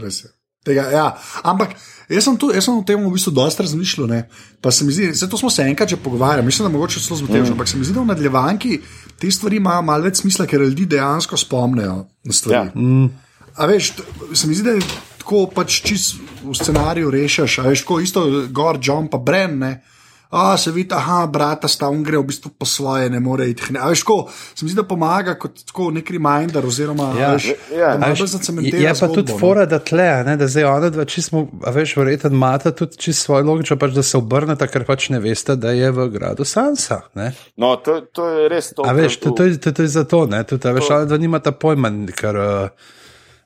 Res 0.00 0.24
je. 0.24 0.32
Tega, 0.66 0.88
ja. 0.90 1.04
Ampak 1.46 1.76
jaz 2.10 2.26
sem, 2.26 2.36
tu, 2.40 2.50
jaz 2.50 2.66
sem 2.66 2.74
o 2.74 2.82
tem 2.86 2.98
v 2.98 3.12
bistvu 3.14 3.30
dosta 3.36 3.62
razmišljal. 3.62 4.08
Ne? 4.10 4.20
Pa 4.60 4.72
se 4.74 4.86
mi 4.86 4.94
zdi, 4.94 5.12
to 5.30 5.38
smo 5.38 5.50
se 5.52 5.62
enkrat 5.62 5.94
že 5.94 5.98
pogovarjali, 6.02 6.46
mislim, 6.46 6.66
da 6.66 6.72
mogoče 6.74 7.00
celo 7.04 7.20
zmotil, 7.20 7.44
mm. 7.44 7.52
ampak 7.54 7.70
se 7.70 7.78
mi 7.78 7.86
zdi, 7.86 7.94
da 7.94 8.02
v 8.02 8.10
nadaljevanki 8.10 8.80
te 9.20 9.30
stvari 9.30 9.60
imajo 9.60 9.84
malo 9.86 10.08
več 10.08 10.24
smisla, 10.24 10.48
ker 10.50 10.64
ljudi 10.64 10.88
dejansko 10.96 11.38
spomnejo 11.38 12.00
na 12.24 12.34
stvari. 12.34 12.56
Ja. 12.58 12.64
Mm. 12.74 13.12
A 13.56 13.68
veš, 13.70 13.92
se 14.34 14.50
mi 14.50 14.58
zdi, 14.58 14.66
da 14.66 14.74
je 14.74 14.82
tako 15.26 15.50
pač 15.50 15.82
čist 15.82 16.22
v 16.46 16.54
scenariju 16.54 17.10
rešiš, 17.10 17.58
a 17.58 17.68
veš, 17.72 17.82
tako 17.82 18.00
isto 18.00 18.24
gor, 18.54 18.78
John 18.78 19.10
pa 19.10 19.18
Bren. 19.18 19.58
Ne? 19.58 19.82
A 20.30 20.56
se 20.58 20.70
vidi, 20.74 20.90
aha, 20.94 21.26
brata 21.30 21.68
sta 21.70 21.86
on 21.88 22.02
gre 22.02 22.18
v 22.18 22.26
bistvu 22.26 22.50
po 22.58 22.66
svoje, 22.66 23.06
ne 23.10 23.20
more 23.22 23.46
iti. 23.50 23.74
A 23.78 23.88
veš, 23.88 24.02
tako, 24.02 24.28
se 24.30 24.64
mi 24.64 24.70
zdi, 24.70 24.76
da 24.80 24.84
pomaga 24.86 25.36
kot 25.38 25.62
tako 25.66 25.90
nek 25.94 26.10
reminder, 26.10 26.66
oziroma 26.66 27.12
Ja. 27.18 27.32
veš, 27.34 27.46
Ja. 27.74 27.92
da 27.96 28.10
veš, 28.10 28.24
zacementira 28.34 28.78
Je 28.78 28.88
pa 28.88 28.94
zgodbo, 28.94 29.14
tudi 29.14 29.38
fora, 29.40 29.66
da 29.66 29.78
tle, 29.78 30.24
ne, 30.26 30.36
da 30.36 30.48
zdaj 30.50 30.64
ona 30.64 30.90
dva 30.90 31.04
čisto, 31.04 31.46
a 31.62 31.70
veš, 31.70 31.96
verjetno 31.96 32.30
imata 32.30 32.74
tudi 32.74 32.98
čisto 32.98 33.24
svojo 33.24 33.46
logiko, 33.46 33.78
pač, 33.78 33.94
da 33.94 34.02
se 34.02 34.18
obrneta, 34.18 34.66
ker 34.66 34.84
pač 34.84 35.08
ne 35.14 35.22
veste, 35.22 35.56
da 35.56 35.70
je 35.70 35.90
v 35.90 36.08
gradu 36.10 36.44
Sansa. 36.44 37.00
Ne? 37.14 37.32
No, 37.56 37.76
to, 37.76 38.00
to 38.12 38.28
je 38.28 38.48
res 38.50 38.74
to. 38.74 38.82
A 38.82 38.92
veš, 38.92 39.22
to, 39.22 39.30
to, 39.30 39.46
je, 39.46 39.58
to, 39.62 39.72
to 39.72 39.82
je 39.86 39.94
zato, 39.94 40.26
ne, 40.26 40.42
tudi, 40.44 40.68
a 40.68 40.74
veš, 40.74 40.90
ona 40.90 41.06
dva 41.06 41.22
nimata 41.22 41.54
pojma, 41.54 41.90
ker 42.14 42.34
uh, 42.34 42.94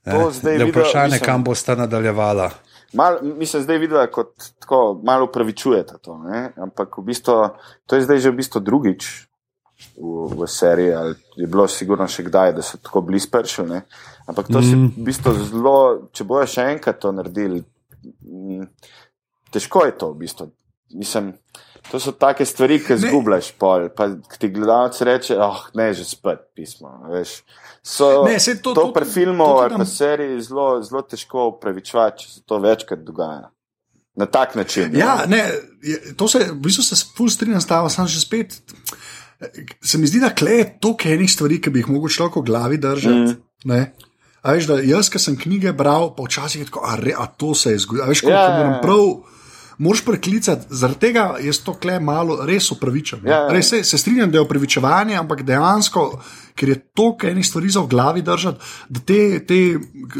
Je 0.07 0.13
videl- 0.13 0.71
vprašanje, 0.71 1.13
mislim- 1.13 1.27
kam 1.27 1.45
bosta 1.45 1.75
nadaljevala. 1.75 2.51
Mal, 2.93 3.19
mislim, 3.23 3.63
zdaj 3.63 3.79
videla, 3.79 4.07
kot 4.07 4.33
tako 4.59 5.01
malo 5.05 5.25
upravičujete 5.25 5.95
to, 6.03 6.19
ne? 6.19 6.53
ampak 6.57 6.99
v 6.99 7.03
bistvu, 7.03 7.35
to 7.87 7.97
je 7.97 8.03
zdaj 8.03 8.19
že 8.19 8.31
v 8.31 8.37
bistvu 8.37 8.61
drugič 8.61 9.07
v, 9.97 10.35
v 10.35 10.49
seriji, 10.49 10.95
ali 10.95 11.15
je 11.37 11.47
bilo 11.47 11.69
sigurno 11.69 12.09
še 12.09 12.25
kdaj, 12.27 12.53
da 12.53 12.63
so 12.63 12.81
tako 12.83 13.01
blizu 13.01 13.31
pršili. 13.31 13.81
Ampak 14.27 14.51
to 14.51 14.59
mm. 14.59 14.63
se 14.63 14.77
v 14.77 15.05
bistvu 15.07 15.35
zelo, 15.45 16.09
če 16.13 16.25
bojo 16.25 16.47
še 16.47 16.67
enkrat 16.75 16.99
to 16.99 17.13
naredili, 17.13 17.63
mm, 18.03 18.67
težko 19.55 19.87
je 19.87 19.95
to 19.99 20.11
v 20.13 20.19
bistvu. 20.25 20.51
Mislim, 20.99 21.33
to 21.91 22.01
so 22.01 22.13
take 22.13 22.45
stvari, 22.47 22.79
ki 22.79 22.93
Ne. 22.93 22.99
zgubljaš 22.99 23.53
pol, 23.53 23.89
pa 23.91 24.07
ti 24.39 24.49
gledalec 24.49 25.01
reče, 25.01 25.37
oh, 25.39 25.65
ne, 25.75 25.91
že 25.93 26.05
spet 26.05 26.39
pismo. 26.55 26.89
Veš. 27.11 27.43
So, 27.83 28.25
Ne, 28.25 28.39
saj 28.39 28.55
to- 28.57 28.75
to, 28.75 28.81
to- 28.83 28.93
pri 28.93 29.05
filmu 29.05 29.45
ali 29.57 29.75
pa 29.75 29.85
seriji 29.85 30.43
zelo, 30.43 30.83
zelo 30.83 31.03
težko 31.03 31.49
upravičevati, 31.49 32.19
če 32.19 32.29
se 32.29 32.41
to 32.43 32.59
večkrat 32.59 33.01
dogaja. 33.01 33.51
Na 34.15 34.27
tak 34.27 34.55
način. 34.55 34.91
Ja, 34.93 35.25
ne, 35.27 35.39
je, 35.83 36.15
to 36.15 36.29
se, 36.29 36.39
v 36.51 36.59
bistvu 36.61 36.83
se 36.83 36.97
ful 37.17 37.29
strinjam 37.29 37.61
s 37.61 37.67
tabo, 37.67 37.89
sam 37.89 38.07
že 38.07 38.21
spet. 38.21 38.59
Se 39.81 39.99
mi 39.99 40.07
zdi, 40.07 40.21
da 40.21 40.29
kle 40.31 40.53
je 40.53 40.79
toliko 40.81 41.09
enih 41.09 41.31
stvari, 41.33 41.61
ki 41.61 41.71
bi 41.71 41.81
jih 41.81 41.89
mogel 41.89 42.09
človek 42.11 42.37
v 42.37 42.43
glavi 42.43 42.77
držati. 42.77 43.37
Mm. 43.65 43.87
A 44.43 44.53
veš, 44.53 44.67
da 44.67 44.77
jaz, 44.81 45.09
ki 45.09 45.19
sem 45.19 45.37
knjige 45.37 45.73
bral, 45.73 46.11
pa 46.13 46.23
včasih 46.23 46.61
je 46.61 46.67
tako, 46.67 46.83
a, 46.85 46.97
re, 46.97 47.13
a 47.13 47.27
to 47.29 47.55
se 47.55 47.73
je 47.73 47.79
zgodilo. 47.79 48.05
A 48.05 48.09
veš, 48.09 48.21
ko 48.21 48.29
Ja, 48.29 48.37
ja, 48.37 48.45
ja, 48.45 48.57
moram 48.59 48.73
ja. 48.73 48.81
prav. 48.81 49.05
Moraš 49.81 50.03
preklicati, 50.05 50.67
zaradi 50.77 51.01
tega 51.07 51.25
jaz 51.41 51.63
to 51.65 51.73
kle 51.81 51.97
malo 52.05 52.43
res 52.47 52.69
upravičujem. 52.75 53.25
Ja, 53.25 53.47
ja. 53.47 53.53
Res 53.55 53.71
se, 53.73 53.83
se 53.85 53.99
strinjam, 53.99 54.31
da 54.31 54.39
je 54.39 54.45
upravičevanje, 54.45 55.17
ampak 55.17 55.41
dejansko, 55.49 56.05
ker 56.55 56.75
je 56.75 56.81
toliko 56.93 57.31
enih 57.31 57.47
stvari 57.47 57.71
za 57.73 57.81
v 57.81 57.89
glavi 57.89 58.23
držati, 58.23 58.73
da 58.89 59.01
te, 59.07 59.21
te 59.49 59.61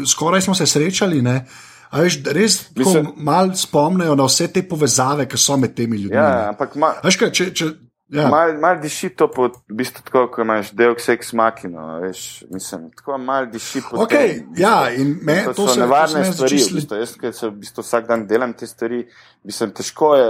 skoraj 0.09 0.41
smo 0.47 0.57
se 0.57 0.65
srečali, 0.65 1.21
ne, 1.21 1.43
A 1.91 1.99
veš, 1.99 2.21
res 2.31 2.53
Mislim... 2.75 3.07
malo 3.15 3.55
spomnijo 3.55 4.15
na 4.15 4.23
vse 4.23 4.47
te 4.47 4.63
povezave, 4.63 5.25
ki 5.27 5.37
so 5.37 5.57
med 5.59 5.73
temi 5.75 5.97
ljudmi. 5.97 6.15
Ja, 6.15 6.49
ampak 6.53 6.77
ma, 6.79 6.93
Veš 7.03 7.17
kaj, 7.19 7.31
če, 7.35 7.47
če, 7.51 7.67
ja. 8.11 8.27
Mal, 8.27 8.53
mal 8.59 8.79
diši 8.79 9.09
to 9.09 9.27
po, 9.27 9.47
v 9.47 9.73
bistvu 9.73 10.03
tako, 10.03 10.25
ko 10.27 10.41
imaš 10.41 10.71
Deus 10.71 11.09
ex 11.09 11.33
machina, 11.33 11.97
veš, 11.99 12.21
mislim, 12.49 12.89
tako 12.91 13.17
mal 13.17 13.45
diši 13.47 13.81
po 13.89 13.97
Okay, 13.97 14.33
tem. 14.35 14.53
ja, 14.57 14.91
in 14.91 15.17
me, 15.21 15.43
to, 15.45 15.53
to 15.53 15.67
so 15.67 15.67
se- 15.67 15.75
to 15.75 15.81
nevarne 15.81 16.07
se 16.09 16.19
meni 16.19 16.33
stvari. 16.33 16.57
V 16.57 16.75
bistvu. 16.75 16.95
Jaz, 16.97 17.13
ki 17.15 17.33
se 17.33 17.47
v 17.47 17.55
bistvu 17.57 17.81
vsak 17.81 18.07
dan 18.07 18.27
delam 18.27 18.53
te 18.53 18.67
stvari, 18.67 19.05
mislim, 19.43 19.71
težko 19.71 20.15
je 20.15 20.29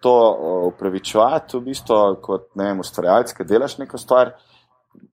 to 0.00 0.14
upravičevati, 0.66 1.56
v 1.56 1.60
bistvu, 1.62 1.98
kot 2.20 2.48
ne 2.54 2.64
vem, 2.64 2.80
ustvarjalec, 2.80 3.32
ki 3.32 3.44
delaš 3.44 3.78
neko 3.78 3.98
stvar, 3.98 4.32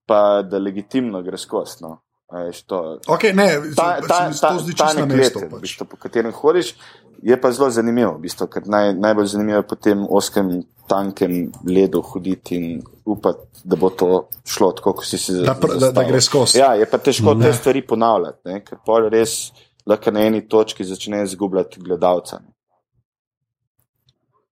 pa 0.04 0.42
da 0.42 0.58
legitimno 0.58 1.22
gre 1.22 1.38
skozi. 1.38 1.80
No. 1.80 2.00
Veš, 2.30 2.62
to, 2.62 2.98
Okay, 3.08 3.32
ne, 3.34 3.46
ta, 3.76 3.96
se- 3.98 4.08
ta, 4.08 4.18
se 4.32 4.40
ta, 4.40 4.50
to 4.56 4.74
ta 4.76 4.92
nek 4.94 5.10
let, 5.12 5.34
v 5.36 5.48
Pač. 5.48 5.60
bistvu, 5.60 5.86
po 5.86 5.96
katerem 5.96 6.32
hodiš, 6.32 6.74
je 7.22 7.34
pa 7.36 7.50
zelo 7.50 7.70
zanimivo, 7.70 8.12
v 8.14 8.22
bistvu, 8.22 8.46
ker 8.46 8.62
naj, 8.66 8.94
najbolj 8.94 9.26
zanimivo 9.26 9.58
je 9.58 9.66
po 9.66 9.74
tem 9.76 10.04
oskem, 10.08 10.52
tankem 10.90 11.36
ledu 11.66 12.02
hoditi 12.02 12.56
in 12.56 12.82
upati, 13.06 13.46
da 13.64 13.76
bo 13.76 13.90
to 13.92 14.08
šlo 14.44 14.72
tako, 14.72 14.96
kot 14.98 15.06
si 15.06 15.18
si 15.18 15.32
Da 15.36 15.54
pr- 15.54 15.68
da- 15.68 15.74
da 15.74 15.86
zastavil. 15.86 16.10
gre 16.10 16.20
skozi. 16.20 16.58
Ja, 16.58 16.74
je 16.74 16.86
pa 16.86 16.98
težko 16.98 17.34
Ne. 17.34 17.46
te 17.46 17.52
stvari 17.54 17.82
ponavljati, 17.86 18.38
ne, 18.44 18.60
ker 18.60 18.78
pol 18.86 19.08
res 19.08 19.52
lahko 19.86 20.10
na 20.10 20.20
eni 20.22 20.42
točki 20.44 20.84
začne 20.84 21.22
izgubljati 21.24 21.80
gledalca. 21.80 22.38
ne. 22.38 22.50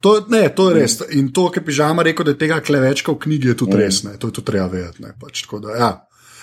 To, 0.01 0.12
ne, 0.28 0.45
to 0.49 0.68
je 0.70 0.74
res. 0.76 0.93
In 1.11 1.32
to, 1.32 1.49
kar 1.51 1.62
je 1.62 1.66
pižama 1.66 2.03
rekel, 2.03 2.22
da 2.24 2.30
je 2.30 2.39
tega 2.39 2.61
klevečka 2.62 3.11
v 3.12 3.18
knjigi, 3.18 3.49
je 3.49 3.57
tudi 3.57 3.74
mm. 3.74 3.80
res. 3.80 4.03
Ne. 4.05 4.12
To 4.16 4.30
je 4.30 4.32
tudi 4.32 4.47
treba 4.47 4.68
vedeti. 4.70 5.03
ne, 5.03 5.11
Pač, 5.20 5.43
da, 5.59 5.74
ja. 5.74 5.89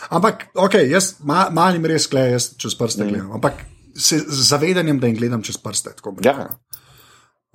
Ampak, 0.09 0.49
ok, 0.53 0.75
jaz 0.85 1.13
ma, 1.23 1.47
malim 1.49 1.85
res 1.87 2.07
klej, 2.07 2.33
jaz 2.35 2.49
čez 2.59 2.75
prste 2.75 3.05
mm. 3.05 3.09
gledam. 3.09 3.31
Ampak 3.31 3.63
se, 3.95 4.19
z 4.19 4.41
zavedanjem, 4.51 4.99
da 4.99 5.07
jim 5.07 5.15
gledam 5.15 5.41
čez 5.41 5.57
prste. 5.57 5.95
tako 5.95 6.17
Ja. 6.21 6.49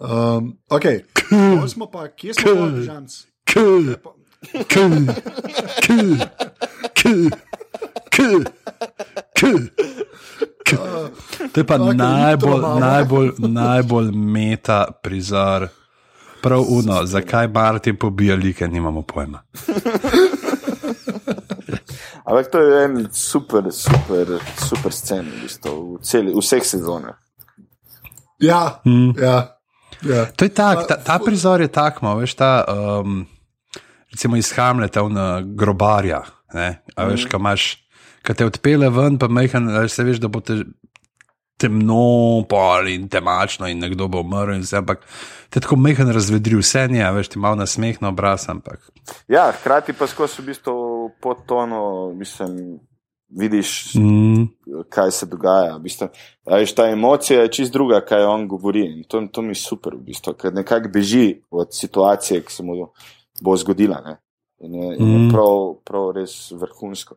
Um, 0.01 0.57
ok, 0.73 0.87
Pol 1.31 1.69
smo 1.69 1.87
pa, 1.91 2.09
kje 2.09 2.35
smo 2.35 2.55
pa, 2.55 2.67
pižamc? 2.75 3.27
K, 3.45 3.55
k, 4.67 4.75
k, 5.81 5.95
k, 6.95 7.03
k, 8.11 8.17
k, 9.35 9.43
k. 10.65 10.77
To 11.53 11.61
je 11.61 11.67
pa 11.67 11.79
najbolj, 11.79 12.63
najbolj, 12.81 13.31
najbolj 13.39 14.11
meta 14.13 14.87
prizor. 15.03 15.69
Prav 16.43 16.65
uno, 16.69 17.07
zakaj 17.07 17.49
Martin 17.49 17.97
pobija 17.97 18.35
like, 18.37 18.69
nimamo 18.69 19.03
pojma. 19.03 19.43
ampak 22.25 22.51
to 22.51 22.59
je 22.59 22.85
en 22.85 23.09
super, 23.13 23.73
super, 23.73 24.39
super 24.69 24.93
scen 24.93 25.27
v, 25.27 25.43
bistvu, 25.43 25.95
v, 25.95 26.03
celi, 26.03 26.33
v 26.33 26.41
vseh 26.41 26.65
sezonah. 26.65 27.17
Ja, 28.41 28.81
mm. 28.87 29.19
ja, 29.21 29.60
ja. 30.03 30.27
To 30.37 30.45
je 30.45 30.53
tak, 30.55 30.87
ta, 30.89 30.97
ta 30.97 31.19
prizor 31.23 31.61
je 31.61 31.69
tak, 31.69 32.03
malo, 32.03 32.21
veš, 32.25 32.35
ta, 32.39 32.65
um, 32.69 33.25
recimo 34.13 34.37
iz 34.37 34.53
Hamleta, 34.57 35.03
na 35.09 35.41
grobarja. 35.45 36.23
Ne? 36.55 36.83
A 36.97 37.07
veš, 37.07 37.29
kaj 37.31 37.39
imaš, 37.39 37.71
kaj 38.27 38.41
te 38.41 38.49
odpele 38.49 38.91
ven, 38.91 39.19
pa 39.19 39.29
mehan, 39.29 39.71
veš, 39.81 39.99
se 39.99 40.07
veš, 40.07 40.23
da 40.23 40.29
bo 40.33 40.43
te 40.45 40.63
temno, 41.61 42.41
pol 42.49 42.89
in 42.89 43.09
temačno, 43.13 43.69
in 43.69 43.83
nekdo 43.85 44.09
bo 44.09 44.23
umrl, 44.25 44.55
in 44.57 44.65
vse, 44.65 44.81
ampak 44.81 45.05
te 45.53 45.61
tako 45.61 45.77
mehan 45.77 46.09
razvedri 46.15 46.57
vse, 46.57 46.87
ne, 46.89 47.05
veš, 47.17 47.35
ti 47.35 47.43
malo 47.43 47.61
nasmeh 47.61 48.01
na 48.01 48.13
obraz, 48.15 48.49
ampak. 48.49 48.81
Ja, 49.29 49.51
hkrati 49.53 49.93
pa 49.97 50.09
skozi 50.09 50.41
v 50.41 50.51
bistvu 50.51 50.77
pod 51.21 51.45
tono, 51.51 51.83
mislim, 52.17 52.81
vidiš, 53.31 53.95
Mm, 53.95 54.49
kaj 54.89 55.11
se 55.11 55.27
dogaja. 55.27 55.77
V 55.77 55.81
bistvu, 55.81 56.09
veš, 56.47 56.75
ta 56.75 56.89
emocija 56.91 57.43
je 57.43 57.53
čist 57.53 57.73
druga, 57.73 58.01
kaj 58.01 58.25
on 58.25 58.49
govori. 58.49 58.87
In 58.87 59.05
to, 59.05 59.27
to 59.33 59.43
mi 59.43 59.51
je 59.51 59.55
super, 59.55 59.95
v 59.95 60.03
bistvu, 60.03 60.35
ker 60.35 60.55
nekako 60.55 60.89
beži 60.89 61.43
od 61.51 61.75
situacije, 61.75 62.45
ki 62.45 62.53
se 62.53 62.63
mu 62.63 62.89
bo 63.43 63.57
zgodila. 63.57 64.01
Ne? 64.01 64.17
In 64.61 64.75
je, 64.75 64.97
in 64.97 65.13
je 65.13 65.19
Mm. 65.19 65.31
prav, 65.33 65.75
prav 65.85 66.11
res 66.11 66.51
vrhunsko. 66.53 67.15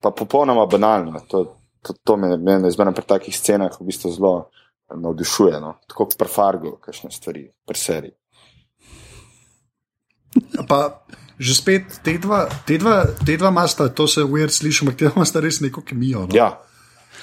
Pa 0.00 0.10
popolnoma 0.10 0.66
banalno. 0.66 1.20
To, 1.28 1.44
to, 1.82 1.92
to 2.04 2.16
me, 2.16 2.36
me 2.36 2.70
zmeraj 2.70 2.94
pri 2.94 3.04
takih 3.04 3.36
scenah 3.38 3.80
v 3.80 3.84
bistvu 3.86 4.10
zelo 4.10 4.50
navdušuje. 4.94 5.60
No? 5.60 5.74
Tako 5.88 6.06
kot 6.06 6.18
pri 6.18 6.28
Fargu, 6.28 6.76
kakšne 6.80 7.10
stvari, 7.10 7.50
pri 7.66 7.78
seriji. 7.78 8.12
Pa 10.68 11.02
že 11.38 11.54
spet 11.54 12.00
te 12.04 12.18
dva, 12.18 12.48
te 12.66 12.78
dva, 12.78 13.04
te 13.26 13.36
dva 13.36 13.50
masta, 13.50 13.88
to 13.88 14.06
se 14.06 14.20
weird 14.24 14.52
sliši, 14.52 14.84
ampak 14.84 14.96
te 14.98 15.08
dva 15.08 15.22
masta 15.24 15.40
res 15.40 15.60
neko 15.60 15.82
kemijo. 15.82 16.26
No? 16.28 16.34
Ja, 16.36 16.58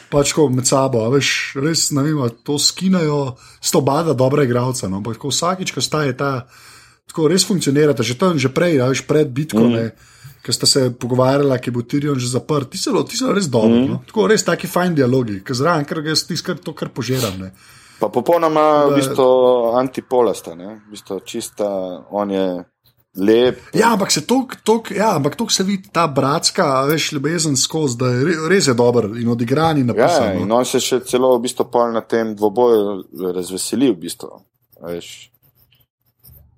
Pač 0.10 0.34
ko 0.34 0.47
med 0.49 0.66
sabo, 0.66 1.03
a 1.05 1.10
veš, 1.14 1.53
res 1.62 1.91
ne 1.93 2.01
vem, 2.01 2.18
to 2.41 2.57
skinajo, 2.57 3.38
sto 3.62 3.78
bada 3.86 4.16
dobra 4.18 4.41
igralca. 4.41 4.89
No? 4.89 4.97
Ampak 4.97 5.22
vsakič, 5.22 5.70
ko 5.70 5.82
sta 5.86 6.01
je 6.01 6.18
ta, 6.18 6.47
tako 7.05 7.28
res 7.30 7.45
funkcionirata, 7.45 8.01
že 8.01 8.18
tam, 8.18 8.34
že 8.41 8.49
prej, 8.49 8.82
a 8.82 8.89
veš, 8.89 9.05
pred 9.05 9.30
bitko. 9.30 9.70
Mm. 9.70 9.93
Ker 10.41 10.55
sta 10.55 10.66
se 10.66 10.89
pogovarjala, 10.89 11.60
ki 11.62 11.70
bo 11.70 11.84
Tirion 11.86 12.18
že 12.18 12.26
zaprt, 12.32 12.72
ti 12.74 12.80
so, 12.82 12.95
ti 13.05 13.20
so 13.20 13.30
res 13.30 13.45
dobri. 13.53 13.86
Mm. 13.86 13.89
No? 13.91 13.97
Tako 14.07 14.26
res 14.34 14.41
taki 14.41 14.66
fajn 14.66 14.97
dialogi, 14.97 15.43
ker 15.45 15.53
zraven, 15.53 15.86
ker 15.86 16.01
jaz 16.01 16.26
tiskar 16.26 16.57
to 16.57 16.74
kar 16.74 16.89
požiram. 16.89 17.38
Ne? 17.38 17.51
pa 17.99 18.07
popolnoma 18.07 18.88
v 18.88 18.89
Da- 18.89 18.95
bistvu 18.95 19.28
antipolasta. 19.76 20.55
ne. 20.55 20.80
V 20.88 20.95
bistvu 20.95 21.20
čista, 21.28 21.68
on 22.10 22.32
je 22.32 22.45
lep. 23.18 23.60
Ja, 23.74 23.93
ampak 23.93 24.12
se 24.12 24.22
tok, 24.28 24.55
tok, 24.64 24.91
ja, 24.91 25.16
ampak 25.16 25.36
tok 25.36 25.51
se 25.51 25.64
vidi 25.64 25.89
ta 25.93 26.07
bratska, 26.07 26.86
veš, 26.86 27.12
ljubezen 27.12 27.57
skozi, 27.57 27.97
da 27.97 28.05
je 28.07 28.26
re- 28.26 28.49
res 28.49 28.68
je 28.68 28.74
dober 28.74 29.05
in 29.18 29.28
odigran 29.28 29.78
in 29.78 29.88
Ja, 29.88 29.93
napisan. 29.93 30.41
in 30.41 30.47
no. 30.47 30.55
on 30.55 30.66
se 30.66 30.80
še 30.80 30.99
celo 31.01 31.38
v 31.38 31.41
bistvu 31.41 31.66
pol 31.72 31.91
na 31.91 32.01
tem 32.01 32.36
dvoboju 32.36 33.03
razveseli. 33.34 33.91
V 33.91 33.97
bistvu. 33.97 34.30
Veš, 34.82 35.32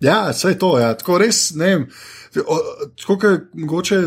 Ja, 0.01 0.31
vse 0.31 0.57
to 0.57 0.77
je. 0.77 0.83
Ja. 0.83 0.93
Tako 0.97 1.17
res, 1.17 1.51
ne 1.51 1.65
vem. 1.65 1.83
Tako, 2.33 3.17
ke 3.17 3.27
mogoče, 3.53 3.97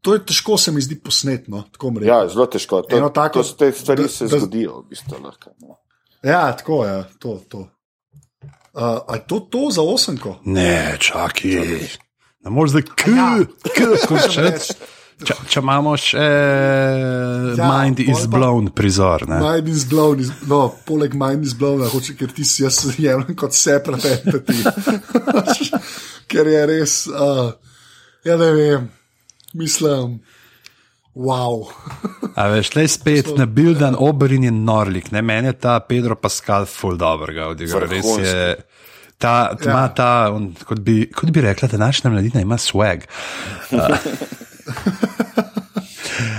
to 0.00 0.14
je 0.14 0.20
težko, 0.22 0.58
se 0.58 0.72
mi 0.72 0.80
zdi 0.80 0.96
posnetno. 0.96 1.64
Ja, 2.02 2.28
zelo 2.28 2.44
težko. 2.46 2.82
To, 2.82 2.96
Eno 2.96 3.08
tako, 3.08 3.42
to, 3.42 3.54
te 3.54 3.72
stvari 3.72 4.02
da- 4.02 4.08
se 4.08 4.28
da- 4.28 4.38
zgodijo. 4.38 4.80
V 4.80 4.88
bistvu, 4.90 5.16
lahko, 5.24 5.50
no. 5.60 5.78
Ja, 6.22 6.52
tako 6.52 6.84
je. 6.84 6.92
Ja, 6.92 7.04
to, 7.18 7.40
to. 7.48 7.68
Uh, 8.72 9.02
a 9.08 9.16
je 9.18 9.24
to, 9.26 9.40
to 9.50 9.68
za 9.70 9.82
osemko? 9.82 10.38
ne, 10.44 10.96
čakaj. 10.98 11.88
Ne 12.44 12.50
moreš 12.50 12.70
zdaj 12.70 12.82
k, 12.94 13.10
Ja. 13.16 13.38
k, 13.74 14.06
končati. 14.08 14.74
Če, 15.20 15.34
če 15.52 15.60
imamo 15.60 15.90
še 16.00 16.16
Ja, 17.58 17.66
Mind 17.68 17.98
is 18.00 18.22
blown 18.32 18.70
prizor. 18.72 19.26
Ne? 19.28 19.36
Mind 19.42 19.68
is 19.68 19.84
blown, 19.84 20.22
is, 20.24 20.30
no, 20.48 20.62
poleg 20.88 21.12
mind 21.12 21.44
is 21.44 21.52
blown, 21.52 21.82
hoče, 21.92 22.14
ker 22.16 22.32
ti 22.32 22.44
si 22.48 22.62
jaz 22.64 22.78
jemljem 22.96 23.36
kot 23.36 23.52
separate 23.52 24.14
entity. 24.16 24.56
ker 26.30 26.48
je 26.48 26.62
res, 26.72 26.94
uh, 27.12 27.52
ja 28.24 28.38
ne 28.40 28.48
vem, 28.56 28.88
mislim, 29.60 30.16
wow. 31.14 31.64
A 32.34 32.46
veš, 32.52 32.74
le 32.74 32.86
spet 32.88 33.30
na 33.36 33.46
Bildan 33.46 33.96
Oberin 33.98 34.44
je 34.44 34.50
Norlik, 34.50 35.10
ne 35.12 35.22
meni 35.22 35.50
je 35.50 35.52
ta 35.52 35.80
Pedro 35.80 36.16
Pascal 36.16 36.66
full 36.70 36.96
dobrega 37.00 37.48
odigral. 37.50 37.88
Res 37.90 38.06
je. 38.18 38.56
Ta, 39.20 39.54
ta, 39.54 39.70
Ja. 39.70 39.78
ja. 39.80 39.88
ta 39.88 40.10
on, 40.32 40.54
kot, 40.64 40.80
bi, 40.80 41.04
kot 41.12 41.30
bi 41.30 41.40
rekla, 41.44 41.68
današnja 41.68 42.10
mladina 42.10 42.40
ima 42.40 42.56
swag. 42.56 43.04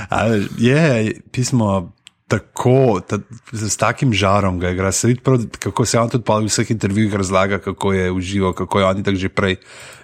A, 0.10 0.26
veš, 0.32 0.48
je 0.58 1.14
pismo 1.32 1.92
tako, 2.32 3.02
ta, 3.04 3.20
z, 3.52 3.68
z 3.68 3.76
takim 3.76 4.14
žarom 4.16 4.60
ga 4.60 4.72
igra. 4.72 4.92
Se 4.96 5.12
vidi, 5.12 5.20
prav, 5.20 5.44
kako 5.60 5.86
se 5.86 6.00
on 6.00 6.10
tudi 6.10 6.24
v 6.24 6.48
vseh 6.48 6.72
intervjujih 6.72 7.16
razlaga, 7.20 7.60
kako 7.60 7.94
je 7.94 8.12
užival, 8.12 8.54
kako 8.56 8.80
je 8.80 8.86
on 8.86 9.04
tako 9.04 9.20
že 9.20 9.30
prej 9.30 9.56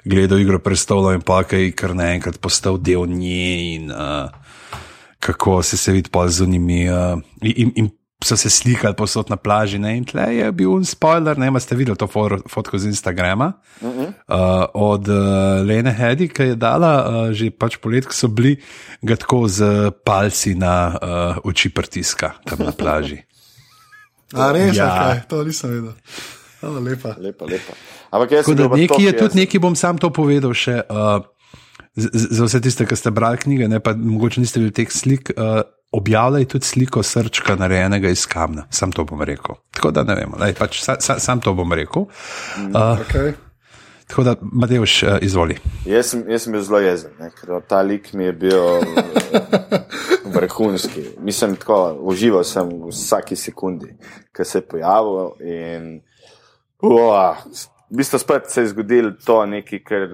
gledal 0.03 0.39
igro 0.39 0.59
prestolov 0.59 1.15
in 1.15 1.23
pa 1.23 1.43
kaj 1.47 1.71
kar 1.71 1.95
naenkrat 1.95 2.39
postal 2.43 2.75
del 2.79 3.07
nje 3.07 3.75
in 3.75 3.91
uh, 3.91 4.27
kako 5.19 5.63
se 5.63 5.77
se 5.77 5.95
vidi 5.95 6.11
pa 6.11 6.27
z 6.27 6.43
unimi. 6.43 6.89
Uh, 6.91 7.23
in, 7.41 7.71
in 7.75 7.89
so 8.23 8.37
se 8.37 8.49
slikali 8.49 8.95
posod 8.95 9.29
na 9.29 9.35
plaži. 9.35 9.77
Ne? 9.79 9.97
In 9.97 10.05
tle 10.05 10.25
je 10.35 10.51
bil 10.51 10.71
un 10.73 10.85
spoiler, 10.85 11.37
ne 11.37 11.49
vem, 11.49 11.59
ste 11.61 11.77
videli 11.77 11.97
to 11.97 12.07
fotko 12.49 12.77
z 12.77 12.89
Instagrama. 12.89 13.53
Uh 13.81 13.89
-huh. 13.93 14.07
uh, 14.07 14.65
od 14.73 15.07
uh, 15.07 15.15
Lene 15.67 15.93
Hedi, 15.93 16.27
ki 16.27 16.43
je 16.43 16.55
dala, 16.55 16.93
uh, 17.05 17.31
že 17.31 17.51
pač 17.51 17.77
polet, 17.77 18.05
ko 18.05 18.13
so 18.13 18.27
bili, 18.27 18.57
ga 19.01 19.15
tako 19.15 19.47
z 19.47 19.91
palci 20.05 20.55
na 20.55 20.97
uh, 21.01 21.37
oči 21.43 21.69
pritiska 21.69 22.33
tam 22.45 22.65
na 22.65 22.71
plaži. 22.71 23.21
A 24.33 24.51
res, 24.51 24.75
Ja. 24.75 24.85
okay, 24.87 25.27
to 25.27 25.43
nisem 25.43 25.69
videl. 25.69 25.93
Oh, 26.61 26.83
lepa. 26.83 27.15
Lepa, 27.19 27.45
lepa. 27.45 27.73
Ampak 28.11 28.31
jaz 28.31 28.45
sem 28.45 28.55
nekaj 28.55 29.05
je 29.05 29.17
tudi 29.17 29.35
nekaj, 29.35 29.59
bom 29.59 29.75
sam 29.75 29.97
to 29.97 30.09
povedal 30.09 30.53
še. 30.53 30.83
Uh, 30.89 31.21
Za 31.97 32.45
vse 32.45 32.61
tiste, 32.61 32.85
ki 32.85 32.95
ste 32.95 33.09
brali 33.09 33.37
knjige, 33.37 33.67
ne, 33.67 33.79
pa 33.79 33.95
mogoče 33.97 34.37
niste 34.41 34.59
videli 34.59 34.73
teh 34.85 34.91
slik, 34.93 35.33
uh, 35.33 35.65
objavljaj 35.91 36.45
tudi 36.45 36.65
sliko 36.65 37.03
srčka, 37.03 37.55
narejenega 37.55 38.09
iz 38.09 38.25
kamna. 38.27 38.67
Sam 38.69 38.91
to 38.91 39.03
bom 39.03 39.21
rekel. 39.21 39.55
Tako 39.71 39.91
da 39.91 40.03
ne 40.03 40.15
vem, 40.15 40.33
lej, 40.39 40.53
pač, 40.53 40.81
sa, 40.83 40.97
sa, 40.99 41.19
sam 41.19 41.41
to 41.41 41.53
bom 41.53 41.73
rekel. 41.73 42.07
Uh, 42.57 42.99
Okay. 43.07 43.33
Tako 44.07 44.23
da, 44.23 44.35
Mateoš, 44.41 45.03
uh, 45.03 45.09
izvoli. 45.21 45.57
Jaz 45.85 46.13
sem, 46.13 46.23
jaz 46.31 46.45
sem 46.45 46.53
bil 46.55 46.61
zelo 46.63 46.79
jezen, 46.79 47.11
ne, 47.19 47.27
ker 47.35 47.57
ta 47.67 47.81
lik 47.83 48.13
mi 48.15 48.23
je 48.23 48.33
bil 48.39 48.55
eh, 48.55 49.81
vrhunski. 50.35 51.03
Mislim, 51.19 51.57
tako 51.59 51.97
užival 52.07 52.45
sem 52.47 52.69
v 52.69 52.91
vsaki 52.93 53.35
sekundi, 53.35 53.91
ki 54.35 54.45
se 54.45 54.61
je 54.61 54.67
pojavil. 54.71 55.33
In, 55.43 55.89
uah, 56.87 57.43
v 57.91 57.99
bistvu 57.99 58.19
spet 58.23 58.47
se 58.51 58.63
je 58.63 58.71
zgodilo 58.71 59.11
to 59.25 59.41
nekaj, 59.45 59.83
ker, 59.83 60.07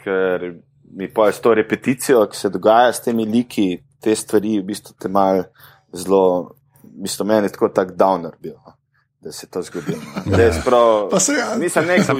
ker 0.00 0.48
mi 0.96 1.12
pa 1.12 1.28
je 1.28 1.36
s 1.36 1.44
to 1.44 1.54
repeticijo, 1.54 2.24
ki 2.32 2.40
se 2.40 2.48
dogaja 2.48 2.92
s 2.92 3.04
temi 3.04 3.28
liki, 3.28 3.74
te 4.00 4.14
stvari, 4.14 4.58
v 4.60 4.64
bistvu 4.64 4.94
te 4.98 5.08
mal 5.08 5.44
zelo, 5.92 6.54
v 6.84 7.02
bistvu 7.02 7.24
meni 7.26 7.48
tako 7.48 7.68
tak 7.68 7.94
downer 7.96 8.36
bil. 8.40 8.54
no, 8.66 8.72
Da 9.20 9.32
se 9.32 9.46
je 9.46 9.50
to 9.50 9.62
zgodilo. 9.62 9.98
no. 10.26 10.36
Res 10.36 10.58
prav. 10.64 11.08
Pa 11.10 11.20
se 11.20 11.32
ja. 11.32 11.56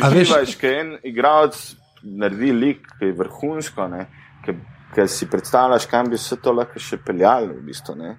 A 0.03 0.11
veš- 0.11 0.27
uživaš, 0.27 0.55
ki 0.57 0.66
en 0.68 0.99
igralec 1.05 1.59
naredi 2.03 2.53
lik, 2.53 2.87
ki 2.99 3.05
je 3.05 3.12
vrhunsko, 3.12 3.89
ne, 3.89 4.07
ki, 4.45 4.55
ki 4.95 5.07
si 5.09 5.27
predstavljaš, 5.27 5.87
kam 5.87 6.11
bi 6.11 6.18
se 6.18 6.37
to 6.37 6.53
lahko 6.53 6.79
še 6.79 6.97
peljalo. 6.99 7.53
V 7.53 7.62
bistvu, 7.62 7.95
ne. 7.95 8.16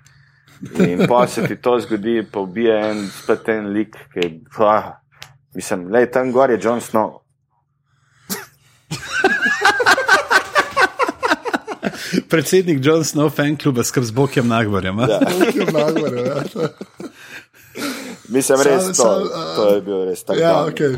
In 0.88 1.04
pa 1.08 1.28
se 1.28 1.44
ti 1.48 1.56
to 1.56 1.76
zgodi, 1.80 2.24
pa 2.32 2.40
ubije 2.40 2.78
en 2.90 3.04
spet 3.08 3.50
en 3.50 3.68
lik, 3.70 3.98
ki 4.14 4.20
je. 4.20 4.30
Ah, 4.60 4.94
mislim, 5.56 5.88
le 5.92 6.06
tam 6.08 6.32
gor 6.32 6.50
je 6.50 6.60
John 6.62 6.80
Snow. 6.80 7.20
Predsednik 12.32 12.86
John 12.86 13.04
Snow, 13.04 13.30
fan 13.30 13.58
kluba, 13.58 13.84
skrb 13.84 14.04
z 14.04 14.12
Bokjem 14.12 14.48
Nagvarjem. 14.48 15.00
Ja. 15.00 15.08
Ja. 15.78 16.42
Mislim, 18.34 18.60
res 18.60 18.84
Sam- 18.84 18.94
to, 18.94 18.94
sam, 18.94 19.30
a- 19.34 19.56
to 19.56 19.76
je 19.76 19.82
bil 19.82 20.06
res 20.10 20.24
tako. 20.24 20.40
Ja, 20.40 20.66
okay. 20.68 20.98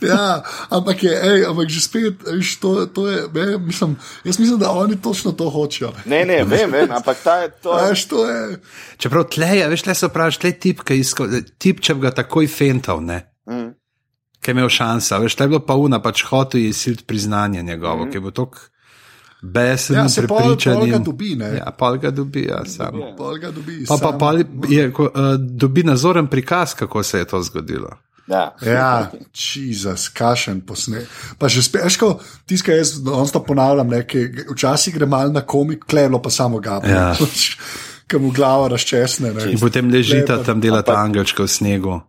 ja, 0.00 0.42
ampak 0.70 1.02
je, 1.02 1.12
ej, 1.12 1.44
ampak 1.48 1.68
že 1.68 1.80
spet, 1.84 2.22
viš, 2.32 2.56
to, 2.62 2.86
to 2.86 3.08
je, 3.10 3.26
ne, 3.34 3.58
mislim, 3.58 3.96
jaz 4.24 4.38
mislim, 4.38 4.58
da 4.58 4.70
oni 4.70 4.96
točno 5.02 5.32
to 5.32 5.50
hočejo. 5.50 5.92
Ne, 6.06 6.24
ne, 6.24 6.44
vem, 6.44 6.70
vem, 6.70 6.92
ampak 6.92 7.20
ta 7.24 7.36
je 7.44 7.50
to. 7.62 7.76
Veš, 7.76 8.06
to 8.08 8.24
je. 8.30 8.58
Čeprav 8.96 9.28
tle, 9.28 9.68
veš, 9.68 9.86
le 9.86 9.96
so 9.98 10.08
pravi, 10.08 10.38
tle 10.40 10.52
tip, 10.52 10.84
ki 10.86 11.00
iskal, 11.02 11.40
tip, 11.58 11.82
če 11.84 11.98
bi 11.98 12.06
ga 12.06 12.14
takoj 12.22 12.48
fentov, 12.48 13.02
ne. 13.04 13.20
Mm. 13.50 13.74
Ki 14.40 14.52
je 14.52 14.56
imel 14.56 14.70
šansa, 14.72 15.20
veš, 15.20 15.36
tle 15.36 15.48
je 15.48 15.56
bilo 15.56 15.64
pa 15.66 15.76
una, 15.76 16.00
pač 16.04 16.24
hotel 16.30 16.64
je 16.64 16.72
siliti 16.72 17.04
priznanje 17.08 17.62
njegovo, 17.62 18.06
mm. 18.06 18.12
ki 18.12 18.20
je 18.20 18.24
bil 18.24 18.36
tok 18.36 18.62
besen, 19.44 19.96
Ja, 19.96 20.08
se 20.08 20.22
pol, 20.22 20.38
prepričan. 20.38 20.74
pol 20.74 20.86
ga 20.86 20.98
dobi, 20.98 21.34
ne. 21.36 21.50
Ja, 21.56 21.70
pol 21.70 21.98
ga 21.98 22.10
dobi, 22.10 22.46
ja, 22.48 22.64
sam. 22.64 22.96
Pol 23.16 23.38
ga 23.38 23.50
dobi. 23.50 23.84
Pa, 23.84 23.96
pa, 23.96 24.10
sam. 24.10 24.18
pa 24.18 24.32
je, 24.68 24.88
ko, 24.92 25.02
uh, 25.04 25.34
dobi 25.38 25.82
nazoren 25.82 26.26
prikaz, 26.26 26.74
kako 26.74 27.02
se 27.02 27.18
je 27.18 27.24
to 27.24 27.42
zgodilo. 27.42 27.90
Ja. 28.26 28.54
Ja, 28.62 29.10
Jezus, 29.54 30.08
kašen 30.08 30.60
posnet. 30.60 31.04
Pa 31.38 31.48
že 31.48 31.60
speško, 31.62 32.18
tiska 32.46 32.72
jaz, 32.72 32.96
on 33.04 33.28
sta 33.28 33.40
ponavljam, 33.40 33.88
nekaj, 33.88 34.48
včasih 34.48 34.94
gre 34.94 35.06
mal 35.06 35.28
na 35.28 35.40
komik, 35.40 35.84
klevlo 35.84 36.22
pa 36.22 36.30
samo 36.30 36.58
gabo. 36.58 36.88
Ja. 36.88 37.12
Ki 38.08 38.18
mu 38.18 38.30
glava 38.30 38.68
razčesne. 38.68 39.32
Ne. 39.32 39.52
In 39.52 39.60
potem 39.60 39.88
ležita 39.88 40.34
Lepo. 40.34 40.44
tam 40.44 40.60
delata 40.60 40.92
angelčka 40.94 41.42
v 41.42 41.48
snegu. 41.48 42.00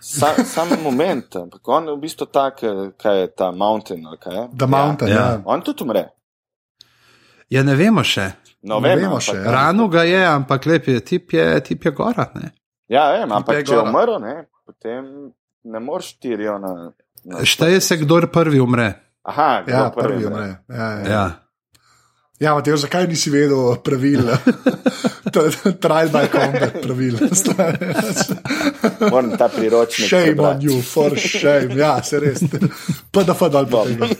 Sa, 0.00 0.34
sam 0.44 0.68
moment, 0.82 1.34
ampak 1.36 1.68
on 1.68 1.86
je 1.88 1.94
v 1.94 2.00
bistvu 2.00 2.26
tak, 2.26 2.62
eh, 2.62 2.90
kaj 2.94 3.20
je 3.20 3.26
ta 3.34 3.50
mountain. 3.50 4.06
ali 4.06 4.18
Kaj 4.18 4.34
je? 4.34 4.42
The 4.58 4.66
Mountain, 4.66 5.10
Ja. 5.10 5.14
ja. 5.16 5.30
Ja. 5.32 5.42
On 5.44 5.62
tudi 5.62 5.82
umre. 5.82 6.04
Ja, 7.50 7.62
ne 7.62 7.76
vemo 7.78 8.02
še. 8.04 8.30
No, 8.66 8.80
Ne 8.82 8.96
vem, 8.96 9.04
vemo 9.06 9.20
še, 9.22 9.36
ja. 9.38 9.50
Rano 9.54 9.86
ga 9.88 10.02
je, 10.02 10.20
ampak 10.26 10.66
lep 10.66 10.88
je, 10.90 11.00
tip 11.06 11.32
je, 11.36 11.44
tip 11.62 11.84
je 11.86 11.92
gora. 11.94 12.26
Ne? 12.34 12.50
Ja, 12.90 13.12
vem, 13.14 13.30
ampak 13.32 13.60
je 13.60 13.66
če 13.70 13.76
je 13.76 13.82
umrl, 13.84 14.16
ne, 14.22 14.34
potem 14.66 15.04
ne 15.66 15.80
moreš 15.82 16.16
štirijo 16.16 16.58
na. 16.62 16.72
na 17.30 17.44
Šteje 17.46 17.80
se, 17.82 17.98
kdor 18.02 18.26
prvi 18.34 18.58
umre. 18.62 18.88
Aha, 19.26 19.62
kdo 19.66 19.74
Ja, 19.74 19.84
prvi 19.94 20.08
prvi 20.08 20.26
umre. 20.26 20.42
umre. 20.42 20.78
Ja, 20.78 20.88
ja. 20.90 21.10
Ja. 21.10 21.24
ja 22.40 22.54
Mateo, 22.58 22.76
zakaj 22.78 23.06
nisi 23.10 23.30
vedel 23.34 23.76
pravil? 23.86 24.26
To 25.34 25.42
je 25.42 25.72
Trial 25.82 26.08
by 26.14 26.28
combat 26.30 26.76
pravil. 26.80 27.16
Moram 29.10 29.34
ta 29.36 29.48
priročnik. 29.50 30.08
Shame 30.08 30.38
on 30.40 30.62
you, 30.62 30.78
for 30.82 31.18
shame. 31.18 31.74
Ja, 31.76 31.98
se 32.02 32.20
res. 32.22 32.40
PDF 33.12 33.42
dol 33.52 33.66
pa 33.66 33.82
tega. 33.90 34.06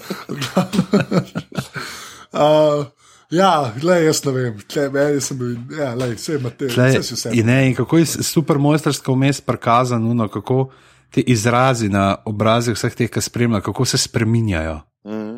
Uh, 2.37 2.85
ja, 3.31 3.72
le 3.83 4.05
jaz 4.05 4.24
ne 4.24 4.33
vem, 4.33 4.59
tle, 4.68 4.89
meni 4.91 5.20
sem 5.20 5.39
bil, 5.39 5.55
ja, 5.79 5.95
le, 5.95 6.14
vse 6.14 6.35
imate, 6.35 6.68
Tle, 6.68 6.89
vse 6.91 7.03
si 7.03 7.14
vse. 7.14 7.31
in, 7.35 7.47
ne, 7.47 7.68
in 7.68 7.74
kako 7.74 7.99
je 7.99 8.07
super 8.07 8.59
mojstersko 8.59 9.12
vmes 9.12 9.41
prikazano, 9.41 10.14
no, 10.14 10.29
kako 10.29 10.70
ti 11.11 11.20
izrazi 11.22 11.89
na 11.89 12.16
obrazih 12.24 12.74
vseh 12.74 12.95
teh, 12.95 13.11
ki 13.11 13.20
spremljajo, 13.20 13.62
kako 13.62 13.85
se 13.85 13.99
spreminjajo. 13.99 14.81
Mhm. 15.07 15.37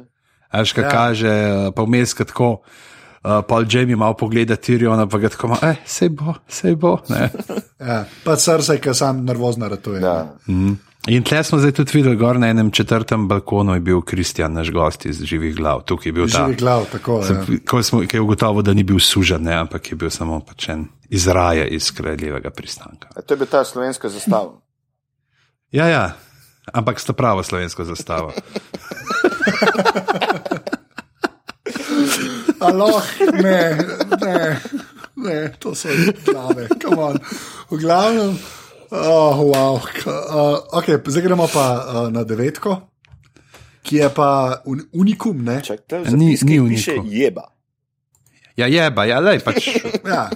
Až 0.50 0.72
kaj 0.72 0.84
Ja. 0.84 0.90
kaže, 0.90 1.28
eh, 1.28 1.70
pa 1.76 1.82
vmes 1.82 2.14
ga 2.14 2.24
tako. 2.24 2.60
Uh, 3.18 3.42
Paul 3.42 3.66
Jamie 3.68 3.96
malo 3.96 4.14
pogleda 4.14 4.56
Tiriona, 4.56 5.06
pa 5.06 5.18
ga 5.18 5.28
tako, 5.28 5.56
eh, 5.62 5.76
sej 5.84 6.08
bo, 6.08 6.34
sej 6.48 6.76
bo. 6.76 6.98
ne. 7.08 7.28
Ja, 7.80 8.04
pa 8.24 8.36
srce, 8.36 8.78
ki 8.78 8.94
sam 8.94 9.24
nervozno 9.24 9.68
ratuje. 9.68 10.00
Ja. 10.00 10.34
In 11.08 11.24
tle 11.24 11.40
smo 11.44 11.58
zdaj 11.58 11.72
tudi 11.72 11.90
videli, 11.94 12.16
gor 12.16 12.36
na 12.36 12.50
enem 12.52 12.70
četrtem 12.70 13.28
balkonu 13.28 13.74
je 13.74 13.80
bil 13.80 14.00
Kristjan, 14.00 14.52
naš 14.52 14.70
gost 14.70 15.06
iz 15.06 15.22
živih 15.24 15.56
glav. 15.56 15.80
Tukaj 15.88 16.08
je 16.08 16.12
bil 16.12 16.28
ta. 16.28 16.44
Živi 16.44 16.56
glav, 16.56 16.84
tako 16.92 17.22
Sem, 17.24 17.36
je. 17.48 17.58
ko 17.64 17.82
smo, 17.82 18.02
je 18.12 18.20
ugotovil, 18.20 18.62
da 18.62 18.74
ni 18.74 18.82
bil 18.84 18.98
sužen, 19.00 19.42
ne, 19.42 19.54
ampak 19.56 19.90
je 19.92 19.96
bil 19.96 20.10
samo 20.10 20.40
pač 20.40 20.68
en 20.68 20.84
iz 21.08 21.26
raja, 21.26 21.64
iz 21.64 21.90
kraljevega 21.96 22.50
pristanka. 22.50 23.08
A 23.16 23.22
To 23.22 23.34
je 23.34 23.38
bila 23.38 23.48
ta 23.50 23.64
slovenska 23.64 24.08
zastava. 24.08 24.52
Ja, 25.72 25.88
ja, 25.88 26.12
ampak 26.72 27.00
sta 27.00 27.12
pravo 27.12 27.42
slovensko 27.42 27.84
zastavo. 27.84 28.32
Aloh, 32.60 33.02
ne, 33.32 33.78
ne, 34.20 34.60
ne, 35.16 35.52
to 35.58 35.74
so 35.74 35.88
glave, 36.24 36.68
come 36.82 36.96
on. 37.02 37.18
V 37.70 37.76
glavnem, 37.80 38.38
oh, 38.90 39.36
wow. 39.44 39.74
Uh, 39.76 40.56
okay, 40.72 40.96
zdaj 40.98 41.22
gremo 41.22 41.46
pa 41.46 41.66
uh, 41.76 42.08
na 42.08 42.22
devetko, 42.22 42.80
ki 43.82 43.96
je 43.96 44.08
pa 44.10 44.28
un, 44.64 44.80
unikum, 44.92 45.38
ne? 45.38 45.60
Čak, 45.60 45.78
to 45.82 45.98
Ni- 46.10 46.36
ni 46.36 46.58
piše 46.66 46.94
uniku. 46.94 47.06
jeba. 47.06 47.44
Ja, 48.54 48.66
jeba, 48.66 49.04
ja, 49.04 49.18
lej, 49.18 49.38
pač 49.38 49.68
Ja, 50.04 50.26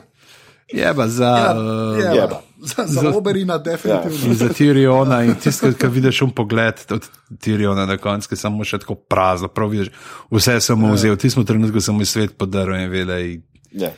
jeba 0.69 1.09
za, 1.09 1.27
ja, 1.27 1.51
uh, 1.53 1.99
jeba. 1.99 2.15
jeba. 2.15 2.39
Za, 2.61 2.87
za 2.87 3.01
Za- 3.01 3.11
oberina, 3.11 3.59
definitivno. 3.59 4.35
za 4.35 4.49
Tiriona 4.49 5.23
in 5.23 5.35
tisto, 5.35 5.67
kar 5.75 5.91
vidiš 5.91 6.23
v 6.23 6.31
pogled 6.33 6.79
od 6.89 7.03
Tiriona 7.37 7.83
na 7.83 7.97
koncu, 7.97 8.29
ki 8.29 8.37
samo 8.37 8.63
še 8.63 8.79
tako 8.79 8.95
prazno, 8.97 9.49
prav 9.49 9.69
vidiš, 9.69 9.91
vse 10.31 10.61
sem 10.61 10.79
mu 10.79 10.93
vzel, 10.93 11.13
v 11.13 11.19
tistem 11.19 11.43
trenutku 11.43 11.81
sem 11.81 11.91
mu 11.93 12.07
svet 12.07 12.39
podaril 12.39 12.79
in 12.79 12.91
vedel, 12.91 13.43
Ja. 13.73 13.91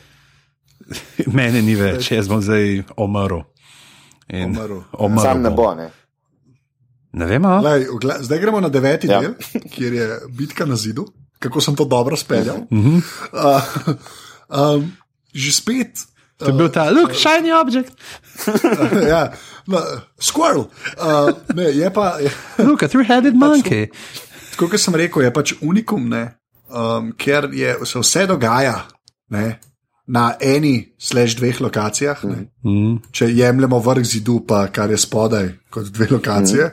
mene 1.29 1.61
ni 1.61 1.75
več, 1.75 2.09
jaz 2.11 2.27
bom 2.27 2.41
zdaj 2.41 2.81
umrl. 2.97 3.43
In 4.29 4.55
Umrl. 4.55 4.81
umrl 4.99 5.21
Sam 5.21 5.41
ne 5.41 5.49
bo, 5.49 5.73
ne. 5.75 5.89
Ne 7.13 7.25
vem? 7.25 7.43
Lej, 7.63 7.85
zdaj 8.21 8.39
gremo 8.39 8.59
na 8.59 8.69
deveti 8.69 9.07
Ja. 9.07 9.21
del, 9.21 9.35
kjer 9.71 9.93
je 9.93 10.07
bitka 10.29 10.65
na 10.65 10.75
zidu, 10.75 11.05
kako 11.39 11.61
sem 11.61 11.75
to 11.75 11.85
dobro 11.85 12.17
speljal. 12.17 12.65
Mhm. 12.71 12.97
Uh, 13.31 13.61
um, 14.49 14.91
že 15.33 15.51
spet. 15.51 16.03
To 16.37 16.45
je 16.51 16.53
bil 16.53 16.67
ta, 16.69 16.89
look, 16.91 17.13
shiny 17.15 17.53
object, 17.55 17.95
ja, 19.13 19.31
no, 19.67 19.79
squirrel. 20.19 20.67
Uh, 20.99 21.31
ne, 21.55 21.63
je 21.71 21.87
pa, 21.93 22.17
je, 22.19 22.27
look, 22.59 22.83
a 22.83 22.87
three-headed 22.91 23.31
monkey. 23.39 23.87
tako 24.51 24.67
kot 24.67 24.79
sem 24.83 24.95
rekel, 24.99 25.23
je 25.23 25.31
pač 25.31 25.53
unikum, 25.63 26.09
ne, 26.11 26.35
um, 26.67 27.13
ker 27.15 27.47
je, 27.55 27.77
se 27.87 27.99
vse 28.03 28.25
dogaja 28.27 28.81
ne, 29.31 29.59
na 30.07 30.35
eni, 30.39 30.93
slash 30.99 31.35
dveh 31.35 31.61
lokacijah. 31.61 32.23
Ne, 32.23 32.47
Mm. 32.63 32.97
če 33.11 33.29
jemljemo 33.33 33.79
vrh 33.79 34.03
zidu, 34.05 34.39
pa 34.47 34.67
kar 34.67 34.91
je 34.91 34.97
spodaj, 34.97 35.49
kot 35.69 35.85
dve 35.93 36.07
lokacije. 36.11 36.69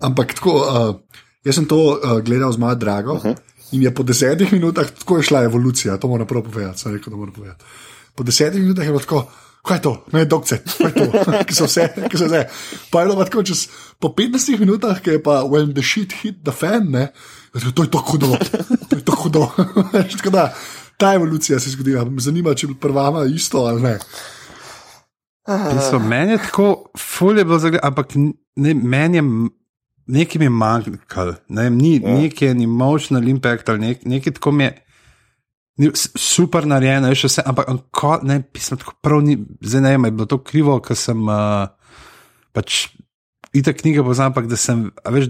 Ampak 0.00 0.34
tako, 0.34 0.52
uh, 0.58 1.20
jaz 1.44 1.54
sem 1.54 1.66
to 1.66 1.78
uh, 1.94 2.18
gledal 2.22 2.52
z 2.52 2.58
mojo 2.58 2.74
drago. 2.74 3.20
In 3.72 3.82
je 3.82 3.94
po 3.94 4.02
desetih 4.02 4.52
minutah 4.52 4.90
tako 4.90 5.16
je 5.16 5.22
šla 5.30 5.44
evolucija, 5.44 5.96
to 5.98 6.08
moram 6.08 6.26
prav 6.26 6.42
povedati, 6.42 6.78
sem 6.80 6.92
rekel, 6.94 7.10
da 7.10 7.16
moram 7.16 7.34
povedati. 7.34 7.64
Po 8.14 8.22
desetih 8.22 8.60
minutah 8.62 8.84
je 8.84 8.90
bilo 8.90 9.00
tako, 9.00 9.24
kaj 9.62 9.76
je 9.76 9.82
to, 9.82 9.94
ne 10.12 10.24
dokce, 10.24 10.58
kaj 10.78 10.90
je 10.90 10.94
to, 10.94 11.32
ki 11.48 11.54
so 11.54 11.64
vse, 11.66 11.88
ki 12.10 12.18
so 12.20 12.28
vse. 12.28 12.44
Pa 12.90 13.00
je 13.00 13.08
bilo 13.08 13.24
tako, 13.24 13.42
čez, 13.42 13.64
po 13.98 14.08
15 14.08 14.58
minutah, 14.60 15.00
ki 15.02 15.16
je 15.16 15.22
pa 15.22 15.42
when 15.42 15.72
the 15.74 15.82
shit 15.82 16.12
hit 16.22 16.42
the 16.44 16.52
fan, 16.52 16.90
ne, 16.90 17.08
to 17.74 17.82
je 17.82 17.90
tako 17.90 18.12
hudo, 18.12 18.36
to 18.90 18.96
je 18.96 19.02
tako 19.04 19.22
hudo. 19.22 19.48
tako 20.18 20.30
da, 20.30 20.52
ta 20.98 21.14
evolucija 21.14 21.58
se 21.60 21.68
je 21.68 21.72
zgodila, 21.76 22.04
me 22.04 22.20
zanima, 22.20 22.54
če 22.54 22.70
bi 22.70 22.78
pri 22.80 22.92
vama 22.92 23.24
isto 23.24 23.66
ali 23.68 23.82
ne. 23.82 23.98
Pismo, 25.44 25.98
meni 26.08 26.32
je 26.32 26.38
tako, 26.46 26.68
ful 26.98 27.38
je 27.38 27.44
bilo 27.44 27.58
zagledano, 27.58 27.88
ampak 27.88 28.14
ne, 28.16 28.74
meni 28.74 29.20
je 29.20 29.24
nekaj 30.06 30.38
mi 30.38 30.44
je 30.44 30.50
manjkalo, 30.50 31.34
ne, 31.48 31.70
ni 31.70 31.94
ja. 31.96 32.14
neki 32.14 32.46
emotional 32.46 33.28
impact 33.28 33.68
ali 33.68 33.78
nek, 33.78 34.04
nekaj 34.04 34.32
tako 34.32 34.52
mi 34.52 34.64
je. 34.64 34.80
Ni, 35.76 35.90
super 36.16 36.66
narejeno, 36.70 37.08
je 37.10 37.18
še 37.18 37.28
vse, 37.30 37.42
ampak 37.50 37.70
on 37.70 37.80
ko, 37.90 38.18
ne, 38.22 38.38
pismo, 38.46 38.78
tako 38.78 38.94
prav 39.02 39.24
ni, 39.26 39.34
zdaj 39.64 39.82
ne 39.82 39.94
vem, 39.96 40.04
je 40.06 40.14
bilo 40.14 40.28
to 40.30 40.38
krivo, 40.46 40.76
ker 40.84 40.94
sem 40.98 41.24
uh, 41.26 41.66
pač 42.54 42.84
itak 43.54 43.80
knjige 43.80 44.04
poznam, 44.06 44.30
ampak 44.30 44.46
da 44.50 44.58
sem, 44.60 44.86
a 45.02 45.14
veš, 45.14 45.26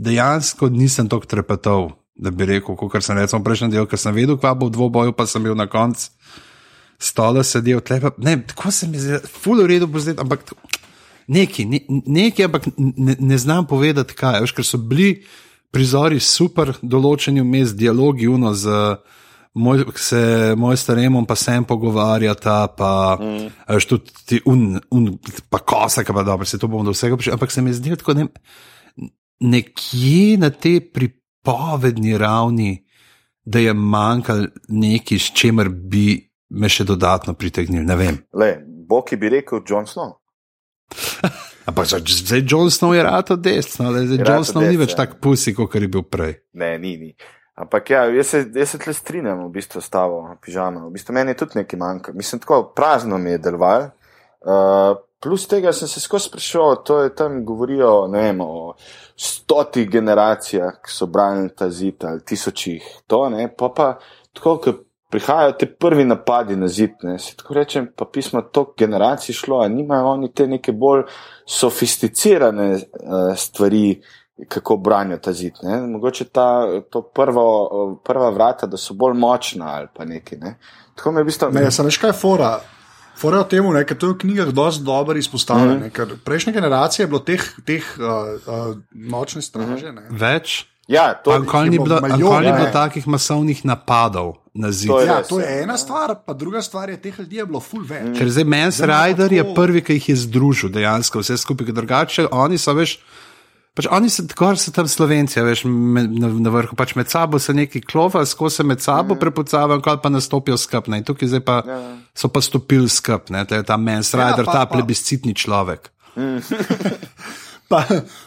dejansko 0.00 0.70
nisem 0.72 1.10
tako 1.12 1.28
trepetov, 1.28 1.90
da 2.14 2.30
bi 2.30 2.46
rekel, 2.48 2.76
kot 2.76 3.04
sem 3.04 3.18
rekel 3.18 3.42
prejšnji 3.44 3.72
del, 3.72 3.88
ker 3.88 4.00
sem 4.00 4.14
vedel, 4.14 4.38
kva 4.40 4.54
bo 4.54 4.68
v 4.68 4.76
dvoboju, 4.76 5.14
pa 5.16 5.26
sem 5.26 5.42
bil 5.42 5.56
na 5.58 5.68
koncu 5.70 6.10
stola 7.02 7.42
sedel, 7.42 7.80
tlepa, 7.80 8.12
ne, 8.22 8.36
tako 8.46 8.70
se 8.70 8.86
mi 8.88 9.00
zdi, 9.00 9.18
ful 9.26 9.62
v 9.62 9.66
redu 9.74 9.88
bo 9.90 10.00
zdaj, 10.00 10.20
ampak 10.22 10.52
neki, 11.32 11.64
ne, 11.66 11.80
neki, 11.88 12.44
ampak 12.46 12.68
ne, 12.76 13.16
ne 13.18 13.38
znam 13.38 13.66
povedati, 13.66 14.14
kaj, 14.14 14.42
veš, 14.44 14.54
ker 14.54 14.66
so 14.66 14.78
bili 14.78 15.16
prizori 15.74 16.20
super, 16.22 16.74
določeni 16.82 17.42
vmes 17.42 17.74
dialogi, 17.78 18.30
uno 18.30 18.54
z. 18.54 18.84
Moj, 19.52 19.82
se 20.00 20.18
moj 20.56 20.78
staremom 20.80 21.26
pa 21.28 21.34
sem 21.36 21.60
pogovarjata, 21.68 22.54
pa 22.72 22.92
mm. 23.20 23.50
veš, 23.68 23.86
tudi 23.90 24.14
ti 24.24 24.38
un, 24.48 24.78
un, 24.88 25.10
pa 25.52 25.60
kosa, 25.60 26.06
pa 26.08 26.22
dobro, 26.24 26.48
se 26.48 26.56
to 26.56 26.70
bomo 26.72 26.86
do 26.88 26.94
vsega 26.96 27.18
prišli. 27.20 27.34
Ampak 27.36 27.52
se 27.52 27.60
mi 27.60 27.74
zdi 27.76 27.92
tako, 28.00 28.14
ne, 28.16 28.24
nekje 29.44 30.38
na 30.40 30.48
tej 30.48 30.80
pripovedni 31.42 32.18
ravni, 32.18 32.84
da 33.44 33.58
je 33.58 33.74
manjkalo 33.74 34.46
nekaj, 34.68 35.18
s 35.18 35.32
čimer 35.34 35.68
bi 35.68 36.30
me 36.48 36.68
še 36.68 36.84
dodatno 36.84 37.34
pritegnili. 37.34 37.84
Ne 37.84 37.96
vem. 37.96 38.18
Le, 38.32 38.62
Bog 38.66 39.10
bi 39.18 39.28
rekel 39.28 39.62
John 39.68 39.86
Snow. 39.86 40.18
Ampak 41.66 41.86
zdaj 41.86 42.42
John 42.46 42.70
Snow 42.70 42.94
je 42.94 43.02
rado 43.02 43.36
desno, 43.36 43.92
zdaj 43.92 44.16
Je 44.16 44.24
John 44.26 44.44
Snow 44.44 44.66
ni 44.66 44.76
več 44.76 44.94
ja. 44.94 45.04
tak 45.04 45.20
pusi, 45.20 45.54
kot 45.54 45.74
je 45.74 45.88
bil 45.88 46.02
prej. 46.02 46.42
Ne, 46.52 46.78
ni, 46.78 46.96
ni. 46.98 47.14
Ampak 47.54 47.90
ja, 47.90 48.04
jaz 48.10 48.26
se, 48.26 48.44
jaz 48.54 48.74
se 48.74 48.78
tle 48.78 48.94
strinjam 48.94 49.44
v 49.46 49.50
bistvu 49.52 49.80
s 49.80 49.90
tavo 49.92 50.24
pižamo. 50.42 50.86
V 50.88 50.94
bistvu 50.94 51.14
meni 51.14 51.34
je 51.34 51.42
tudi 51.42 51.60
nekaj 51.60 51.78
manjka. 51.78 52.14
Mislim, 52.16 52.40
tako 52.40 52.72
prazno 52.76 53.18
mi 53.18 53.34
je 53.34 53.42
deloval. 53.42 53.90
Uh, 54.42 54.96
plus 55.22 55.46
tega 55.48 55.72
sem 55.72 55.88
se 55.88 56.00
skozi 56.00 56.28
sprašoval, 56.28 56.76
to 56.84 57.00
je 57.02 57.14
tam 57.14 57.44
govorijo 57.44 58.06
vem, 58.12 58.40
o 58.40 58.74
stotih 59.16 59.90
generacijah, 59.90 60.80
ki 60.82 60.90
so 60.90 61.06
branili 61.06 61.52
ta 61.56 61.70
zid 61.70 62.04
ali 62.04 62.24
tisočih. 62.26 62.88
To, 63.06 63.28
ne, 63.30 63.46
pa 63.58 63.68
pa 63.76 63.92
tako, 64.34 64.56
ko 64.58 64.74
prihajajo 65.12 65.52
te 65.60 65.66
prvi 65.66 66.04
napadi 66.04 66.56
na 66.56 66.68
zid, 66.68 66.96
ne, 67.02 67.18
se 67.18 67.36
tako 67.36 67.54
rečem, 67.54 67.90
pa 67.96 68.04
pismo 68.04 68.42
toliko 68.42 68.74
generacij 68.78 69.34
šlo, 69.34 69.60
a 69.60 69.68
nimajo 69.68 70.10
oni 70.16 70.32
te 70.32 70.46
neke 70.46 70.72
bolj 70.72 71.04
sofisticirane 71.46 72.72
uh, 72.74 73.36
stvari, 73.36 74.00
kako 74.48 74.76
branijo 74.76 75.18
ta 75.22 75.32
zid. 75.32 75.60
Ne? 75.62 75.80
Mogoče 75.86 76.24
ta 76.24 76.66
to 76.90 77.02
prvo, 77.02 78.00
prva 78.04 78.30
vrata, 78.30 78.66
da 78.66 78.76
so 78.76 78.94
bolj 78.94 79.14
močna 79.14 79.74
ali 79.76 79.88
pa 79.94 80.04
nekaj. 80.04 80.38
Ne? 80.38 80.56
Tako 80.96 81.12
me 81.12 81.22
v 81.22 81.28
bistvu. 81.28 81.50
Ne, 81.52 81.70
sem 81.70 81.86
veš 81.86 82.00
kaj 82.02 82.10
je 82.10 82.18
fora. 82.18 82.56
Fora 83.22 83.38
je 83.38 83.46
v 83.46 83.50
tem, 83.54 83.70
ker 83.86 83.96
to 83.96 84.10
je 84.10 84.14
v 84.16 84.18
knjigah 84.24 84.50
dosti 84.50 84.82
dobro 84.82 85.18
izpostavljeno. 85.18 85.78
Mhm. 85.78 85.86
Mm. 85.86 85.94
Ker 85.94 86.18
prejšnje 86.24 86.52
generacije 86.52 87.04
je 87.04 87.08
bilo 87.08 87.22
teh, 87.22 87.42
teh 87.64 87.86
uh, 87.98 88.34
uh, 88.42 88.76
nočne 88.90 89.42
straže. 89.42 89.94
Mm. 89.94 90.10
Več. 90.10 90.66
Ja, 90.90 91.14
to 91.14 91.30
Pa 91.30 91.38
nikoli 91.38 91.70
ni 91.70 91.76
je 91.76 91.80
bilo, 91.80 92.00
bilo 92.00 92.16
nikoli 92.16 92.46
ni 92.46 92.52
bilo 92.52 92.70
takih 92.74 93.06
masovnih 93.06 93.64
napadov 93.64 94.34
na 94.54 94.72
zid. 94.74 94.90
To 94.90 94.98
je 95.00 95.06
Ja, 95.06 95.18
res, 95.22 95.28
to 95.30 95.38
je 95.38 95.46
ena 95.62 95.78
stvar, 95.78 96.16
pa 96.26 96.34
druga 96.34 96.62
stvar 96.62 96.90
je, 96.90 96.98
teh 96.98 97.18
ljudi 97.18 97.38
je 97.38 97.46
bilo 97.46 97.60
full 97.62 97.86
več. 97.86 98.02
Mm. 98.02 98.18
Ker 98.18 98.28
zdaj 98.28 98.44
Zdaj 98.44 98.86
imamo 98.88 99.06
Rider 99.06 99.32
je 99.32 99.44
prvi, 99.54 99.82
ki 99.86 99.92
jih 99.92 100.08
je 100.08 100.16
združil 100.26 100.74
dejansko 100.74 101.22
vse 101.22 101.38
skupaj, 101.38 101.70
ker 101.70 101.78
drugače 101.78 102.26
oni 102.30 102.58
so 102.58 102.74
veš. 102.74 102.98
Pač 103.72 103.86
oni 103.88 104.10
so 104.12 104.26
tako, 104.28 104.50
so 104.60 104.68
tam 104.68 104.88
slovenci, 104.88 105.40
veš, 105.40 105.62
med, 105.64 106.10
na, 106.20 106.28
na 106.28 106.50
vrhu, 106.52 106.76
pač 106.76 106.92
med 106.98 107.08
sabo 107.08 107.38
se 107.40 107.54
neki 107.56 107.80
klova, 107.80 108.20
skozi 108.28 108.60
se 108.60 108.66
med 108.68 108.84
sabo 108.84 109.14
mm. 109.14 109.20
prepucavajo, 109.22 109.80
kaj 109.80 109.96
pa 110.02 110.10
nastopijo 110.12 110.58
skupaj. 110.60 110.98
In 111.00 111.06
tukaj 111.08 111.32
zdaj 111.32 111.40
pa 111.46 111.62
ja. 111.64 111.78
so 112.12 112.28
pa 112.28 112.44
stopili 112.44 112.90
skupaj, 112.92 113.46
je 113.48 113.62
ta 113.64 113.80
Mans 113.80 114.12
Rider, 114.12 114.44
pa- 114.44 114.52
ta 114.52 114.66
pa- 114.66 114.76
plebiscitni 114.76 115.32
človek. 115.34 115.88
Pa, 117.72 117.86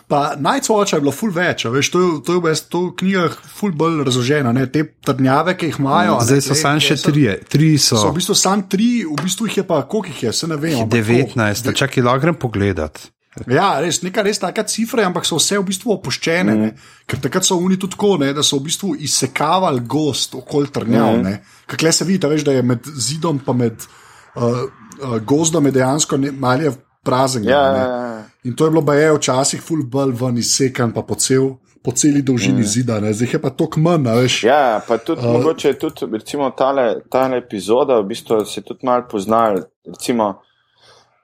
pa 0.10 0.34
najcvoča 0.42 0.98
je 0.98 1.02
bilo 1.04 1.12
full 1.14 1.30
več, 1.30 1.68
veš, 1.70 1.92
to 1.94 2.00
to 2.26 2.34
je 2.34 2.42
v 2.42 2.54
to 2.66 2.80
knjigah 2.98 3.36
full 3.46 3.76
bolj 3.78 4.02
razloženo. 4.08 4.50
Ne? 4.58 4.66
Te 4.66 4.82
trdnjave, 5.06 5.54
ki 5.54 5.70
jih 5.70 5.78
imajo. 5.84 6.16
ne, 6.18 6.26
Zdaj 6.26 6.42
so 6.42 6.58
samo 6.58 6.82
še 6.82 6.98
trije, 6.98 7.36
tri 7.46 7.76
so. 7.78 8.00
So 8.02 8.10
v 8.10 8.18
bistvu 8.18 8.34
samo 8.34 8.66
tri, 8.66 9.06
v 9.06 9.14
bistvu 9.22 9.46
jih 9.46 9.62
je 9.62 9.66
pa, 9.70 9.84
koliko 9.86 10.10
jih 10.10 10.24
je, 10.24 10.34
se 10.34 10.50
ne 10.50 10.58
vem. 10.58 10.80
ampak 10.82 10.98
19, 10.98 11.70
čakaj, 11.78 12.02
lahko 12.02 12.26
grem 12.26 12.40
pogledat. 12.42 12.98
koliko. 12.98 13.15
Ja, 13.52 13.82
res, 13.84 14.00
neka 14.00 14.24
res 14.24 14.40
taka 14.40 14.64
cifra, 14.64 15.04
ampak 15.10 15.26
so 15.28 15.36
vse 15.36 15.58
v 15.60 15.68
bistvu 15.68 15.92
opuščene. 15.98 16.56
Mm. 16.56 16.86
Ker 17.10 17.20
takrat 17.26 17.48
so 17.48 17.58
oni 17.60 17.76
tudi 17.76 17.98
tako, 17.98 18.14
ne, 18.22 18.32
da 18.36 18.44
so 18.46 18.62
v 18.62 18.70
bistvu 18.70 18.94
izsekavali 19.04 19.84
gost 19.84 20.38
okoli 20.40 20.72
trnjav. 20.72 21.20
Mm. 21.20 21.42
Kakle 21.68 21.92
se 21.92 22.08
vidi, 22.08 22.24
a 22.24 22.32
veš, 22.32 22.46
da 22.48 22.56
je 22.56 22.64
med 22.64 22.88
zidom 22.88 23.42
in 23.44 23.58
med 23.60 23.84
uh, 23.84 24.64
uh, 24.64 25.18
gozdom 25.28 25.68
dejansko 25.68 26.18
ne- 26.22 26.32
malje 26.32 26.72
prazen. 27.04 27.44
Ja, 27.44 27.64
ne. 27.72 27.80
ja, 27.80 27.98
ja. 28.16 28.24
In 28.48 28.56
to 28.56 28.66
je 28.66 28.72
bilo 28.72 28.82
baje 28.86 29.12
včasih 29.18 29.62
full 29.62 29.84
bolj 29.84 30.14
ven 30.16 30.38
izsekan, 30.40 30.94
pa 30.96 31.04
po, 31.04 31.18
cel, 31.20 31.50
po 31.84 31.92
celi 31.92 32.22
dolžini 32.24 32.64
mm. 32.64 32.70
zida, 32.72 33.00
ne. 33.04 33.12
zdaj 33.14 33.36
je 33.36 33.42
pa 33.42 33.52
a 33.52 34.16
veš. 34.16 34.44
Ja, 34.48 34.80
pa 34.88 34.98
tudi 34.98 35.26
uh, 35.26 35.34
mogoče 35.34 35.74
je 35.74 35.80
tudi, 35.80 36.08
recimo, 36.14 36.50
tale, 36.56 37.02
tale 37.12 37.42
epizoda, 37.44 38.00
v 38.00 38.08
bistvu 38.14 38.46
se 38.46 38.62
tudi 38.62 38.86
malo 38.88 39.04
poznal. 39.12 39.60
Recimo, 39.86 40.30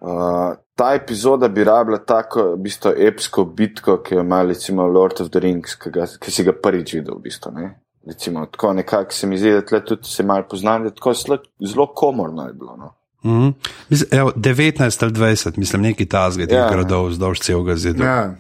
uh, 0.02 0.58
ta 0.82 0.94
epizoda 0.94 1.48
bi 1.48 1.64
rabila 1.64 2.00
tako, 2.06 2.44
v 2.56 2.64
bistvu, 2.66 2.94
epsko 3.08 3.46
bitko, 3.46 4.00
ki 4.02 4.16
jo 4.16 4.24
ima, 4.26 4.42
recimo, 4.50 4.88
Lord 4.90 5.22
of 5.22 5.30
the 5.30 5.40
Rings, 5.40 5.76
ki, 5.78 5.92
ga, 5.94 6.08
ki 6.18 6.32
si 6.34 6.46
ga 6.48 6.56
prvič 6.58 6.96
videl, 6.96 7.20
v 7.20 7.28
bistvu. 7.28 7.52
Ne? 7.54 7.68
Recimo, 8.10 8.48
tako 8.50 8.72
nekako 8.74 9.14
se 9.14 9.30
mi 9.30 9.38
zdi, 9.38 9.52
da 9.54 9.62
tle 9.62 9.84
tudi 9.86 10.10
se 10.10 10.26
malo 10.26 10.48
poznam, 10.50 10.88
da 10.88 10.94
tako 10.96 11.14
zelo, 11.14 11.38
zelo 11.62 11.86
komorno 11.96 12.48
je 12.48 12.54
bilo. 12.54 12.78
No. 12.78 12.90
Mhm. 13.26 13.52
Mislim, 13.90 14.10
evo, 14.20 14.32
19 14.36 15.04
ali 15.04 15.14
20, 15.14 15.58
mislim, 15.58 15.82
neki 15.82 16.10
tazge 16.10 16.48
teh 16.48 16.58
Ja. 16.58 16.70
gradov 16.72 17.12
vzdolž 17.12 17.44
celega 17.46 17.76
zidu. 17.76 18.04
Ja. 18.04 18.34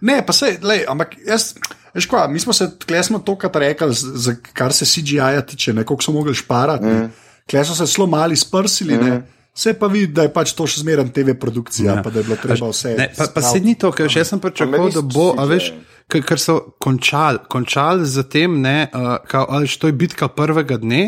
Ne, 0.00 0.20
pa 0.26 0.32
se, 0.32 0.52
lej, 0.62 0.84
ampak 0.88 1.18
jaz, 1.26 1.54
veš 1.94 2.06
kva, 2.06 2.28
mi 2.30 2.38
smo 2.38 2.54
se, 2.54 2.70
tle 2.78 3.02
smo 3.04 3.18
to, 3.18 3.34
kar 3.36 3.50
rekli, 3.58 3.90
za 3.92 4.36
kar 4.52 4.72
se 4.72 4.86
CGI-ja 4.86 5.42
tiče, 5.42 5.74
ne, 5.74 5.84
koliko 5.84 6.06
so 6.06 6.14
mogli 6.14 6.34
šparati. 6.34 6.86
Mm. 6.86 7.10
Kle 7.50 7.64
so 7.66 7.74
se 7.74 7.90
zelo 7.90 8.06
mali 8.06 8.38
sprsili, 8.38 8.94
mm. 8.94 9.04
ne. 9.10 9.20
Se 9.60 9.74
pa 9.76 9.90
vidi, 9.92 10.12
da 10.16 10.24
je 10.24 10.32
pač 10.32 10.54
to 10.56 10.64
še 10.70 10.80
zmeraj 10.80 11.10
TV 11.12 11.34
produkcija, 11.36 11.98
ja. 11.98 12.02
pa 12.04 12.08
da 12.12 12.22
je 12.22 12.28
bilo 12.30 12.36
treba 12.40 12.70
vse. 12.70 12.94
Ne, 12.96 13.10
pa, 13.16 13.26
pa 13.34 13.42
se 13.44 13.60
ni 13.60 13.74
to, 13.76 13.90
ker 13.92 14.08
še 14.08 14.22
jaz 14.22 14.30
sem 14.32 14.40
pričakoval, 14.40 14.88
da 14.94 15.02
bo, 15.04 15.26
a 15.36 15.44
veš, 15.50 15.66
ker, 16.08 16.22
ker 16.24 16.40
so 16.40 16.54
končali, 16.80 17.42
končali 17.52 18.08
z 18.08 18.24
tem, 18.32 18.56
ne, 18.64 18.88
uh, 18.88 19.18
kao, 19.28 19.44
ali 19.52 19.68
to 19.68 19.90
je 19.90 19.96
bitka 20.00 20.30
prvega 20.32 20.80
dne. 20.80 21.02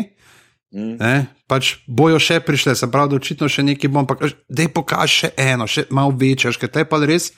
Mm. 0.73 0.93
Ne, 1.01 1.15
pač 1.49 1.75
bojo 1.89 2.21
še 2.21 2.39
prišle, 2.45 2.75
se 2.77 2.89
pravi, 2.93 3.13
da 3.13 3.17
očitno 3.17 3.49
še 3.49 3.65
nekaj 3.65 3.89
bom, 3.89 4.05
ampak 4.05 4.37
da 4.49 4.65
je 4.65 4.71
pokaž 4.73 5.17
še 5.23 5.29
eno, 5.37 5.65
še 5.69 5.87
malo 5.93 6.13
večje, 6.17 6.53
ker 6.61 6.69
te 6.73 6.85
pa 6.89 7.01
res, 7.01 7.31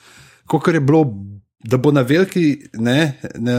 kot 0.48 0.68
je 0.72 0.80
bilo, 0.80 1.04
da 1.64 1.80
bo 1.80 1.92
na 1.96 2.04
veliki, 2.06 2.44
ne, 2.76 3.16
na 3.40 3.56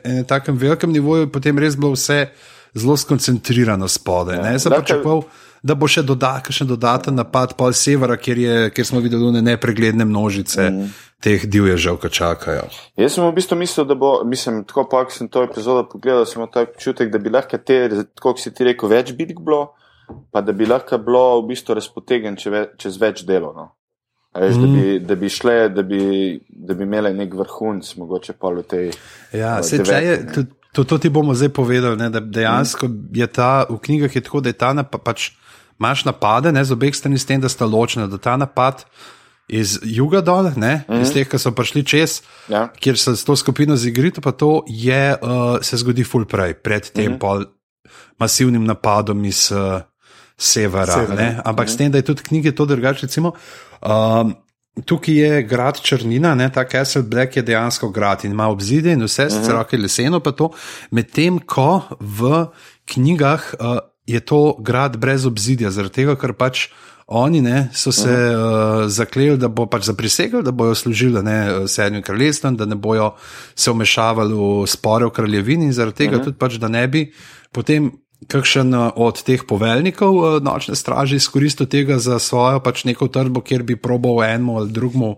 enem 0.00 0.24
takem 0.28 0.56
velikem 0.60 0.92
nivoju, 0.92 1.28
potem 1.32 1.60
res 1.60 1.76
bilo 1.76 1.92
vse 1.96 2.30
zelo 2.76 2.96
skoncentrirano 3.00 3.88
spodaj. 3.88 4.40
Ja, 4.40 4.56
Jaz 4.56 4.64
sem 4.64 4.72
Dakle- 4.72 4.84
pričakoval, 4.84 5.22
da 5.62 5.74
bo 5.74 5.88
še, 5.90 6.02
doda, 6.06 6.36
še 6.50 6.66
dodaten 6.68 7.16
napad 7.18 7.56
pol 7.58 7.74
severa, 7.76 8.16
kjer, 8.20 8.40
je, 8.42 8.56
kjer 8.74 8.86
smo 8.86 9.02
videli 9.04 9.28
one 9.28 9.42
nepregledne 9.44 10.06
množice 10.08 10.68
mm. 10.70 10.92
teh 11.24 11.46
divježev, 11.50 11.98
ki 12.02 12.12
čakajo. 12.20 12.68
Jaz 13.00 13.16
sem 13.16 13.26
v 13.26 13.32
bistvu 13.36 13.58
mislil, 13.58 13.88
da 13.88 13.96
bo, 13.98 14.12
mislim, 14.28 14.62
tako 14.68 14.86
pa, 14.90 15.02
ko 15.08 15.14
sem 15.14 15.30
to 15.32 15.42
epizodo 15.48 15.86
pogledal, 15.90 16.26
sem 16.28 16.42
imel 16.42 16.52
tak 16.54 16.76
občutek, 16.76 17.10
da 17.12 17.22
bi 17.22 17.32
lahko 17.34 17.58
te, 17.58 17.80
tako 18.14 18.30
kot 18.30 18.44
si 18.44 18.54
ti 18.54 18.68
rekel, 18.68 18.92
več 18.92 19.14
bitk 19.18 19.42
bilo, 19.44 19.72
pa 20.32 20.44
da 20.44 20.54
bi 20.56 20.68
lahko 20.68 21.00
bilo 21.02 21.42
v 21.42 21.50
bistvu 21.52 21.78
razpotegnjen 21.78 22.38
če 22.38 22.54
ve, 22.54 22.64
čez 22.80 23.00
več 23.00 23.26
delov. 23.28 23.56
No. 23.58 23.72
Veš, 24.36 24.56
mm. 24.56 24.60
da, 24.60 24.68
bi, 24.68 24.98
da 25.08 25.14
bi 25.14 25.28
šle, 25.28 25.56
da 25.68 25.82
bi, 25.82 26.00
da 26.48 26.74
bi 26.74 26.84
imele 26.84 27.12
nek 27.16 27.34
vrhunc, 27.34 27.90
mogoče 27.96 28.36
pa 28.38 28.52
v 28.54 28.62
tej. 28.68 28.90
Ja, 29.32 29.58
se 29.62 29.80
če 29.82 29.92
je, 29.92 30.16
deveti, 30.16 30.44
ne. 30.44 30.58
to, 30.76 30.84
to, 30.84 30.98
ti 30.98 31.10
bomo 31.10 31.34
zdaj 31.34 31.48
povedali, 31.56 31.96
ne, 31.96 32.10
da 32.12 32.20
dejansko 32.20 32.90
je 33.14 33.26
ta 33.26 33.64
v 33.70 33.78
knjigah 33.82 34.16
je 34.16 34.22
tako, 34.22 34.42
da 34.44 34.52
je 34.52 34.58
ta 34.60 34.72
napad, 34.76 35.02
pač 35.02 35.30
imaš 35.80 36.04
napade 36.04 36.52
ne, 36.52 36.64
z 36.64 36.72
obeh 36.72 36.94
strani, 36.94 37.18
s 37.18 37.26
tem, 37.26 37.40
da 37.40 37.48
sta 37.48 37.66
ločena, 37.66 38.06
da 38.06 38.18
ta 38.18 38.36
napad 38.36 38.84
iz 39.48 39.78
juga 39.82 40.20
dol, 40.20 40.50
ne, 40.56 40.84
mm. 40.88 41.02
iz 41.02 41.12
teh, 41.14 41.28
ki 41.28 41.40
so 41.40 41.52
prišli 41.56 41.84
čez, 41.84 42.20
Ja. 42.48 42.68
kjer 42.68 42.98
se 42.98 43.16
s 43.16 43.24
to 43.24 43.36
skupino 43.36 43.76
zigrito, 43.76 44.20
pa 44.20 44.32
to 44.32 44.64
je, 44.68 45.16
uh, 45.16 45.60
se 45.62 45.76
zgodi 45.76 46.04
full 46.04 46.28
prej, 46.28 46.58
pred 46.60 46.90
tem 46.92 47.14
mm. 47.14 47.18
pol 47.18 47.46
masivnim 48.20 48.64
napadom 48.64 49.24
iz 49.24 49.48
uh, 49.52 49.80
severa. 50.36 50.92
Severa. 50.92 51.16
severa. 51.16 51.42
Ampak 51.44 51.66
mm. 51.66 51.72
s 51.72 51.76
tem, 51.76 51.92
da 51.92 51.98
je 51.98 52.08
tudi 52.10 52.22
knjige 52.22 52.52
to 52.52 52.66
drugače, 52.66 53.06
recimo. 53.06 53.32
Um, 53.80 54.36
Tukaj 54.78 55.14
je 55.14 55.42
grad 55.42 55.80
Črnina, 55.82 56.36
ne, 56.38 56.46
ta 56.54 56.62
Castle 56.62 57.02
Black 57.02 57.36
je 57.36 57.42
dejansko 57.42 57.88
grad 57.90 58.22
in 58.24 58.32
ima 58.32 58.46
obzide 58.46 58.92
in 58.92 59.02
vse, 59.02 59.30
sicer 59.30 59.54
uh 59.54 59.60
-huh. 59.60 59.72
je 59.74 59.78
leseno, 59.78 60.20
pa 60.20 60.32
to. 60.32 60.50
Medtem 60.90 61.38
ko 61.38 61.82
v 62.00 62.46
knjigah 62.86 63.42
uh, 63.58 63.78
je 64.08 64.20
to 64.20 64.56
grad 64.64 64.96
brez 64.96 65.26
obzidja, 65.28 65.70
zaradi 65.70 66.00
tega, 66.00 66.16
ker 66.16 66.32
pač 66.32 66.68
oni 67.08 67.40
ne, 67.44 67.68
so 67.72 67.92
se 67.92 68.08
uh 68.08 68.16
-huh. 68.16 68.84
uh, 68.84 68.88
zakleli, 68.88 69.36
da 69.36 69.48
bo 69.48 69.66
pač 69.66 69.84
zaprisegli, 69.84 70.42
da 70.42 70.52
bojo 70.52 70.74
služili 70.74 71.22
ne, 71.22 71.68
sedmim 71.68 72.02
kraljestvom, 72.02 72.56
da 72.56 72.64
ne 72.64 72.74
bojo 72.74 73.14
se 73.54 73.70
vmešavali 73.70 74.34
v 74.34 74.66
spore 74.66 75.06
v 75.06 75.10
kraljevini 75.10 75.64
in 75.64 75.72
zaradi 75.72 75.96
tega 75.96 76.16
uh 76.16 76.20
-huh. 76.20 76.24
tudi 76.24 76.38
pač, 76.38 76.54
da 76.54 76.68
ne 76.68 76.88
bi 76.88 77.12
potem 77.52 77.92
kakšen 78.26 78.74
eh, 78.74 78.90
od 78.96 79.22
teh 79.22 79.44
poveljnikov 79.46 80.14
eh, 80.16 80.40
nočne 80.42 80.74
straže 80.74 81.16
izkoristil 81.16 81.66
tega 81.66 81.98
za 81.98 82.18
svojo 82.18 82.60
pač 82.60 82.84
neko 82.84 83.08
trdbo, 83.08 83.40
kjer 83.40 83.62
bi 83.62 83.76
probal 83.76 84.24
enemu 84.24 84.58
ali 84.58 84.72
drugemu 84.72 85.16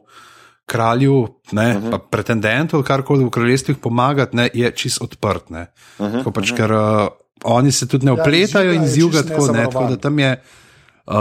kralju, 0.66 1.28
ne, 1.52 1.76
uh 1.76 1.82
-huh. 1.82 1.90
pa 1.90 1.98
pretendentu, 1.98 2.82
karkoli 2.82 3.24
v 3.24 3.30
kraljestvih 3.30 3.76
pomagati, 3.76 4.36
ne, 4.36 4.50
je 4.54 4.70
čist 4.70 5.02
odprt. 5.02 5.50
Ne. 5.50 5.72
Uh 5.98 6.06
-huh, 6.06 6.32
pač, 6.32 6.50
uh 6.50 6.56
-huh. 6.56 6.56
Ker 6.56 6.72
uh, 6.72 7.08
oni 7.44 7.72
se 7.72 7.88
tudi 7.88 8.06
ne 8.06 8.12
opletajo 8.12 8.72
ja, 8.72 8.74
in 8.74 8.86
zjugajo 8.86 9.22
tako, 9.22 9.52
ne, 9.52 9.64
tako 9.64 9.86
da 9.86 9.96
tam 9.96 10.18
je 10.18 10.42
uh, 11.06 11.14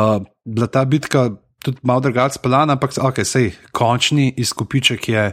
bila 0.45 0.67
ta 0.67 0.85
bitka 0.85 1.29
tudi 1.63 1.77
malo 1.83 1.99
drugače 1.99 2.33
speljana, 2.33 2.73
ampak 2.73 2.91
okay, 2.91 3.23
sej, 3.23 3.51
končni 3.71 4.33
izkupiček 4.37 5.09
je 5.09 5.31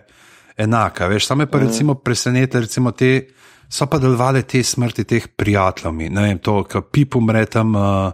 enak. 0.56 1.00
Veš, 1.00 1.26
samo 1.26 1.42
je 1.42 1.46
pa 1.46 1.58
uh 1.58 1.64
-huh. 1.64 1.66
recimo 1.66 1.94
presenetilo, 1.94 2.60
recimo 2.60 2.90
te. 2.90 3.28
So 3.68 3.86
pa 3.86 3.98
delovali 3.98 4.42
te 4.42 4.62
smrti 4.62 5.04
teh 5.04 5.28
prijateljev, 5.36 6.10
ne 6.10 6.22
vem, 6.22 6.38
to, 6.38 6.64
ki 6.64 6.78
pip 6.92 7.16
umre 7.16 7.46
tam 7.46 7.74
uh, 7.74 8.12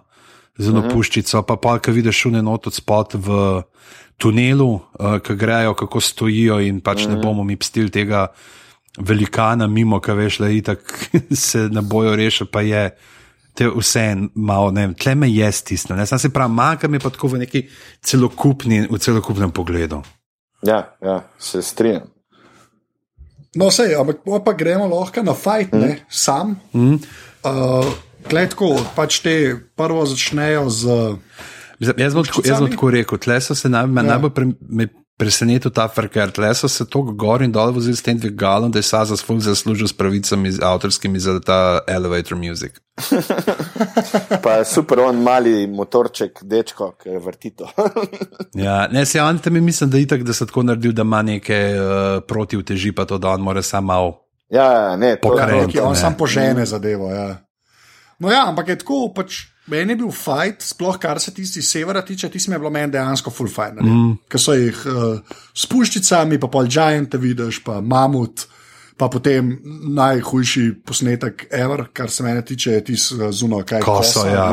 z 0.56 0.68
eno 0.68 0.78
uh 0.78 0.84
-huh. 0.84 0.92
puščico, 0.92 1.42
pa 1.42 1.56
pa, 1.56 1.78
ki 1.78 1.90
vidiš 1.90 2.16
šune 2.16 2.42
not 2.42 2.66
od 2.66 2.74
spod 2.74 3.14
v 3.14 3.62
tunelu, 4.16 4.72
uh, 4.72 5.18
ki 5.18 5.34
grejo, 5.34 5.74
kako 5.74 6.00
stojijo 6.00 6.60
in 6.60 6.80
pač 6.80 7.06
mm. 7.06 7.12
ne 7.12 7.16
bomo 7.22 7.44
mi 7.44 7.56
pstil 7.56 7.90
tega 7.90 8.26
velikana 8.98 9.66
mimo, 9.66 10.00
ki 10.00 10.12
veš, 10.12 10.38
da 10.42 10.48
itak 10.52 11.08
se 11.46 11.68
ne 11.72 11.82
bojo 11.82 12.16
rešili, 12.16 12.50
pa 12.52 12.60
je 12.60 12.90
te 13.54 13.68
vse 13.68 14.16
malo, 14.34 14.70
ne 14.70 14.86
vem, 14.86 14.94
tle 14.94 15.14
me 15.14 15.28
je 15.30 15.52
stisnilo. 15.52 16.06
Sam 16.06 16.18
se 16.18 16.32
pravi, 16.32 16.52
manjka 16.52 16.88
mi 16.88 16.98
pa 16.98 17.10
tako 17.10 17.34
v 17.34 17.44
neki 17.44 17.66
celokupni, 18.00 18.86
v 18.90 18.98
celokupnem 18.98 19.50
pogledu. 19.50 20.02
Ja, 20.62 20.96
ja 21.02 21.22
se 21.38 21.62
strinjam. 21.62 22.08
No, 23.54 23.68
sej, 23.70 23.92
ampak 24.00 24.22
pa 24.44 24.54
gremo 24.56 24.86
lahko 24.88 25.22
na 25.22 25.34
fajn, 25.36 25.68
mm. 25.72 25.96
sam. 26.08 26.56
Mm. 26.72 26.96
Uh, 27.44 27.92
Kletko, 28.28 28.76
pač 28.96 29.18
te 29.20 29.34
prvo 29.76 30.06
začnejo 30.06 30.70
z. 30.70 30.96
Jaz 31.98 32.14
bom 32.14 32.24
tako 32.24 32.92
rekel, 32.94 33.18
tle 33.18 33.40
so 33.42 33.56
se 33.58 33.68
naj, 33.68 33.90
ja. 33.90 34.04
najbolj 34.06 34.32
pre, 34.32 34.46
presenetili 35.18 35.72
ta 35.74 35.86
far, 35.88 36.08
ker 36.08 36.30
tle 36.34 36.50
so 36.54 36.68
se 36.68 36.84
tako 36.88 37.14
gor 37.18 37.42
in 37.44 37.52
dol 37.52 37.72
vozili 37.74 37.96
s 37.96 38.02
tem 38.02 38.18
dvigalom, 38.18 38.72
da 38.72 38.80
je 38.80 38.88
Saza 38.88 39.16
sploh 39.16 39.40
zaslužil 39.42 39.88
s 39.88 39.96
pravicami 39.96 40.52
avtorskimi 40.62 41.20
za 41.20 41.38
ta 41.40 41.80
elevator 41.88 42.38
music. 42.38 42.80
pa 44.44 44.58
je 44.60 44.64
super, 44.64 45.00
on 45.00 45.22
mali 45.22 45.66
motorček, 45.66 46.42
dečko, 46.42 46.92
ki 47.02 47.14
je 47.14 47.22
vrtito. 47.22 47.68
ja, 48.66 48.88
ne, 48.88 49.04
se 49.06 49.22
on 49.22 49.38
tam 49.38 49.60
mislim, 49.64 49.90
da 49.90 49.96
je 49.96 50.08
itak, 50.08 50.22
da 50.22 50.32
se 50.32 50.46
tako 50.46 50.62
naredil, 50.62 50.92
da 50.92 51.02
ima 51.02 51.22
neke 51.22 51.60
uh, 51.76 52.22
proti 52.28 52.56
uteži, 52.56 52.92
pa 52.92 53.04
to, 53.04 53.18
da 53.18 53.30
on 53.36 53.40
mora 53.40 53.62
sam 53.62 53.84
malo. 53.84 54.18
Ja, 54.52 54.96
ne, 54.96 55.16
to 55.16 55.38
je 55.38 55.68
to. 55.72 55.84
On 55.84 55.96
sam 55.96 56.16
požene 56.18 56.66
zadevo, 56.66 57.10
ja. 57.10 57.38
No 58.18 58.30
ja, 58.30 58.44
ampak 58.48 58.68
je 58.68 58.78
tako 58.78 59.08
pač. 59.14 59.51
Meni 59.72 59.94
je 59.94 60.00
bil 60.02 60.12
fajn, 60.12 60.56
sploh 60.60 60.98
kar 61.00 61.20
se 61.22 61.32
tisti 61.34 61.62
severa 61.64 62.02
tiče, 62.04 62.28
ti 62.30 62.40
smo 62.40 62.58
bili 62.60 62.72
meni 62.74 62.92
dejansko 62.92 63.32
full 63.32 63.50
fajn. 63.50 63.80
Mm. 63.80 64.16
Ker 64.28 64.42
so 64.42 64.56
jih 64.56 64.80
uh, 64.90 65.36
s 65.56 65.68
puščicami, 65.70 66.40
pa 66.42 66.50
pol 66.52 66.68
giant, 66.68 67.16
vidiš, 67.20 67.62
pa 67.64 67.80
mamut, 67.80 68.46
pa 69.00 69.08
potem 69.12 69.54
najhujši 69.96 70.66
posnetek 70.86 71.46
ever, 71.50 71.86
kar 71.96 72.12
se 72.12 72.26
meni 72.26 72.44
tiče, 72.52 72.80
ti 72.84 72.98
so 73.00 73.30
zuno, 73.32 73.62
kaj 73.66 73.84
kosa, 73.86 74.26
ja. 74.28 74.50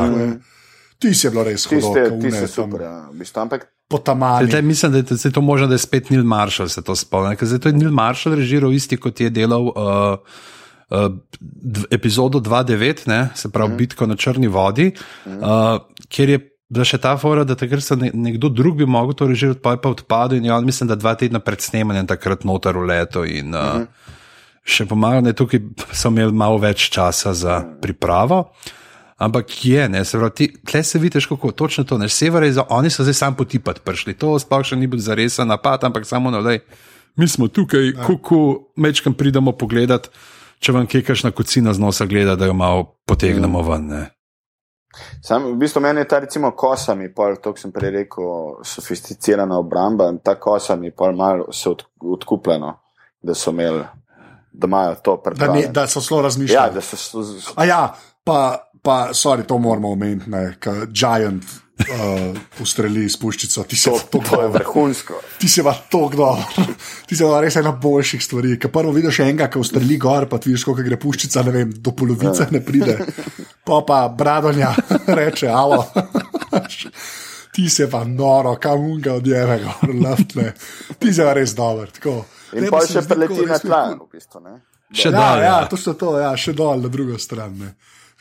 Ti 1.00 1.12
si 1.16 1.30
bilo 1.32 1.44
res 1.48 1.64
hudo, 1.68 1.92
ti 2.20 2.32
si 2.32 2.46
super, 2.48 2.86
ja. 2.88 2.96
Ampak... 3.42 3.68
Zdaj, 3.90 4.62
mislim, 4.62 4.92
da 4.92 4.98
je 5.24 5.32
to 5.34 5.40
možno, 5.42 5.66
da 5.66 5.74
je 5.74 5.82
spet 5.82 6.10
Neil 6.10 6.24
Marshall 6.24 6.68
se 6.68 6.82
to 6.82 6.94
spomnil. 6.96 7.34
Ker 7.36 7.48
je 7.48 7.72
Neil 7.72 7.90
Marshall 7.90 8.36
režiral 8.38 8.72
isti, 8.72 8.96
kot 9.00 9.20
je 9.20 9.30
delal. 9.34 9.66
Uh, 9.72 10.42
uh, 10.90 11.12
epizodo 11.90 12.40
2.9, 12.40 13.28
se 13.34 13.50
pravi 13.50 13.72
mm. 13.72 13.76
bitko 13.76 14.06
na 14.06 14.16
črni 14.16 14.48
vodi, 14.48 14.92
mm. 15.26 15.38
uh, 15.38 16.06
kjer 16.08 16.30
je 16.30 16.40
bila 16.70 16.86
še 16.86 17.00
ta 17.02 17.16
fora, 17.18 17.44
da 17.44 17.56
takrat 17.58 17.82
se 17.82 17.96
ne, 17.98 18.12
nekdo 18.14 18.48
drug 18.48 18.78
bi 18.78 18.86
mogel 18.86 19.16
to 19.18 19.26
režirati, 19.26 19.60
pa 19.62 19.74
je 19.74 19.82
pa 19.82 19.90
odpadel 19.90 20.38
in 20.38 20.46
je 20.46 20.54
on, 20.54 20.66
mislim, 20.66 20.88
da 20.90 20.98
dva 20.98 21.16
tedna 21.18 21.42
pred 21.42 21.62
snemanjem 21.62 22.06
takrat 22.10 22.46
noter 22.46 22.78
v 22.78 22.86
leto 22.92 23.24
in 23.26 23.54
uh, 23.54 23.80
mm. 23.82 24.12
še 24.62 24.86
pomagal, 24.90 25.26
da 25.26 25.34
tukaj 25.34 25.64
so 25.90 26.12
imeli 26.14 26.36
malo 26.36 26.60
več 26.62 26.86
časa 26.94 27.34
za 27.34 27.62
pripravo. 27.82 28.44
Ampak 29.20 29.52
je, 29.66 29.82
ne, 29.92 30.00
se 30.06 30.16
pravi, 30.16 30.46
tle 30.64 30.80
se 30.86 30.98
vidiš, 30.98 31.26
kako 31.28 31.50
točno 31.52 31.84
to, 31.84 31.98
ne, 32.00 32.08
sever 32.08 32.46
je 32.46 32.54
za, 32.56 32.64
oni 32.72 32.88
so 32.88 33.04
zdaj 33.04 33.18
sam 33.18 33.34
potipati 33.36 33.82
prišli, 33.84 34.14
to 34.16 34.38
sploh 34.40 34.64
še 34.64 34.78
ni 34.80 34.88
bil 34.88 35.02
zaresen 35.02 35.50
napad, 35.50 35.84
ampak 35.84 36.06
samo 36.08 36.32
na 36.32 36.40
lej, 36.40 36.62
mi 37.20 37.28
smo 37.28 37.50
tukaj, 37.50 37.90
ja. 37.90 38.06
kuku, 38.06 38.70
mečkam 38.80 39.12
pridemo 39.12 39.52
pogledati 39.52 40.08
če 40.60 40.72
vam 40.76 40.86
kaj 40.86 41.04
kašna 41.08 41.30
kocina 41.36 41.72
z 41.74 41.80
nosa 41.80 42.06
gleda, 42.06 42.36
da 42.36 42.46
jo 42.46 42.54
malo 42.54 42.84
potegnemo 43.08 43.62
ven. 43.64 43.86
Ne. 43.88 44.02
Sam, 45.22 45.46
v 45.52 45.56
bistvu 45.60 45.80
meni 45.80 46.02
je 46.02 46.08
ta 46.08 46.18
recimo 46.18 46.50
kosa 46.50 46.94
mi, 46.94 47.08
to 47.14 47.54
sem 47.56 47.72
prej 47.72 47.90
rekel, 47.94 48.60
sofisticirana 48.66 49.58
obramba 49.58 50.08
in 50.10 50.18
ta 50.24 50.34
kosa 50.40 50.76
mi 50.76 50.90
je 50.90 51.12
malo 51.16 51.52
se 51.52 51.70
od, 51.70 51.84
odkupljeno, 52.00 52.74
da 53.22 53.34
so 53.34 53.50
imeli, 53.50 53.84
da 54.52 54.66
imajo 54.66 54.94
to 54.94 55.16
pred 55.22 55.38
sabo. 55.38 55.60
Da, 55.60 55.68
da 55.68 55.86
so 55.86 56.00
zelo 56.00 56.22
razmišljali. 56.22 56.68
Ja, 56.68 56.74
da 56.74 56.80
so. 56.80 57.22
A 57.54 57.64
ja, 57.64 57.94
pa, 58.24 58.70
pa 58.82 59.08
sorry, 59.12 59.46
to 59.46 59.58
moramo 59.58 59.92
omeniti, 59.92 60.30
kot 60.64 60.88
giant 60.88 61.44
uh, 61.80 62.36
ustreli 62.62 63.06
s 63.10 63.18
puščico. 63.20 63.64
Ti 63.68 63.76
se 63.76 63.92
to, 64.10 64.20
to 64.24 64.40
je 64.42 64.48
vrhunsko. 64.54 65.20
Ti 65.40 65.48
se 65.48 65.64
pa 65.66 65.74
to 65.90 66.06
kdo. 66.12 66.30
Ti 67.06 67.16
se 67.16 67.28
pa 67.28 67.40
res 67.44 67.56
ena 67.60 67.72
boljših 67.72 68.24
stvari. 68.24 68.56
Ker 68.60 68.72
prvo 68.74 68.92
vidiš 68.96 69.22
enega, 69.24 69.48
ki 69.52 69.62
ustreli 69.62 69.98
gor, 70.00 70.28
pa 70.30 70.38
ti 70.38 70.52
vidiš, 70.52 70.66
kako 70.68 70.86
gre 70.86 71.00
puščica, 71.00 71.44
ne 71.48 71.56
vem, 71.56 71.74
do 71.76 71.94
polovice 71.96 72.48
ne 72.50 72.62
pride. 72.64 72.98
Pa 73.66 73.82
pa 73.86 74.02
bradonja 74.08 74.74
reče, 75.20 75.48
alo. 75.48 75.84
Ti 77.50 77.64
se 77.70 77.88
pa 77.90 78.04
noro, 78.06 78.54
kam 78.62 78.84
unga 78.92 79.16
odjeve, 79.18 79.58
laftle. 80.04 80.52
Ti 80.98 81.14
se 81.14 81.24
pa 81.26 81.32
res 81.34 81.54
dober. 81.58 81.90
Tako. 81.96 82.20
In 82.58 82.66
pa 82.70 82.82
še 82.86 83.02
preleti 83.06 83.46
na 83.46 83.58
tla, 83.62 83.80
v 83.94 84.06
bistvu. 84.10 84.42
Še 84.90 85.10
dol. 85.14 85.22
Ja, 85.22 85.34
ja, 85.38 85.54
ja. 85.62 85.66
to 85.70 85.78
so 85.78 85.94
to, 85.98 86.16
ja, 86.18 86.30
še 86.38 86.54
dol 86.56 86.82
na 86.82 86.90
drugo 86.90 87.18
stran. 87.18 87.54
Ne. 87.58 87.74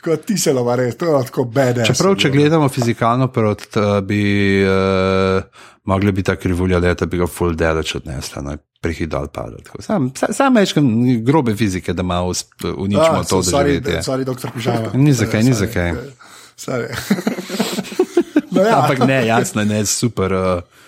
Kot 0.03 0.25
ti 0.25 0.37
se 0.39 0.53
lova 0.55 0.77
res, 0.79 0.95
to 0.95 1.09
je 1.09 1.25
tako 1.27 1.43
bede. 1.51 1.83
Čeprav, 1.87 2.15
če 2.21 2.29
gledamo 2.31 2.69
fizikalno, 2.71 3.27
prot, 3.35 3.65
uh, 3.75 3.99
bi 4.05 4.21
uh, 4.63 5.43
mogli 5.91 6.11
biti 6.11 6.29
ta 6.29 6.35
krivulja 6.39 6.79
leta, 6.79 7.05
bi 7.05 7.19
ga 7.19 7.27
full 7.27 7.57
deleč 7.59 7.95
odnesla, 7.99 8.43
no, 8.45 8.55
prihidal 8.81 9.27
padal. 9.27 9.59
Sam, 9.83 10.11
sam 10.15 10.53
mečkam 10.55 10.87
grobe 11.25 11.55
fizike, 11.55 11.93
da 11.93 12.03
malo 12.03 12.31
uničimo 12.77 13.19
ah, 13.19 13.27
to, 13.29 13.41
da 13.41 13.57
že 13.57 13.63
vidite. 13.67 14.01
Sorry, 14.05 14.23
doktor 14.23 14.51
Pižama. 14.55 14.91
Ni 15.03 15.13
zakaj, 15.13 15.43
ni 15.43 15.53
zakaj. 15.53 15.91
no, 18.51 18.61
ja. 18.61 18.79
Ampak 18.81 19.07
ne, 19.07 19.25
jasno, 19.27 19.63
ne, 19.65 19.85
super. 19.85 20.33
Uh, 20.33 20.87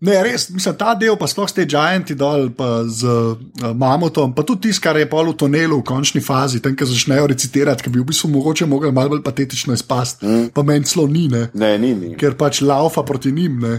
Ne, 0.00 0.14
res, 0.24 0.46
mislim, 0.48 0.76
ta 0.80 0.94
del, 0.96 1.12
pa 1.20 1.26
sploh 1.28 1.50
te 1.52 1.66
giganti 1.68 2.14
dol, 2.16 2.46
pa 2.56 2.86
z 2.88 3.04
uh, 3.04 3.66
mamutom, 3.76 4.32
pa 4.32 4.44
tudi 4.48 4.70
tisto, 4.70 4.86
kar 4.86 4.96
je 4.96 5.04
pol 5.10 5.28
v 5.28 5.36
tunelu 5.42 5.76
v 5.76 5.84
končni 5.84 6.22
fazi, 6.24 6.62
tam, 6.64 6.72
ki 6.72 6.88
začnejo 6.88 7.26
recitirati, 7.28 7.84
ki 7.84 7.92
bi 7.92 8.00
v 8.00 8.06
bistvu 8.08 8.30
mogoče 8.32 8.68
mogli 8.70 8.92
malo 8.96 9.12
bolj 9.12 9.20
patetično 9.26 9.76
izpasti, 9.76 10.24
mm. 10.24 10.46
pa 10.56 10.64
meni 10.64 10.88
celo 10.88 11.04
ni, 11.04 11.26
ne. 11.28 11.50
Ne, 11.52 11.74
ni, 11.82 11.92
ni. 11.98 12.14
Ker 12.16 12.38
pač 12.40 12.62
laufa 12.64 13.04
proti 13.04 13.32
njim, 13.36 13.60
ne. 13.60 13.74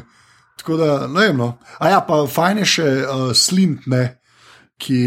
Tako 0.62 0.78
da, 0.78 0.92
ne 1.10 1.26
vem, 1.26 1.42
no. 1.42 1.56
A 1.82 1.90
ja, 1.90 2.04
pa 2.06 2.22
fajn 2.30 2.62
je 2.62 2.70
še 2.70 2.90
uh, 3.02 3.28
slint, 3.34 3.90
ne, 3.90 4.04
ki 4.78 5.02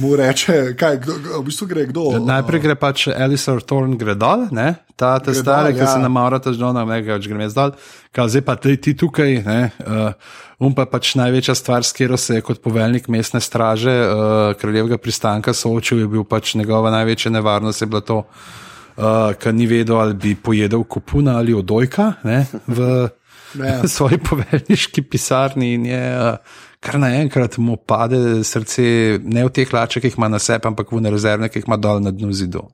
mu 0.00 0.16
reče, 0.16 0.74
kaj, 0.78 0.98
kdo, 1.02 1.14
v 1.38 1.44
bistvu 1.46 1.66
gre 1.70 1.86
kdo. 1.90 2.04
Najprej 2.24 2.62
gre 2.62 2.76
pač 2.78 3.06
Elisor 3.12 3.62
Thorn, 3.66 3.96
gre 3.98 4.14
dol, 4.18 4.46
ne? 4.54 4.74
ta 4.98 5.16
gre 5.22 5.34
stare, 5.36 5.70
dol, 5.70 5.78
ki 5.78 5.84
ja. 5.84 5.92
se 5.94 6.02
namarata 6.02 6.52
z 6.52 6.60
Johnom, 6.60 6.90
ne 6.90 7.00
več 7.06 7.28
gremo 7.30 7.48
zdaj, 7.50 7.74
kaj 8.14 8.32
zdaj 8.34 8.44
pa 8.46 8.56
ti, 8.58 8.76
ti 8.82 8.94
tukaj. 8.98 9.38
Uh, 9.42 10.30
um 10.58 10.74
pa 10.74 10.88
pač 10.90 11.14
največja 11.18 11.54
stvar, 11.58 11.86
s 11.86 11.94
katero 11.94 12.18
se 12.18 12.38
je 12.38 12.46
kot 12.46 12.62
poveljnik 12.64 13.10
mestne 13.12 13.42
straže 13.42 13.94
uh, 13.94 14.54
kraljevega 14.58 14.98
pristanka 15.02 15.54
soočil, 15.54 16.02
je 16.02 16.10
bil 16.10 16.26
pač 16.28 16.56
njegova 16.58 16.92
največja 16.94 17.34
nevarnost, 17.34 17.82
je 17.82 17.90
bila 17.90 18.02
to, 18.02 18.22
uh, 18.24 19.34
ker 19.38 19.54
ni 19.54 19.70
vedel, 19.70 19.98
ali 20.02 20.18
bi 20.18 20.34
pojedel 20.34 20.82
kupuna 20.84 21.38
ali 21.38 21.54
odojka 21.54 22.12
ne, 22.26 22.44
v 22.66 22.88
ja. 23.64 23.82
svoji 23.96 24.18
poveljniški 24.18 25.02
pisarni. 25.02 25.74
Je, 25.88 26.02
uh, 26.18 26.66
kar 26.80 26.98
naenkrat 27.00 27.58
mu 27.58 27.76
pade 27.76 28.44
srce, 28.46 29.18
ne 29.24 29.44
v 29.46 29.50
teh 29.54 29.72
lačeh, 29.72 30.02
ki 30.02 30.12
jih 30.12 30.18
ima 30.18 30.30
na 30.30 30.38
sebi, 30.42 30.68
ampak 30.70 30.92
v 30.92 31.02
rezervne, 31.10 31.50
ki 31.50 31.62
jih 31.62 31.68
ima 31.68 31.76
dol 31.76 32.00
na 32.04 32.14
dnu 32.14 32.32
zidu. 32.32 32.68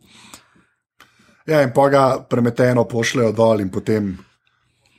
Ja, 1.48 1.61
in 1.64 1.74
pa 1.76 1.88
ga 1.92 2.05
premeteno 2.28 2.86
pošljajo 2.88 3.32
dol 3.36 3.61
in 3.64 3.72
potem. 3.72 4.14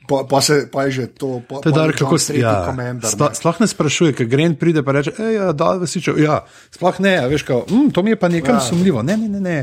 Pa, 0.06 0.20
pa, 0.22 0.38
se, 0.38 0.68
pa 0.70 0.84
je 0.86 0.90
že 0.90 1.04
to, 1.18 1.42
po, 1.48 1.58
to 1.58 1.74
je 1.74 1.92
kako 1.98 2.14
se 2.14 2.38
ja. 2.38 2.70
Sploh, 3.02 3.34
sploh 3.34 3.56
ne 3.58 3.66
sprašuje, 3.66 4.14
ker 4.14 4.28
gre 4.30 4.44
in 4.46 4.54
pride 4.54 4.78
in 4.78 4.92
reče: 4.94 5.10
ja, 5.34 5.50
da 5.50 5.82
si 5.82 5.98
čutil. 5.98 6.22
Ja, 6.22 6.44
sploh 6.70 7.00
ne, 7.02 7.26
veš, 7.26 7.42
kao, 7.42 7.64
mm, 7.66 7.90
to 7.90 8.06
mi 8.06 8.14
je 8.14 8.18
pa 8.20 8.30
nekaj 8.30 8.54
ja. 8.54 8.60
sumljivo. 8.60 9.02
Ne, 9.02 9.16
ne, 9.18 9.28
ne, 9.28 9.40
ne. 9.42 9.58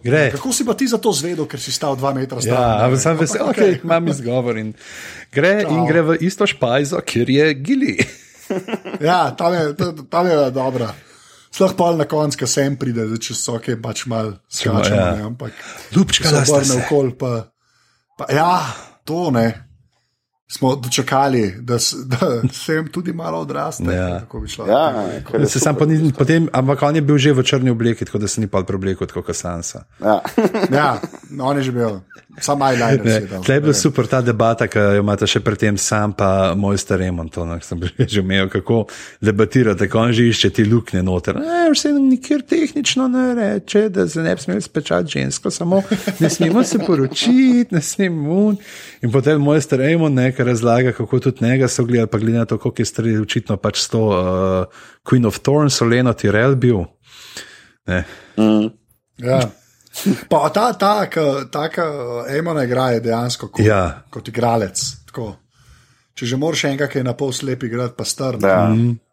Ja, 0.00 0.30
kako 0.32 0.52
si 0.56 0.64
pa 0.64 0.72
ti 0.72 0.88
za 0.88 0.96
to 0.96 1.12
zvedel, 1.12 1.44
ker 1.44 1.60
si 1.60 1.76
stal 1.76 1.92
dva 2.00 2.14
metra 2.16 2.40
stran? 2.40 2.56
Ja, 2.56 2.88
ampak 2.88 3.04
sem 3.04 3.20
vesel, 3.20 3.44
ok, 3.44 3.84
imam 3.84 4.08
izgovor. 4.08 4.56
In 4.56 4.72
gre, 5.28 5.58
in 5.68 5.84
gre 5.84 6.00
v 6.08 6.16
isto 6.24 6.48
špajzo, 6.48 7.04
kjer 7.04 7.36
je 7.36 7.54
gili 7.60 7.98
ja, 9.10 9.30
tam 9.36 9.54
je, 9.54 9.74
tam 10.10 10.26
je 10.26 10.50
dobro. 10.50 10.88
Sploh 11.56 11.72
pa 11.76 11.92
na 11.96 12.04
koncu, 12.04 12.38
ki 12.42 12.46
sem 12.50 12.74
pride, 12.76 13.06
da 13.08 13.16
če 13.16 13.34
so 13.34 13.56
kaj 13.62 13.78
pač 13.80 14.04
mal 14.12 14.34
skačemo. 14.52 14.96
Ja. 14.96 15.28
Ampak 15.30 15.54
ljubčka, 15.94 16.28
da 16.34 16.44
se 16.44 16.52
vrne 16.52 16.82
okol. 16.84 17.14
Pa, 17.16 17.30
pa, 18.18 18.28
ja, 18.28 18.50
to 19.08 19.30
ne. 19.32 19.46
smo 20.48 20.76
dočakali, 20.76 21.56
da, 21.58 21.78
da 22.06 22.26
se 22.64 22.74
jim 22.74 22.90
tudi 22.92 23.12
malo 23.12 23.40
odraste. 23.40 23.84
Ja. 23.84 24.20
kako 24.20 24.40
bi 24.40 24.48
šlo. 24.48 24.66
Ja, 24.66 25.08
Se 25.46 25.60
sam 25.60 25.76
pa 25.76 25.86
ni, 25.86 26.12
potem, 26.12 26.48
ampak 26.52 26.82
on 26.82 26.96
je 26.96 27.02
bil 27.02 27.18
že 27.18 27.32
v 27.32 27.42
črni 27.42 27.70
obleki, 27.70 28.04
tako 28.04 28.18
da 28.18 28.28
se 28.28 28.40
ni 28.40 28.46
pa 28.46 28.62
preoblekel 28.62 29.08
kot 29.08 29.36
Sansa. 29.36 29.84
Ja. 30.00 30.20
ja, 30.70 31.00
no, 31.30 31.44
on 31.44 31.56
je 31.56 31.62
že 31.62 31.72
bil, 31.72 32.00
sam 32.40 32.62
eyeliner 32.62 33.26
dal. 33.30 33.42
Tle 33.44 33.54
je 33.54 33.60
bila 33.60 33.74
super 33.74 34.06
ta 34.06 34.20
debata, 34.20 34.68
ki 34.68 34.78
jo 34.78 35.02
imate 35.02 35.28
še 35.30 35.40
predtem 35.44 35.78
sam, 35.80 36.12
pa 36.16 36.54
moj 36.58 36.78
star 36.80 37.00
Remon, 37.00 37.28
to 37.32 37.44
no, 37.48 37.58
sem 37.64 37.80
že 38.14 38.20
imel, 38.20 38.48
kako 38.52 38.84
debatirate, 39.24 39.88
ko 39.92 40.04
on 40.06 40.14
že 40.16 40.28
išče 40.30 40.50
ti 40.58 40.66
luknje 40.68 41.02
noter. 41.06 41.40
E, 41.40 41.66
vse 41.72 41.92
nikjer 41.96 42.44
tehnično 42.48 43.08
ne 43.12 43.26
reče, 43.38 43.88
da 43.94 44.08
se 44.08 44.22
ne 44.22 44.34
bi 44.36 44.42
smeli 44.42 44.62
spečati 44.62 45.18
žensko, 45.18 45.50
samo 45.50 45.82
ne 46.20 46.30
smemo 46.30 46.64
se 46.64 46.78
poročiti, 46.78 47.74
ne 47.74 47.82
smemo. 47.82 48.40
un. 48.46 48.56
In 49.02 49.12
potem 49.12 49.40
moj 49.42 49.60
star 49.64 49.84
Remon 49.84 50.14
nekaj 50.14 50.46
razlaga, 50.46 50.92
kako 50.96 51.20
tudi 51.28 51.44
njega 51.44 51.68
so 51.68 51.84
gledali, 51.84 52.10
pa 52.12 52.18
glede 52.18 52.38
na 52.38 52.44
to, 52.44 52.58
koliko 52.58 52.82
je 52.82 52.86
stari 52.86 53.18
očitno 53.18 53.56
pač 53.56 53.80
s 53.80 53.88
to 53.88 54.02
uh, 54.08 54.84
Queen 55.04 55.26
of 55.26 55.38
Thorns, 55.38 55.80
Oleno 55.82 56.12
Tirel 56.12 56.56
bil. 56.56 56.84
Ne. 57.86 58.04
Ja. 59.18 59.40
Pa 60.28 60.48
ta, 60.50 60.72
ta, 60.72 61.06
ka- 61.06 61.44
taka 61.46 61.84
Emona 62.28 62.64
igra 62.64 62.90
je 62.90 63.00
dejansko 63.00 63.48
kot, 63.48 63.64
Ja. 63.64 64.02
kot 64.10 64.28
igralec. 64.28 64.76
Tako. 65.06 65.36
Če 66.14 66.26
že 66.26 66.36
moraš 66.36 66.64
enega, 66.64 66.86
ki 66.86 66.98
je 66.98 67.04
na 67.04 67.12
pol 67.12 67.32
slep 67.32 67.62
igrati, 67.62 67.94
pa 67.94 68.04
star. 68.04 68.36
ne, 68.36 68.48
Ja. 68.48 68.68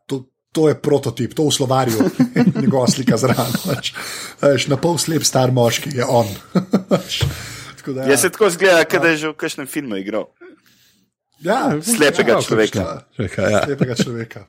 To, 0.06 0.24
to 0.52 0.68
je 0.68 0.76
prototip, 0.76 1.34
to 1.34 1.44
v 1.44 1.52
slovarju, 1.52 2.00
njegova 2.62 2.88
slika 2.88 3.18
zraven. 3.18 3.52
pač. 3.66 3.94
Veš, 4.42 4.68
Na 4.68 4.78
pol 4.78 4.98
slep 4.98 5.24
star 5.24 5.52
moški 5.52 5.90
je 5.94 6.06
on. 6.06 6.28
Tako 7.78 7.94
da, 7.94 8.04
Ja, 8.04 8.18
se 8.18 8.30
tako 8.30 8.50
zgleda, 8.50 8.84
da 8.90 9.08
je 9.10 9.18
že 9.18 9.28
v 9.28 9.36
kakšnem 9.36 9.68
filmu 9.68 9.96
igral. 9.96 10.30
ja, 11.40 11.76
Slepega 11.78 12.32
ja, 12.34 12.42
človeka. 12.42 12.84
Čakaj, 13.14 13.52
ja. 13.52 13.62
Slepega 13.66 13.96
človeka. 13.96 14.40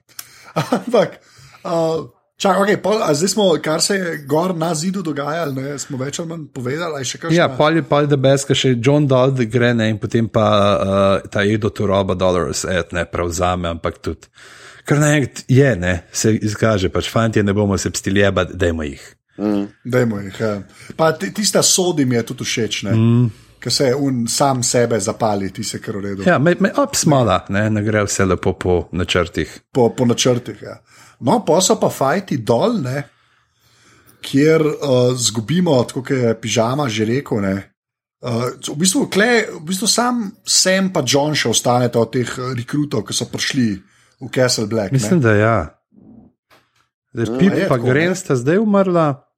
Ampak, 0.54 1.18
uh, 1.64 2.06
čak, 2.36 2.58
okay, 2.58 2.76
pol, 2.82 3.00
zdaj 3.14 3.28
smo, 3.28 3.46
kar 3.62 3.82
se 3.82 3.96
je 3.96 4.16
gor 4.28 4.54
na 4.56 4.74
zidu 4.74 5.02
dogajalo, 5.02 5.52
ne, 5.52 5.78
smo 5.78 5.98
več 6.00 6.18
ali 6.18 6.28
manj 6.28 6.46
povedali, 6.54 6.98
a 6.98 7.02
je 7.02 7.10
še 7.12 7.22
kaj. 7.22 7.36
Ja, 7.36 7.48
pol 7.48 7.80
je 7.80 7.86
pol 7.88 8.08
da 8.10 8.18
beska 8.20 8.56
še 8.58 8.74
John 8.78 9.08
Dodd 9.10 9.40
gre 9.50 9.74
ne, 9.74 9.88
in 9.92 9.98
potem 10.02 10.28
pa 10.28 10.46
uh, 10.74 11.30
ta 11.30 11.44
Edo 11.44 11.70
Turoba 11.70 12.14
Dollars 12.18 12.64
et, 12.64 12.92
ne 12.96 13.06
prevzame, 13.10 13.70
ampak 13.76 14.00
tudi. 14.02 14.30
Kar 14.84 15.00
naenkrat 15.00 15.46
je, 15.48 15.70
ne, 15.80 15.94
se 16.12 16.34
izkaže, 16.34 16.90
pač 16.92 17.08
fanti 17.08 17.42
ne 17.42 17.54
bomo 17.56 17.78
se 17.80 17.90
pstili 17.90 18.20
jebati, 18.20 18.56
dajmo 18.60 18.84
jih. 18.84 19.06
Dajmo 19.84 20.20
jih. 20.20 20.40
Ja. 20.40 20.58
Pa 20.96 21.12
ti- 21.12 21.32
tista 21.34 21.62
sodi 21.62 22.04
mi 22.04 22.16
je 22.16 22.22
tudi 22.22 22.44
všeč, 22.44 22.82
mm. 22.92 23.30
ker 23.64 23.72
se 23.72 23.94
un 23.94 24.26
sam 24.28 24.62
sebe 24.62 25.00
zapali, 25.00 25.48
ti 25.52 25.64
se 25.64 25.80
kar 25.80 25.96
uredu. 25.96 26.26
Ja, 26.26 26.38
me, 26.38 26.52
me 26.60 26.72
op 26.76 26.96
smala, 26.96 27.46
ne, 27.48 27.70
ne 27.70 27.82
gre 27.82 28.04
vse 28.04 28.28
lepo 28.28 28.52
po 28.52 28.76
načrtih. 28.92 29.56
Po, 29.72 29.88
po 29.96 30.04
načrtih. 30.04 30.60
Ja. 30.62 30.76
No, 31.24 31.40
pa 31.40 31.60
so 31.64 31.78
pa 31.80 31.88
fajti 31.88 32.38
dol, 32.44 32.78
ne, 32.84 33.02
kjer 34.24 34.60
uh, 34.60 35.12
zgubimo, 35.16 35.76
tako 35.88 36.02
kot 36.02 36.16
je 36.16 36.34
pižama 36.40 36.88
že 36.88 37.08
rekel. 37.08 37.40
Ne, 37.40 37.56
Uh, 38.24 38.56
v, 38.56 38.80
bistvu, 38.80 39.04
kle, 39.12 39.44
v 39.52 39.68
bistvu 39.68 39.84
sam 39.84 40.32
Sam 40.48 40.88
pa 40.88 41.02
John 41.04 41.36
še 41.36 41.50
ostaneta 41.52 42.00
od 42.00 42.08
teh 42.08 42.24
eh, 42.24 42.54
rekrutov, 42.56 43.04
ki 43.04 43.12
so 43.12 43.28
prišli 43.28 43.66
v 44.16 44.28
Castle 44.32 44.64
Black. 44.64 44.88
ne. 44.88 44.96
Mislim, 44.96 45.20
da 45.20 45.34
ja. 45.36 45.56
Zdaj, 47.12 47.36
Pip 47.36 47.52
a 47.52 47.56
je 47.60 47.66
pa 47.68 47.76
tako, 47.76 47.90
Gren 47.92 48.08
ne? 48.08 48.16
sta 48.16 48.32
zdaj 48.32 48.58
umrla, 48.64 49.28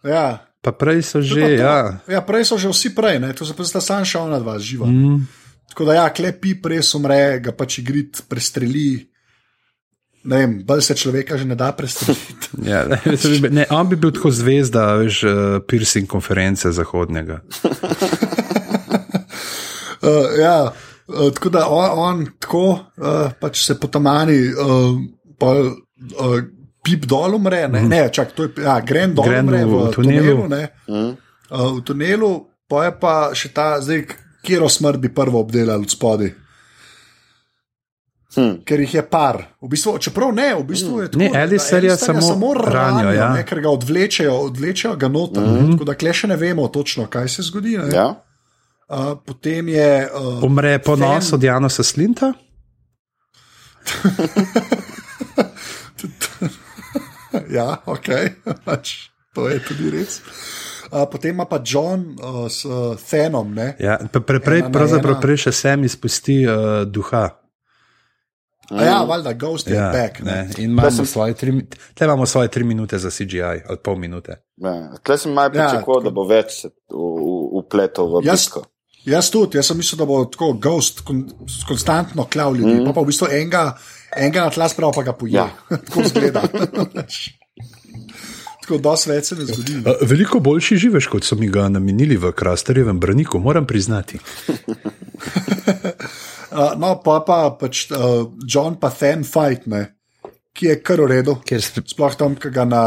Ja, 0.00 0.40
pa 0.64 0.72
prej 0.72 1.04
so 1.04 1.20
že, 1.20 1.36
to- 1.36 1.60
ja. 1.60 2.00
ja, 2.08 2.20
prej 2.24 2.48
so 2.48 2.56
že 2.56 2.72
vsi 2.72 2.96
prej, 2.96 3.20
ne? 3.20 3.36
to 3.36 3.44
se 3.44 3.52
pa 3.52 3.60
sta 3.60 3.84
sam 3.84 4.08
še 4.08 4.16
ona 4.16 4.40
dva 4.40 4.56
živa. 4.56 4.88
Mm. 4.88 5.28
Tako 5.76 5.84
da, 5.84 6.00
ja, 6.00 6.06
klepi 6.08 6.56
res 6.64 6.96
umre, 6.96 7.44
ga 7.44 7.52
pač 7.52 7.84
igrit 7.84 8.24
prestreli. 8.24 9.04
Ne 10.24 10.36
vem, 10.36 10.58
bolj 10.64 10.82
se 10.84 10.94
človeka 10.94 11.36
že 11.40 11.46
ne 11.48 11.56
da 11.56 11.72
prestreliti. 11.72 12.50
ja 12.72 12.84
ne, 13.50 13.66
on 13.70 13.88
bi 13.88 13.96
bil 13.96 14.12
tako 14.12 14.30
zvezda, 14.30 14.92
veš, 15.00 15.22
uh, 15.24 15.32
piercing 15.68 16.08
konference 16.08 16.68
zahodnega. 16.76 17.40
Uh, 20.02 20.28
ja, 20.44 20.72
uh, 21.08 21.32
tako 21.32 21.48
da 21.48 21.66
on, 21.68 21.88
on 21.94 22.26
tako 22.38 22.64
uh, 22.70 23.32
pač 23.40 23.64
se 23.64 23.78
potamani, 23.80 24.38
uh, 24.52 25.00
pol, 25.40 25.72
uh, 26.20 26.36
pip 26.84 27.08
dol 27.08 27.38
umre, 27.40 27.64
ne, 27.72 27.82
ne 27.88 28.02
čak, 28.12 28.36
to 28.36 28.48
je, 28.48 28.64
ja, 28.64 28.76
gren 28.84 29.16
dol 29.16 29.24
Gren 29.28 29.48
umre 29.48 29.64
v 29.64 29.72
v, 29.72 29.90
tunelu. 29.96 30.36
tunelu. 30.36 30.48
Ne, 30.52 30.62
uh, 31.48 31.72
v 31.78 31.84
tunelu, 31.88 32.32
pa 32.68 32.84
je 32.88 32.92
pa 33.00 33.14
še 33.32 33.52
ta, 33.56 33.72
zdaj, 33.80 34.04
kjer 34.44 34.68
smrt 34.68 35.00
bi 35.00 35.08
prvo 35.12 35.40
obdelali 35.40 35.88
od 35.88 35.96
spodaj. 35.96 36.32
Hm. 38.34 38.60
Ker 38.64 38.80
jih 38.80 38.94
je 38.94 39.02
par. 39.02 39.42
V 39.58 39.68
bistvu, 39.72 39.96
čeprav 39.98 40.30
ne, 40.34 40.54
v 40.54 40.64
bistvu 40.68 41.00
je 41.02 41.08
tako. 41.10 41.18
Ne, 41.18 41.30
Alistairja 41.34 41.96
Alistairja 41.96 42.22
samo 42.22 42.54
ranijo, 42.54 43.12
ja. 43.12 43.32
ne, 43.34 43.46
ker 43.46 43.60
ga 43.60 43.70
odvlečejo, 43.74 44.34
odvlečejo 44.46 44.96
ga 44.96 45.08
noter. 45.08 45.42
Mm 45.42 45.56
-hmm. 45.56 45.72
Tako 45.72 45.84
da 45.84 45.94
kle 45.94 46.12
še 46.12 46.26
ne 46.26 46.36
vemo 46.36 46.68
točno, 46.68 47.06
kaj 47.06 47.28
se 47.28 47.42
zgodi. 47.42 47.78
ne. 47.78 47.94
Ja. 47.94 48.14
Uh, 48.90 48.96
potem 49.26 49.68
je. 49.68 50.08
Uh, 50.14 50.44
Umre 50.44 50.78
ponos 50.78 51.32
od 51.32 51.42
Janosa 51.42 51.82
Slinta. 51.82 52.32
ja, 57.58 57.76
ok, 57.86 58.08
pač, 58.66 59.10
to 59.34 59.48
je 59.48 59.58
tudi 59.62 59.90
res. 59.90 60.20
Uh, 60.90 61.06
potem 61.10 61.30
ima 61.30 61.44
pa 61.44 61.62
John 61.62 62.18
uh, 62.18 62.50
s 62.50 62.64
uh, 62.64 62.98
Thenom. 63.10 63.54
Ne? 63.54 63.76
Ja, 63.78 63.98
pre, 64.10 64.42
Ena 64.42 64.66
na 64.66 64.70
pravzaprav 64.74 65.20
prej 65.22 65.46
še 65.46 65.52
sem 65.54 65.86
izpusti 65.86 66.42
uh, 66.46 66.82
duha. 66.82 67.39
A 68.70 68.84
ja, 68.84 69.02
valjda, 69.02 69.32
Ghost 69.34 69.66
je 69.66 69.74
Ja, 69.74 69.90
back. 69.90 70.20
ne, 70.20 70.32
Ne? 70.32 70.48
in 70.58 70.70
imamo 70.70 71.04
svoje 71.04 71.34
tri, 71.34 71.66
imamo 72.00 72.26
svoje 72.26 72.48
tri 72.48 72.64
minute 72.64 72.98
za 72.98 73.10
CGI, 73.10 73.40
ali 73.42 73.78
pol 73.84 73.96
minute. 73.96 74.36
Ja. 74.56 74.90
Tle 75.02 75.18
sem 75.18 75.32
malo 75.32 75.46
Ja, 75.46 75.50
pričakoval, 75.50 75.80
tako- 75.96 76.04
da 76.04 76.10
bo 76.10 76.24
več 76.24 76.52
se 76.52 76.68
upletel 77.52 78.06
v 78.06 78.22
Jaz- 78.22 78.46
bitko. 78.46 78.64
Jaz 79.04 79.30
tudi, 79.30 79.56
jaz 79.56 79.66
sem 79.66 79.76
mislil, 79.76 79.98
da 79.98 80.04
bo 80.04 80.24
tako 80.24 80.52
Ghost 80.54 81.00
kon, 81.00 81.24
konstantno 81.66 82.24
klav 82.24 82.54
ljudi, 82.54 82.74
mm. 82.74 82.84
pa, 82.84 82.92
pa 82.92 83.00
v 83.00 83.06
bistvu 83.06 83.26
enega, 83.30 83.78
enega 84.14 84.40
na 84.40 84.50
tla 84.50 84.68
spravo 84.68 84.92
pa 84.92 85.02
ga 85.02 85.12
poje. 85.12 85.32
Ja. 85.32 85.48
Ja. 85.70 85.76
tako 85.86 86.02
zgleda. 86.04 86.42
tako 88.60 88.78
dosti 88.78 89.10
več 89.10 89.24
se 89.24 89.34
ne 89.34 89.44
zgodi. 89.44 89.80
Veliko 90.02 90.38
boljši 90.40 90.76
živeš, 90.78 91.06
kot 91.06 91.24
so 91.24 91.34
mi 91.34 91.48
ga 91.48 91.68
namenili 91.68 92.16
v 92.16 92.30
Krasterjevem 92.32 93.00
braniku, 93.00 93.38
moram 93.38 93.66
priznati. 93.66 94.18
Uh, 96.50 96.74
no, 96.78 96.96
pa 97.04 97.20
pa 97.26 97.50
pač 97.54 97.86
uh, 97.94 98.26
John 98.46 98.76
pa 98.82 98.90
Then 98.90 99.22
fight, 99.24 99.66
ne, 99.70 99.86
ki 100.52 100.66
je 100.66 100.78
kar 100.82 101.02
v 101.04 101.10
redu. 101.12 101.36
Ker 101.46 101.62
sp- 101.62 101.86
Sploh 101.86 102.16
tam, 102.18 102.34
ki 102.34 102.50
ga 102.50 102.64
na. 102.66 102.82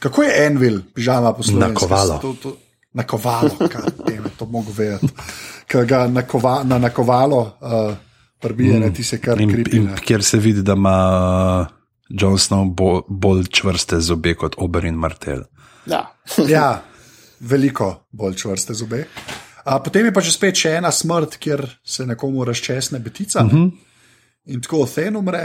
Kako 0.00 0.24
je 0.24 0.34
Envil, 0.46 0.82
pižama 0.96 1.32
poslovna? 1.36 1.72
Nakovalo. 1.72 2.18
To, 2.20 2.34
to, 2.40 2.56
nakovalo, 2.96 3.56
kaj 3.56 3.90
teme, 4.04 4.32
to 4.36 4.46
mogo 4.48 4.72
vedeti. 4.76 5.08
Ki 5.68 5.84
ga 5.88 6.06
nakova, 6.10 6.60
na 6.64 6.78
nakovalo 6.82 7.40
uh, 7.60 7.92
prbije, 8.40 8.76
mm. 8.76 8.80
ne, 8.80 8.94
ti 8.94 9.04
se 9.04 9.20
kar 9.20 9.38
kripi. 9.38 9.84
kjer 10.04 10.24
se 10.24 10.38
vidi, 10.38 10.62
da 10.62 10.72
ima 10.72 10.96
uh, 11.08 11.66
Jon 12.08 12.38
Snow 12.38 12.64
bo, 12.74 13.02
bolj 13.08 13.46
čvrste 13.52 14.00
zobe 14.00 14.34
kot 14.34 14.56
Oberin 14.58 14.94
Martel. 14.94 15.44
Ja. 15.86 16.06
Ja, 16.48 16.82
veliko 17.40 18.06
bolj 18.10 18.34
čvrste 18.42 18.74
zobe. 18.74 19.04
A, 19.70 19.78
potem 19.78 20.08
je 20.08 20.12
pa 20.12 20.22
že 20.24 20.32
spet 20.34 20.58
še 20.58 20.72
ena 20.80 20.90
smrt, 20.90 21.36
kjer 21.38 21.62
se 21.86 22.02
nekomu 22.08 22.42
razčesne 22.48 22.98
betica. 22.98 23.44
Ne? 23.46 23.68
In 24.50 24.62
tako 24.64 24.82
Then 24.90 25.16
umre. 25.20 25.44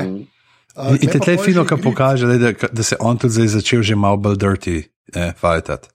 A, 0.76 0.89
In, 0.89 0.97
in 0.97 0.99
tule 0.99 1.11
te 1.13 1.19
pa 1.19 1.26
tle 1.30 1.36
fino, 1.38 1.63
grid. 1.63 1.84
pokaže, 1.84 2.28
da, 2.41 2.51
da 2.67 2.84
se 2.84 2.97
on 2.99 3.17
tudi 3.21 3.38
zdaj 3.38 3.47
začel 3.61 3.84
že 3.86 3.95
malo 3.95 4.17
bolj 4.17 4.38
dirty 4.41 4.73
eh, 5.13 5.32
fajtati. 5.38 5.88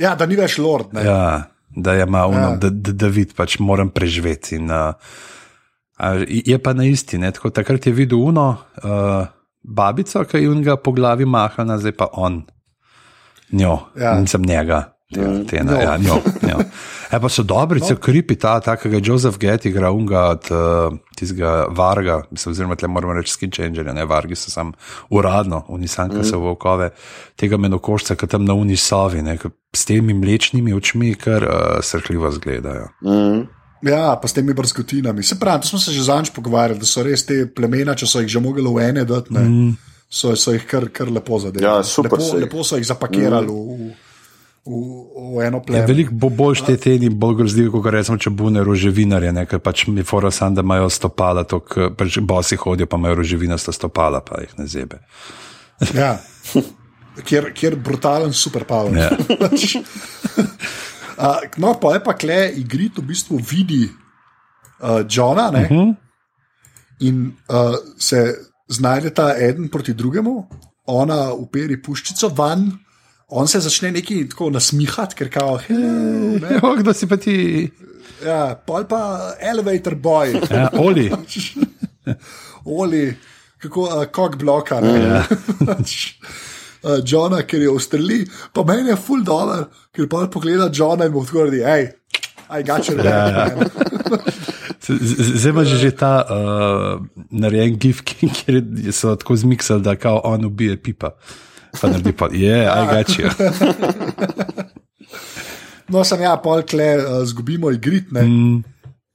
Ja, 0.00 0.14
da 0.16 0.26
ni 0.26 0.38
več 0.40 0.56
lord. 0.58 0.94
Ne? 0.96 1.04
Ja, 1.04 1.52
da 1.70 1.94
je 1.94 2.06
malo, 2.08 2.32
Ja. 2.34 2.56
da, 2.56 2.70
da, 2.72 2.92
da 2.96 3.10
vidi, 3.12 3.36
pač 3.36 3.58
moram 3.60 3.92
preživeti. 3.92 4.56
In, 4.56 4.70
uh, 4.72 4.96
a, 6.00 6.14
je 6.26 6.56
pa 6.58 6.72
na 6.72 6.88
isti, 6.88 7.20
ne? 7.20 7.30
tako 7.30 7.52
takrat 7.54 7.86
je 7.86 7.92
videl 7.92 8.18
uno 8.18 8.56
uh, 8.82 9.28
babico, 9.62 10.24
ki 10.24 10.40
je 10.40 10.56
ga 10.64 10.76
po 10.80 10.96
glavi 10.96 11.28
mahana, 11.28 11.76
zdaj 11.78 11.92
pa 11.92 12.08
on. 12.16 12.40
Njo, 13.52 13.76
ja. 14.00 14.16
nisem 14.18 14.42
njega. 14.42 14.96
Te, 15.14 15.44
te, 15.44 15.64
Njo. 15.64 15.76
ja, 15.82 15.96
njo, 15.98 16.22
njo. 16.42 16.58
E, 17.10 17.18
pa 17.20 17.28
so 17.28 17.42
dobri, 17.42 17.80
no. 17.80 17.96
kripi 17.98 18.36
ta, 18.38 18.60
ta, 18.62 18.76
ki 18.78 18.88
ga 18.92 19.00
je 19.00 19.02
Joseph 19.06 19.38
Getty 19.42 19.72
igra, 19.72 19.90
unga 19.90 20.20
od 20.36 20.50
uh, 20.54 20.98
tistega 21.18 21.64
Varga, 21.74 22.20
mislim, 22.30 22.52
oziroma 22.52 22.76
tle 22.78 22.88
moramo 22.88 23.16
reči 23.18 23.32
skin 23.32 23.50
changerja, 23.50 23.92
ne 23.92 24.04
Vargi 24.06 24.38
so 24.38 24.52
sam 24.54 24.70
uradno, 25.10 25.64
unisanka 25.68 26.20
mm. 26.20 26.28
so 26.28 26.38
volkove, 26.38 26.92
tega 27.34 27.58
menokošca, 27.58 28.14
ki 28.14 28.28
tam 28.30 28.44
na 28.46 28.54
uni 28.54 28.76
sovi, 28.78 29.24
ne, 29.26 29.34
s 29.74 29.88
temi 29.88 30.14
mlečnimi 30.14 30.74
očmi, 30.76 31.16
kar 31.18 31.46
uh, 31.48 31.80
srhljivo 31.82 32.30
zgledajo. 32.38 32.92
Mm. 33.02 33.48
Ja, 33.90 34.12
pa 34.22 34.28
s 34.28 34.36
temi 34.36 34.54
brskotinami. 34.54 35.24
Se 35.26 35.38
pravi, 35.40 35.64
to 35.64 35.72
smo 35.72 35.78
se 35.78 35.92
že 35.92 36.04
zanj 36.06 36.30
pogovarjali, 36.36 36.78
da 36.78 36.86
so 36.86 37.02
res 37.02 37.24
te 37.26 37.46
plemena, 37.50 37.96
če 37.98 38.06
so 38.06 38.22
jih 38.22 38.30
že 38.30 38.44
mogli 38.44 38.62
v 38.62 38.86
ene 38.86 39.04
dati, 39.08 39.34
mm. 39.34 39.74
so, 40.06 40.36
so 40.36 40.54
jih 40.54 40.68
kar, 40.70 40.86
kar 40.94 41.10
lepo 41.10 41.40
zadeli. 41.42 41.66
Ja, 41.66 41.80
super 41.82 42.20
lepo, 42.20 42.28
so 42.28 42.38
jih. 42.38 42.46
lepo 42.46 42.64
so 42.64 42.78
jih 42.78 42.86
zapakirali 42.86 43.50
mm. 43.50 43.56
v, 43.56 43.90
v, 43.90 44.09
v 44.66 45.46
eno 45.46 45.58
Je 45.58 45.64
pleme. 45.66 45.86
veliko 45.86 46.14
bo 46.14 46.28
boljš 46.28 46.62
te 46.66 46.76
tedni, 46.76 47.08
bolj 47.08 47.36
grozljivi, 47.36 47.70
kot 47.70 47.86
recimo, 47.92 48.18
če 48.20 48.30
bune 48.30 48.64
roževinarje, 48.64 49.32
ne, 49.32 49.46
ker 49.48 49.58
pač 49.64 49.86
mi 49.88 50.02
fora 50.04 50.30
sam, 50.30 50.54
da 50.54 50.60
imajo 50.60 50.90
stopala, 50.92 51.44
to, 51.48 51.62
pač 51.96 52.18
bosi 52.20 52.58
hodijo, 52.60 52.86
pa 52.86 53.00
imajo 53.00 53.14
roževinasta 53.22 53.72
stopala, 53.72 54.20
pa 54.20 54.42
jih 54.44 54.52
ne 54.58 54.66
zebe. 54.68 55.00
Ja. 55.94 56.18
Kjer, 57.26 57.50
kjer 57.52 57.74
brutalen 57.76 58.32
superpower. 58.32 58.94
Ja. 58.96 59.10
uh, 61.18 61.40
no, 61.60 61.74
pa 61.80 61.96
je 61.96 62.04
pa 62.04 62.14
kle, 62.16 62.38
igrit 62.60 63.00
v 63.00 63.04
bistvu 63.10 63.40
vidi 63.44 63.82
uh, 63.88 65.02
Johna 65.10 65.50
ne, 65.50 65.64
uh 65.66 65.70
-huh. 65.70 65.94
in 67.00 67.32
uh, 67.48 67.76
se 67.98 68.34
znajdeta 68.68 69.34
eden 69.36 69.68
proti 69.68 69.94
drugemu, 69.94 70.46
ona 70.86 71.34
uperi 71.34 71.82
puščico 71.82 72.28
van, 72.36 72.70
on 73.30 73.48
se 73.48 73.60
začne 73.60 73.92
neki 73.92 74.28
tako 74.28 74.50
nasmihati, 74.50 75.14
ker 75.14 75.30
kao, 75.30 75.58
hello, 75.68 76.38
ne. 76.40 76.56
Ja, 76.62 76.74
kdo 76.78 76.94
si 76.94 77.08
pa 77.08 77.16
ti? 77.16 77.70
Ja, 78.24 78.54
pol 78.66 78.84
pa 78.90 79.32
elevator 79.40 79.94
boy. 79.94 80.34
Ja, 80.50 80.68
Oli. 80.78 81.10
Oli, 82.80 83.04
kako 83.62 83.86
uh, 83.86 84.04
kok 84.12 84.36
bloka. 84.36 84.80
Ja. 84.84 85.24
uh, 85.60 86.98
Johna, 87.10 87.42
ker 87.42 87.62
je 87.62 87.70
ustreli, 87.70 88.24
pa 88.52 88.64
meni 88.64 88.90
je 88.90 88.98
full 88.98 89.24
dollar, 89.24 89.68
ker 89.94 90.08
pa 90.10 90.26
pogleda 90.32 90.70
Johna 90.74 91.08
in 91.08 91.12
mu 91.14 91.24
tako 91.24 91.46
reče, 91.48 91.64
hej, 91.64 91.88
aj 92.48 92.66
gače 92.66 92.96
reče. 92.98 93.08
Ja. 93.08 93.48
Zdaj 94.90 95.50
ima 95.50 95.64
že, 95.64 95.90
ta 95.94 96.12
uh, 96.26 97.04
narejen 97.30 97.78
gif, 97.78 98.02
kjer 98.02 98.64
so 98.92 99.14
tako 99.16 99.36
zmiksali, 99.36 99.82
da 99.86 99.94
kao 99.96 100.20
on 100.24 100.44
ubije 100.44 100.76
pipa. 100.82 101.14
Pa 101.76 101.88
naredi 101.88 102.12
pa, 102.12 102.26
je, 102.32 102.58
aj 102.66 102.84
gači. 102.90 103.22
No, 105.90 106.04
sem 106.06 106.22
ja, 106.22 106.36
pol 106.38 106.62
kle, 106.62 106.90
uh, 107.02 107.22
zgubimo 107.26 107.70
igritne. 107.74 108.22
Mm. 108.22 108.62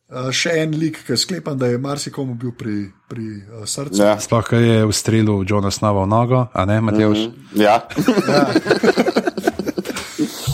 Uh, 0.05 0.27
še 0.35 0.51
en 0.61 0.75
lik, 0.77 0.99
ki 1.07 1.17
sklepam, 1.17 1.57
da 1.57 1.69
je 1.71 1.79
marsikomu 1.81 2.35
bil 2.39 2.51
pri, 2.55 2.91
pri 3.09 3.25
uh, 3.41 3.63
srcu. 3.67 3.97
Ja. 3.97 4.15
Sploh, 4.21 4.43
ko 4.45 4.59
je 4.59 4.83
v 4.85 4.93
strelu 4.95 5.39
Johna 5.47 5.71
Snova 5.73 6.03
v 6.05 6.11
nogo, 6.11 6.45
a 6.51 6.65
ne, 6.67 6.77
Matejš? 6.83 7.25
Mm 7.25 7.31
-hmm. 7.31 7.61
Ja. 7.63 7.75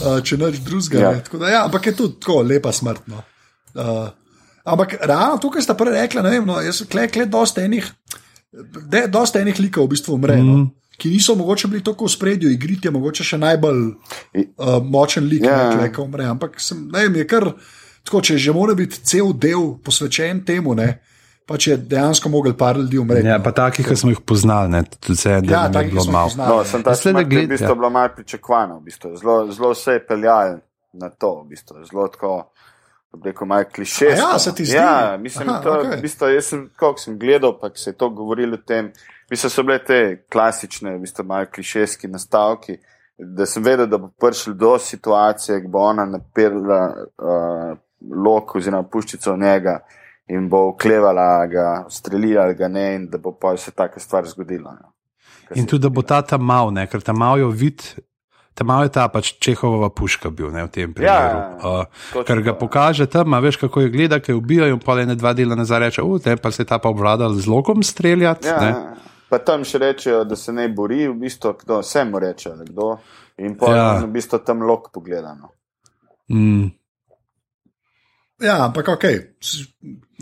uh, 0.06 0.18
če 0.26 0.38
nič 0.38 0.62
drugega. 0.62 0.98
Ja. 0.98 1.10
Ja. 1.12 1.38
Da, 1.38 1.48
ja, 1.48 1.64
ampak 1.64 1.86
je 1.86 1.96
tudi 1.96 2.20
tako 2.20 2.42
lepa 2.42 2.72
smrt. 2.72 3.02
No. 3.06 3.22
Uh, 3.74 4.08
ampak 4.64 4.96
realno, 5.02 5.38
tukaj 5.42 5.62
sta 5.62 5.74
prej 5.74 5.92
rekla, 5.92 6.22
ne 6.22 6.30
vem, 6.30 6.46
no, 6.46 6.60
jaz 6.60 6.82
kle, 6.88 7.08
kle, 7.08 7.26
dosta 7.26 7.62
enih, 7.62 7.92
de, 8.88 9.06
dosta 9.08 9.40
enih 9.40 9.58
likov 9.60 9.84
v 9.84 9.88
bistvu 9.88 10.14
umre. 10.14 10.36
Mm. 10.36 10.46
No. 10.46 10.70
Ki 11.02 11.10
niso 11.10 11.34
mogoče 11.34 11.66
bili 11.68 11.82
tako 11.82 12.06
v 12.06 12.12
spredju, 12.12 12.50
igrit 12.50 12.84
je 12.84 12.90
mogoče 12.90 13.24
še 13.24 13.38
najbolj 13.38 13.80
uh, 13.82 14.76
močen 14.86 15.26
lik, 15.26 15.42
Ja. 15.42 15.56
yeah. 15.72 15.88
ki 15.90 16.00
umre. 16.00 16.28
Ampak 16.30 16.60
sem, 16.62 16.84
ne 16.92 17.02
vem, 17.02 17.16
je 17.16 17.26
kar 17.26 17.48
tako, 18.04 18.20
če 18.22 18.36
že 18.38 18.54
mora 18.54 18.74
biti 18.74 19.00
cel 19.02 19.32
del 19.34 19.72
posvečen 19.82 20.44
temu, 20.46 20.76
ne, 20.78 20.86
pa 21.42 21.58
če 21.58 21.76
dejansko 21.76 22.30
mogel 22.30 22.54
par 22.54 22.78
ljudi 22.78 22.98
umreti. 22.98 23.26
Ja, 23.26 23.40
no. 23.40 23.44
pa 23.44 23.50
takih, 23.52 23.82
ki 23.82 23.96
smo 23.96 24.12
jih 24.14 24.22
poznali, 24.22 24.70
ne, 24.70 24.84
tudi 24.94 25.18
se 25.18 25.30
je, 25.30 25.40
da 25.42 25.52
ja 25.52 25.62
nam 25.62 25.72
je 25.72 25.78
takih 25.80 25.92
bilo 25.92 26.04
malo. 26.04 26.28
poznali. 26.28 26.54
No, 26.54 26.64
sem 26.64 26.82
ta 26.82 26.94
smrt 26.94 27.18
je 27.18 27.26
gled- 27.26 27.46
v 27.46 27.48
bistvu 27.48 27.68
ja. 27.68 27.74
bila 27.74 27.90
malo 27.90 28.14
pričakovana, 28.16 28.78
v 28.78 28.82
bistvu. 28.82 29.16
zelo, 29.16 29.36
zelo 29.50 29.74
se 29.74 29.92
je 29.92 30.06
peljal 30.06 30.58
na 30.94 31.10
to, 31.10 31.42
v 31.42 31.48
bistvu. 31.48 31.82
zelo 31.84 32.06
tako. 32.08 32.36
kako 33.10 33.18
bi 33.18 33.28
Rekel, 33.28 33.46
malo 33.46 33.64
klišejsko. 33.74 34.24
A 34.24 34.32
ja, 34.32 34.38
se 34.38 34.54
ti 34.54 34.64
zdi? 34.64 34.76
Ja, 34.76 35.18
mislim, 35.20 35.48
Aha, 35.48 35.60
to, 35.60 35.70
okay. 35.70 35.98
v 35.98 36.02
bistvu, 36.02 36.28
jaz 36.28 36.46
sem, 36.46 36.70
koliko 36.76 36.98
sem 36.98 37.18
gledal, 37.18 37.58
pa 37.60 37.68
ko 37.68 37.76
se 37.76 37.90
je 37.90 37.94
to 37.94 38.08
govorilo 38.08 38.54
o 38.54 38.62
tem, 38.66 38.88
mislim, 39.32 39.50
so 39.50 39.62
bile 39.64 39.78
te 39.84 40.00
klasične, 40.32 40.96
v 40.96 41.06
bistvu, 41.06 41.24
malo 41.24 41.48
klišejski 41.54 42.08
nastavki, 42.12 42.76
da 43.18 43.46
sem 43.46 43.64
vedel, 43.64 43.86
da 43.88 43.98
bo 43.98 44.10
prišel 44.20 44.54
do 44.60 44.76
situacije, 44.78 45.62
ko 45.64 45.72
bo 45.72 45.86
ona 45.88 46.04
naperla 46.04 46.80
uh, 46.92 47.72
lok 48.26 48.56
oziroma 48.58 48.84
puščico 48.92 49.32
v 49.32 49.40
njega 49.40 49.78
in 50.32 50.48
bo 50.52 50.66
oklevala 50.72 51.46
ga, 51.46 51.66
streljala 51.90 52.52
ga 52.58 52.68
ne 52.68 52.86
in 52.94 53.08
da 53.10 53.18
bo 53.18 53.32
pa 53.32 53.56
se 53.56 53.70
taka 53.70 54.00
stvar 54.00 54.28
zgodila. 54.28 54.76
No. 54.80 54.92
Kar 55.48 55.58
In 55.58 55.66
tudi, 55.66 55.82
da 55.82 55.88
bo 55.88 56.02
ta 56.02 56.22
tam 56.22 56.44
mal, 56.44 56.72
ne, 56.72 56.86
ker 56.86 57.00
tam 57.00 57.20
mal 57.22 57.40
jo 57.40 57.48
vid. 57.48 57.84
Tam 58.54 58.68
mal 58.68 58.84
je 58.84 58.92
ta 58.92 59.06
pač 59.08 59.30
Čehovova 59.40 59.88
puška 59.88 60.28
bil 60.30 60.50
ne, 60.52 60.66
v 60.66 60.68
tem 60.68 60.92
primeru. 60.92 61.38
Ja, 61.40 61.78
uh, 61.80 62.24
ker 62.26 62.42
ga 62.44 62.52
ja. 62.52 62.58
pokaže 62.58 63.06
tam, 63.08 63.32
veš, 63.40 63.56
kako 63.64 63.86
je 63.86 63.92
gleda, 63.94 64.20
ki 64.20 64.36
ubijajo, 64.36 64.76
in 64.76 64.82
pa 64.82 64.98
le 64.98 65.06
ne 65.08 65.16
dva 65.16 65.32
dela 65.32 65.56
nazaj 65.56 65.86
reče, 65.86 66.04
te 66.24 66.36
pa 66.36 66.52
se 66.52 66.66
je 66.66 66.68
ta 66.68 66.76
pa 66.78 66.92
obvladal 66.92 67.32
z 67.32 67.48
lokom 67.48 67.80
streljati. 67.80 68.52
Ja, 68.52 68.60
ne. 68.60 68.68
ja. 68.76 69.11
Pa 69.32 69.38
tam 69.40 69.64
še 69.64 69.78
rečejo, 69.80 70.24
da 70.28 70.36
se 70.36 70.52
ne 70.52 70.66
bori, 70.68 71.06
v 71.08 71.16
bistvu, 71.16 71.54
kdo 71.62 71.78
vse 71.80 72.04
mu 72.04 72.20
reče, 72.20 72.50
ali 72.52 72.66
kdo. 72.68 72.90
In 73.40 73.54
pa 73.56 73.70
Ja. 73.72 73.86
v 74.02 74.10
bistvu 74.12 74.42
tam 74.44 74.60
lok 74.62 74.90
pogledano. 74.92 75.48
Mm. 76.28 76.68
Ja, 78.42 78.58
ampak 78.66 78.88
ok, 78.88 79.04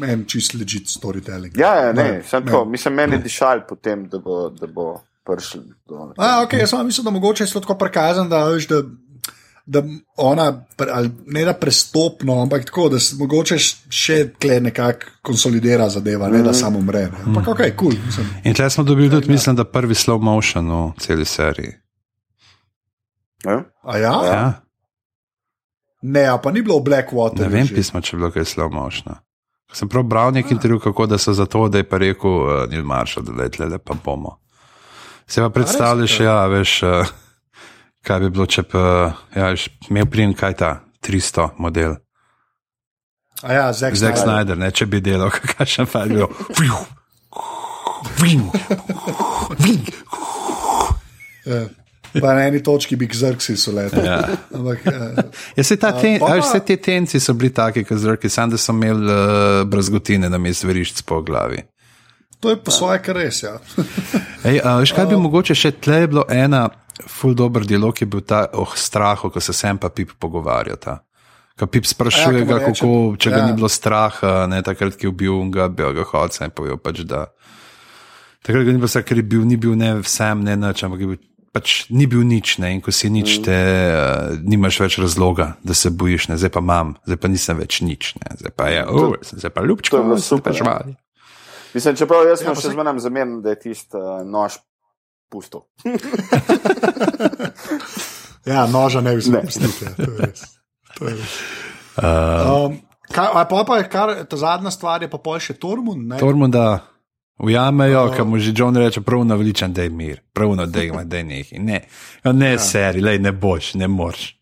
en 0.07 0.25
čist 0.29 0.55
legit 0.55 0.87
storytelling. 0.89 1.57
Ja, 1.57 1.75
ja 1.81 1.93
ne, 1.93 2.03
Ne, 2.03 2.23
sem 2.23 2.43
ne. 2.43 2.47
tako, 2.47 2.65
mislim, 2.65 2.95
meni 2.95 3.19
dišal 3.19 3.65
potem, 3.67 4.07
da 4.09 4.19
bo, 4.19 4.51
da 4.51 4.67
bo 4.67 5.01
prišel 5.25 5.63
do. 5.89 6.13
A, 6.17 6.45
okay, 6.45 6.61
jaz 6.61 6.71
sem 6.71 6.87
mislil, 6.87 7.05
da 7.05 7.11
mogoče 7.11 7.45
je 7.45 7.53
to 7.53 7.61
tako 7.61 7.79
prikazano, 7.81 8.29
da, 8.29 8.45
veš, 8.47 8.69
da, 8.69 8.83
da 9.71 9.83
ona, 10.17 10.47
ne 11.27 11.45
da 11.45 11.53
prestopno, 11.55 12.43
ampak 12.43 12.65
tako, 12.65 12.89
da 12.89 12.99
se 12.99 13.17
mogoče 13.19 13.59
še 13.89 14.17
tle 14.39 14.61
nekako 14.61 15.13
konsolidira 15.23 15.89
zadeva, 15.89 16.29
ne 16.29 16.43
da 16.43 16.55
samo 16.55 16.79
umre. 16.79 17.05
Ne. 17.13 17.23
Ampak 17.27 17.53
ok, 17.55 17.63
kul. 17.77 17.95
Cool, 17.95 18.27
In 18.45 18.55
tle 18.55 18.71
smo 18.71 18.85
dobili 18.85 19.11
tudi, 19.11 19.31
mislim, 19.31 19.57
da 19.57 19.65
prvi 19.65 19.95
slow 19.95 20.19
motion 20.19 20.73
v 20.73 20.91
celi 20.99 21.25
seriji. 21.25 21.77
Ja? 23.45 23.63
A 23.83 23.99
ja? 23.99 24.17
ja. 24.27 24.35
Ja, 24.35 24.51
Ne, 26.03 26.25
a 26.25 26.39
pa 26.41 26.49
ni 26.51 26.63
bilo 26.65 26.81
v 26.81 26.89
Blackwater. 26.89 27.45
ne 27.45 27.53
vem, 27.53 27.69
pismo, 27.69 28.01
če 28.01 28.17
je 28.17 28.19
bilo 28.19 28.31
kaj 28.33 28.49
slow 28.49 28.73
motion. 28.73 29.21
Sem 29.73 29.89
prav 29.89 30.07
bral 30.09 30.33
nek 30.33 30.51
intervju, 30.51 30.81
kako 30.81 31.07
da 31.07 31.19
so 31.19 31.33
zato, 31.37 31.69
da 31.69 31.79
je 31.79 31.89
pa 31.89 32.01
rekel 32.01 32.31
uh, 32.31 32.65
Neil 32.71 32.85
Marshall, 32.85 33.27
da 33.29 33.37
le 33.37 33.51
tle 33.53 33.79
pa 33.79 33.95
bomo. 33.95 34.39
Se 35.29 35.45
pa 35.45 35.51
predstavljaš, 35.53 36.21
ja, 36.21 36.47
veš, 36.47 36.83
uh, 36.83 37.13
kaj 38.07 38.21
bi 38.21 38.31
bilo, 38.31 38.47
če 38.47 38.63
pa, 38.63 38.83
ja, 39.37 39.51
imel 39.91 40.07
prijem 40.07 40.35
kaj 40.35 40.55
ta 40.57 40.71
300 41.05 41.49
model. 41.59 41.97
A 43.43 43.53
ja, 43.53 43.67
Zack 43.73 43.97
Snyder. 43.97 44.19
Snyder, 44.21 44.59
ne, 44.59 44.71
če 44.71 44.87
bi 44.87 45.01
delal, 45.01 45.31
kakšen 45.57 45.87
fajn 45.89 46.09
bil. 46.15 46.29
Ja. 51.47 51.61
Pa 52.21 52.35
na 52.35 52.43
eni 52.49 52.59
točki 52.63 52.97
bi 52.99 53.07
gzrksi 53.07 53.55
so 53.57 53.73
leteli. 53.73 54.07
Ja. 54.07 54.29
Ampak, 54.55 54.79
eh, 54.87 55.23
Ja, 55.57 55.65
se 55.65 55.77
ta 55.77 55.93
ten, 55.95 56.19
pa- 56.19 56.27
a 56.27 56.35
veš, 56.35 56.45
vse 56.51 56.61
te 56.67 56.77
tenci 56.77 57.21
so 57.21 57.35
bili 57.35 57.53
taki, 57.55 57.85
kot 57.85 57.99
zrki, 57.99 58.29
sam 58.29 58.51
da 58.51 58.59
so 58.59 58.73
imeli 58.75 59.07
uh, 59.07 59.63
brazgotine 59.71 60.29
na 60.31 60.39
mestu 60.39 60.67
verišč 60.67 61.03
po 61.07 61.23
glavi. 61.23 61.63
to 62.41 62.51
je 62.51 62.57
po 62.57 62.71
svoje 62.71 62.99
kar 63.03 63.17
res. 63.17 63.43
Ja. 63.43 63.59
Ej, 64.45 64.61
a, 64.65 64.77
veš, 64.81 64.93
kaj 64.97 65.07
bi 65.07 65.17
mogoče 65.17 65.55
še 65.55 65.71
tle 65.77 66.01
je 66.01 66.07
bilo 66.09 66.25
ena, 66.29 66.69
full 67.09 67.35
dober 67.35 67.65
dialog 67.67 68.01
je 68.01 68.07
bil 68.07 68.25
ta 68.27 68.47
o 68.53 68.67
strahu, 68.75 69.31
ko 69.31 69.41
se 69.41 69.55
sem 69.57 69.79
pa 69.79 69.89
pip 69.89 70.13
pogovarjata. 70.19 70.99
Ko 71.59 71.67
pip 71.67 71.87
sprašuje, 71.87 72.41
Ja, 72.41 72.47
ga, 72.49 72.59
kako, 72.71 73.17
če 73.21 73.31
ga 73.31 73.43
ja. 73.43 73.47
ni 73.51 73.57
bilo 73.59 73.69
straha, 73.69 74.47
ne 74.49 74.63
takrat, 74.65 74.97
ki 74.97 75.09
je 75.09 75.13
ubil 75.13 75.51
ga 75.53 75.69
belega 75.69 76.07
hodca 76.09 76.49
in 76.49 76.55
povedal 76.57 76.81
pač, 76.81 77.03
da. 77.05 77.27
Takrat 78.41 78.65
ga 78.65 78.73
ni 78.73 78.81
bilo 78.81 78.89
strah, 78.89 79.05
ker 79.05 79.21
je 79.21 79.27
bil, 79.27 79.45
ni 79.45 79.61
bil 79.61 79.77
ne 79.77 79.99
vsem, 80.01 80.41
ne 80.47 80.57
nič, 80.57 80.81
ampak 80.87 81.05
je 81.05 81.11
bil, 81.11 81.21
pač 81.53 81.91
ni 81.93 82.07
bil 82.09 82.25
nič, 82.25 82.57
ne, 82.63 82.73
in 82.79 82.81
ko 82.81 82.95
si 82.95 83.11
nič, 83.13 83.43
te 83.45 83.59
uh, 83.59 84.39
nimaš 84.41 84.81
več 84.81 84.97
razloga, 85.03 85.59
da 85.67 85.77
se 85.77 85.93
bojiš, 85.93 86.31
ne, 86.33 86.39
zdaj 86.41 86.55
pa 86.55 86.65
imam, 86.65 86.95
zdaj 87.05 87.21
pa 87.21 87.29
nisem 87.29 87.61
več 87.61 87.83
nič, 87.85 88.15
ne, 88.23 88.39
zdaj 88.41 88.55
pa 88.57 88.71
je, 88.71 88.83
oh, 88.87 89.19
zdaj 89.21 89.53
pa 89.53 89.67
ljubčko, 89.67 90.01
bilo 90.07 90.17
zdaj 90.17 90.25
pa 90.25 90.31
super, 90.31 90.57
živali. 90.57 90.97
Mislim, 91.75 91.99
čeprav 91.99 92.25
jaz 92.27 92.41
sem 92.43 92.51
ja, 92.51 92.57
še 92.57 92.73
zmeraj 92.73 93.03
zmeren, 93.05 93.37
da 93.45 93.53
je 93.53 93.61
tisti 93.67 93.99
uh, 93.99 94.23
nož 94.27 94.63
pustil. 95.31 95.61
ja, 98.47 98.67
noža 98.67 99.01
ne 99.01 99.15
bi 99.17 99.23
smel 99.23 99.41
Ne. 99.41 99.47
pustiti. 99.47 99.85
Ja, 99.85 99.91
to 99.97 100.03
je 100.03 100.19
res. 100.19 100.41
To 100.99 101.09
je 101.09 101.15
res. 101.15 101.41
Uh, 101.97 102.67
Um, 102.71 102.77
kaj, 103.13 103.27
a 103.35 103.45
pa, 103.45 103.65
pa 103.67 103.77
je 103.79 103.89
kar, 103.91 104.13
ta 104.25 104.37
zadnja 104.37 104.71
stvar, 104.71 105.03
je 105.03 105.09
pa 105.11 105.19
pol 105.19 105.39
še 105.43 105.55
Tormund. 105.59 106.07
ne? 106.09 106.19
Tormunda 106.19 106.79
ujamejo, 107.39 108.05
Aha. 108.13 108.23
uh, 108.23 108.29
mu 108.29 108.39
že 108.39 108.53
John 108.57 108.77
reče, 108.77 109.01
prav 109.01 109.25
navličen, 109.25 109.73
da 109.73 109.83
je 109.83 109.91
mir, 109.91 110.21
prav 110.33 110.55
no, 110.57 110.67
da 110.67 110.83
ima, 110.83 111.05
da 111.05 111.17
je 111.17 111.25
nekaj. 111.25 111.59
Ne, 111.59 111.81
ja, 112.25 112.33
ne, 112.33 112.53
ja. 112.53 112.59
seri, 112.59 113.01
lej, 113.01 113.19
ne 113.19 113.33
boš, 113.33 113.75
ne 113.75 113.89
moreš. 113.89 114.40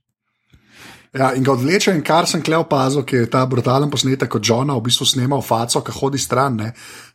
Ja, 1.19 1.33
in 1.35 1.43
ga 1.43 1.57
odvleče, 1.57 1.97
in 1.99 2.05
kar 2.07 2.29
sem 2.31 2.43
kleo 2.47 2.61
opazil, 2.63 3.03
ki 3.03 3.25
je 3.25 3.29
ta 3.33 3.41
brutalen 3.51 3.91
posnetek, 3.91 4.29
kot 4.31 4.45
Johna 4.47 4.77
v 4.79 4.85
bistvu 4.87 5.07
snema 5.09 5.41
v 5.41 5.43
faco, 5.43 5.83
ki 5.83 5.95
hodi 5.97 6.21
stran, 6.23 6.61
ne. 6.63 6.69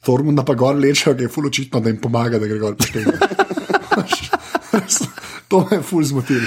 Tormunda 0.04 0.44
pa 0.44 0.58
gor 0.60 0.76
vleče, 0.76 1.14
ki 1.16 1.28
je 1.28 1.32
ful 1.32 1.48
očitno, 1.48 1.80
da 1.80 1.94
jim 1.94 2.02
pomaga, 2.04 2.42
da 2.42 2.50
gre 2.50 2.60
gor 2.60 2.76
pošteje. 2.76 3.08
to 5.48 5.64
me 5.70 5.78
je 5.78 5.84
ful 5.88 6.04
zmotil. 6.04 6.44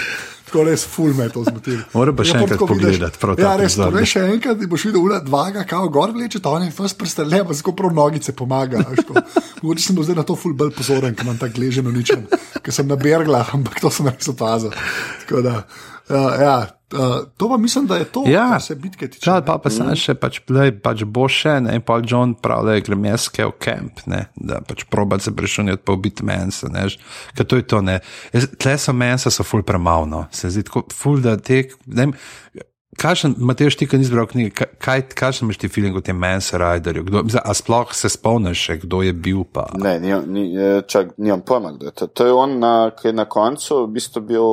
Tako 0.47 0.63
res 0.69 0.85
ful 0.87 1.11
me 1.17 1.27
to 1.33 1.43
zmotil. 1.43 1.81
Moram 1.95 2.15
pa 2.19 2.23
še 2.27 2.37
Ja, 2.37 2.43
enkrat 2.45 2.55
tako 2.55 2.69
pogledati 2.71 3.19
prav 3.19 3.35
ta 3.35 3.43
Ja, 3.43 3.55
res, 3.59 3.75
prizor. 3.75 3.91
povej 3.91 4.07
še 4.13 4.21
enkrat, 4.37 4.61
ti 4.61 4.69
boš 4.71 4.85
videl, 4.87 5.01
ura 5.03 5.19
dva, 5.25 5.43
ga 5.57 5.65
kao 5.67 5.89
gor 5.91 6.13
vleče, 6.15 6.39
to 6.45 6.53
je 6.63 6.71
fas 6.77 6.95
prstele, 6.95 7.41
pa 7.49 7.57
tako 7.57 7.75
prav 7.81 7.97
nogice 7.97 8.31
pomaga. 8.37 8.85
a 8.85 8.93
veš, 8.93 9.03
tako. 9.09 9.25
Mogoče 9.65 9.83
sem 9.83 9.99
zdaj 10.07 10.21
na 10.21 10.25
to 10.29 10.37
ful 10.39 10.55
bolj 10.55 10.71
pozoren, 10.77 11.17
ker 11.19 11.27
imam 11.27 11.41
tako 11.41 11.65
leženo 11.65 11.91
ničem, 11.91 12.29
ker 12.63 12.73
sem 12.75 12.87
na 12.87 12.95
berglah, 13.01 13.49
ampak 13.59 13.81
to 13.83 13.91
sem 13.91 14.07
res 14.07 14.29
opazil. 14.31 14.71
Tako 15.25 15.43
da, 15.43 15.57
uh, 16.13 16.31
ja, 16.39 16.57
uh, 16.93 17.25
to 17.37 17.49
pa 17.49 17.57
mislim, 17.57 17.87
da 17.87 17.97
je 17.97 18.05
to, 18.05 18.23
Ja. 18.27 18.49
kar 18.51 18.63
se 18.63 18.75
bitke 18.75 19.09
tiče. 19.09 19.25
Čal 19.25 19.43
pa 19.45 19.59
pa 19.59 19.71
sem 19.71 19.91
še 19.97 20.15
pač, 20.15 20.41
play, 20.47 20.71
pač 20.71 21.03
bo 21.05 21.29
še, 21.29 21.61
ne, 21.61 21.75
in 21.75 21.83
pa 21.83 22.01
John 22.07 22.35
pravi, 22.35 22.67
da 22.67 22.81
grem 22.81 23.05
jaz 23.05 23.29
v 23.33 23.51
kamp, 23.59 24.07
ne, 24.07 24.27
da 24.37 24.61
pač 24.61 24.85
probat 24.91 25.23
se 25.23 25.35
prešunjati 25.37 25.83
pa 25.85 25.93
ubiti 25.93 26.25
mensa, 26.25 26.69
ne, 26.69 26.87
ker 27.37 27.47
to 27.47 27.57
je 27.57 27.67
to, 27.67 27.81
ne. 27.81 28.01
Jaz, 28.33 28.49
tle 28.59 28.79
so 28.79 28.93
mensa, 28.93 29.31
so 29.31 29.43
ful 29.45 29.63
premavno, 29.63 30.27
se 30.31 30.51
zdi 30.51 30.63
tako 30.63 30.87
ful, 30.93 31.21
da 31.21 31.37
te, 31.37 31.69
ne 31.87 32.07
vem, 32.07 32.17
Kakšen, 32.97 33.35
Matej, 33.45 33.75
ti, 33.77 33.85
ki 33.85 33.99
nisi 34.01 34.09
bral 34.09 34.25
knjige, 34.25 34.51
ka- 34.57 34.71
kaj, 34.81 35.03
kakšen 35.13 35.45
imaš 35.45 35.59
ti 35.61 35.69
feeling 35.69 35.97
o 35.97 36.01
tem 36.01 36.17
Mensa 36.17 36.57
Riderju? 36.57 37.05
Kdo, 37.05 37.23
mislim, 37.29 37.43
a 37.45 37.53
sploh 37.55 37.93
se 37.93 38.09
spomniš, 38.09 38.57
še, 38.57 38.77
kdo 38.87 39.03
je 39.05 39.13
bil 39.13 39.45
pa? 39.45 39.67
Ne, 39.77 39.99
ni, 40.01 40.15
ni, 40.27 40.57
eh, 40.57 40.81
čak, 40.89 41.13
nimam 41.19 41.43
pojma, 41.45 41.75
kdo 41.77 41.87
je 41.87 41.93
to. 41.93 42.07
To 42.07 42.27
je 42.27 42.33
on, 42.33 42.59
na, 42.59 42.91
ki 42.97 43.09
je 43.09 43.13
na 43.13 43.27
koncu 43.29 43.83
v 43.85 43.93
bistvu 43.99 44.23
bil 44.25 44.49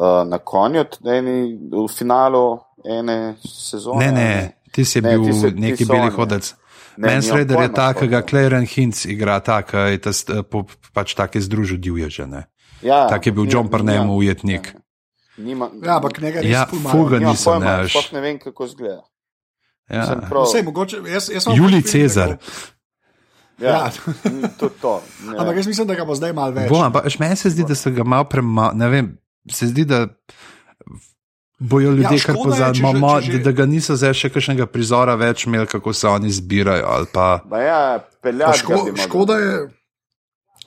uh, 0.00 0.24
na 0.24 0.38
konju, 0.40 0.84
eni, 1.04 1.36
v 1.68 1.84
finalu 1.88 2.58
ene 2.80 3.36
sezone. 3.44 4.00
Ne, 4.00 4.12
ne, 4.12 4.30
ti 4.72 4.84
si 4.84 5.00
Ne, 5.00 5.12
bil 5.12 5.28
ti 5.28 5.36
ti 5.36 5.60
neki 5.60 5.84
beli 5.84 6.08
hodec. 6.10 6.54
Ne, 6.96 7.06
Mens 7.06 7.24
nimam 7.26 7.38
Rider 7.38 7.56
je 7.56 7.68
pojma, 7.68 7.76
ta, 7.76 7.92
ki 7.94 8.06
ga. 8.08 8.20
Claren 8.22 8.64
Hinz 8.66 9.04
igra, 9.06 9.38
ta, 9.40 9.60
ki 9.62 9.76
je 9.92 9.98
ta, 10.00 10.10
pač 10.92 11.14
take 11.14 11.40
združil 11.40 11.78
divježe, 11.78 12.26
ne. 12.26 12.46
Ja, 12.82 13.06
Tak 13.06 13.26
je 13.26 13.32
bil 13.32 13.44
John 13.46 13.68
Parnell 13.68 14.04
nimam- 14.04 14.16
ujetnik. 14.16 14.72
Nima, 15.38 15.70
Ja, 15.80 15.96
ampak 15.96 16.20
njega 16.20 16.40
res 16.40 16.50
Ja, 16.50 16.66
ful 16.66 16.80
ful 16.80 17.04
ga 17.06 17.16
malo. 17.16 17.18
nimam 17.18 17.32
nisem, 17.32 17.52
pojma, 17.52 17.64
ne, 17.66 17.82
veš. 17.82 17.92
sploh 17.92 18.08
ne 18.12 18.20
vem, 18.20 18.36
kako 18.38 18.64
izgleda. 18.64 19.02
Ja. 19.88 20.06
Sem 20.06 20.20
prav, 20.20 20.44
Vse, 20.44 20.62
mogoče, 20.62 20.96
jaz, 21.06 21.28
jaz 21.28 21.42
sem 21.44 21.56
Julij 21.56 21.82
pač 21.82 21.90
Cezar. 21.90 22.30
da 23.58 23.66
ja, 23.66 23.70
ja. 23.70 23.90
tudi 24.58 24.74
to. 24.80 25.00
bo- 25.00 25.02
Ne. 25.24 25.38
Ampak 25.38 25.56
jaz 25.56 25.66
mislim, 25.66 25.86
da 25.86 25.94
ga 25.94 26.04
bo 26.04 26.14
zdaj 26.14 26.32
malo 26.32 26.52
več. 26.52 26.68
Bo, 26.68 26.76
ampak 26.78 27.04
meni 27.18 27.36
se 27.36 27.50
zdi, 27.50 27.64
da 27.64 27.74
so 27.74 27.90
ga 27.90 28.04
malo 28.04 28.24
premalo, 28.24 28.72
ne 28.74 28.88
vem, 28.88 29.06
se 29.46 29.66
zdi, 29.66 29.84
da 29.84 30.06
bojo 31.60 31.90
ljudje 31.90 32.02
Ja, 32.12 32.24
kar 32.26 32.34
pozabili, 32.36 33.00
da, 33.00 33.20
že- 33.22 33.38
da 33.38 33.52
ga 33.52 33.66
niso 33.66 33.96
zdaj 33.96 34.14
še 34.14 34.28
kakšnega 34.30 34.66
prizora 34.66 35.14
več 35.14 35.46
imeli, 35.46 35.66
kako 35.66 35.92
se 35.92 36.08
oni 36.08 36.30
zbirajo. 36.30 36.86
ali 36.86 37.06
Pa, 37.12 37.40
Ba 37.44 37.58
ja, 37.58 37.80
peljati 38.22 38.58
Ško, 38.58 38.74
škoda 38.98 39.34
je. 39.34 39.68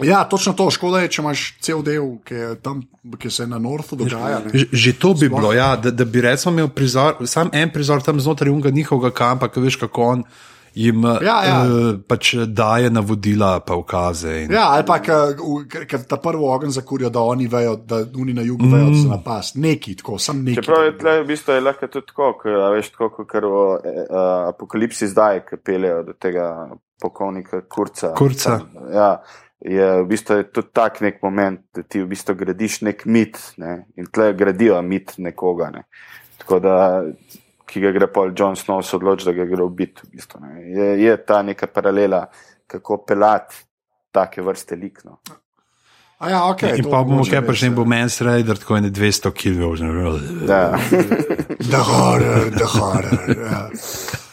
Ja, 0.02 0.24
točno 0.24 0.54
to. 0.54 0.72
Škoda 0.72 1.00
je, 1.00 1.08
če 1.08 1.22
imaš 1.22 1.58
cel 1.62 1.82
del, 1.82 2.18
ki, 2.20 2.34
je 2.34 2.56
tam, 2.56 2.82
ki 3.14 3.30
se 3.30 3.48
na 3.48 3.60
Northu 3.60 3.96
dogaja. 3.96 4.40
ne. 4.40 4.50
Že, 4.52 4.66
že 4.72 4.94
to 4.94 5.14
bi 5.14 5.28
Sploh. 5.28 5.40
bilo, 5.40 5.54
ja, 5.54 5.76
da, 5.76 5.92
da 5.92 6.06
bi 6.06 6.22
recimo 6.22 6.52
imel 6.52 6.68
prizor, 6.68 7.16
sam 7.24 7.50
en 7.54 7.70
prizor 7.70 8.02
tam 8.02 8.20
znotraj 8.20 8.50
unga 8.50 8.70
njihovega 8.70 9.14
kampa, 9.14 9.48
ki 9.48 9.60
veš, 9.60 9.76
kako 9.78 10.02
on 10.04 10.24
jim 10.74 11.04
Ja, 11.04 11.38
ja. 11.46 11.58
Uh, 11.66 12.00
pač 12.08 12.34
daje 12.48 12.90
navodila, 12.90 13.60
pa 13.66 13.76
ukaze. 13.80 14.44
In, 14.44 14.54
Ja, 14.54 14.70
ali 14.76 14.86
pa 14.88 15.00
ker 15.00 16.06
ta 16.10 16.18
prvi 16.22 16.46
ogenj 16.48 16.76
zakurijo, 16.78 17.12
da 17.14 17.22
oni 17.22 17.48
vejo, 17.48 17.76
da 17.76 18.04
oni 18.20 18.34
na 18.34 18.46
jugu 18.46 18.70
vejo, 18.72 18.90
da 18.90 19.02
se 19.02 19.08
napast. 19.10 19.56
Neki 19.56 19.96
tako, 20.02 20.18
sam 20.20 20.44
neki. 20.44 20.62
Čeprav 20.62 20.86
je 20.86 20.98
tle 20.98 21.16
v 21.22 21.28
bistvu 21.30 21.58
je 21.58 21.66
lahko 21.68 21.88
tudi 21.88 22.10
tako, 22.12 22.34
a 22.50 22.72
veš, 22.74 22.92
tako 22.96 23.10
kot 23.18 23.30
kar 23.30 23.48
v 23.48 23.64
uh, 23.70 24.18
apokalipsi 24.50 25.08
zdaj, 25.12 25.46
ki 25.50 25.62
peljejo 25.64 26.04
do 26.10 26.18
tega 26.20 26.50
polkovnika 27.02 27.64
Kurca. 27.70 28.14
Kurca. 28.18 28.60
Tam, 28.60 28.92
Ja, 28.94 29.10
je 29.64 30.02
v 30.02 30.08
bistvu 30.08 30.42
je 30.42 30.50
tudi 30.52 30.74
tak 30.76 31.02
nek 31.02 31.22
moment, 31.24 31.62
da 31.76 31.84
ti 31.84 32.02
v 32.04 32.10
bistvu 32.12 32.36
gradiš 32.40 32.82
nek 32.84 33.06
mit 33.06 33.40
ne, 33.58 33.84
in 33.98 34.10
tle 34.12 34.34
gradijo 34.38 34.82
mit 34.84 35.16
nekoga. 35.18 35.70
Ne. 35.72 35.86
Tako 36.44 36.60
da, 36.60 36.76
ki 37.74 37.82
ga 37.82 37.92
gre 37.96 38.08
pol 38.14 38.34
John 38.38 38.56
Snow 38.60 38.84
se 38.86 38.96
odloči, 38.96 39.26
da 39.26 39.34
ga 39.34 39.46
gre 39.50 39.66
ubiti. 39.66 40.06
V 40.06 40.14
bistvu, 40.14 40.42
ne. 40.46 40.62
je, 40.70 40.90
je 41.04 41.16
ta 41.26 41.42
neka 41.42 41.68
paralela, 41.68 42.28
kako 42.70 43.02
pelati 43.08 43.64
take 44.14 44.42
vrste 44.46 44.78
likno. 44.78 45.18
A 46.24 46.30
ja, 46.30 46.42
okay, 46.48 46.78
in 46.80 46.86
pa 46.88 47.02
bomo 47.04 47.26
kaj 47.28 47.42
prišli, 47.44 47.68
ja. 47.68 47.76
bo 47.76 47.84
Mans 47.90 48.22
Raider 48.24 48.56
tako 48.58 48.78
ene 48.78 48.92
200 48.94 49.34
kg. 49.36 49.66
Da. 50.48 50.62
The 51.74 51.82
horror, 51.84 52.52
the 52.54 52.70
horror. 52.78 53.34
Ja. 53.34 53.64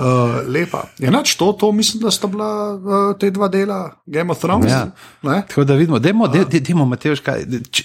Uh, 0.00 0.46
lepa. 0.48 0.86
Enač 1.02 1.34
to, 1.36 1.50
to 1.52 1.72
mislim, 1.76 2.00
da 2.00 2.10
sta 2.10 2.28
bila 2.30 2.74
uh, 2.74 3.18
te 3.20 3.28
dva 3.30 3.48
dela 3.52 3.90
Game 4.06 4.32
of 4.32 4.38
Thrones. 4.40 4.70
Ja. 4.72 4.86
Ne? 5.22 5.42
Tako 5.48 5.64
da 5.64 5.74
vidimo, 5.74 5.98
dajmo, 5.98 6.28
daj- 6.30 6.60
dajmo 6.60 6.86
Mateoš, 6.88 7.20
kaj. 7.20 7.42
če- 7.70 7.84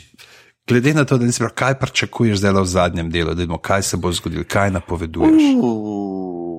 Glede 0.67 0.93
na 0.93 1.05
to, 1.05 1.17
da 1.17 1.25
nisi 1.25 1.39
prav, 1.39 1.51
kaj 1.55 1.75
pričakuješ 1.79 2.37
zdaj 2.37 2.51
v 2.51 2.65
zadnjem 2.65 3.09
delu, 3.11 3.33
da 3.33 3.39
vidimo, 3.39 3.57
kaj 3.57 3.81
se 3.81 3.97
bo 3.97 4.11
zgodilo, 4.11 4.43
kaj 4.47 4.71
napoveduješ. 4.71 5.43
Uh, 5.61 6.55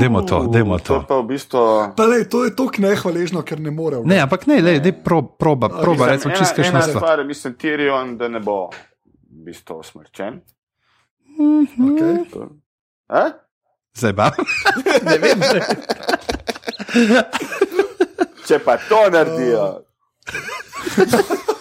Dajmo 0.00 0.22
to, 0.22 0.46
dajmo 0.52 0.78
to. 0.78 0.84
To 0.84 0.94
je 0.94 1.06
pa 1.08 1.16
v 1.18 1.26
bistvu. 1.26 1.92
Pa 1.96 2.06
lej, 2.06 2.24
to 2.28 2.44
je 2.44 2.56
tako 2.56 2.82
nehvaležno, 2.82 3.42
ker 3.42 3.60
ne 3.60 3.70
more. 3.70 4.00
Ne, 4.04 4.18
ampak 4.22 4.46
ne, 4.46 4.60
le, 4.62 4.78
daj 4.82 4.92
pro, 5.04 5.22
proba, 5.22 5.68
proba, 5.68 6.06
recimo, 6.06 6.34
čisto 6.34 6.62
ena 6.62 6.80
kakšna 6.80 6.98
stvar. 6.98 7.24
mislim, 7.26 7.54
Tyrion, 7.54 8.16
da 8.18 8.28
ne 8.28 8.40
bo 8.40 8.70
v 8.70 9.44
bistvu 9.46 9.78
usmrčen. 9.78 10.40
Okay. 11.38 12.18
Eh? 13.10 13.30
Zdaj 13.94 14.14
pa. 14.16 14.30
Ne 15.08 15.18
vem, 15.18 15.40
Če 18.46 18.58
pa 18.58 18.76
to 18.88 19.10
naredijo. 19.10 19.82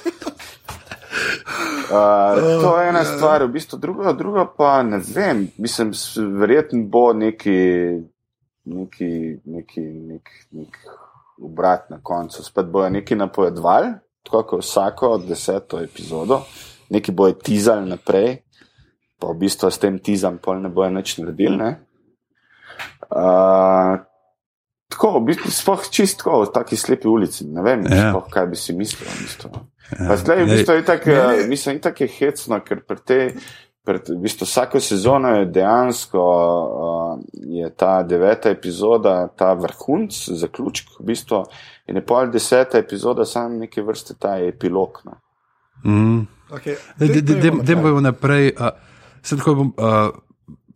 Uh, 1.91 2.61
to 2.61 2.79
je 2.79 2.89
ena 2.89 3.03
stvar, 3.03 3.43
v 3.43 3.51
bistvu 3.51 3.79
druga, 3.79 4.13
druga 4.13 4.45
pa 4.57 4.83
ne 4.83 5.01
vem. 5.15 5.47
Mislim, 5.57 5.91
verjetno 6.39 6.83
bo 6.83 7.13
neki, 7.13 7.59
neki, 8.65 9.39
neki, 9.45 9.81
nek, 9.81 10.29
nek 10.51 10.77
obrat 11.41 11.89
na 11.89 11.99
koncu. 12.03 12.43
Spet 12.43 12.65
bojo 12.65 12.89
neki 12.89 13.15
napovedovali, 13.15 13.91
tako 14.23 14.43
kot 14.43 14.63
vsako 14.63 15.17
deseto 15.27 15.81
epizodo, 15.83 16.41
neki 16.89 17.11
bojo 17.11 17.33
tizali 17.33 17.89
naprej, 17.89 18.37
pa 19.19 19.27
v 19.27 19.37
bistvu 19.43 19.71
s 19.71 19.81
tem 19.81 19.99
tizam 19.99 20.37
pol 20.37 20.61
ne 20.61 20.69
bojo 20.69 20.89
nič 20.89 21.17
naredili. 21.17 21.57
Ne? 21.57 21.75
Uh, 23.11 23.99
tako, 24.87 25.17
v 25.19 25.25
bistvu, 25.33 25.51
sploh 25.51 25.89
čistko 25.91 26.45
v 26.45 26.53
taki 26.55 26.77
slepi 26.77 27.07
ulici. 27.07 27.45
Ne 27.47 27.61
vem, 27.61 27.83
Ja. 27.89 28.13
ja. 28.15 28.23
kaj 28.31 28.47
bi 28.47 28.55
si 28.55 28.73
mislil. 28.73 29.09
V 29.09 29.27
bistvu. 29.27 29.49
Ja, 29.91 30.07
Pa 30.07 30.15
zdaj, 30.17 30.43
v 30.43 30.47
Lej, 30.47 30.57
bistvu, 30.57 30.73
je 30.73 31.27
Ne. 31.27 31.47
mislim, 31.47 31.75
itak 31.75 32.01
je 32.01 32.07
hecno, 32.07 32.59
ker 32.63 32.79
pri 32.87 32.99
tej, 33.05 33.25
pri, 33.83 33.99
v 34.07 34.21
bistvu, 34.23 34.45
vsako 34.45 34.79
sezono 34.79 35.33
je 35.35 35.45
dejansko 35.45 36.21
uh, 36.21 37.19
je 37.33 37.69
ta 37.75 38.03
deveta 38.03 38.49
epizoda, 38.49 39.27
ta 39.35 39.53
vrhunc, 39.53 40.15
zaključek, 40.15 40.95
v 40.99 41.05
bistvu, 41.11 41.43
in 41.87 41.99
je 41.99 42.05
pol 42.05 42.31
deseta 42.31 42.79
epizoda, 42.79 43.25
samo 43.25 43.59
neke 43.65 43.83
vrste 43.83 44.15
ta 44.19 44.37
epilog. 44.39 45.01
No. 45.05 45.19
mm. 45.83 46.27
okay. 46.55 46.75
Dajmo 47.63 47.81
bomo 47.81 48.01
naprej. 48.01 48.53
Uh, 48.59 48.71
se 49.23 49.37
tako 49.37 49.55
bom. 49.55 49.73
Uh, 49.77 50.30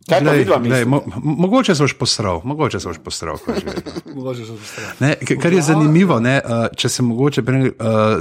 Kaj 0.08 0.18
pa 0.18 0.24
glej, 0.24 0.38
vidva 0.38 0.58
glej, 0.58 0.84
mislite? 0.84 0.88
mo, 0.88 1.02
mo- 1.06 1.36
mogoče 1.36 1.74
se 1.74 1.82
boš 1.82 1.92
posral, 1.98 2.40
mogoče 2.44 2.80
se 2.80 2.88
boš 2.88 2.98
posral. 3.04 3.38
Ne, 5.00 5.14
kar 5.42 5.52
je 5.52 5.62
zanimivo, 5.62 6.20
ne, 6.20 6.40
uh, 6.44 6.66
če 6.76 6.88
se 6.88 7.02
mogoče 7.02 7.42
prej, 7.42 7.62
uh, 7.62 7.72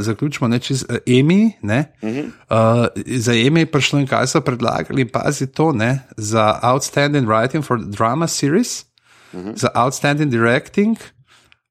zaključimo, 0.03 0.48
ne, 0.48 0.60
čez 0.60 0.84
uh, 0.90 0.98
Emi. 1.06 1.52
Ne, 1.62 1.94
uh 2.02 2.10
-huh. 2.10 2.26
uh, 2.26 2.88
za 3.18 3.34
Emi 3.34 3.60
je 3.60 3.72
prišlo 3.72 3.99
in 3.99 4.07
kaj 4.07 4.28
so 4.28 4.41
predlagali, 4.41 5.06
pazi 5.06 5.48
to, 5.48 5.72
ne, 5.72 5.99
za 6.18 6.60
Outstanding 6.64 7.28
Writing 7.28 7.62
for 7.62 7.80
the 7.80 7.90
Drama 7.98 8.28
Series, 8.28 8.86
uh 9.34 9.40
-huh. 9.40 9.53
za 9.56 9.70
Outstanding 9.76 10.32
Directing. 10.32 10.98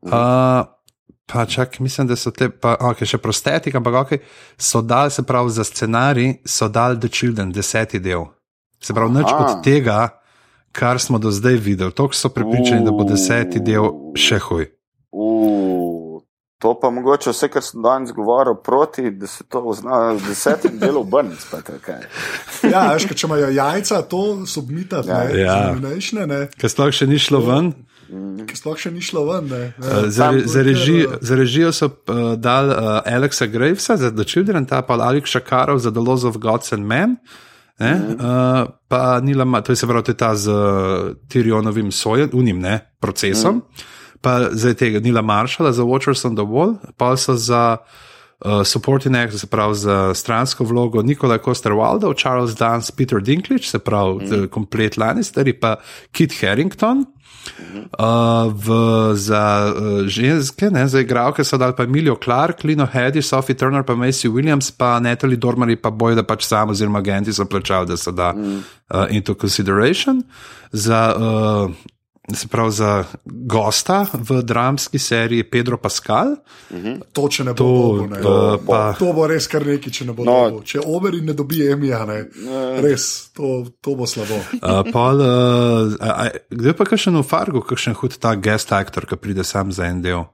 Uh, 0.00 0.10
pa 1.26 1.46
čak, 1.46 1.78
mislim, 1.80 2.06
da 2.06 2.16
so 2.16 2.30
te, 2.30 2.48
pa 2.50 2.76
okay, 2.80 3.04
še 3.04 3.18
prostetik, 3.18 3.74
ampak 3.74 3.94
okay, 3.94 4.18
so 4.58 4.82
dali, 4.82 5.10
se 5.10 5.22
pravi, 5.22 5.50
za 5.50 5.64
scenarij, 5.64 6.34
so 6.44 6.68
dali 6.68 7.00
The 7.00 7.08
Children, 7.08 7.52
deseti 7.52 7.98
del. 7.98 8.24
Se 8.84 8.92
pravi, 8.92 9.14
nič 9.14 9.24
Aha. 9.26 9.44
od 9.46 9.64
tega, 9.64 9.98
kar 10.70 10.98
smo 10.98 11.16
do 11.18 11.30
zdaj 11.30 11.56
videli, 11.56 11.88
to 11.90 12.08
so 12.12 12.28
pripričani, 12.28 12.84
da 12.84 12.92
bo 12.92 13.04
deseti 13.04 13.58
del 13.58 13.88
še 14.14 14.38
huj. 14.40 14.66
Uh, 15.10 16.20
to 16.58 16.74
pa 16.74 16.90
mogoče 16.90 17.30
vse, 17.30 17.48
kar 17.48 17.62
sem 17.62 17.82
danes 17.82 18.12
govoril 18.12 18.54
proti, 18.56 19.10
da 19.10 19.26
se 19.26 19.44
to 19.44 19.72
zna 19.72 20.12
v 20.12 20.22
desetem 20.26 20.78
delu 20.78 21.00
obrniti. 21.00 21.44
Ja, 22.64 22.92
veš, 22.92 23.04
če 23.10 23.26
imajo 23.26 23.48
jajca, 23.50 24.02
to 24.02 24.20
submitati, 24.46 25.08
Ja. 25.08 25.24
ne, 25.24 25.40
Ja. 25.40 25.56
nomination, 25.66 26.24
ne, 26.26 26.46
Ker 26.56 26.70
sploh 26.70 26.88
še 26.90 27.06
ni 27.06 27.18
šlo 27.18 27.40
ven. 27.40 27.72
ki 28.44 28.54
sploh 28.54 28.76
še 28.76 28.90
ni 28.90 29.00
šlo 29.00 29.24
ven. 29.24 29.48
Ne, 29.48 29.62
Uh, 29.78 30.02
ne. 30.02 30.10
Za, 30.10 30.24
Tam 30.24 30.34
re- 30.34 30.40
za, 30.42 30.52
tudi, 30.54 30.64
režijo, 30.64 31.10
eh, 31.10 31.18
za 31.20 31.34
režijo 31.34 31.72
so 31.72 31.86
uh, 31.86 32.36
dali 32.36 32.70
uh, 32.70 33.00
Alexa 33.06 33.46
Gravesa 33.46 33.96
za 33.96 34.10
The 34.10 34.24
Children, 34.24 34.66
ta 34.66 34.82
pa 34.82 34.94
Alex 34.96 35.28
Šakarov 35.30 35.78
za 35.78 35.90
The 35.90 36.00
Laws 36.00 36.24
of 36.24 36.36
Gods 36.38 36.72
and 36.72 36.84
Men. 36.84 37.16
Ne, 37.80 37.92
uh, 38.14 38.68
pa 38.88 39.20
Nila, 39.20 39.44
Ma- 39.44 39.60
to 39.60 39.72
je 39.72 39.76
se 39.76 39.86
pravi, 39.86 40.14
ta 40.14 40.34
z 40.38 40.46
uh, 40.46 41.16
Tyrionovim 41.26 41.90
sojem, 41.90 42.30
unim 42.32 42.60
ne, 42.62 42.78
procesom, 43.02 43.56
mm. 43.56 43.84
pa 44.22 44.54
zdaj 44.54 44.74
tega 44.78 45.02
Nila 45.02 45.22
Maršala 45.22 45.72
za 45.74 45.82
Watchers 45.82 46.24
on 46.24 46.38
the 46.38 46.46
Wall, 46.46 46.78
pa 46.96 47.16
so 47.16 47.36
za 47.36 47.82
Uh, 48.44 48.60
supporting 48.66 49.16
actor, 49.16 49.38
se 49.38 49.46
pravi 49.46 49.74
za 49.74 50.14
stransko 50.14 50.64
vlogo 50.64 51.02
Nikolaj 51.02 51.38
Koster-Waldau, 51.38 52.12
Charles 52.18 52.52
Dance, 52.58 52.92
Peter 52.96 53.22
Dinklage, 53.22 53.62
se 53.64 53.78
pravi 53.78 54.26
mm. 54.26 54.48
komplet 54.52 54.96
Lannister, 54.96 55.48
pa 55.60 55.76
Kit 56.12 56.34
Harrington. 56.42 57.06
Uh, 57.98 58.52
v, 58.52 58.68
za 59.14 59.70
uh, 59.70 60.06
ženske, 60.06 60.70
ne, 60.70 60.86
za 60.88 61.00
igralke 61.00 61.44
so 61.44 61.58
dali 61.60 61.74
pa 61.76 61.84
Emilio 61.84 62.16
Clark, 62.24 62.64
Lino 62.64 62.86
Heddy, 62.86 63.22
Sophie 63.22 63.56
Turner, 63.56 63.84
pa 63.84 63.94
Macy 63.94 64.28
Williams, 64.28 64.70
pa 64.70 65.00
Natalie 65.00 65.36
Dormari, 65.36 65.76
pa 65.76 65.90
boj, 65.90 66.14
da 66.14 66.24
pač 66.26 66.46
sam 66.48 66.72
oziroma 66.74 66.98
agenti 66.98 67.32
so 67.32 67.44
plačali, 67.44 67.86
da 67.86 67.96
se 67.96 68.12
da 68.12 68.32
mm. 68.32 68.62
uh, 68.90 69.06
into 69.10 69.34
consideration. 69.34 70.22
Za 70.72 71.14
uh, 71.16 71.70
se 72.32 72.48
pravi 72.48 72.70
za 72.70 73.04
gosta 73.24 74.06
v 74.12 74.42
dramski 74.42 74.98
seriji 74.98 75.44
Pedro 75.50 75.76
Pascal. 75.76 76.26
Mm 76.70 76.76
-hmm. 76.76 77.00
To, 77.12 77.28
če 77.28 77.44
ne 77.44 77.52
bo 77.52 77.56
to, 77.56 77.64
dobo, 77.64 78.06
ne. 78.06 78.22
To, 78.22 78.60
pa... 78.66 78.92
to 78.98 79.12
bo 79.12 79.26
res 79.26 79.46
kar 79.46 79.66
nekaj, 79.66 79.92
če 79.92 80.04
ne 80.04 80.12
bo 80.12 80.24
no. 80.24 80.32
dobo. 80.32 80.62
Če 80.62 80.80
Oberi 80.86 81.20
ne 81.20 81.32
dobi 81.32 81.66
Emija, 81.66 82.04
ne. 82.04 82.24
Ne. 82.36 82.80
res, 82.80 83.30
to, 83.32 83.66
to 83.80 83.94
bo 83.94 84.06
slabo. 84.06 84.34
uh, 84.34 84.92
pol, 84.92 85.20
uh, 85.20 86.28
kdo 86.50 86.68
je 86.68 86.72
pa 86.72 86.96
še 86.96 87.10
v 87.10 87.22
Fargu, 87.22 87.60
kakšen 87.60 87.94
hud 87.94 88.16
ta 88.18 88.34
guest 88.34 88.72
actor, 88.72 89.06
ki 89.06 89.16
pride 89.16 89.44
sam 89.44 89.72
za 89.72 89.84
en 89.84 90.02
del? 90.02 90.24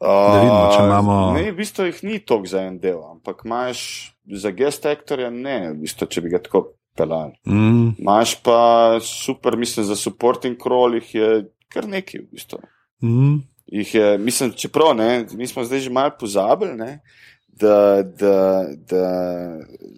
Uh, 0.00 0.34
vidimo, 0.34 0.84
imamo... 0.84 1.32
Ne, 1.32 1.52
v 1.52 1.56
bistvu 1.56 1.84
jih 1.84 2.02
ni 2.02 2.18
toliko 2.18 2.46
za 2.46 2.60
en 2.60 2.78
del, 2.78 3.00
ampak 3.10 3.42
imaš 3.44 4.12
za 4.32 4.50
guest 4.50 4.86
actorja 4.86 5.30
ne, 5.30 5.72
v 5.72 5.80
bistvu, 5.80 6.06
če 6.06 6.20
bi 6.20 6.28
ga 6.28 6.38
tako 6.38 6.79
pelali. 6.96 7.32
Mm. 7.46 7.94
Máš 8.04 8.34
pa 8.42 8.98
super, 9.04 9.56
mislim, 9.56 9.86
za 9.86 9.96
supporting 9.96 10.58
crawl 10.58 10.94
jih 10.94 11.14
je 11.14 11.30
kar 11.68 11.88
nekaj 11.88 12.20
v 12.20 12.28
bistvu. 12.32 12.60
Mm. 13.02 13.40
Je, 13.70 14.18
mislim, 14.18 14.52
čeprav 14.52 14.96
ne, 14.96 15.26
mi 15.32 15.46
smo 15.46 15.64
zdaj 15.64 15.80
že 15.80 15.90
malo 15.90 16.10
pozabili, 16.20 16.74
ne, 16.74 17.00
da, 17.46 18.02
da, 18.02 18.66
da 18.90 19.06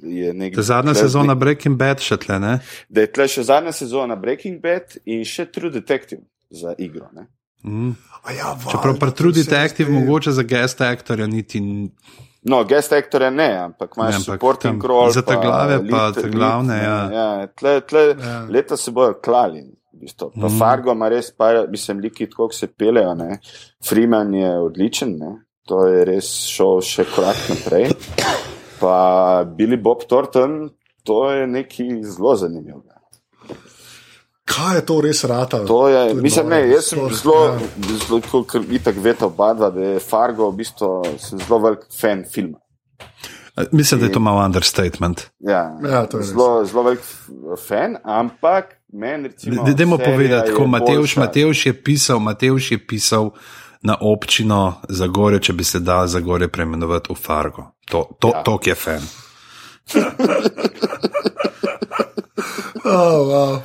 je 0.02 0.34
nekaj. 0.34 0.62
Zadnja 0.62 0.94
sezona 0.94 1.34
Breaking 1.34 1.76
Bad 1.78 2.02
še 2.04 2.18
tle, 2.20 2.38
ne? 2.42 2.58
Da 2.88 3.06
je 3.06 3.12
tle 3.12 3.28
še 3.28 3.46
zadnja 3.48 3.72
sezona 3.72 4.16
Breaking 4.16 4.60
Bad 4.62 4.98
in 5.04 5.24
še 5.24 5.46
True 5.52 5.72
Detective 5.72 6.22
za 6.50 6.74
igro. 6.78 7.08
Mm. 7.64 7.94
Ja, 8.38 8.56
Čeprav 8.70 8.98
pa 9.00 9.10
True 9.10 9.32
Detective 9.32 9.90
mogoče 9.90 10.32
za 10.32 10.42
guest 10.42 10.80
actorja 10.80 11.26
niti. 11.26 11.60
No, 12.42 12.64
guest 12.64 12.92
actor 12.92 13.22
je 13.22 13.30
ne, 13.30 13.50
ampak 13.64 13.94
imaš 13.96 14.14
ne, 14.14 14.20
supporting 14.20 14.82
crawl. 14.82 15.12
Za 15.14 15.22
te 15.22 15.36
glave, 15.42 15.78
pa 15.90 16.10
te 16.12 16.28
glavne. 16.30 16.76
Ja. 16.76 16.98
Ja, 17.12 17.46
tle, 17.46 17.80
tle, 17.80 18.08
ja. 18.18 18.40
Leta 18.50 18.76
se 18.76 18.90
bojo 18.90 19.14
klali. 19.24 19.62
Pa 20.18 20.48
mm. 20.48 20.58
Fargo 20.58 20.92
ima 20.92 21.08
res, 21.08 21.30
pa 21.36 21.52
mislim, 21.70 22.00
liki, 22.02 22.26
kako 22.26 22.52
se 22.54 22.66
pelejo. 22.66 23.14
Ne. 23.14 23.38
Freeman 23.88 24.34
je 24.34 24.58
odličen, 24.58 25.16
ne. 25.18 25.36
to 25.66 25.84
je 25.86 26.04
res 26.04 26.28
šel 26.50 26.80
še 26.84 27.06
korak 27.14 27.38
naprej. 27.52 27.92
Pa 28.80 28.96
Billy 29.46 29.78
Bob 29.78 30.02
Thornton, 30.10 30.72
to 31.06 31.20
je 31.30 31.46
nekaj 31.46 32.00
zelo 32.02 32.34
zanimivega. 32.38 32.91
Kaj 34.44 34.76
je 34.76 34.86
to 34.86 35.00
res 35.00 35.24
rata? 35.24 35.66
To 35.66 35.88
je, 35.88 36.08
to 36.08 36.16
je 36.16 36.22
mislim, 36.22 36.48
ne, 36.48 36.68
jaz 36.70 36.90
sem 36.90 36.98
zelo, 37.14 37.44
ja. 37.44 37.58
zelo, 38.08 38.42
ker 38.44 38.60
bi 38.66 38.78
tako 38.82 39.00
vedel, 39.00 39.26
oba 39.28 39.52
dva, 39.54 39.70
da 39.70 39.80
je 39.80 40.00
Fargo, 40.02 40.50
v 40.50 40.56
bistvu, 40.62 40.88
sem 41.22 41.38
zelo 41.38 41.60
velik 41.62 41.86
fan 42.00 42.24
filma. 42.26 42.58
Mislim, 43.72 44.00
da 44.00 44.06
je 44.06 44.12
to 44.12 44.20
malo 44.20 44.44
understatement. 44.44 45.22
Ja, 45.38 45.78
ja 45.92 46.06
to 46.06 46.18
je 46.18 46.24
zelo, 46.24 46.64
zelo 46.64 46.82
velik 46.82 47.00
fan, 47.68 47.96
ampak 48.04 48.64
meni 48.92 49.28
recimo. 49.28 49.64
Dajmo 49.64 49.98
povedati, 49.98 50.52
ko 50.52 50.66
Mateuš, 50.66 51.16
Mateuš 51.16 51.66
je 51.66 51.82
pisal, 51.82 52.18
Mateuš 52.18 52.72
je 52.72 52.86
pisal 52.86 53.30
na 53.82 53.96
občino 54.00 54.74
Zagore, 54.88 55.40
če 55.42 55.52
bi 55.52 55.64
se 55.64 55.80
dal 55.80 56.06
Zagore 56.06 56.48
preimenovati 56.48 57.12
v 57.12 57.16
Fargo. 57.16 57.62
To, 57.90 58.16
to, 58.18 58.28
ja. 58.34 58.42
to 58.42 58.58
je 58.64 58.74
fan. 58.74 59.02
oh, 62.84 63.26
wow. 63.28 63.62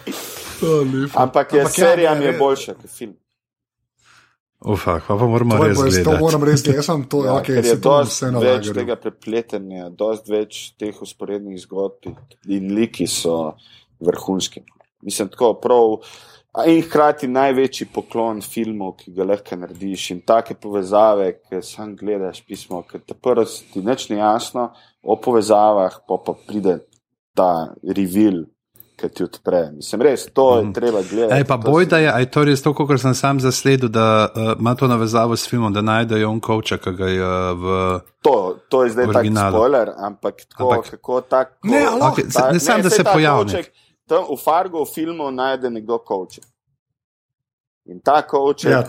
Ampak 1.15 1.53
je 1.53 1.61
Ampak 1.61 1.73
serija 1.73 2.11
ja, 2.11 2.19
mi 2.19 2.25
je 2.25 2.37
boljša 2.37 2.73
kot 2.73 2.91
film. 2.91 3.15
Ufa, 4.65 4.99
pa 5.07 5.15
moramo 5.15 5.57
res 5.61 5.77
gledati. 5.77 6.03
To 6.03 6.15
moram 6.19 6.43
res 6.43 6.63
gledati, 6.63 6.77
jaz 6.79 6.87
sem 6.89 7.03
to, 7.11 7.25
ja, 7.25 7.35
okay, 7.37 7.61
je 7.61 7.75
to 7.81 7.97
vse 8.07 8.31
na 8.33 8.41
več 8.41 8.71
tega 8.73 8.95
prepletenja, 8.97 9.89
dosti 9.93 10.33
več 10.33 10.61
teh 10.81 11.03
usporednih 11.05 11.59
zgodb 11.61 12.09
in 12.49 12.73
liki 12.73 13.05
so 13.05 13.53
vrhunski. 14.01 14.65
Mislim, 15.05 15.29
tako 15.29 15.53
prav. 15.61 15.99
In 16.65 16.81
hkrati 16.81 17.27
največji 17.29 17.85
poklon 17.93 18.39
filmov, 18.41 18.95
ki 18.97 19.11
ga 19.13 19.27
lahko 19.29 19.59
narediš, 19.61 20.07
in 20.15 20.23
take 20.25 20.55
povezave, 20.57 21.35
ki 21.45 21.61
sam 21.61 21.93
gledaš 21.99 22.41
pismo, 22.47 22.81
ker 22.89 23.03
te 23.05 23.13
prvo 23.13 23.45
ti 23.45 23.83
neč 23.85 24.07
ni 24.09 24.17
jasno 24.17 24.71
o 25.05 25.19
povezavah, 25.21 25.99
pa 26.09 26.17
pa 26.17 26.33
pride 26.47 26.79
ta 27.37 27.75
reveal, 27.85 28.47
ki 28.97 29.09
ti 29.09 29.23
odpre. 29.23 29.71
Mislim, 29.75 30.01
res, 30.01 30.25
to 30.33 30.57
je 30.57 30.63
mm. 30.63 30.73
treba 30.73 31.01
gledati. 31.09 31.39
Ej, 31.39 31.43
pa 31.47 31.57
boj, 31.57 31.85
da 31.85 31.97
je, 31.97 32.09
aj 32.13 32.25
to 32.33 32.43
res 32.49 32.63
to, 32.65 32.73
kot 32.73 32.99
sem 33.01 33.13
sam 33.13 33.39
zasledil, 33.39 33.89
da 33.93 34.07
uh, 34.25 34.53
ima 34.59 34.73
to 34.75 34.87
navezavo 34.87 35.37
s 35.37 35.49
filmom, 35.49 35.73
da 35.73 35.81
najdejo 35.85 36.29
on 36.31 36.39
koča, 36.41 36.79
ki 36.81 36.93
ga 36.97 37.09
je 37.13 37.29
v. 37.61 37.77
To, 38.25 38.35
to 38.69 38.83
je 38.83 38.95
zdaj 38.95 39.11
tak 39.13 39.29
spoiler, 39.29 39.91
ampak 39.97 40.41
tako, 40.49 40.71
ampak, 40.71 40.89
kako 40.91 41.21
tako. 41.21 41.69
Ne, 41.69 41.83
okay, 42.09 42.25
ta, 42.33 42.49
ne, 42.51 42.59
sem, 42.59 42.81
ne, 42.81 42.87
da 42.87 42.89
se 42.89 43.03
pojavi. 43.03 43.63
Tam 44.07 44.25
v 44.31 44.39
Fargo 44.41 44.81
v 44.85 44.89
filmu 44.89 45.29
najde 45.31 45.69
nekdo 45.69 45.99
koče. 45.99 46.41
In 47.93 48.01
ta 48.03 48.21
koče 48.27 48.69
ja, 48.69 48.83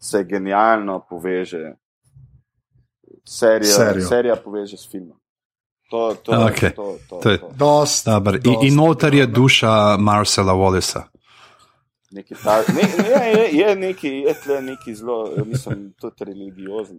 se 0.00 0.24
genialno 0.24 1.02
poveže. 1.10 1.76
Serija, 3.26 3.94
serija 4.08 4.36
poveže 4.36 4.76
s 4.76 4.88
filmom. 4.90 5.18
To, 5.90 6.14
to, 6.22 6.32
okay. 6.32 6.74
to, 6.74 6.98
to, 7.08 7.20
to, 7.22 7.36
to. 7.38 7.50
Dost, 7.54 8.06
dost, 8.06 8.46
in, 8.46 8.56
in 8.66 8.74
noter 8.74 9.14
je 9.14 9.26
duša 9.26 9.96
Marcela 9.96 10.52
Wallisa. 10.52 11.06
Ta, 12.42 12.62
ne, 12.72 12.82
ne, 12.82 13.30
je, 13.30 13.58
je 13.58 13.76
neki, 13.76 14.08
je 14.08 14.34
tle 14.42 14.62
neki 14.62 14.94
zelo, 14.94 15.44
mislim, 15.46 15.92
tudi 16.00 16.24
religiozen. 16.24 16.96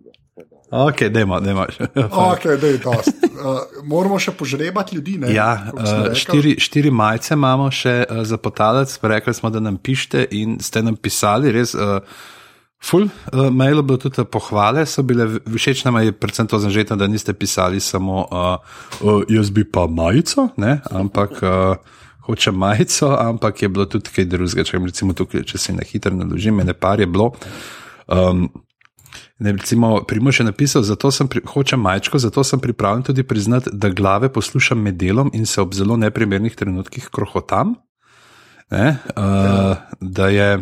Ok, 0.72 1.03
dajmo, 1.09 1.39
dajmo. 1.39 1.65
ok, 2.11 2.43
dej, 2.61 2.80
uh, 2.85 2.93
moramo 3.84 4.19
še 4.19 4.31
požrebati 4.31 4.95
ljudi. 4.95 5.18
Ne? 5.18 5.34
Ja, 5.34 5.72
uh, 5.73 6.14
štiri, 6.14 6.57
štiri 6.59 6.91
majce 6.91 7.34
imamo 7.34 7.72
še 7.72 8.01
uh, 8.03 8.22
za 8.27 8.38
potalec, 8.38 8.99
rekli 9.01 9.34
smo, 9.34 9.49
da 9.49 9.64
nam 9.64 9.80
pišete 9.80 10.27
in 10.31 10.59
ste 10.59 10.84
nam 10.84 10.99
pisali 10.99 11.55
res. 11.55 11.73
Uh, 11.73 11.99
Ful, 12.78 13.08
uh, 13.10 13.49
mail 13.49 13.82
bil 13.82 13.98
tudi 13.98 14.24
pohvale, 14.30 14.86
so 14.86 15.02
bile 15.04 15.26
všeč 15.49 15.82
nam 15.88 15.98
je 16.04 16.14
predvsem 16.14 16.48
to 16.48 16.60
zažetno, 16.62 16.95
da 16.95 17.08
niste 17.10 17.34
pisali 17.34 17.80
samo 17.82 18.28
uh, 18.30 18.58
uh, 19.02 19.24
jaz 19.30 19.49
bi 19.49 19.66
pa 19.66 19.88
majico, 19.88 20.49
ne? 20.58 20.78
ampak 20.91 21.41
uh, 21.41 21.98
hoče 22.28 22.52
majico, 22.52 23.10
ampak 23.20 23.62
je 23.62 23.70
bilo 23.70 23.86
tudi 23.86 24.14
kaj 24.14 24.30
drugega, 24.30 24.64
če, 24.68 24.78
recimo, 24.84 25.16
tukaj, 25.18 25.45
če 25.48 25.58
se 25.58 25.74
na 25.74 25.86
hitro 25.88 26.14
naložim, 26.16 26.62
ne 26.64 26.76
par 26.78 26.99
je 26.99 27.08
bilo. 27.10 27.32
Um, 28.08 28.45
ne, 29.40 29.56
recimo, 29.56 30.04
Primož 30.08 30.41
je 30.41 30.45
napisal, 30.45 30.84
zato 30.84 31.12
sem 31.12 31.28
pri, 31.32 31.41
hoče 31.48 31.80
majčko, 31.80 32.20
zato 32.20 32.44
sem 32.44 32.60
pripravljen 32.60 33.08
tudi 33.10 33.24
priznati, 33.24 33.72
da 33.74 33.90
glave 33.90 34.30
poslušam 34.34 34.82
med 34.84 34.99
delom 34.99 35.32
in 35.34 35.45
se 35.45 35.62
ob 35.62 35.74
zelo 35.74 35.98
neprimernih 35.98 36.56
trenutkih 36.56 37.10
krohotam. 37.12 37.76
Ne? 38.72 38.98
Uh, 39.16 39.78
da 40.02 40.28
je. 40.28 40.58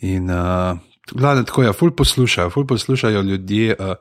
In 0.00 0.30
uh, 0.30 0.78
glavno, 1.12 1.42
tako 1.44 1.62
je, 1.62 1.72
ful 1.72 1.90
poslušajo, 1.90 2.50
ful 2.50 2.66
poslušajo 2.66 3.22
ljudje. 3.22 3.76
Uh, 3.78 3.94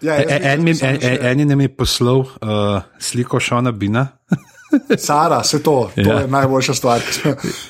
ja, 0.00 0.16
e, 0.16 0.24
en, 0.28 0.68
en, 0.68 0.98
en, 1.00 1.40
en 1.40 1.50
je 1.50 1.56
mi 1.56 1.68
poslal 1.68 2.18
uh, 2.18 2.82
sliko 2.98 3.40
Šona 3.40 3.72
Bina. 3.72 4.06
Sara, 5.06 5.42
se 5.44 5.62
to, 5.62 5.90
to 5.94 6.00
ja. 6.00 6.20
je 6.20 6.28
najboljša 6.28 6.74
stvar. 6.74 7.00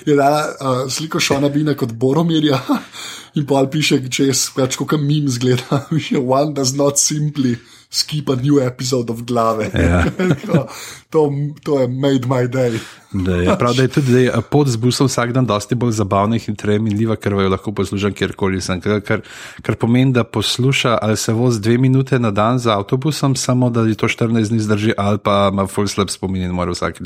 Je 0.06 0.16
dala 0.16 0.47
uh, 0.61 0.90
sliko 0.90 1.20
Šona 1.20 1.48
Bina 1.48 1.74
kot 1.74 1.93
Boromirja 1.93 2.61
in 3.36 3.47
pa 3.47 3.66
piše, 3.70 4.01
če 4.09 4.31
je 4.31 4.35
več 4.56 4.77
kot 4.77 4.97
mim 5.01 5.28
zgleda, 5.28 5.85
one 6.39 6.55
does 6.55 6.74
not 6.74 6.98
simply 6.98 7.56
skip 7.95 8.29
a 8.29 8.37
new 8.37 8.59
episode 8.59 9.12
of 9.12 9.23
glave. 9.23 9.71
Ja. 9.75 10.05
to, 11.12 11.33
to 11.62 11.81
je 11.81 11.89
made 11.89 12.27
my 12.27 12.49
day. 12.49 12.79
da 13.12 13.37
je, 13.37 13.59
prav, 13.59 13.75
da 13.75 13.83
je 13.83 13.89
tudi 13.89 14.25
da 14.27 14.41
pod 14.41 14.69
zbusom 14.69 15.07
vsak 15.07 15.33
dan 15.33 15.47
dosti 15.47 15.75
bolj 15.75 15.93
zabavnih 15.93 16.49
in 16.49 16.57
tremljiva, 16.57 17.16
ker 17.16 17.33
jo 17.33 17.49
lahko 17.49 17.73
poslušam 17.73 18.12
kjerkoli 18.12 18.61
sem. 18.61 18.81
Kar, 18.81 19.01
kar, 19.01 19.23
kar 19.62 19.79
pomeni, 19.79 20.12
da 20.12 20.25
posluša 20.25 20.99
ali 21.03 21.16
se 21.16 21.33
vozi 21.33 21.61
dve 21.61 21.79
minute 21.79 22.19
na 22.19 22.31
dan 22.31 22.59
z 22.59 22.75
avtobusom, 22.75 23.37
samo 23.37 23.71
da 23.71 23.87
je 23.87 23.95
to 23.95 24.09
14 24.09 24.51
dni 24.51 24.61
zdrži, 24.61 24.93
ali 24.99 25.19
pa 25.19 25.51
ima 25.53 25.66
full 25.66 25.87
slab 25.87 26.11
spomin 26.11 26.43
in 26.43 26.51
mora 26.51 26.75
vsak 26.75 26.99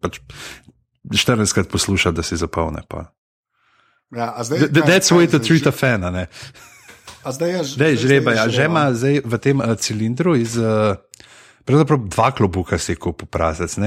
pač 0.00 0.20
14 1.08 1.54
krat 1.54 1.68
poslušati, 1.68 2.16
da 2.16 2.22
si 2.22 2.36
zapolne. 2.36 2.84
Ja, 4.14 4.44
zdaj, 4.44 4.68
That's 4.68 5.12
way 5.12 5.30
to 5.30 5.38
treat 5.38 5.66
a 5.66 5.72
fan, 5.72 6.00
ne? 6.12 6.26
Zdaj 7.24 7.50
je 7.90 7.96
že 7.96 7.96
žreba. 7.96 8.36
Ja, 8.36 8.48
že 8.48 8.68
ima 8.68 8.92
zdaj 8.92 9.24
v 9.24 9.34
tem 9.40 9.58
uh, 9.60 9.74
cilindru 9.80 10.36
iz. 10.36 10.56
Uh, 10.56 11.00
Pravzaprav 11.64 11.98
dva 12.12 12.28
klobuka 12.30 12.76
si 12.76 12.92
kupil 12.92 13.24
prazec. 13.24 13.80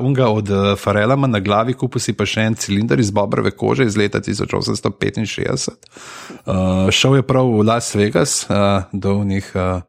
Unga 0.00 0.28
od 0.28 0.50
uh, 0.50 0.76
Farela 0.76 1.16
na 1.16 1.40
glavi 1.40 1.72
kupil 1.72 1.96
si 1.96 2.12
pa 2.12 2.28
še 2.28 2.44
en 2.44 2.54
cilinder 2.54 3.00
iz 3.00 3.08
bobrove 3.08 3.56
kože 3.56 3.88
iz 3.88 3.96
leta 3.96 4.20
1865. 4.20 5.72
Uh, 6.44 6.92
šel 6.92 7.16
je 7.16 7.24
prav 7.24 7.48
v 7.48 7.64
Las 7.64 7.94
Vegas 7.96 8.44
uh, 8.50 8.84
do 8.92 9.24
njih 9.24 9.48
uh, 9.56 9.80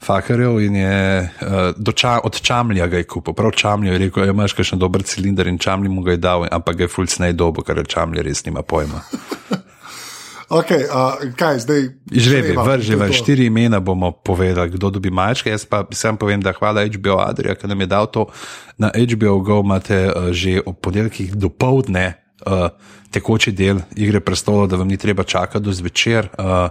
fakarjev 0.00 0.60
in 0.60 0.76
je 0.76 0.96
uh, 1.20 1.76
doča, 1.76 2.20
od 2.24 2.40
Čamlja 2.40 2.86
ga 2.86 2.96
je 2.96 3.04
kupil. 3.04 3.34
Prav 3.34 3.52
Čamlja 3.52 3.92
je 3.92 3.98
rekel, 3.98 4.24
da 4.24 4.32
imaš 4.32 4.56
še 4.56 4.80
dober 4.80 5.04
cilinder 5.04 5.52
in 5.52 5.58
Čamlja 5.58 5.92
mu 5.92 6.02
ga 6.02 6.16
je 6.16 6.24
dal, 6.24 6.48
ampak 6.50 6.76
ga 6.76 6.88
je 6.88 6.92
fulc 6.92 7.18
ne 7.20 7.32
dobo, 7.36 7.60
ker 7.60 7.84
Čamlja 7.84 8.24
res 8.24 8.44
nima 8.48 8.64
pojma. 8.64 9.04
Okay, 10.46 10.86
uh, 10.86 11.18
kaj 11.34 11.58
zdaj? 11.58 11.82
Žrebi, 12.06 12.54
vrži, 12.54 12.94
to 12.94 13.02
je 13.02 13.02
v 13.02 13.10
to. 13.10 13.18
štiri 13.18 13.44
imena 13.46 13.80
bomo 13.80 14.12
povedali, 14.14 14.70
kdo 14.70 14.90
dobi 14.90 15.10
majčke. 15.10 15.50
Jaz 15.50 15.64
pa 15.66 15.82
sam 15.90 16.14
povem, 16.16 16.38
da 16.38 16.52
hvala 16.52 16.86
HBO 16.86 17.18
Adrija, 17.18 17.54
ki 17.54 17.66
nam 17.66 17.80
je 17.80 17.86
dal 17.86 18.06
to. 18.06 18.26
Na 18.78 18.90
HBO 18.90 19.40
Go 19.40 19.60
imate 19.60 20.06
uh, 20.06 20.30
že 20.30 20.62
ob 20.62 20.78
ponedeljkih 20.78 21.34
do 21.34 21.48
povdne 21.48 22.14
uh, 22.46 22.70
tekoči 23.10 23.50
del 23.50 23.82
Igre 23.96 24.20
prestolov, 24.20 24.68
da 24.68 24.76
vam 24.76 24.86
ni 24.86 24.96
treba 24.96 25.24
čakati 25.24 25.64
do 25.64 25.72
zvečer. 25.72 26.30
Uh, 26.38 26.70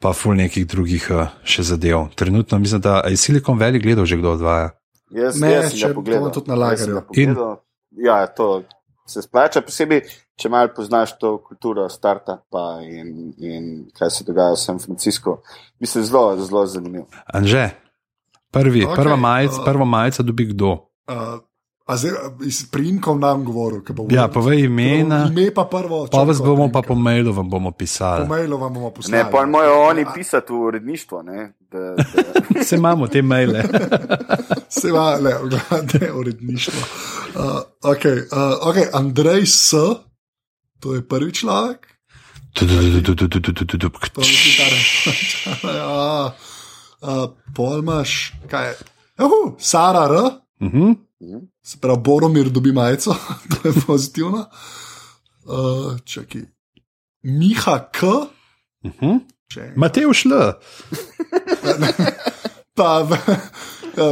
Pa 0.00 0.14
ful 0.16 0.32
nekih 0.32 0.64
drugih 0.64 1.10
uh, 1.12 1.28
še 1.44 1.60
zadev. 1.62 2.06
Trenutno 2.16 2.56
mislim, 2.58 2.80
da 2.80 3.02
je 3.04 3.16
Silicon 3.20 3.58
Valley 3.60 3.82
gledal 3.82 4.08
že 4.08 4.16
kdo 4.16 4.32
odvaja. 4.32 4.70
Jaz, 5.12 5.36
Ne, 5.36 5.50
jaz 5.52 5.76
sem 5.76 5.88
ga 5.88 5.94
pogledal. 5.94 6.32
tudi 6.32 6.48
na 6.48 6.56
lagerju. 6.56 7.04
Ja, 8.00 8.24
to 8.26 8.64
se 9.10 9.22
splača, 9.22 9.60
posebej, 9.60 10.00
če 10.34 10.48
malo 10.48 10.70
poznaš 10.70 11.18
to 11.18 11.38
kulturo 11.40 11.88
startupa 11.88 12.64
in, 12.84 13.10
in 13.40 13.64
kaj 13.90 14.10
se 14.12 14.24
dogaja 14.24 14.52
v 14.52 14.58
San 14.58 14.78
Franciscu. 14.78 15.36
Mislim, 15.78 16.04
zelo, 16.04 16.36
zelo 16.38 16.66
zanimivo. 16.68 17.06
Anže, 17.26 17.70
prvi, 18.50 18.82
Ok, 18.82 18.88
okay, 18.88 18.96
prva, 18.96 19.16
majic, 19.18 19.52
uh, 19.52 19.64
prva 19.64 19.84
majica 19.86 20.22
dobi 20.22 20.46
kdo? 20.46 20.72
Uh, 21.04 21.42
a 21.82 21.96
zdaj 21.96 22.12
iz 22.40 22.62
primkov 22.64 23.18
nam 23.18 23.42
govoril. 23.42 23.80
ke 23.80 23.90
bo 23.90 24.06
Ja, 24.08 24.28
povej 24.28 24.64
imena, 24.64 25.26
Ime 25.26 25.50
pa 25.50 25.64
prvo. 25.64 26.06
pa 26.06 26.22
vas 26.22 26.38
bomo 26.38 26.64
pa 26.64 26.80
priimka. 26.80 26.82
po 26.84 26.94
mailu 26.94 27.32
vam 27.32 27.50
bomo 27.50 27.70
Po 27.70 27.76
pisali. 27.76 28.28
mailu 28.28 28.54
vam 28.56 28.70
bomo 28.70 28.90
poslali. 28.90 29.16
Ne, 29.16 29.26
pa 29.26 29.42
morajo 29.44 29.88
oni 29.88 30.02
A- 30.02 30.12
pisati 30.14 30.52
v 30.52 30.60
uredništvo. 30.62 31.22
Ne, 31.24 31.40
da, 31.66 31.78
da, 31.92 32.04
Vse 32.56 32.76
imamo 32.76 33.06
te 33.06 33.22
maile. 33.22 33.62
Se 34.70 34.88
ima, 34.88 35.10
le, 35.16 35.34
gledaj, 35.50 36.10
uredništvo. 36.12 36.78
Uh, 37.30 37.62
okay, 37.84 38.26
uh, 38.26 38.58
okay, 38.62 38.86
Andrej 38.92 39.46
S., 39.46 39.74
to 40.80 40.94
je 40.94 41.02
prvi 41.02 41.32
človek. 41.32 41.86
To 42.52 42.64
je 42.64 44.34
kitara. 44.34 44.78
ja, 45.78 46.34
uh, 47.00 47.24
pol 47.54 47.78
imaš, 47.78 48.32
kaj 48.46 48.66
je? 48.66 48.74
Juhu, 49.18 49.56
Sara 49.58 50.04
R., 50.06 50.14
Mhm. 50.60 50.92
se 51.62 51.78
pravi, 51.78 52.00
Boromir 52.00 52.48
dobi 52.48 52.72
majico, 52.72 53.14
to 53.52 53.68
je 53.68 53.74
pozitivno. 53.86 54.44
Uh, 55.44 55.98
čakaj. 56.00 56.42
Miha 57.22 57.78
K., 57.90 58.00
Mhm. 58.84 59.16
če 59.46 59.72
Matej 59.76 60.08
šl. 60.12 60.32
pa 62.76 63.06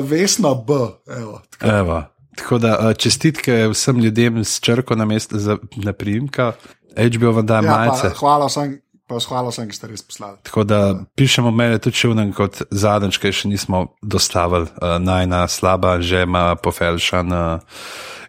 Vesna 0.02 0.54
B. 0.56 0.70
Evo, 1.08 1.40
tako. 1.50 1.66
Evo. 1.68 2.02
Tako 2.38 2.58
da 2.62 2.78
uh, 2.78 2.92
čestitke 2.96 3.68
vsem 3.72 3.98
ljudem 4.00 4.44
s 4.44 4.60
črko 4.60 4.94
na 4.94 5.04
mestu 5.04 5.38
za 5.38 5.58
na 5.76 5.92
priimka. 5.92 6.52
HBO 6.96 7.32
vam 7.32 7.46
daje 7.46 7.64
Ja, 7.66 7.76
majice. 7.76 8.08
pa, 8.08 8.18
hvala 8.18 8.46
vsem, 8.46 8.78
pa 9.06 9.18
hvala 9.28 9.50
vsem, 9.50 9.68
ki 9.68 9.76
ste 9.76 9.86
res 9.90 10.02
poslali. 10.02 10.38
Tako 10.42 10.64
da 10.64 10.80
pišemo 11.16 11.50
maile 11.50 11.78
tudi 11.78 11.96
še 11.96 12.10
vnem 12.12 12.32
kot 12.32 12.62
zadnjič, 12.70 13.18
ki 13.22 13.32
še 13.32 13.52
nismo 13.52 13.86
dostavili. 14.02 14.70
Uh, 14.78 14.98
najna 15.02 15.46
slaba 15.48 15.98
že 16.00 16.22
ima 16.26 16.54
pofelšan 16.56 17.32
uh, 17.32 17.60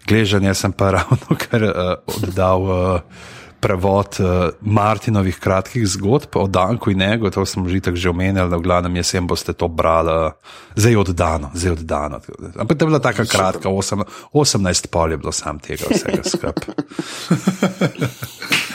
gležanje, 0.07 0.53
sem 0.53 0.73
pa 0.73 0.91
ravno 0.97 1.37
kar 1.37 1.63
uh, 1.63 1.73
oddal. 2.17 2.61
Uh, 2.63 3.35
Prevod 3.59 4.19
uh, 4.19 4.27
Martinovih 4.61 5.39
kratkih 5.39 5.83
zgodb 5.87 6.35
o 6.39 6.47
Danku 6.47 6.91
in 6.91 7.01
Ego, 7.01 7.29
to 7.29 7.45
sem 7.45 7.67
že 7.67 7.81
tako 7.83 7.99
že 7.99 8.09
omenil, 8.09 8.47
da 8.49 8.57
v 8.57 8.63
glavnem 8.63 8.95
jesen 8.95 9.27
boste 9.27 9.53
to 9.53 9.67
brali, 9.67 10.31
zdaj 10.79 10.95
oddano, 10.95 11.51
zdaj 11.53 11.71
oddano. 11.75 12.21
Ampak 12.55 12.77
to 12.77 12.85
je 12.85 12.89
bila 12.89 12.99
taka 13.03 13.25
kratka, 13.25 13.69
8, 13.69 14.03
18 14.33 14.87
pol 14.87 15.11
je 15.11 15.17
bilo 15.17 15.31
sam 15.35 15.59
tega 15.59 15.91
vsega 15.91 16.23
skupaj. 16.23 16.73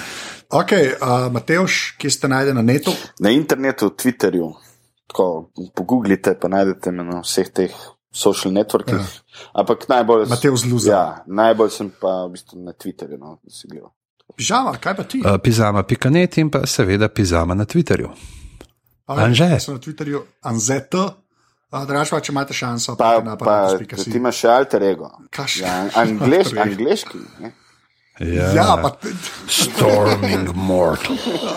Ok, 0.54 0.70
uh, 0.70 1.32
Mateoš, 1.34 1.96
kje 1.98 2.10
ste 2.10 2.28
najde 2.30 2.54
na 2.54 2.62
netu? 2.62 2.92
na 3.18 3.30
internetu, 3.34 3.90
Twitterju, 3.90 4.52
tako 5.10 5.50
pogooglite, 5.74 6.36
pa 6.38 6.48
najdete 6.48 6.92
me 6.94 7.04
na 7.04 7.24
vseh 7.24 7.50
teh 7.50 7.74
social 8.14 8.54
networkih. 8.54 9.02
Ja. 9.02 9.50
Ampak 9.52 9.88
najbolj, 9.88 10.28
Matevž 10.30 10.64
Luza. 10.70 10.90
ja, 10.90 11.04
najbolj 11.26 11.70
sem 11.74 11.90
pa 11.90 12.22
v 12.28 12.36
bistvu 12.36 12.62
na 12.62 12.72
Twitterju. 12.72 13.18
No, 13.18 13.40
da 13.42 13.50
si 13.50 13.66
gledal. 13.66 13.90
Pižama, 14.30 14.72
kaj 14.76 14.94
pa 14.94 15.04
ti? 15.04 15.20
Uh, 15.20 15.36
Pizama.net 15.38 16.38
in 16.38 16.48
pa 16.50 16.64
seveda 16.66 17.08
Pizama 17.08 17.54
na 17.54 17.64
Twitterju. 17.64 18.08
Anže. 19.06 19.44
Jaz 19.46 19.64
sem 19.64 19.74
na 19.74 19.80
Twitterju 19.80 20.22
Anzet. 20.42 20.94
Drugač 21.74 22.08
pa, 22.08 22.20
če 22.20 22.30
imate 22.30 22.54
šanso, 22.54 22.94
Pa, 22.94 23.18
na 23.20 23.34
pa 23.34 23.44
pa, 23.66 23.78
ti 23.98 24.14
imaš 24.14 24.36
še 24.36 24.48
alter 24.48 24.82
ego. 24.84 25.08
Kaš- 25.28 25.60
Ja, 25.60 25.90
angliš, 25.94 26.46
Alter 26.46 26.54
ego. 26.54 26.62
angliški. 26.64 27.18
Ne? 28.20 28.54
Ja, 28.54 28.78
pa 28.78 28.90
te- 28.94 29.10
Storming 29.50 30.54
Mortal. 30.54 31.16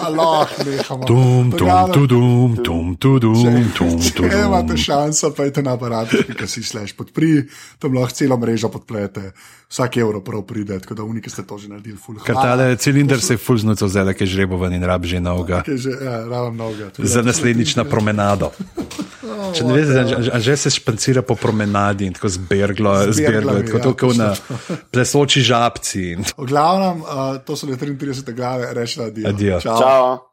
lahko 0.09 0.63
nehamo. 0.65 1.03
Tum, 1.05 1.51
tum, 1.53 1.91
tudum, 1.93 2.55
tum, 2.65 2.95
tudum, 2.97 3.69
tum, 3.77 3.99
Če 4.01 4.25
imate 4.25 4.73
tudum. 4.73 4.77
šanso, 4.77 5.29
pejte 5.37 5.61
na 5.61 5.77
aparat, 5.77 6.09
ki 6.09 6.47
si 6.49 6.63
slash 6.65 6.97
podpri, 6.97 7.45
tam 7.77 7.93
lahko 7.93 8.09
celo 8.17 8.37
mrežo 8.41 8.71
podplete, 8.73 9.37
vsak 9.69 10.01
evro 10.01 10.23
prav 10.25 10.41
pride, 10.49 10.79
tako 10.81 10.97
da 10.97 11.05
uniki 11.05 11.29
ste 11.29 11.45
to 11.45 11.61
že 11.61 11.69
naredili, 11.69 11.93
full. 12.01 12.17
Ker 12.25 12.33
tale 12.33 12.73
cilinder 12.81 13.21
se 13.21 13.37
je 13.37 13.41
ful 13.41 13.61
znucal 13.61 13.85
zdaj, 13.85 14.17
ki 14.17 14.25
je 14.25 14.33
žrebovan 14.33 14.73
in 14.73 14.81
rab 14.81 15.05
že 15.05 15.21
novega. 15.21 15.61
Ki 15.61 15.77
je 15.77 15.77
že, 15.77 15.93
ja, 16.01 16.25
ravno 16.25 16.51
mnogo. 16.57 16.89
Za 16.97 17.21
naslednjič 17.21 17.77
na 17.77 17.85
promenado. 17.85 18.49
Če 19.53 19.61
ne 19.63 19.73
veš, 19.77 20.31
a 20.33 20.39
že 20.41 20.57
se 20.57 20.69
špancira 20.73 21.21
po 21.21 21.35
promenadi 21.37 22.07
in 22.07 22.13
tako 22.17 22.31
zberglo, 22.31 23.11
Z 23.11 23.19
zberglo, 23.21 23.53
berglami, 23.53 23.67
tako 23.69 23.77
ja, 23.77 23.93
kot 23.93 24.15
na 24.17 24.29
točno 24.33 24.81
plesoči 24.91 25.41
žabci. 25.45 26.17
V 26.47 26.49
glavnem, 26.49 27.03
uh, 27.03 27.37
to 27.43 27.59
so 27.59 27.67
le 27.67 27.75
33 27.75 28.31
glave, 28.31 28.71
reči 28.73 29.03
adijo. 29.03 29.27
Adijo. 29.27 29.59
Čau. 29.59 29.79
Čau. 29.83 30.26